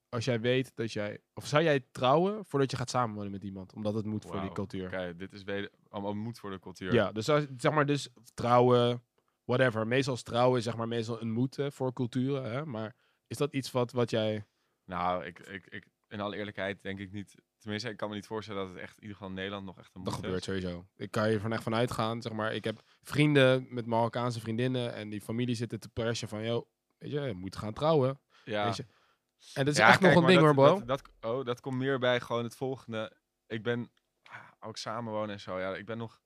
als 0.08 0.24
jij 0.24 0.40
weet 0.40 0.76
dat 0.76 0.92
jij, 0.92 1.18
of 1.34 1.46
zou 1.46 1.62
jij 1.62 1.86
trouwen 1.90 2.44
voordat 2.44 2.70
je 2.70 2.76
gaat 2.76 2.90
samenwonen 2.90 3.30
met 3.30 3.44
iemand, 3.44 3.72
omdat 3.74 3.94
het 3.94 4.04
moet 4.04 4.24
voor 4.24 4.40
die 4.40 4.52
cultuur? 4.52 4.86
Oké, 4.86 5.16
dit 5.16 5.32
is 5.32 5.42
weder, 5.42 5.70
allemaal 5.88 6.14
moet 6.14 6.38
voor 6.38 6.50
de 6.50 6.58
cultuur. 6.58 6.92
Ja, 6.92 7.12
dus 7.12 7.28
als- 7.28 7.46
zeg 7.56 7.72
maar, 7.72 7.86
dus 7.86 8.08
trouwen, 8.34 9.02
whatever. 9.50 9.86
Meestal 9.86 10.14
is 10.14 10.22
trouwen, 10.22 10.62
zeg 10.62 10.76
maar, 10.76 10.88
meestal 10.88 11.20
een 11.20 11.30
moeten 11.30 11.72
voor 11.72 11.92
culturen, 11.92 12.52
hè? 12.52 12.66
maar 12.66 12.94
is 13.26 13.36
dat 13.36 13.52
iets 13.52 13.70
wat, 13.70 13.92
wat 13.92 14.10
jij, 14.10 14.44
Nou, 14.84 15.24
ik, 15.24 15.38
ik, 15.38 15.66
ik, 15.66 15.86
in 16.08 16.20
alle 16.20 16.36
eerlijkheid 16.36 16.82
denk 16.82 16.98
ik 16.98 17.12
niet. 17.12 17.34
Tenminste, 17.58 17.90
ik 17.90 17.96
kan 17.96 18.08
me 18.08 18.14
niet 18.14 18.26
voorstellen 18.26 18.60
dat 18.60 18.70
het 18.70 18.82
echt 18.82 18.96
in 18.96 19.02
ieder 19.02 19.16
geval 19.16 19.28
in 19.28 19.34
Nederland 19.34 19.66
nog 19.66 19.78
echt 19.78 19.94
een 19.94 20.04
dat 20.04 20.14
gebeurt 20.14 20.36
is. 20.36 20.44
sowieso. 20.44 20.86
Ik 20.96 21.10
kan 21.10 21.30
je 21.30 21.40
van 21.40 21.52
echt 21.52 21.62
van 21.62 21.74
uitgaan, 21.74 22.22
zeg 22.22 22.32
maar, 22.32 22.54
ik 22.54 22.64
heb 22.64 22.82
vrienden 23.02 23.66
met 23.70 23.86
Marokkaanse 23.86 24.40
vriendinnen 24.40 24.94
en 24.94 25.08
die 25.08 25.20
familie 25.20 25.54
zitten 25.54 25.80
te 25.80 25.88
pressen 25.88 26.28
van, 26.28 26.44
joh, 26.44 26.66
weet 26.98 27.10
je, 27.10 27.20
je 27.20 27.34
moet 27.34 27.56
gaan 27.56 27.72
trouwen. 27.72 28.20
Ja, 28.44 28.64
Weet 28.64 28.76
je? 28.76 28.86
En 29.54 29.64
dat 29.64 29.74
is 29.74 29.80
Ja, 29.80 29.88
echt 29.88 29.98
kijk, 29.98 30.14
nog 30.14 30.22
een 30.22 30.28
ding 30.28 30.40
hoor, 30.40 30.54
bro. 30.54 30.78
Dat, 30.78 30.86
dat, 30.86 31.02
oh, 31.20 31.44
dat 31.44 31.60
komt 31.60 31.76
meer 31.76 31.98
bij 31.98 32.20
gewoon 32.20 32.44
het 32.44 32.56
volgende. 32.56 33.16
Ik 33.46 33.62
ben 33.62 33.90
ah, 34.22 34.36
ook 34.60 34.76
samenwonen 34.76 35.30
en 35.30 35.40
zo. 35.40 35.58
Ja, 35.58 35.74
ik 35.74 35.86
ben 35.86 35.98
nog. 35.98 36.20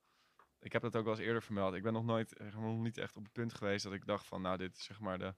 Ik 0.65 0.71
heb 0.71 0.81
dat 0.81 0.95
ook 0.95 1.03
wel 1.03 1.13
eens 1.13 1.25
eerder 1.25 1.41
vermeld. 1.41 1.73
Ik 1.73 1.83
ben 1.83 1.93
nog 1.93 2.05
nooit, 2.05 2.37
eh, 2.37 2.55
nog 2.55 2.77
niet 2.77 2.97
echt 2.97 3.15
op 3.15 3.23
het 3.23 3.31
punt 3.31 3.53
geweest 3.53 3.83
dat 3.83 3.93
ik 3.93 4.05
dacht 4.05 4.27
van, 4.27 4.41
nou, 4.41 4.57
dit 4.57 4.75
is 4.75 4.83
zeg 4.83 4.99
maar 4.99 5.17
de, 5.17 5.35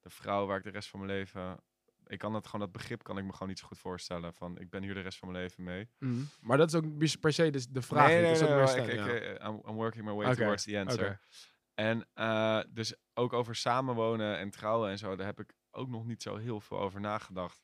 de 0.00 0.10
vrouw 0.10 0.46
waar 0.46 0.58
ik 0.58 0.64
de 0.64 0.70
rest 0.70 0.88
van 0.88 1.00
mijn 1.00 1.12
leven. 1.12 1.60
Ik 2.06 2.18
kan 2.18 2.32
dat 2.32 2.46
gewoon, 2.46 2.60
dat 2.60 2.72
begrip 2.72 3.02
kan 3.02 3.18
ik 3.18 3.24
me 3.24 3.32
gewoon 3.32 3.48
niet 3.48 3.58
zo 3.58 3.66
goed 3.66 3.78
voorstellen. 3.78 4.34
Van, 4.34 4.58
ik 4.58 4.70
ben 4.70 4.82
hier 4.82 4.94
de 4.94 5.00
rest 5.00 5.18
van 5.18 5.30
mijn 5.30 5.42
leven 5.42 5.64
mee. 5.64 5.88
Mhm. 5.98 6.22
Maar 6.40 6.56
dat 6.56 6.68
is 6.68 6.74
ook 6.74 7.20
per 7.20 7.32
se 7.32 7.50
de, 7.50 7.72
de 7.72 7.82
vraag. 7.82 8.08
nee, 8.08 8.32
ik, 8.76 8.86
ik, 8.86 9.42
I'm, 9.42 9.60
I'm 9.68 9.74
working 9.74 10.04
my 10.04 10.12
way 10.12 10.34
towards 10.34 10.64
the 10.64 10.78
answer. 10.78 11.20
En 11.74 12.08
eh, 12.14 12.60
dus 12.68 12.94
ook 13.14 13.32
over 13.32 13.54
samenwonen 13.54 14.38
en 14.38 14.50
trouwen 14.50 14.90
en 14.90 14.98
zo, 14.98 15.16
daar 15.16 15.26
heb 15.26 15.40
ik 15.40 15.54
ook 15.70 15.88
nog 15.88 16.06
niet 16.06 16.22
zo 16.22 16.36
heel 16.36 16.60
veel 16.60 16.78
over 16.78 17.00
nagedacht. 17.00 17.62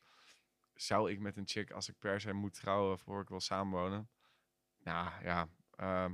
Zou 0.75 1.11
ik 1.11 1.21
met 1.21 1.37
een 1.37 1.47
chick, 1.49 1.71
als 1.71 1.89
ik 1.89 1.99
per 1.99 2.21
se 2.21 2.33
moet 2.33 2.55
trouwen 2.55 2.99
voor 2.99 3.21
ik 3.21 3.29
wil 3.29 3.41
samenwonen? 3.41 4.11
Nou 4.83 5.11
ja, 5.23 5.49
ehm, 5.71 6.13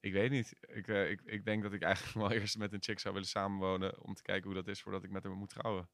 ik 0.00 0.12
weet 0.12 0.30
niet. 0.30 0.54
Ik, 0.60 0.88
eh, 0.88 1.10
ik, 1.10 1.20
ik 1.24 1.44
denk 1.44 1.62
dat 1.62 1.72
ik 1.72 1.82
eigenlijk 1.82 2.16
wel 2.28 2.32
eerst 2.32 2.58
met 2.58 2.72
een 2.72 2.82
chick 2.82 2.98
zou 2.98 3.14
willen 3.14 3.28
samenwonen 3.28 4.02
om 4.02 4.14
te 4.14 4.22
kijken 4.22 4.44
hoe 4.44 4.54
dat 4.54 4.68
is 4.68 4.82
voordat 4.82 5.04
ik 5.04 5.10
met 5.10 5.24
haar 5.24 5.32
moet 5.32 5.48
trouwen. 5.48 5.88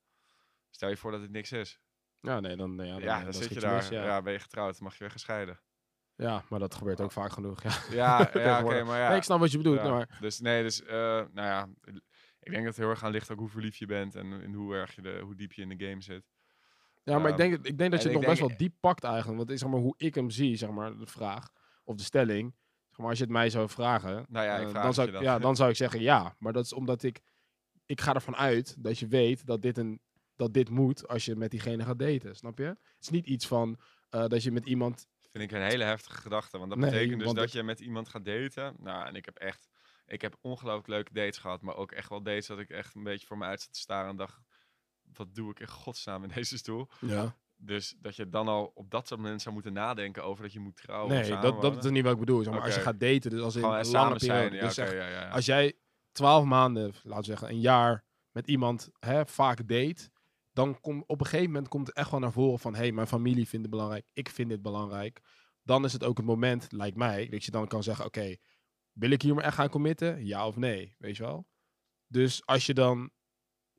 Stel 0.71 0.89
je 0.89 0.97
voor 0.97 1.11
dat 1.11 1.21
het 1.21 1.31
niks 1.31 1.53
is. 1.53 1.81
Ja, 2.21 2.41
nee, 2.41 2.57
dan, 2.57 2.77
ja, 2.77 2.85
Ja, 2.85 2.93
dan, 2.93 3.01
dan, 3.01 3.19
eh, 3.19 3.25
dan 3.25 3.33
zit 3.33 3.55
je 3.55 3.61
daar. 3.61 3.75
mis, 3.75 3.89
ja. 3.89 4.05
ja. 4.05 4.23
ben 4.23 4.33
je 4.33 4.39
getrouwd, 4.39 4.81
mag 4.81 4.93
je 4.93 4.99
weer 4.99 5.11
gescheiden. 5.11 5.61
Ja, 6.17 6.45
maar 6.49 6.59
dat 6.59 6.75
gebeurt 6.75 7.01
ook 7.01 7.13
vaak 7.13 7.33
genoeg. 7.33 7.63
Ja, 7.63 7.71
Ja, 7.91 8.31
ja 8.33 8.61
oké, 8.65 8.83
maar 8.83 8.99
ja. 8.99 9.09
Nee, 9.09 9.17
ik 9.17 9.23
snap 9.23 9.41
wat 9.41 9.51
je 9.51 9.57
bedoelt. 9.57 9.81
Ja, 9.81 9.91
Maar, 9.91 10.19
Dus 10.21 10.41
nee, 10.41 10.63
dus 10.63 10.83
eh, 10.83 10.97
nou 11.33 11.33
ja, 11.33 11.69
ik 12.41 12.51
denk 12.51 12.65
dat 12.65 12.65
het 12.65 12.77
heel 12.77 12.89
erg 12.89 13.05
aan 13.05 13.11
ligt 13.11 13.31
ook 13.31 13.39
hoe 13.39 13.49
verliefd 13.49 13.77
je 13.77 13.87
bent 13.87 14.15
en 14.15 14.33
in 14.33 14.53
hoe 14.53 14.75
erg 14.75 14.95
je 14.95 15.03
de, 15.03 15.19
hoe 15.23 15.35
diep 15.35 15.53
je 15.53 15.63
in 15.63 15.69
de 15.69 15.87
game 15.87 16.03
zit. 16.03 16.31
ja, 17.03 17.19
maar 17.19 17.31
ik 17.31 17.39
Ehm, 17.39 17.51
denk, 17.51 17.67
ik 17.67 17.79
denk 17.79 17.91
dat 17.91 18.03
je 18.03 18.09
het 18.09 18.17
nog 18.17 18.27
best 18.27 18.41
wel 18.41 18.57
diep 18.57 18.75
pakt 18.81 19.05
eigenlijk. 19.05 19.37
Want 19.37 19.51
is, 19.51 19.61
zeg 19.61 19.69
maar, 19.69 19.81
hoe 19.81 19.95
ik 19.97 20.15
hem 20.15 20.31
zie, 20.31 20.57
zeg 20.57 20.71
maar, 20.71 20.99
de 20.99 21.07
vraag 21.07 21.51
of 21.85 21.97
de 21.97 22.03
stelling. 22.03 22.55
Maar, 22.97 23.09
als 23.09 23.19
je 23.19 23.25
het 23.25 23.33
mij 23.33 23.51
zou 23.51 23.69
vragen, 23.69 24.27
Nou 24.29 24.47
ja, 24.47 24.57
ik 24.57 24.65
eh, 24.65 24.71
vraag 24.71 24.83
dan, 24.83 24.95
zou 24.95 25.07
ik, 25.07 25.13
dan. 25.13 25.23
ja, 25.23 25.39
dan 25.39 25.57
zou 25.57 25.71
ik 25.71 25.77
zeggen 25.85 26.01
ja. 26.01 26.37
Maar 26.39 26.53
dat 26.53 26.65
is 26.65 26.73
omdat 26.73 27.03
ik, 27.03 27.21
ik 27.87 28.01
ga 28.01 28.15
ervan 28.15 28.37
uit 28.37 28.83
dat 28.83 28.99
je 28.99 29.07
weet 29.07 29.47
dat 29.47 29.63
dit, 29.63 29.79
een, 29.79 30.01
dat 30.37 30.55
dit 30.55 30.71
moet 30.71 31.09
als 31.09 31.25
je 31.25 31.37
met 31.37 31.51
diegene 31.51 31.85
gaat 31.85 31.99
daten. 31.99 32.37
Snap 32.37 32.59
je? 32.59 32.65
Het 32.65 32.79
is 33.01 33.09
niet 33.09 33.27
iets 33.27 33.47
van 33.47 33.79
eh, 34.11 34.27
dat 34.27 34.43
je 34.43 34.53
met 34.53 34.67
iemand 34.67 35.07
Vind 35.31 35.53
ik 35.53 35.59
een 35.59 35.67
hele 35.67 35.85
heftige 35.85 36.21
gedachte, 36.21 36.59
want 36.59 36.71
dat 36.71 36.79
Nee, 36.79 36.91
betekent 36.91 37.21
dus 37.21 37.33
dat 37.33 37.53
je 37.53 37.63
met 37.63 37.81
iemand 37.81 38.09
gaat 38.09 38.25
daten. 38.25 38.75
Nou, 38.79 39.07
en 39.07 39.15
ik 39.15 39.25
heb 39.25 39.37
echt, 39.37 39.69
ik 40.07 40.21
heb 40.23 40.37
ongelooflijk 40.41 40.89
leuke 40.89 41.13
dates 41.13 41.39
gehad, 41.39 41.63
maar 41.63 41.77
ook 41.77 41.93
echt 41.93 42.09
wel 42.09 42.23
dates 42.23 42.47
dat 42.47 42.59
ik 42.59 42.71
echt 42.71 42.95
een 42.95 43.03
beetje 43.03 43.27
voor 43.27 43.39
me 43.39 43.45
uit 43.45 43.61
zat 43.61 43.73
te 43.73 43.79
staren 43.79 44.11
en 44.11 44.17
dacht, 44.17 44.41
wat 45.03 45.35
doe 45.35 45.51
ik 45.51 45.61
in 45.61 45.69
godsnaam 45.69 46.23
in 46.23 46.31
deze 46.35 46.57
stoel? 46.59 46.89
Ja. 47.01 47.37
Dus 47.57 47.95
dat 47.99 48.17
je 48.17 48.29
dan 48.29 48.49
al 48.49 48.71
op 48.75 48.91
dat 48.91 49.07
soort 49.07 49.21
moment 49.21 49.43
zou 49.43 49.55
moeten 49.55 49.73
nadenken 49.73 50.25
over 50.25 50.43
dat 50.43 50.53
je 50.53 50.61
moet 50.61 50.77
trouwen 50.77 51.15
Nee, 51.15 51.39
dat, 51.39 51.63
dat 51.63 51.85
is 51.85 51.91
niet 51.91 52.03
wat 52.03 52.13
ik 52.13 52.19
bedoel. 52.19 52.43
Zeg 52.43 52.53
maar, 52.53 52.63
Als 52.63 52.75
je 52.75 52.81
gaat 52.81 53.01
daten, 53.01 53.31
dus 53.31 53.41
als 53.41 53.57
in 53.57 53.65
een 53.65 53.91
lange 53.91 54.17
periode. 54.17 54.57
Ja, 54.57 54.63
dus 54.63 54.75
ja, 54.75 54.93
ja. 54.93 55.29
Als 55.29 55.47
jij 55.47 55.79
twaalf 56.13 56.45
maanden, 56.45 56.93
laten 57.03 57.19
we 57.19 57.25
zeggen, 57.25 57.49
een 57.49 57.61
jaar 57.61 58.05
met 58.31 58.47
iemand 58.47 58.91
hè, 58.99 59.27
vaak 59.27 59.69
date, 59.69 60.11
dan 60.53 60.81
komt 60.81 61.05
op 61.07 61.21
een 61.21 61.27
gegeven 61.27 61.51
moment 61.51 61.69
komt 61.69 61.87
het 61.87 61.97
echt 61.97 62.11
wel 62.11 62.21
naar 62.21 62.33
voren 62.33 62.59
van, 62.59 62.75
hé, 62.75 62.81
hey, 62.81 62.93
mijn 62.93 63.07
familie 63.07 63.49
vindt 63.49 63.67
het 63.67 63.75
belangrijk, 63.75 64.07
ik 64.13 64.29
vind 64.29 64.49
dit 64.49 64.63
belangrijk. 64.63 65.21
Dan 65.63 65.85
is 65.85 65.93
het 65.93 66.05
ook 66.05 66.17
het 66.17 66.27
moment, 66.27 66.73
lijkt 66.73 66.97
mij, 66.97 67.29
dat 67.29 67.45
je 67.45 67.51
dan 67.51 67.67
kan 67.67 67.83
zeggen, 67.83 68.05
oké, 68.05 68.37
wil 68.93 69.11
ik 69.11 69.23
hier 69.23 69.35
maar 69.35 69.45
echt 69.45 69.55
gaan 69.55 69.69
committen? 69.69 70.27
Ja 70.27 70.47
of 70.47 70.57
nee, 70.57 70.95
weet 70.99 71.17
je 71.17 71.23
wel? 71.23 71.47
Dus 72.07 72.47
als 72.47 72.67
je 72.67 72.75
dan 72.75 73.11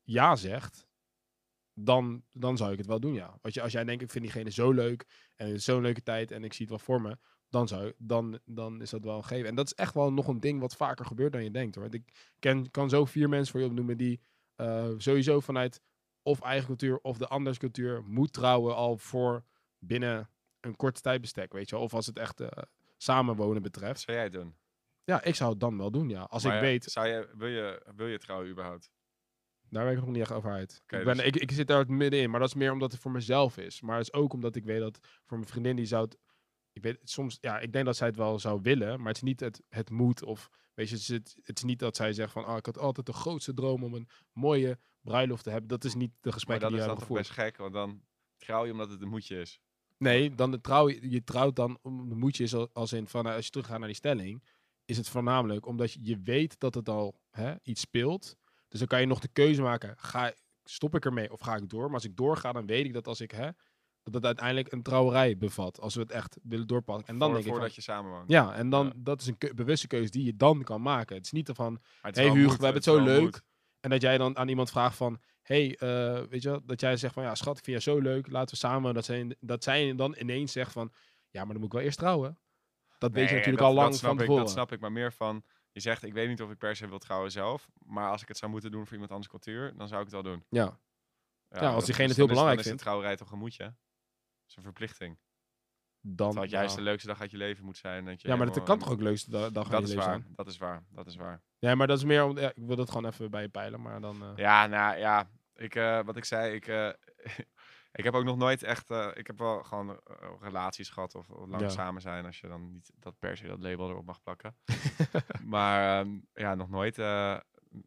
ja 0.03 0.35
zegt, 0.35 0.84
dan, 1.77 2.23
dan 2.31 2.57
zou 2.57 2.71
ik 2.71 2.77
het 2.77 2.87
wel 2.87 2.99
doen, 2.99 3.13
ja. 3.13 3.37
Als, 3.41 3.53
je, 3.53 3.61
als 3.61 3.71
jij 3.71 3.83
denkt, 3.83 4.03
ik 4.03 4.11
vind 4.11 4.23
diegene 4.23 4.51
zo 4.51 4.71
leuk 4.71 5.05
en 5.35 5.51
het 5.51 5.63
zo'n 5.63 5.81
leuke 5.81 6.03
tijd 6.03 6.31
en 6.31 6.43
ik 6.43 6.53
zie 6.53 6.65
het 6.65 6.69
wel 6.69 6.85
voor 6.85 7.01
me, 7.01 7.17
dan, 7.49 7.67
zou, 7.67 7.93
dan, 7.97 8.39
dan 8.45 8.81
is 8.81 8.89
dat 8.89 9.03
wel 9.03 9.15
een 9.15 9.23
gegeven. 9.23 9.49
En 9.49 9.55
dat 9.55 9.65
is 9.65 9.73
echt 9.73 9.93
wel 9.93 10.13
nog 10.13 10.27
een 10.27 10.39
ding 10.39 10.59
wat 10.59 10.75
vaker 10.75 11.05
gebeurt 11.05 11.31
dan 11.31 11.43
je 11.43 11.51
denkt 11.51 11.75
hoor. 11.75 11.83
Want 11.83 11.95
Ik 11.95 12.33
ken, 12.39 12.71
kan 12.71 12.89
zo 12.89 13.05
vier 13.05 13.29
mensen 13.29 13.51
voor 13.51 13.61
je 13.61 13.67
opnoemen 13.67 13.97
die 13.97 14.21
eh, 14.55 14.89
sowieso 14.97 15.39
vanuit 15.39 15.81
of 16.23 16.41
eigen 16.41 16.65
cultuur 16.65 16.97
of 16.97 17.17
de 17.17 17.27
anders 17.27 17.57
cultuur 17.57 18.03
moet 18.03 18.33
trouwen 18.33 18.75
al 18.75 18.97
voor 18.97 19.43
binnen 19.79 20.29
een 20.59 20.75
korte 20.75 21.01
tijdbestek, 21.01 21.53
weet 21.53 21.69
je 21.69 21.75
wel. 21.75 21.83
Of 21.83 21.93
als 21.93 22.05
het 22.05 22.17
echt 22.17 22.39
eh, 22.39 22.63
samenwonen 22.97 23.61
betreft. 23.61 23.99
zou 23.99 24.17
jij 24.17 24.29
doen? 24.29 24.55
Ja, 25.03 25.23
ik 25.23 25.35
zou 25.35 25.49
het 25.49 25.59
dan 25.59 25.77
wel 25.77 25.91
doen, 25.91 26.09
ja. 26.09 26.21
Als 26.21 26.43
Maar 26.43 26.55
ik 26.55 26.61
ja, 26.61 26.67
weet, 26.67 26.83
Zou 26.83 27.07
je, 27.07 27.29
wil, 27.37 27.47
je, 27.47 27.85
wil 27.95 28.07
je 28.07 28.17
trouwen 28.17 28.49
überhaupt? 28.49 28.91
Daar 29.69 29.83
ben 29.85 29.93
ik 29.93 29.99
nog 29.99 30.09
niet 30.09 30.21
echt 30.21 30.31
over 30.31 30.51
uit. 30.51 30.81
Ik, 30.87 31.03
ben, 31.03 31.17
dus- 31.17 31.25
ik, 31.25 31.35
ik 31.35 31.51
zit 31.51 31.67
daar 31.67 31.91
middenin, 31.91 32.29
maar 32.29 32.39
dat 32.39 32.49
is 32.49 32.55
meer 32.55 32.71
omdat 32.71 32.91
het 32.91 33.01
voor 33.01 33.11
mezelf 33.11 33.57
is. 33.57 33.81
Maar 33.81 33.97
het 33.97 34.07
is 34.07 34.13
ook 34.13 34.33
omdat 34.33 34.55
ik 34.55 34.63
weet 34.63 34.79
dat 34.79 34.99
voor 35.25 35.37
mijn 35.37 35.49
vriendin 35.49 35.75
die 35.75 35.85
zou 35.85 36.03
het... 36.03 36.17
Ik 36.71 36.81
weet 36.81 36.97
soms, 37.03 37.37
ja, 37.41 37.59
ik 37.59 37.73
denk 37.73 37.85
dat 37.85 37.95
zij 37.95 38.07
het 38.07 38.15
wel 38.15 38.39
zou 38.39 38.59
willen, 38.61 38.97
maar 38.97 39.07
het 39.07 39.15
is 39.15 39.21
niet 39.21 39.39
het, 39.39 39.61
het 39.69 39.89
moet 39.89 40.23
of... 40.23 40.49
Weet 40.73 40.89
je, 40.89 40.93
het 40.93 41.03
is, 41.03 41.07
het, 41.09 41.35
het 41.43 41.57
is 41.57 41.63
niet 41.63 41.79
dat 41.79 41.95
zij 41.95 42.13
zegt 42.13 42.31
van, 42.31 42.45
ah, 42.45 42.57
ik 42.57 42.65
had 42.65 42.77
altijd 42.77 43.05
de 43.05 43.13
grootste 43.13 43.53
droom 43.53 43.83
om 43.83 43.93
een 43.93 44.09
mooie 44.33 44.79
bruiloft 45.01 45.43
te 45.43 45.49
hebben. 45.49 45.67
Dat 45.69 45.83
is 45.83 45.95
niet 45.95 46.11
de 46.11 46.17
Maar 46.21 46.33
gesprekken 46.33 46.69
dat 46.69 46.77
die 46.79 46.87
is 46.87 46.93
we 46.93 46.99
dan 46.99 47.07
hebben 47.07 47.25
toch 47.25 47.35
best 47.35 47.55
gek, 47.55 47.57
want 47.57 47.73
dan 47.73 48.01
trouw 48.37 48.65
je 48.65 48.71
omdat 48.71 48.89
het 48.89 49.01
een 49.01 49.07
moedje 49.09 49.39
is. 49.39 49.59
Nee, 49.97 50.35
dan 50.35 50.51
de 50.51 50.61
trouw, 50.61 50.89
je 50.89 51.23
trouwt 51.23 51.55
dan, 51.55 51.79
om 51.81 52.09
de 52.09 52.15
moedje 52.15 52.43
is 52.43 52.53
al- 52.53 52.69
als 52.73 52.93
in 52.93 53.07
van, 53.07 53.27
eh, 53.27 53.35
als 53.35 53.45
je 53.45 53.51
teruggaat 53.51 53.77
naar 53.79 53.87
die 53.87 53.97
stelling, 53.97 54.43
is 54.85 54.97
het 54.97 55.09
voornamelijk 55.09 55.65
omdat 55.65 55.91
je, 55.91 55.99
je 56.01 56.19
weet 56.23 56.59
dat 56.59 56.75
het 56.75 56.89
al 56.89 57.19
hè, 57.29 57.55
iets 57.63 57.81
speelt. 57.81 58.37
Dus 58.75 58.83
dan 58.83 58.93
kan 58.93 58.99
je 59.05 59.09
nog 59.09 59.19
de 59.19 59.27
keuze 59.33 59.61
maken, 59.61 59.93
ga, 59.97 60.33
stop 60.63 60.95
ik 60.95 61.05
ermee 61.05 61.31
of 61.31 61.39
ga 61.39 61.55
ik 61.55 61.69
door? 61.69 61.85
Maar 61.85 61.93
als 61.93 62.03
ik 62.05 62.15
doorga, 62.15 62.51
dan 62.51 62.65
weet 62.65 62.85
ik 62.85 62.93
dat 62.93 63.07
als 63.07 63.21
ik, 63.21 63.31
hè, 63.31 63.49
dat 64.03 64.13
het 64.13 64.25
uiteindelijk 64.25 64.71
een 64.71 64.81
trouwerij 64.81 65.37
bevat, 65.37 65.79
als 65.79 65.95
we 65.95 66.01
het 66.01 66.11
echt 66.11 66.37
willen 66.43 66.67
doorpakken. 66.67 67.07
En 67.07 67.17
dan 67.17 67.27
Voor- 67.27 67.29
denk 67.37 67.39
ik 67.39 67.45
van, 67.51 67.59
voordat 67.59 67.75
je 67.75 67.81
samen 67.81 68.11
woont. 68.11 68.29
ja, 68.29 68.53
en 68.55 68.69
dan, 68.69 68.85
Ja. 68.85 68.91
dat 68.95 69.21
is 69.21 69.27
een 69.27 69.37
keu- 69.37 69.53
bewuste 69.53 69.87
keuze 69.87 70.11
die 70.11 70.25
je 70.25 70.35
dan 70.35 70.63
kan 70.63 70.81
maken. 70.81 71.15
Het 71.15 71.25
is 71.25 71.31
niet 71.31 71.49
van, 71.53 71.81
hey 72.01 72.23
Hugo, 72.29 72.33
we 72.45 72.49
hebben 72.49 72.73
het 72.73 72.83
zo 72.83 72.99
leuk. 73.03 73.21
moed. 73.21 73.41
En 73.79 73.89
dat 73.89 74.01
jij 74.01 74.17
dan 74.17 74.37
aan 74.37 74.47
iemand 74.47 74.69
vraagt 74.71 74.95
van, 74.97 75.21
hey, 75.41 75.75
eh, 75.77 76.21
weet 76.29 76.41
je 76.41 76.61
dat 76.65 76.79
jij 76.81 76.97
zegt 76.97 77.13
van, 77.13 77.23
ja 77.23 77.35
schat, 77.35 77.57
ik 77.57 77.63
vind 77.63 77.83
jou 77.83 77.97
zo 77.97 78.03
leuk, 78.03 78.31
laten 78.31 78.49
we 78.49 78.55
samen. 78.59 78.93
Dat 78.93 79.05
zij, 79.05 79.35
dat 79.39 79.63
zij 79.63 79.95
dan 79.95 80.15
ineens 80.19 80.51
zegt 80.51 80.71
van, 80.71 80.91
ja, 81.29 81.39
maar 81.43 81.51
dan 81.51 81.57
moet 81.57 81.65
ik 81.65 81.71
wel 81.73 81.81
eerst 81.81 81.97
trouwen. 81.97 82.39
Dat 82.97 83.11
weet 83.11 83.29
je 83.29 83.35
natuurlijk 83.35 83.61
dat- 83.61 83.67
al 83.69 83.73
lang 83.75 83.91
dat 83.91 83.99
van 83.99 84.21
ik. 84.21 84.27
Dat 84.27 84.49
snap 84.49 84.71
ik, 84.71 84.79
maar 84.79 84.91
meer 84.91 85.13
van... 85.13 85.43
Je 85.75 85.81
zegt, 85.81 86.03
ik 86.03 86.13
weet 86.13 86.27
niet 86.27 86.41
of 86.41 86.51
ik 86.51 86.57
per 86.57 86.75
se 86.75 86.87
wil 86.87 86.97
trouwen 86.99 87.31
zelf. 87.31 87.67
Maar 87.85 88.09
als 88.09 88.21
ik 88.21 88.27
het 88.27 88.37
zou 88.37 88.51
moeten 88.51 88.71
doen 88.71 88.83
voor 88.83 88.91
iemand 88.93 89.11
anders 89.11 89.29
cultuur, 89.29 89.73
dan 89.77 89.87
zou 89.87 89.99
ik 90.01 90.11
het 90.11 90.21
wel 90.23 90.33
doen. 90.33 90.45
Ja, 90.49 90.79
Ja, 91.49 91.59
als 91.59 91.75
dat- 91.75 91.85
diegene 91.85 92.07
dus 92.07 92.07
het 92.07 92.15
heel 92.15 92.15
dan 92.15 92.25
is- 92.25 92.27
belangrijk 92.27 92.55
dan 92.55 92.57
is 92.57 92.63
vindt. 92.65 92.77
de 92.79 92.83
trouwerij 92.85 93.15
toch 93.15 93.31
een 93.31 93.37
moedje? 93.37 93.63
Dat 93.63 94.47
is 94.47 94.55
een 94.55 94.63
verplichting. 94.63 95.17
dan... 96.07 96.15
Terwijl 96.15 96.41
het 96.41 96.51
juist 96.51 96.67
nou, 96.73 96.83
de 96.83 96.89
leukste 96.89 97.07
dag 97.07 97.21
uit 97.21 97.31
je 97.31 97.37
leven 97.37 97.65
moet 97.65 97.77
zijn. 97.77 98.05
Dat 98.05 98.21
je 98.21 98.27
ja, 98.27 98.35
maar 98.35 98.45
dat 98.45 98.63
kan 98.63 98.79
toch 98.79 98.89
ook 98.91 98.97
de 98.97 99.03
leukste 99.03 99.29
da- 99.31 99.49
dag 99.49 99.67
Dat 99.69 99.77
je 99.79 99.83
is 99.87 99.89
leven 99.93 100.09
waar, 100.09 100.19
zijn? 100.21 100.33
dat 100.35 100.47
is 100.47 100.57
waar, 100.57 100.83
dat 100.89 101.07
is 101.07 101.15
waar. 101.15 101.41
Ja, 101.59 101.75
maar 101.75 101.87
dat 101.87 101.97
is 101.97 102.03
meer 102.03 102.23
om... 102.23 102.37
Ja, 102.37 102.49
ik 102.49 102.65
wil 102.65 102.75
dat 102.75 102.89
gewoon 102.91 103.05
even 103.11 103.31
bij 103.31 103.41
je 103.41 103.49
peilen, 103.49 103.81
maar 103.81 104.01
dan... 104.01 104.23
eh, 104.23 104.31
Ja, 104.35 104.67
nou 104.67 104.97
ja, 104.97 105.29
ik, 105.53 105.75
eh, 105.75 106.03
wat 106.03 106.17
ik 106.17 106.25
zei, 106.25 106.53
ik, 106.55 106.67
eh, 106.67 106.89
ik 107.95 108.03
heb 108.03 108.13
ook 108.13 108.23
nog 108.23 108.37
nooit 108.37 108.63
echt, 108.63 108.89
eh, 108.91 109.07
ik 109.13 109.27
heb 109.27 109.37
wel 109.39 109.63
gewoon 109.63 109.89
eh, 109.89 110.29
relaties 110.41 110.89
gehad 110.89 111.15
of 111.15 111.27
lang 111.29 111.61
Ja. 111.61 111.69
samen 111.69 112.01
zijn, 112.01 112.25
als 112.25 112.39
je 112.39 112.47
dan 112.47 112.71
niet 112.71 112.91
dat 112.99 113.19
per 113.19 113.37
se 113.37 113.47
dat 113.47 113.59
label 113.61 113.89
erop 113.89 114.05
mag 114.05 114.21
plakken. 114.21 114.55
maar 115.45 115.99
ehm, 115.99 116.19
ja, 116.33 116.55
nog 116.55 116.69
nooit, 116.69 116.97
eh, 116.97 117.37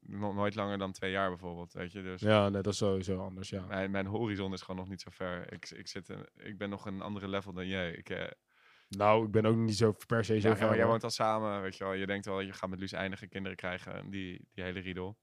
nog 0.00 0.34
nooit 0.34 0.54
langer 0.54 0.78
dan 0.78 0.92
twee 0.92 1.10
jaar 1.10 1.28
bijvoorbeeld, 1.28 1.72
weet 1.72 1.92
je. 1.92 2.02
Dus 2.02 2.20
ja, 2.20 2.48
nee, 2.48 2.62
dat 2.62 2.72
is 2.72 2.78
sowieso 2.78 3.18
anders, 3.24 3.48
ja. 3.48 3.64
mijn, 3.66 3.90
mijn 3.90 4.06
horizon 4.06 4.52
is 4.52 4.60
gewoon 4.62 4.80
nog 4.80 4.88
niet 4.88 5.00
zo 5.00 5.10
ver. 5.12 5.52
Ik, 5.52 5.70
ik, 5.70 5.88
zit 5.88 6.08
in- 6.08 6.28
ik 6.36 6.58
ben 6.58 6.70
nog 6.70 6.86
een 6.86 7.00
andere 7.00 7.28
level 7.28 7.52
dan 7.52 7.66
jij. 7.66 7.92
Ik, 7.92 8.10
eh, 8.10 8.26
Nou, 8.88 9.24
ik 9.24 9.30
ben 9.30 9.46
ook 9.46 9.56
niet 9.56 9.76
zo 9.76 9.94
per 10.06 10.24
se 10.24 10.40
zo 10.40 10.48
ja, 10.48 10.56
ver. 10.56 10.66
maar 10.66 10.76
jij 10.76 10.86
woont 10.86 11.04
al 11.04 11.10
samen, 11.10 11.62
weet 11.62 11.76
je 11.76 11.84
wel. 11.84 11.92
Je 11.92 12.06
denkt 12.06 12.26
wel, 12.26 12.40
je 12.40 12.52
gaat 12.52 12.70
met 12.70 12.78
Luus 12.78 12.92
eindigen, 12.92 13.28
kinderen 13.28 13.56
krijgen, 13.56 13.94
en 13.94 14.10
die, 14.10 14.48
die 14.52 14.64
hele 14.64 14.80
riedel. 14.80 15.16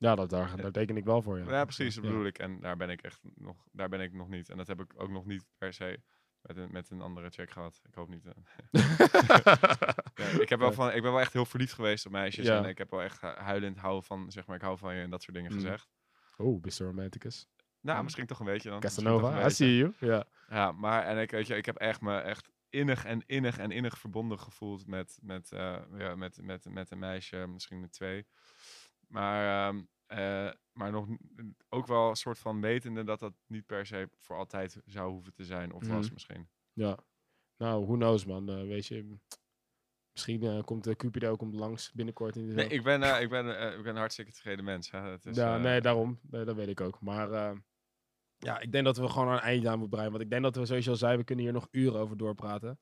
Ja, 0.00 0.14
dat, 0.14 0.30
daar, 0.30 0.56
daar 0.56 0.70
teken 0.72 0.96
ik 0.96 1.04
wel 1.04 1.22
voor, 1.22 1.38
ja. 1.38 1.44
Ja, 1.50 1.64
precies, 1.64 1.94
dat 1.94 2.04
bedoel 2.04 2.24
ik. 2.26 2.38
En 2.38 2.60
daar 2.60 2.76
ben 2.76 2.90
ik 2.90 3.02
echt 3.02 3.20
nog, 3.34 3.56
daar 3.72 3.88
ben 3.88 4.00
ik 4.00 4.12
nog 4.12 4.28
niet. 4.28 4.48
En 4.48 4.56
dat 4.56 4.66
heb 4.66 4.80
ik 4.80 4.92
ook 4.96 5.10
nog 5.10 5.26
niet 5.26 5.44
per 5.58 5.72
se 5.72 6.00
met 6.40 6.56
een, 6.56 6.68
met 6.72 6.90
een 6.90 7.00
andere 7.00 7.30
check 7.30 7.50
gehad. 7.50 7.80
Ik 7.88 7.94
hoop 7.94 8.08
niet. 8.08 8.26
eh. 8.26 8.32
Ja, 10.14 10.26
ik, 10.40 10.48
heb 10.48 10.58
wel 10.58 10.72
van, 10.72 10.92
ik 10.92 11.02
ben 11.02 11.10
wel 11.12 11.20
echt 11.20 11.32
heel 11.32 11.44
verliefd 11.44 11.72
geweest 11.72 12.06
op 12.06 12.12
meisjes. 12.12 12.46
Ja. 12.46 12.56
En 12.62 12.64
ik 12.68 12.78
heb 12.78 12.90
wel 12.90 13.02
echt 13.02 13.20
hu- 13.20 13.26
huilend 13.28 13.76
hou 13.78 14.02
van, 14.04 14.30
zeg 14.30 14.46
maar, 14.46 14.56
ik 14.56 14.62
hou 14.62 14.78
van 14.78 14.94
je 14.94 15.02
en 15.02 15.10
dat 15.10 15.22
soort 15.22 15.36
dingen 15.36 15.52
Mm. 15.52 15.58
gezegd. 15.60 15.88
Oh, 16.36 16.62
Mr. 16.64 16.84
Romanticus. 16.84 17.46
Nou, 17.80 17.96
Ja. 17.96 18.02
misschien 18.02 18.26
toch 18.26 18.38
een 18.40 18.46
beetje 18.46 18.70
dan. 18.70 18.80
Casanova, 18.80 19.46
I 19.46 19.50
see 19.50 19.76
you. 19.76 19.92
Ja. 19.98 20.24
Ja, 20.48 20.72
maar 20.72 21.04
en 21.04 21.18
ik, 21.18 21.30
weet 21.30 21.46
je, 21.46 21.56
ik 21.56 21.66
heb 21.66 21.76
echt 21.76 22.00
me 22.00 22.18
echt 22.18 22.50
innig 22.68 23.04
en 23.04 23.22
innig 23.26 23.58
en 23.58 23.70
innig 23.70 23.98
verbonden 23.98 24.38
gevoeld 24.38 24.86
met, 24.86 25.18
met, 25.22 25.52
eh, 25.52 25.76
ja, 25.96 26.14
met, 26.14 26.38
met, 26.42 26.64
met 26.68 26.90
een 26.90 26.98
meisje, 26.98 27.46
misschien 27.46 27.80
met 27.80 27.92
twee. 27.92 28.26
Maar, 29.10 29.68
ehm, 29.68 29.82
eh, 30.06 30.52
maar 30.72 30.90
nog 30.90 31.08
ook 31.68 31.86
wel 31.86 32.08
een 32.08 32.16
soort 32.16 32.38
van 32.38 32.60
wetende 32.60 33.04
dat 33.04 33.18
dat 33.20 33.32
niet 33.46 33.66
per 33.66 33.86
se 33.86 34.08
voor 34.18 34.36
altijd 34.36 34.80
zou 34.84 35.10
hoeven 35.10 35.32
te 35.34 35.44
zijn, 35.44 35.72
of 35.72 35.86
was 35.86 36.04
Mhm. 36.04 36.12
misschien. 36.12 36.48
Ja. 36.72 36.98
Nou, 37.56 37.84
who 37.84 37.94
knows, 37.94 38.24
man. 38.24 38.48
Eh, 38.48 38.66
weet 38.66 38.86
je, 38.86 39.16
misschien 40.12 40.42
eh, 40.42 40.62
komt 40.62 40.84
de 40.84 40.96
Cupido 40.96 41.36
komt 41.36 41.54
langs 41.54 41.92
binnenkort 41.92 42.36
in 42.36 42.46
de 42.46 42.54
Nee, 42.54 42.68
ik 42.68 42.82
ben, 42.82 43.22
ik 43.22 43.28
ben, 43.28 43.46
ik 43.76 43.82
ben 43.82 43.92
een 43.92 43.96
hartstikke 43.96 44.32
tevreden 44.32 44.64
mens. 44.64 44.90
Hè. 44.90 45.00
Het 45.00 45.26
is, 45.26 45.36
ja, 45.36 45.56
nee, 45.58 45.80
daarom. 45.80 46.18
Nee, 46.22 46.44
dat 46.44 46.56
weet 46.56 46.68
ik 46.68 46.80
ook. 46.80 47.00
Maar 47.00 47.28
ja, 48.38 48.58
ik 48.60 48.72
denk 48.72 48.84
dat 48.84 48.96
we 48.96 49.08
gewoon 49.08 49.28
aan 49.28 49.34
een 49.34 49.40
eindje 49.40 49.68
aan 49.68 49.78
moeten 49.78 49.90
breien. 49.96 50.10
Want 50.10 50.22
ik 50.24 50.30
denk 50.30 50.42
dat 50.42 50.56
we, 50.56 50.64
zoals 50.66 50.84
je 50.84 50.90
al 50.90 50.96
zei, 50.96 51.16
we 51.16 51.24
kunnen 51.24 51.44
hier 51.44 51.52
nog 51.52 51.68
uren 51.70 52.00
over 52.00 52.16
doorpraten. 52.16 52.80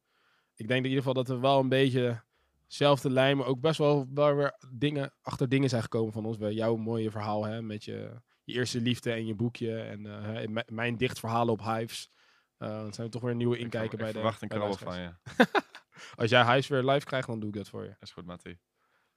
Ik 0.54 0.68
denk 0.68 0.84
in 0.84 0.90
ieder 0.90 0.98
geval 1.04 1.22
dat 1.24 1.28
we 1.28 1.38
wel 1.38 1.60
een 1.60 1.68
beetje 1.68 2.22
zelfde 2.68 3.10
lijn, 3.10 3.36
maar 3.36 3.46
ook 3.46 3.60
best 3.60 3.78
wel, 3.78 4.06
wel 4.14 4.34
weer 4.34 4.56
dingen, 4.72 5.14
achter 5.22 5.48
dingen 5.48 5.68
zijn 5.68 5.82
gekomen 5.82 6.12
van 6.12 6.24
ons. 6.24 6.36
Bij 6.36 6.52
jouw 6.52 6.76
mooie 6.76 7.10
verhaal 7.10 7.44
hè, 7.44 7.62
met 7.62 7.84
je, 7.84 8.20
je 8.44 8.54
eerste 8.54 8.80
liefde 8.80 9.12
en 9.12 9.26
je 9.26 9.34
boekje. 9.34 9.80
En 9.80 10.06
eh, 10.06 10.22
hè, 10.22 10.46
m- 10.48 10.74
mijn 10.74 10.96
dichtverhalen 10.96 11.52
op 11.52 11.62
Hives. 11.62 12.10
Eh 12.58 12.68
dan 12.68 12.92
zijn 12.92 13.06
we 13.06 13.12
toch 13.12 13.22
weer 13.22 13.30
een 13.30 13.36
nieuwe 13.36 13.58
inkijken 13.58 13.98
bij 13.98 14.06
ik 14.08 14.12
de 14.12 14.18
verwacht 14.20 14.42
een 14.42 14.48
de 14.48 14.54
krabbel 14.54 14.76
van 14.78 15.00
je. 15.00 15.14
Als 16.20 16.30
jij 16.30 16.44
Hives 16.44 16.68
weer 16.68 16.82
live 16.84 17.06
krijgt, 17.06 17.26
dan 17.26 17.40
doe 17.40 17.48
ik 17.48 17.54
dat 17.54 17.68
voor 17.68 17.82
je. 17.82 17.88
Dat 17.88 18.02
is 18.02 18.12
goed, 18.12 18.26
Mattie. 18.26 18.60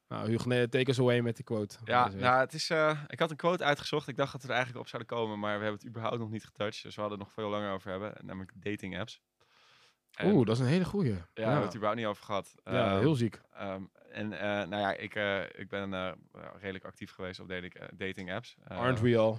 Nou, 0.08 0.30
Hugo, 0.30 0.48
nee, 0.48 0.70
take 0.70 0.90
us 0.90 1.00
away 1.00 1.20
met 1.22 1.36
die 1.36 1.46
quote. 1.46 1.78
Ja, 1.84 2.08
nou, 2.08 2.40
het 2.40 2.54
is, 2.54 2.70
eh, 2.70 3.02
ik 3.08 3.20
had 3.20 3.30
een 3.32 3.36
quote 3.38 3.64
uitgezocht. 3.64 4.08
Ik 4.08 4.18
dacht 4.18 4.32
dat 4.32 4.42
we 4.42 4.48
er 4.48 4.54
eigenlijk 4.54 4.84
op 4.84 4.90
zouden 4.90 5.18
komen, 5.18 5.40
maar 5.40 5.58
we 5.58 5.64
hebben 5.64 5.80
het 5.80 5.88
überhaupt 5.90 6.20
nog 6.20 6.30
niet 6.30 6.46
getouched. 6.46 6.84
Dus 6.84 6.96
we 6.96 7.02
hadden 7.02 7.20
het 7.20 7.28
nog 7.28 7.36
veel 7.38 7.50
langer 7.50 7.74
over 7.74 7.92
hebben, 7.92 8.14
namelijk 8.26 8.52
dating 8.56 9.00
apps. 9.00 9.22
Oeh, 10.24 10.46
dat 10.46 10.56
is 10.56 10.62
een 10.62 10.68
hele 10.70 10.86
goeie. 10.86 11.10
Ja, 11.14 11.16
daar 11.34 11.44
hebben 11.44 11.54
we 11.60 11.66
het 11.66 11.76
überhaupt 11.76 12.00
niet 12.00 12.06
over 12.10 12.24
gehad. 12.24 12.56
Ja, 12.64 12.92
Ehm, 12.92 13.00
heel 13.00 13.16
ziek. 13.16 13.42
ehm, 13.52 13.84
en 14.12 14.34
eh, 14.34 14.42
nou 14.68 14.76
ja, 14.82 14.94
ik, 14.94 15.16
eh, 15.16 15.44
ik 15.44 15.68
ben 15.70 15.94
eh, 15.94 16.12
redelijk 16.60 16.86
actief 16.86 17.12
geweest 17.12 17.40
op 17.40 17.48
dating, 17.50 17.74
dating 17.94 18.32
apps. 18.34 18.56
Aren't 18.68 19.00
we 19.00 19.18
all? 19.18 19.38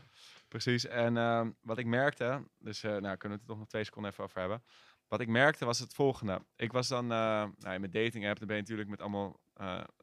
Precies. 0.49 0.87
En 0.87 1.17
ehm, 1.17 1.51
wat 1.61 1.79
ik 1.79 1.87
merkte, 1.87 2.49
dus 2.59 2.83
nou 2.83 3.01
kunnen 3.17 3.19
we 3.21 3.35
het 3.35 3.47
toch 3.47 3.59
nog 3.59 3.69
twee 3.69 3.85
seconden 3.85 4.11
even 4.11 4.25
over 4.25 4.41
hebben. 4.41 4.63
Wat 5.09 5.21
ik 5.21 5.29
merkte 5.29 5.65
was 5.65 5.79
het 5.79 5.95
volgende. 5.95 6.45
Ik 6.57 6.73
was 6.73 6.89
dan, 6.89 7.07
nou, 7.07 7.79
met 7.79 7.93
dating 7.93 8.29
app, 8.29 8.39
dan 8.39 8.47
ben 8.47 8.57
je 8.57 8.63
natuurlijk 8.63 8.89
met 8.89 9.01
allemaal 9.01 9.41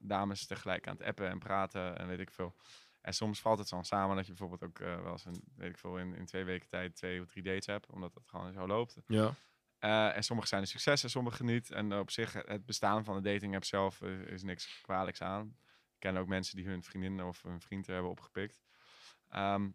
dames 0.01 0.45
tegelijk 0.45 0.87
aan 0.87 0.95
het 0.97 1.05
appen 1.05 1.29
en 1.29 1.39
praten 1.39 1.97
en 1.97 2.07
weet 2.07 2.19
ik 2.19 2.31
veel. 2.31 2.55
En 3.01 3.13
soms 3.13 3.41
valt 3.41 3.59
het 3.59 3.69
dan 3.69 3.85
samen 3.85 4.15
dat 4.15 4.25
je 4.25 4.33
bijvoorbeeld 4.33 4.63
ook 4.63 4.77
wel 4.77 5.11
eens 5.11 5.25
een, 5.25 5.43
weet 5.55 5.69
ik 5.69 5.77
veel, 5.77 5.97
in, 5.97 6.15
in 6.15 6.25
twee 6.25 6.43
weken 6.43 6.67
tijd 6.69 6.95
twee 6.95 7.21
of 7.21 7.27
drie 7.27 7.43
dates 7.43 7.65
hebt, 7.65 7.89
omdat 7.89 8.13
het 8.13 8.27
gewoon 8.27 8.53
zo 8.53 8.67
loopt. 8.67 8.97
Ja. 9.07 9.33
Eh, 9.79 10.15
en 10.15 10.23
sommige 10.23 10.47
zijn 10.47 10.61
een 10.61 10.67
succes 10.67 11.03
en 11.03 11.09
sommige 11.09 11.43
niet. 11.43 11.71
En 11.71 11.93
op 11.93 12.11
zich, 12.11 12.33
het 12.33 12.65
bestaan 12.65 13.03
van 13.03 13.21
de 13.21 13.31
dating 13.31 13.55
app 13.55 13.63
zelf 13.63 14.01
eh, 14.01 14.19
is 14.19 14.43
niks 14.43 14.81
kwalijks 14.81 15.21
aan. 15.21 15.57
Ik 15.93 15.99
ken 15.99 16.17
ook 16.17 16.27
mensen 16.27 16.55
die 16.55 16.67
hun 16.67 16.83
vriendin 16.83 17.23
of 17.23 17.41
hun 17.41 17.61
vriend 17.61 17.87
hebben 17.87 18.09
opgepikt. 18.09 18.61
Ehm, 19.27 19.69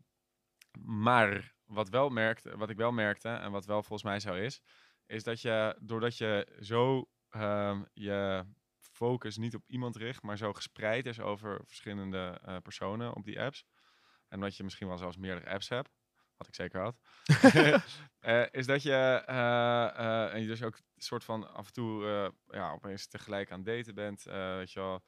maar 0.80 1.54
wat, 1.64 1.88
wel 1.88 2.08
merkte, 2.08 2.56
wat 2.56 2.70
ik 2.70 2.76
wel 2.76 2.92
merkte, 2.92 3.28
en 3.28 3.50
wat 3.50 3.66
wel 3.66 3.82
volgens 3.82 4.02
mij 4.02 4.20
zo 4.20 4.34
is, 4.34 4.62
is 5.06 5.22
dat 5.22 5.40
je, 5.40 5.76
doordat 5.80 6.16
je 6.16 6.58
zo 6.60 7.08
ehm, 7.28 7.82
je 7.92 8.46
focus 8.78 9.36
niet 9.36 9.54
op 9.54 9.62
iemand 9.66 9.96
richt, 9.96 10.22
maar 10.22 10.36
zo 10.36 10.52
gespreid 10.52 11.06
is 11.06 11.20
over 11.20 11.60
verschillende 11.64 12.40
eh, 12.44 12.56
personen 12.62 13.14
op 13.14 13.24
die 13.24 13.40
apps. 13.40 13.64
En 14.28 14.40
dat 14.40 14.56
je 14.56 14.64
misschien 14.64 14.88
wel 14.88 14.98
zelfs 14.98 15.16
meerdere 15.16 15.50
apps 15.50 15.68
hebt, 15.68 15.90
wat 16.36 16.46
ik 16.48 16.54
zeker 16.54 16.80
had. 16.80 16.98
Eh, 18.24 18.42
is 18.50 18.66
dat 18.66 18.82
je, 18.82 19.22
eh, 19.26 19.84
eh, 19.98 20.34
en 20.34 20.40
je 20.40 20.46
dus 20.46 20.62
ook 20.62 20.74
een 20.76 21.02
soort 21.02 21.24
van 21.24 21.54
af 21.54 21.66
en 21.66 21.72
toe 21.72 22.04
ja, 22.46 22.70
opeens 22.72 23.06
tegelijk 23.08 23.50
aan 23.50 23.56
het 23.58 23.66
daten 23.66 23.94
bent, 23.94 24.22
weet 24.22 24.72
je 24.72 24.80
wel, 24.80 25.04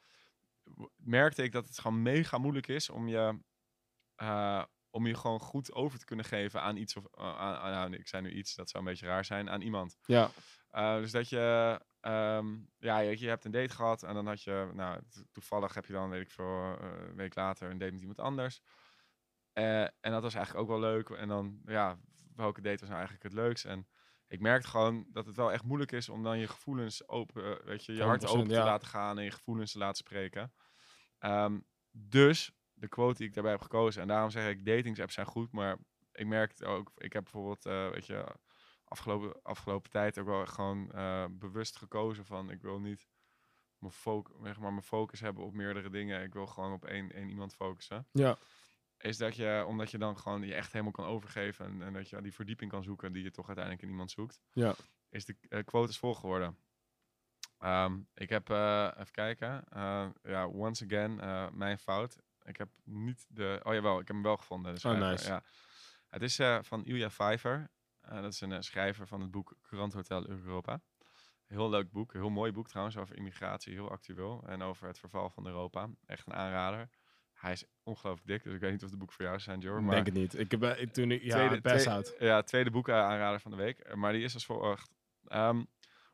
merkte 0.96 1.42
ik 1.42 1.52
dat 1.52 1.68
het 1.68 1.78
gewoon 1.78 2.02
mega 2.02 2.38
moeilijk 2.38 2.66
is 2.68 2.90
om 2.90 3.08
je, 3.08 3.38
om 4.90 5.06
je 5.06 5.14
gewoon 5.14 5.40
goed 5.40 5.72
over 5.72 5.98
te 5.98 6.04
kunnen 6.04 6.24
geven 6.24 6.62
aan 6.62 6.76
iets 6.76 6.96
of, 6.96 7.04
aan, 7.16 7.56
aan- 7.56 7.90
nou, 7.90 8.00
ik 8.00 8.08
zei 8.08 8.22
nu 8.22 8.30
iets, 8.30 8.54
dat 8.54 8.70
zou 8.70 8.84
een 8.84 8.90
beetje 8.90 9.06
raar 9.06 9.24
zijn, 9.24 9.50
aan 9.50 9.60
iemand. 9.60 9.96
Ja. 10.06 10.30
Dus 11.00 11.10
dat 11.10 11.28
je, 11.28 11.80
ehm, 12.00 12.56
ja, 12.78 12.98
je, 12.98 13.18
je 13.20 13.28
hebt 13.28 13.44
een 13.44 13.50
date 13.50 13.74
gehad 13.74 14.02
en 14.02 14.14
dan 14.14 14.26
had 14.26 14.42
je, 14.42 14.70
nou, 14.72 15.00
to- 15.10 15.22
toevallig 15.32 15.74
heb 15.74 15.86
je 15.86 15.92
dan, 15.92 16.10
weet 16.10 16.22
ik 16.22 16.30
veel, 16.30 16.76
een 16.80 17.14
week 17.16 17.34
later 17.34 17.70
een 17.70 17.78
date 17.78 17.92
met 17.92 18.00
iemand 18.00 18.20
anders. 18.20 18.60
Eh, 19.56 19.82
en 19.82 20.10
dat 20.10 20.22
was 20.22 20.34
eigenlijk 20.34 20.64
ook 20.64 20.80
wel 20.80 20.90
leuk. 20.90 21.10
En 21.10 21.28
dan, 21.28 21.60
ja, 21.66 21.98
welke 22.34 22.60
date 22.60 22.78
was 22.78 22.88
nou 22.88 23.00
eigenlijk 23.00 23.22
het 23.22 23.32
leukst? 23.32 23.64
En 23.64 23.88
ik 24.28 24.40
merkte 24.40 24.68
gewoon 24.68 25.06
dat 25.12 25.26
het 25.26 25.36
wel 25.36 25.52
echt 25.52 25.62
moeilijk 25.64 25.92
is 25.92 26.08
om 26.08 26.22
dan 26.22 26.38
je 26.38 26.48
gevoelens 26.48 27.08
open, 27.08 27.60
eh, 27.60 27.66
weet 27.66 27.84
je, 27.84 27.92
je 27.92 28.02
hart 28.02 28.22
100%, 28.22 28.30
open 28.30 28.48
te 28.48 28.54
laten 28.54 28.88
gaan 28.88 29.18
en 29.18 29.24
je 29.24 29.30
gevoelens 29.30 29.72
te 29.72 29.78
laten 29.78 29.96
spreken. 29.96 30.52
Ehm, 31.18 31.60
dus 31.90 32.52
de 32.72 32.88
quote 32.88 33.16
die 33.16 33.26
ik 33.26 33.34
daarbij 33.34 33.52
heb 33.52 33.62
gekozen, 33.62 34.02
en 34.02 34.08
daarom 34.08 34.30
zeg 34.30 34.48
ik, 34.48 34.64
datingsapps 34.66 35.14
zijn 35.14 35.26
goed, 35.26 35.52
maar 35.52 35.76
ik 36.12 36.26
merkte 36.26 36.66
ook, 36.66 36.92
ik 36.96 37.12
heb 37.12 37.22
bijvoorbeeld, 37.22 37.66
eh, 37.66 37.90
weet 37.90 38.06
je, 38.06 38.24
afgelopen, 38.84 39.42
afgelopen 39.42 39.90
tijd 39.90 40.18
ook 40.18 40.26
wel 40.26 40.46
gewoon 40.46 40.90
bewust 41.38 41.76
gekozen 41.76 42.24
van, 42.24 42.50
ik 42.50 42.62
wil 42.62 42.80
niet 42.80 43.08
mijn, 43.78 43.92
foc 43.92 44.30
zeg 44.42 44.58
maar, 44.58 44.72
mijn 44.72 44.84
focus 44.84 45.20
hebben 45.20 45.44
op 45.44 45.52
meerdere 45.54 45.90
dingen. 45.90 46.22
Ik 46.22 46.32
wil 46.32 46.46
gewoon 46.46 46.72
op 46.72 46.84
één, 46.84 47.12
één 47.12 47.28
iemand 47.28 47.54
focussen 47.54 48.06
Ja. 48.12 48.38
Is 48.98 49.16
dat 49.16 49.36
je, 49.36 49.64
omdat 49.66 49.90
je 49.90 49.98
dan 49.98 50.18
gewoon 50.18 50.42
je 50.42 50.54
echt 50.54 50.72
helemaal 50.72 50.92
kan 50.92 51.04
overgeven 51.04 51.64
en, 51.66 51.82
en 51.82 51.92
dat 51.92 52.08
je 52.08 52.20
die 52.22 52.34
verdieping 52.34 52.70
kan 52.70 52.82
zoeken 52.82 53.12
die 53.12 53.22
je 53.22 53.30
toch 53.30 53.46
uiteindelijk 53.46 53.84
in 53.84 53.90
iemand 53.90 54.10
zoekt, 54.10 54.40
Ja. 54.52 54.74
is 55.08 55.24
de 55.24 55.36
eh, 55.48 55.64
quote 55.64 55.90
is 55.90 55.98
vol 55.98 56.14
geworden. 56.14 56.58
Ehm, 57.58 57.98
ik 58.14 58.28
heb, 58.28 58.50
eh, 58.50 58.90
even 58.98 59.12
kijken, 59.12 59.64
eh, 59.68 60.08
ja, 60.22 60.46
once 60.46 60.84
again, 60.84 61.20
eh, 61.20 61.48
mijn 61.50 61.78
fout. 61.78 62.18
Ik 62.44 62.56
heb 62.56 62.68
niet 62.84 63.26
de, 63.28 63.60
oh 63.62 63.72
jawel, 63.74 63.94
ik 64.00 64.06
heb 64.06 64.16
hem 64.16 64.24
wel 64.24 64.36
gevonden. 64.36 64.74
de 64.74 64.80
schrijver, 64.80 65.08
nice. 65.10 65.28
Ja. 65.28 65.42
Het 66.08 66.22
is 66.22 66.38
eh, 66.38 66.58
van 66.62 66.84
Ilja 66.84 67.10
Vijver. 67.10 67.70
Eh, 68.00 68.20
dat 68.22 68.32
is 68.32 68.40
een 68.40 68.52
eh, 68.52 68.60
schrijver 68.60 69.06
van 69.06 69.20
het 69.20 69.30
boek 69.30 69.56
Courant 69.62 69.92
Hotel 69.92 70.28
Europa. 70.28 70.80
Heel 71.46 71.70
leuk 71.70 71.90
boek, 71.90 72.12
heel 72.12 72.30
mooi 72.30 72.52
boek 72.52 72.68
trouwens, 72.68 72.96
over 72.96 73.16
immigratie, 73.16 73.72
heel 73.72 73.90
actueel. 73.90 74.42
En 74.46 74.62
over 74.62 74.86
het 74.86 74.98
verval 74.98 75.30
van 75.30 75.46
Europa. 75.46 75.88
Echt 76.06 76.26
een 76.26 76.34
aanrader. 76.34 76.88
Hij 77.46 77.54
is 77.54 77.64
ongelooflijk 77.82 78.26
dik, 78.28 78.44
dus 78.44 78.54
ik 78.54 78.60
weet 78.60 78.72
niet 78.72 78.84
of 78.84 78.90
de 78.90 78.96
boek 78.96 79.12
voor 79.12 79.24
jou 79.24 79.38
zijn, 79.38 79.60
Jor. 79.60 79.78
Ik 79.78 79.84
Maar 79.84 79.94
denk 79.94 80.06
het 80.06 80.14
niet. 80.14 80.38
Ik 80.38 80.50
heb, 80.50 80.62
eh, 80.62 80.86
toen 80.86 81.10
ik, 81.10 81.22
ja, 81.22 81.34
tweede, 81.34 81.60
best 81.60 81.82
twee- 81.82 81.94
out. 81.94 82.14
Ja, 82.18 82.42
tweede 82.42 82.70
boek 82.70 82.88
eh, 82.88 82.94
aanrader 82.94 83.40
van 83.40 83.50
de 83.50 83.56
week. 83.56 83.78
Eh, 83.78 83.94
Maar 83.94 84.12
die 84.12 84.22
is 84.22 84.34
als 84.34 84.46
volgt. 84.46 84.90
Ehm, 85.26 85.64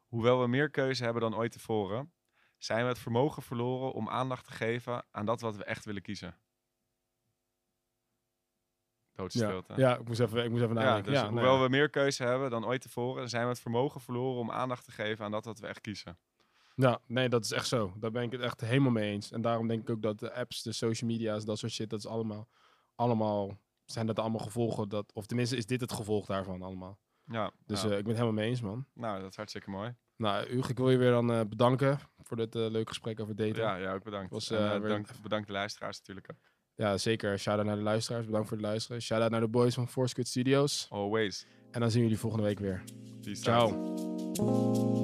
hoewel 0.07 0.41
we 0.41 0.47
meer 0.47 0.71
keuze 0.71 1.05
hebben 1.05 1.23
dan 1.23 1.37
ooit 1.37 1.53
tevoren, 1.53 2.13
zijn 2.59 2.83
we 2.83 2.89
het 2.89 2.99
vermogen 2.99 3.43
verloren 3.43 3.93
om 3.93 4.09
aandacht 4.09 4.45
te 4.45 4.53
geven 4.53 5.05
aan 5.11 5.27
dat 5.27 5.41
wat 5.41 5.57
we 5.57 5.65
echt 5.65 5.85
willen 5.85 6.03
kiezen. 6.03 6.29
Ja. 6.29 6.39
Doodstilte. 9.23 9.73
ja, 9.77 9.99
ik 9.99 10.07
moest 10.09 10.21
even, 10.21 10.45
ik 10.45 10.51
moest 10.51 10.63
even 10.63 10.75
Ja, 10.77 10.83
nadenken. 10.83 11.13
dus 11.13 11.21
Ja, 11.21 11.29
hoewel 11.29 11.57
ja. 11.57 11.63
we 11.63 11.69
meer 11.69 11.91
keuze 11.91 12.25
hebben 12.25 12.51
dan 12.51 12.67
ooit 12.67 12.81
tevoren, 12.81 13.29
zijn 13.29 13.43
we 13.43 13.49
het 13.49 13.61
vermogen 13.61 14.01
verloren 14.01 14.41
om 14.41 14.51
aandacht 14.51 14.85
te 14.85 14.91
geven 14.91 15.25
aan 15.25 15.31
dat 15.31 15.45
wat 15.45 15.59
we 15.59 15.67
echt 15.67 15.81
kiezen. 15.81 16.19
Ja, 16.75 17.01
nee, 17.07 17.29
dat 17.29 17.45
is 17.45 17.51
echt 17.53 17.69
zo. 17.69 17.93
Daar 18.01 18.11
ben 18.11 18.23
ik 18.23 18.33
het 18.33 18.41
echt 18.41 18.61
helemaal 18.61 18.91
mee 18.91 19.11
eens. 19.11 19.31
En 19.33 19.41
daarom 19.41 19.69
denk 19.69 19.81
ik 19.83 19.91
ook 19.91 20.03
dat 20.03 20.19
de 20.19 20.33
apps, 20.35 20.63
de 20.63 20.73
social 20.73 21.11
media's, 21.11 21.45
dat 21.45 21.59
soort 21.59 21.73
shit, 21.73 21.91
dat 21.91 21.99
is 21.99 22.07
allemaal, 22.07 22.49
allemaal, 22.95 23.59
zijn 23.85 24.07
dat 24.07 24.19
allemaal 24.19 24.41
gevolgen, 24.41 24.89
dat, 24.89 25.13
of 25.13 25.27
tenminste 25.27 25.57
is 25.57 25.67
dit 25.67 25.81
het 25.81 25.93
gevolg 25.93 26.27
daarvan 26.27 26.63
allemaal. 26.63 26.99
Ja, 27.25 27.51
Dus 27.67 27.83
ja. 27.83 27.89
eh, 27.91 27.97
ik 27.99 28.05
ben 28.05 28.13
het 28.15 28.23
helemaal 28.23 28.41
mee 28.43 28.49
eens, 28.49 28.61
man. 28.61 28.87
nou, 28.95 29.21
dat 29.21 29.31
is 29.31 29.37
hartstikke 29.37 29.71
mooi. 29.71 29.95
Nou, 30.17 30.49
Hugo, 30.49 30.69
ik 30.69 30.77
wil 30.79 30.91
je 30.91 30.97
weer 30.97 31.11
dan 31.11 31.33
eh, 31.33 31.41
bedanken 31.49 31.99
voor 32.23 32.37
dit 32.37 32.55
eh, 32.55 32.71
leuke 32.71 32.89
gesprek 32.89 33.21
over 33.21 33.37
daten. 33.37 33.63
Ja, 33.63 33.77
ja, 33.77 33.93
ook 33.95 34.05
bedankt. 34.05 34.31
Was, 34.33 34.51
En, 34.51 34.83
bedankt, 34.83 35.23
bedankt 35.23 35.47
de 35.47 35.53
luisteraars 35.53 35.99
natuurlijk. 35.99 36.27
ook. 36.31 36.51
Ja, 36.75 36.99
zeker. 36.99 37.39
Shout-out 37.39 37.67
naar 37.67 37.77
de 37.77 37.83
luisteraars. 37.83 38.27
Bedankt 38.27 38.49
voor 38.49 38.57
het 38.57 38.67
luisteren. 38.67 39.03
Shout-out 39.03 39.31
naar 39.31 39.41
de 39.41 39.49
boys 39.49 39.75
van 39.75 39.89
Foursquid 39.89 40.29
Studios. 40.29 40.87
Always. 40.91 41.47
En 41.71 41.81
dan 41.81 41.91
zien 41.91 41.99
we 42.01 42.07
jullie 42.07 42.21
volgende 42.21 42.45
week 42.47 42.59
weer. 42.59 42.83
Peace 43.23 43.43
Ciao. 43.43 43.71
out. 43.73 45.02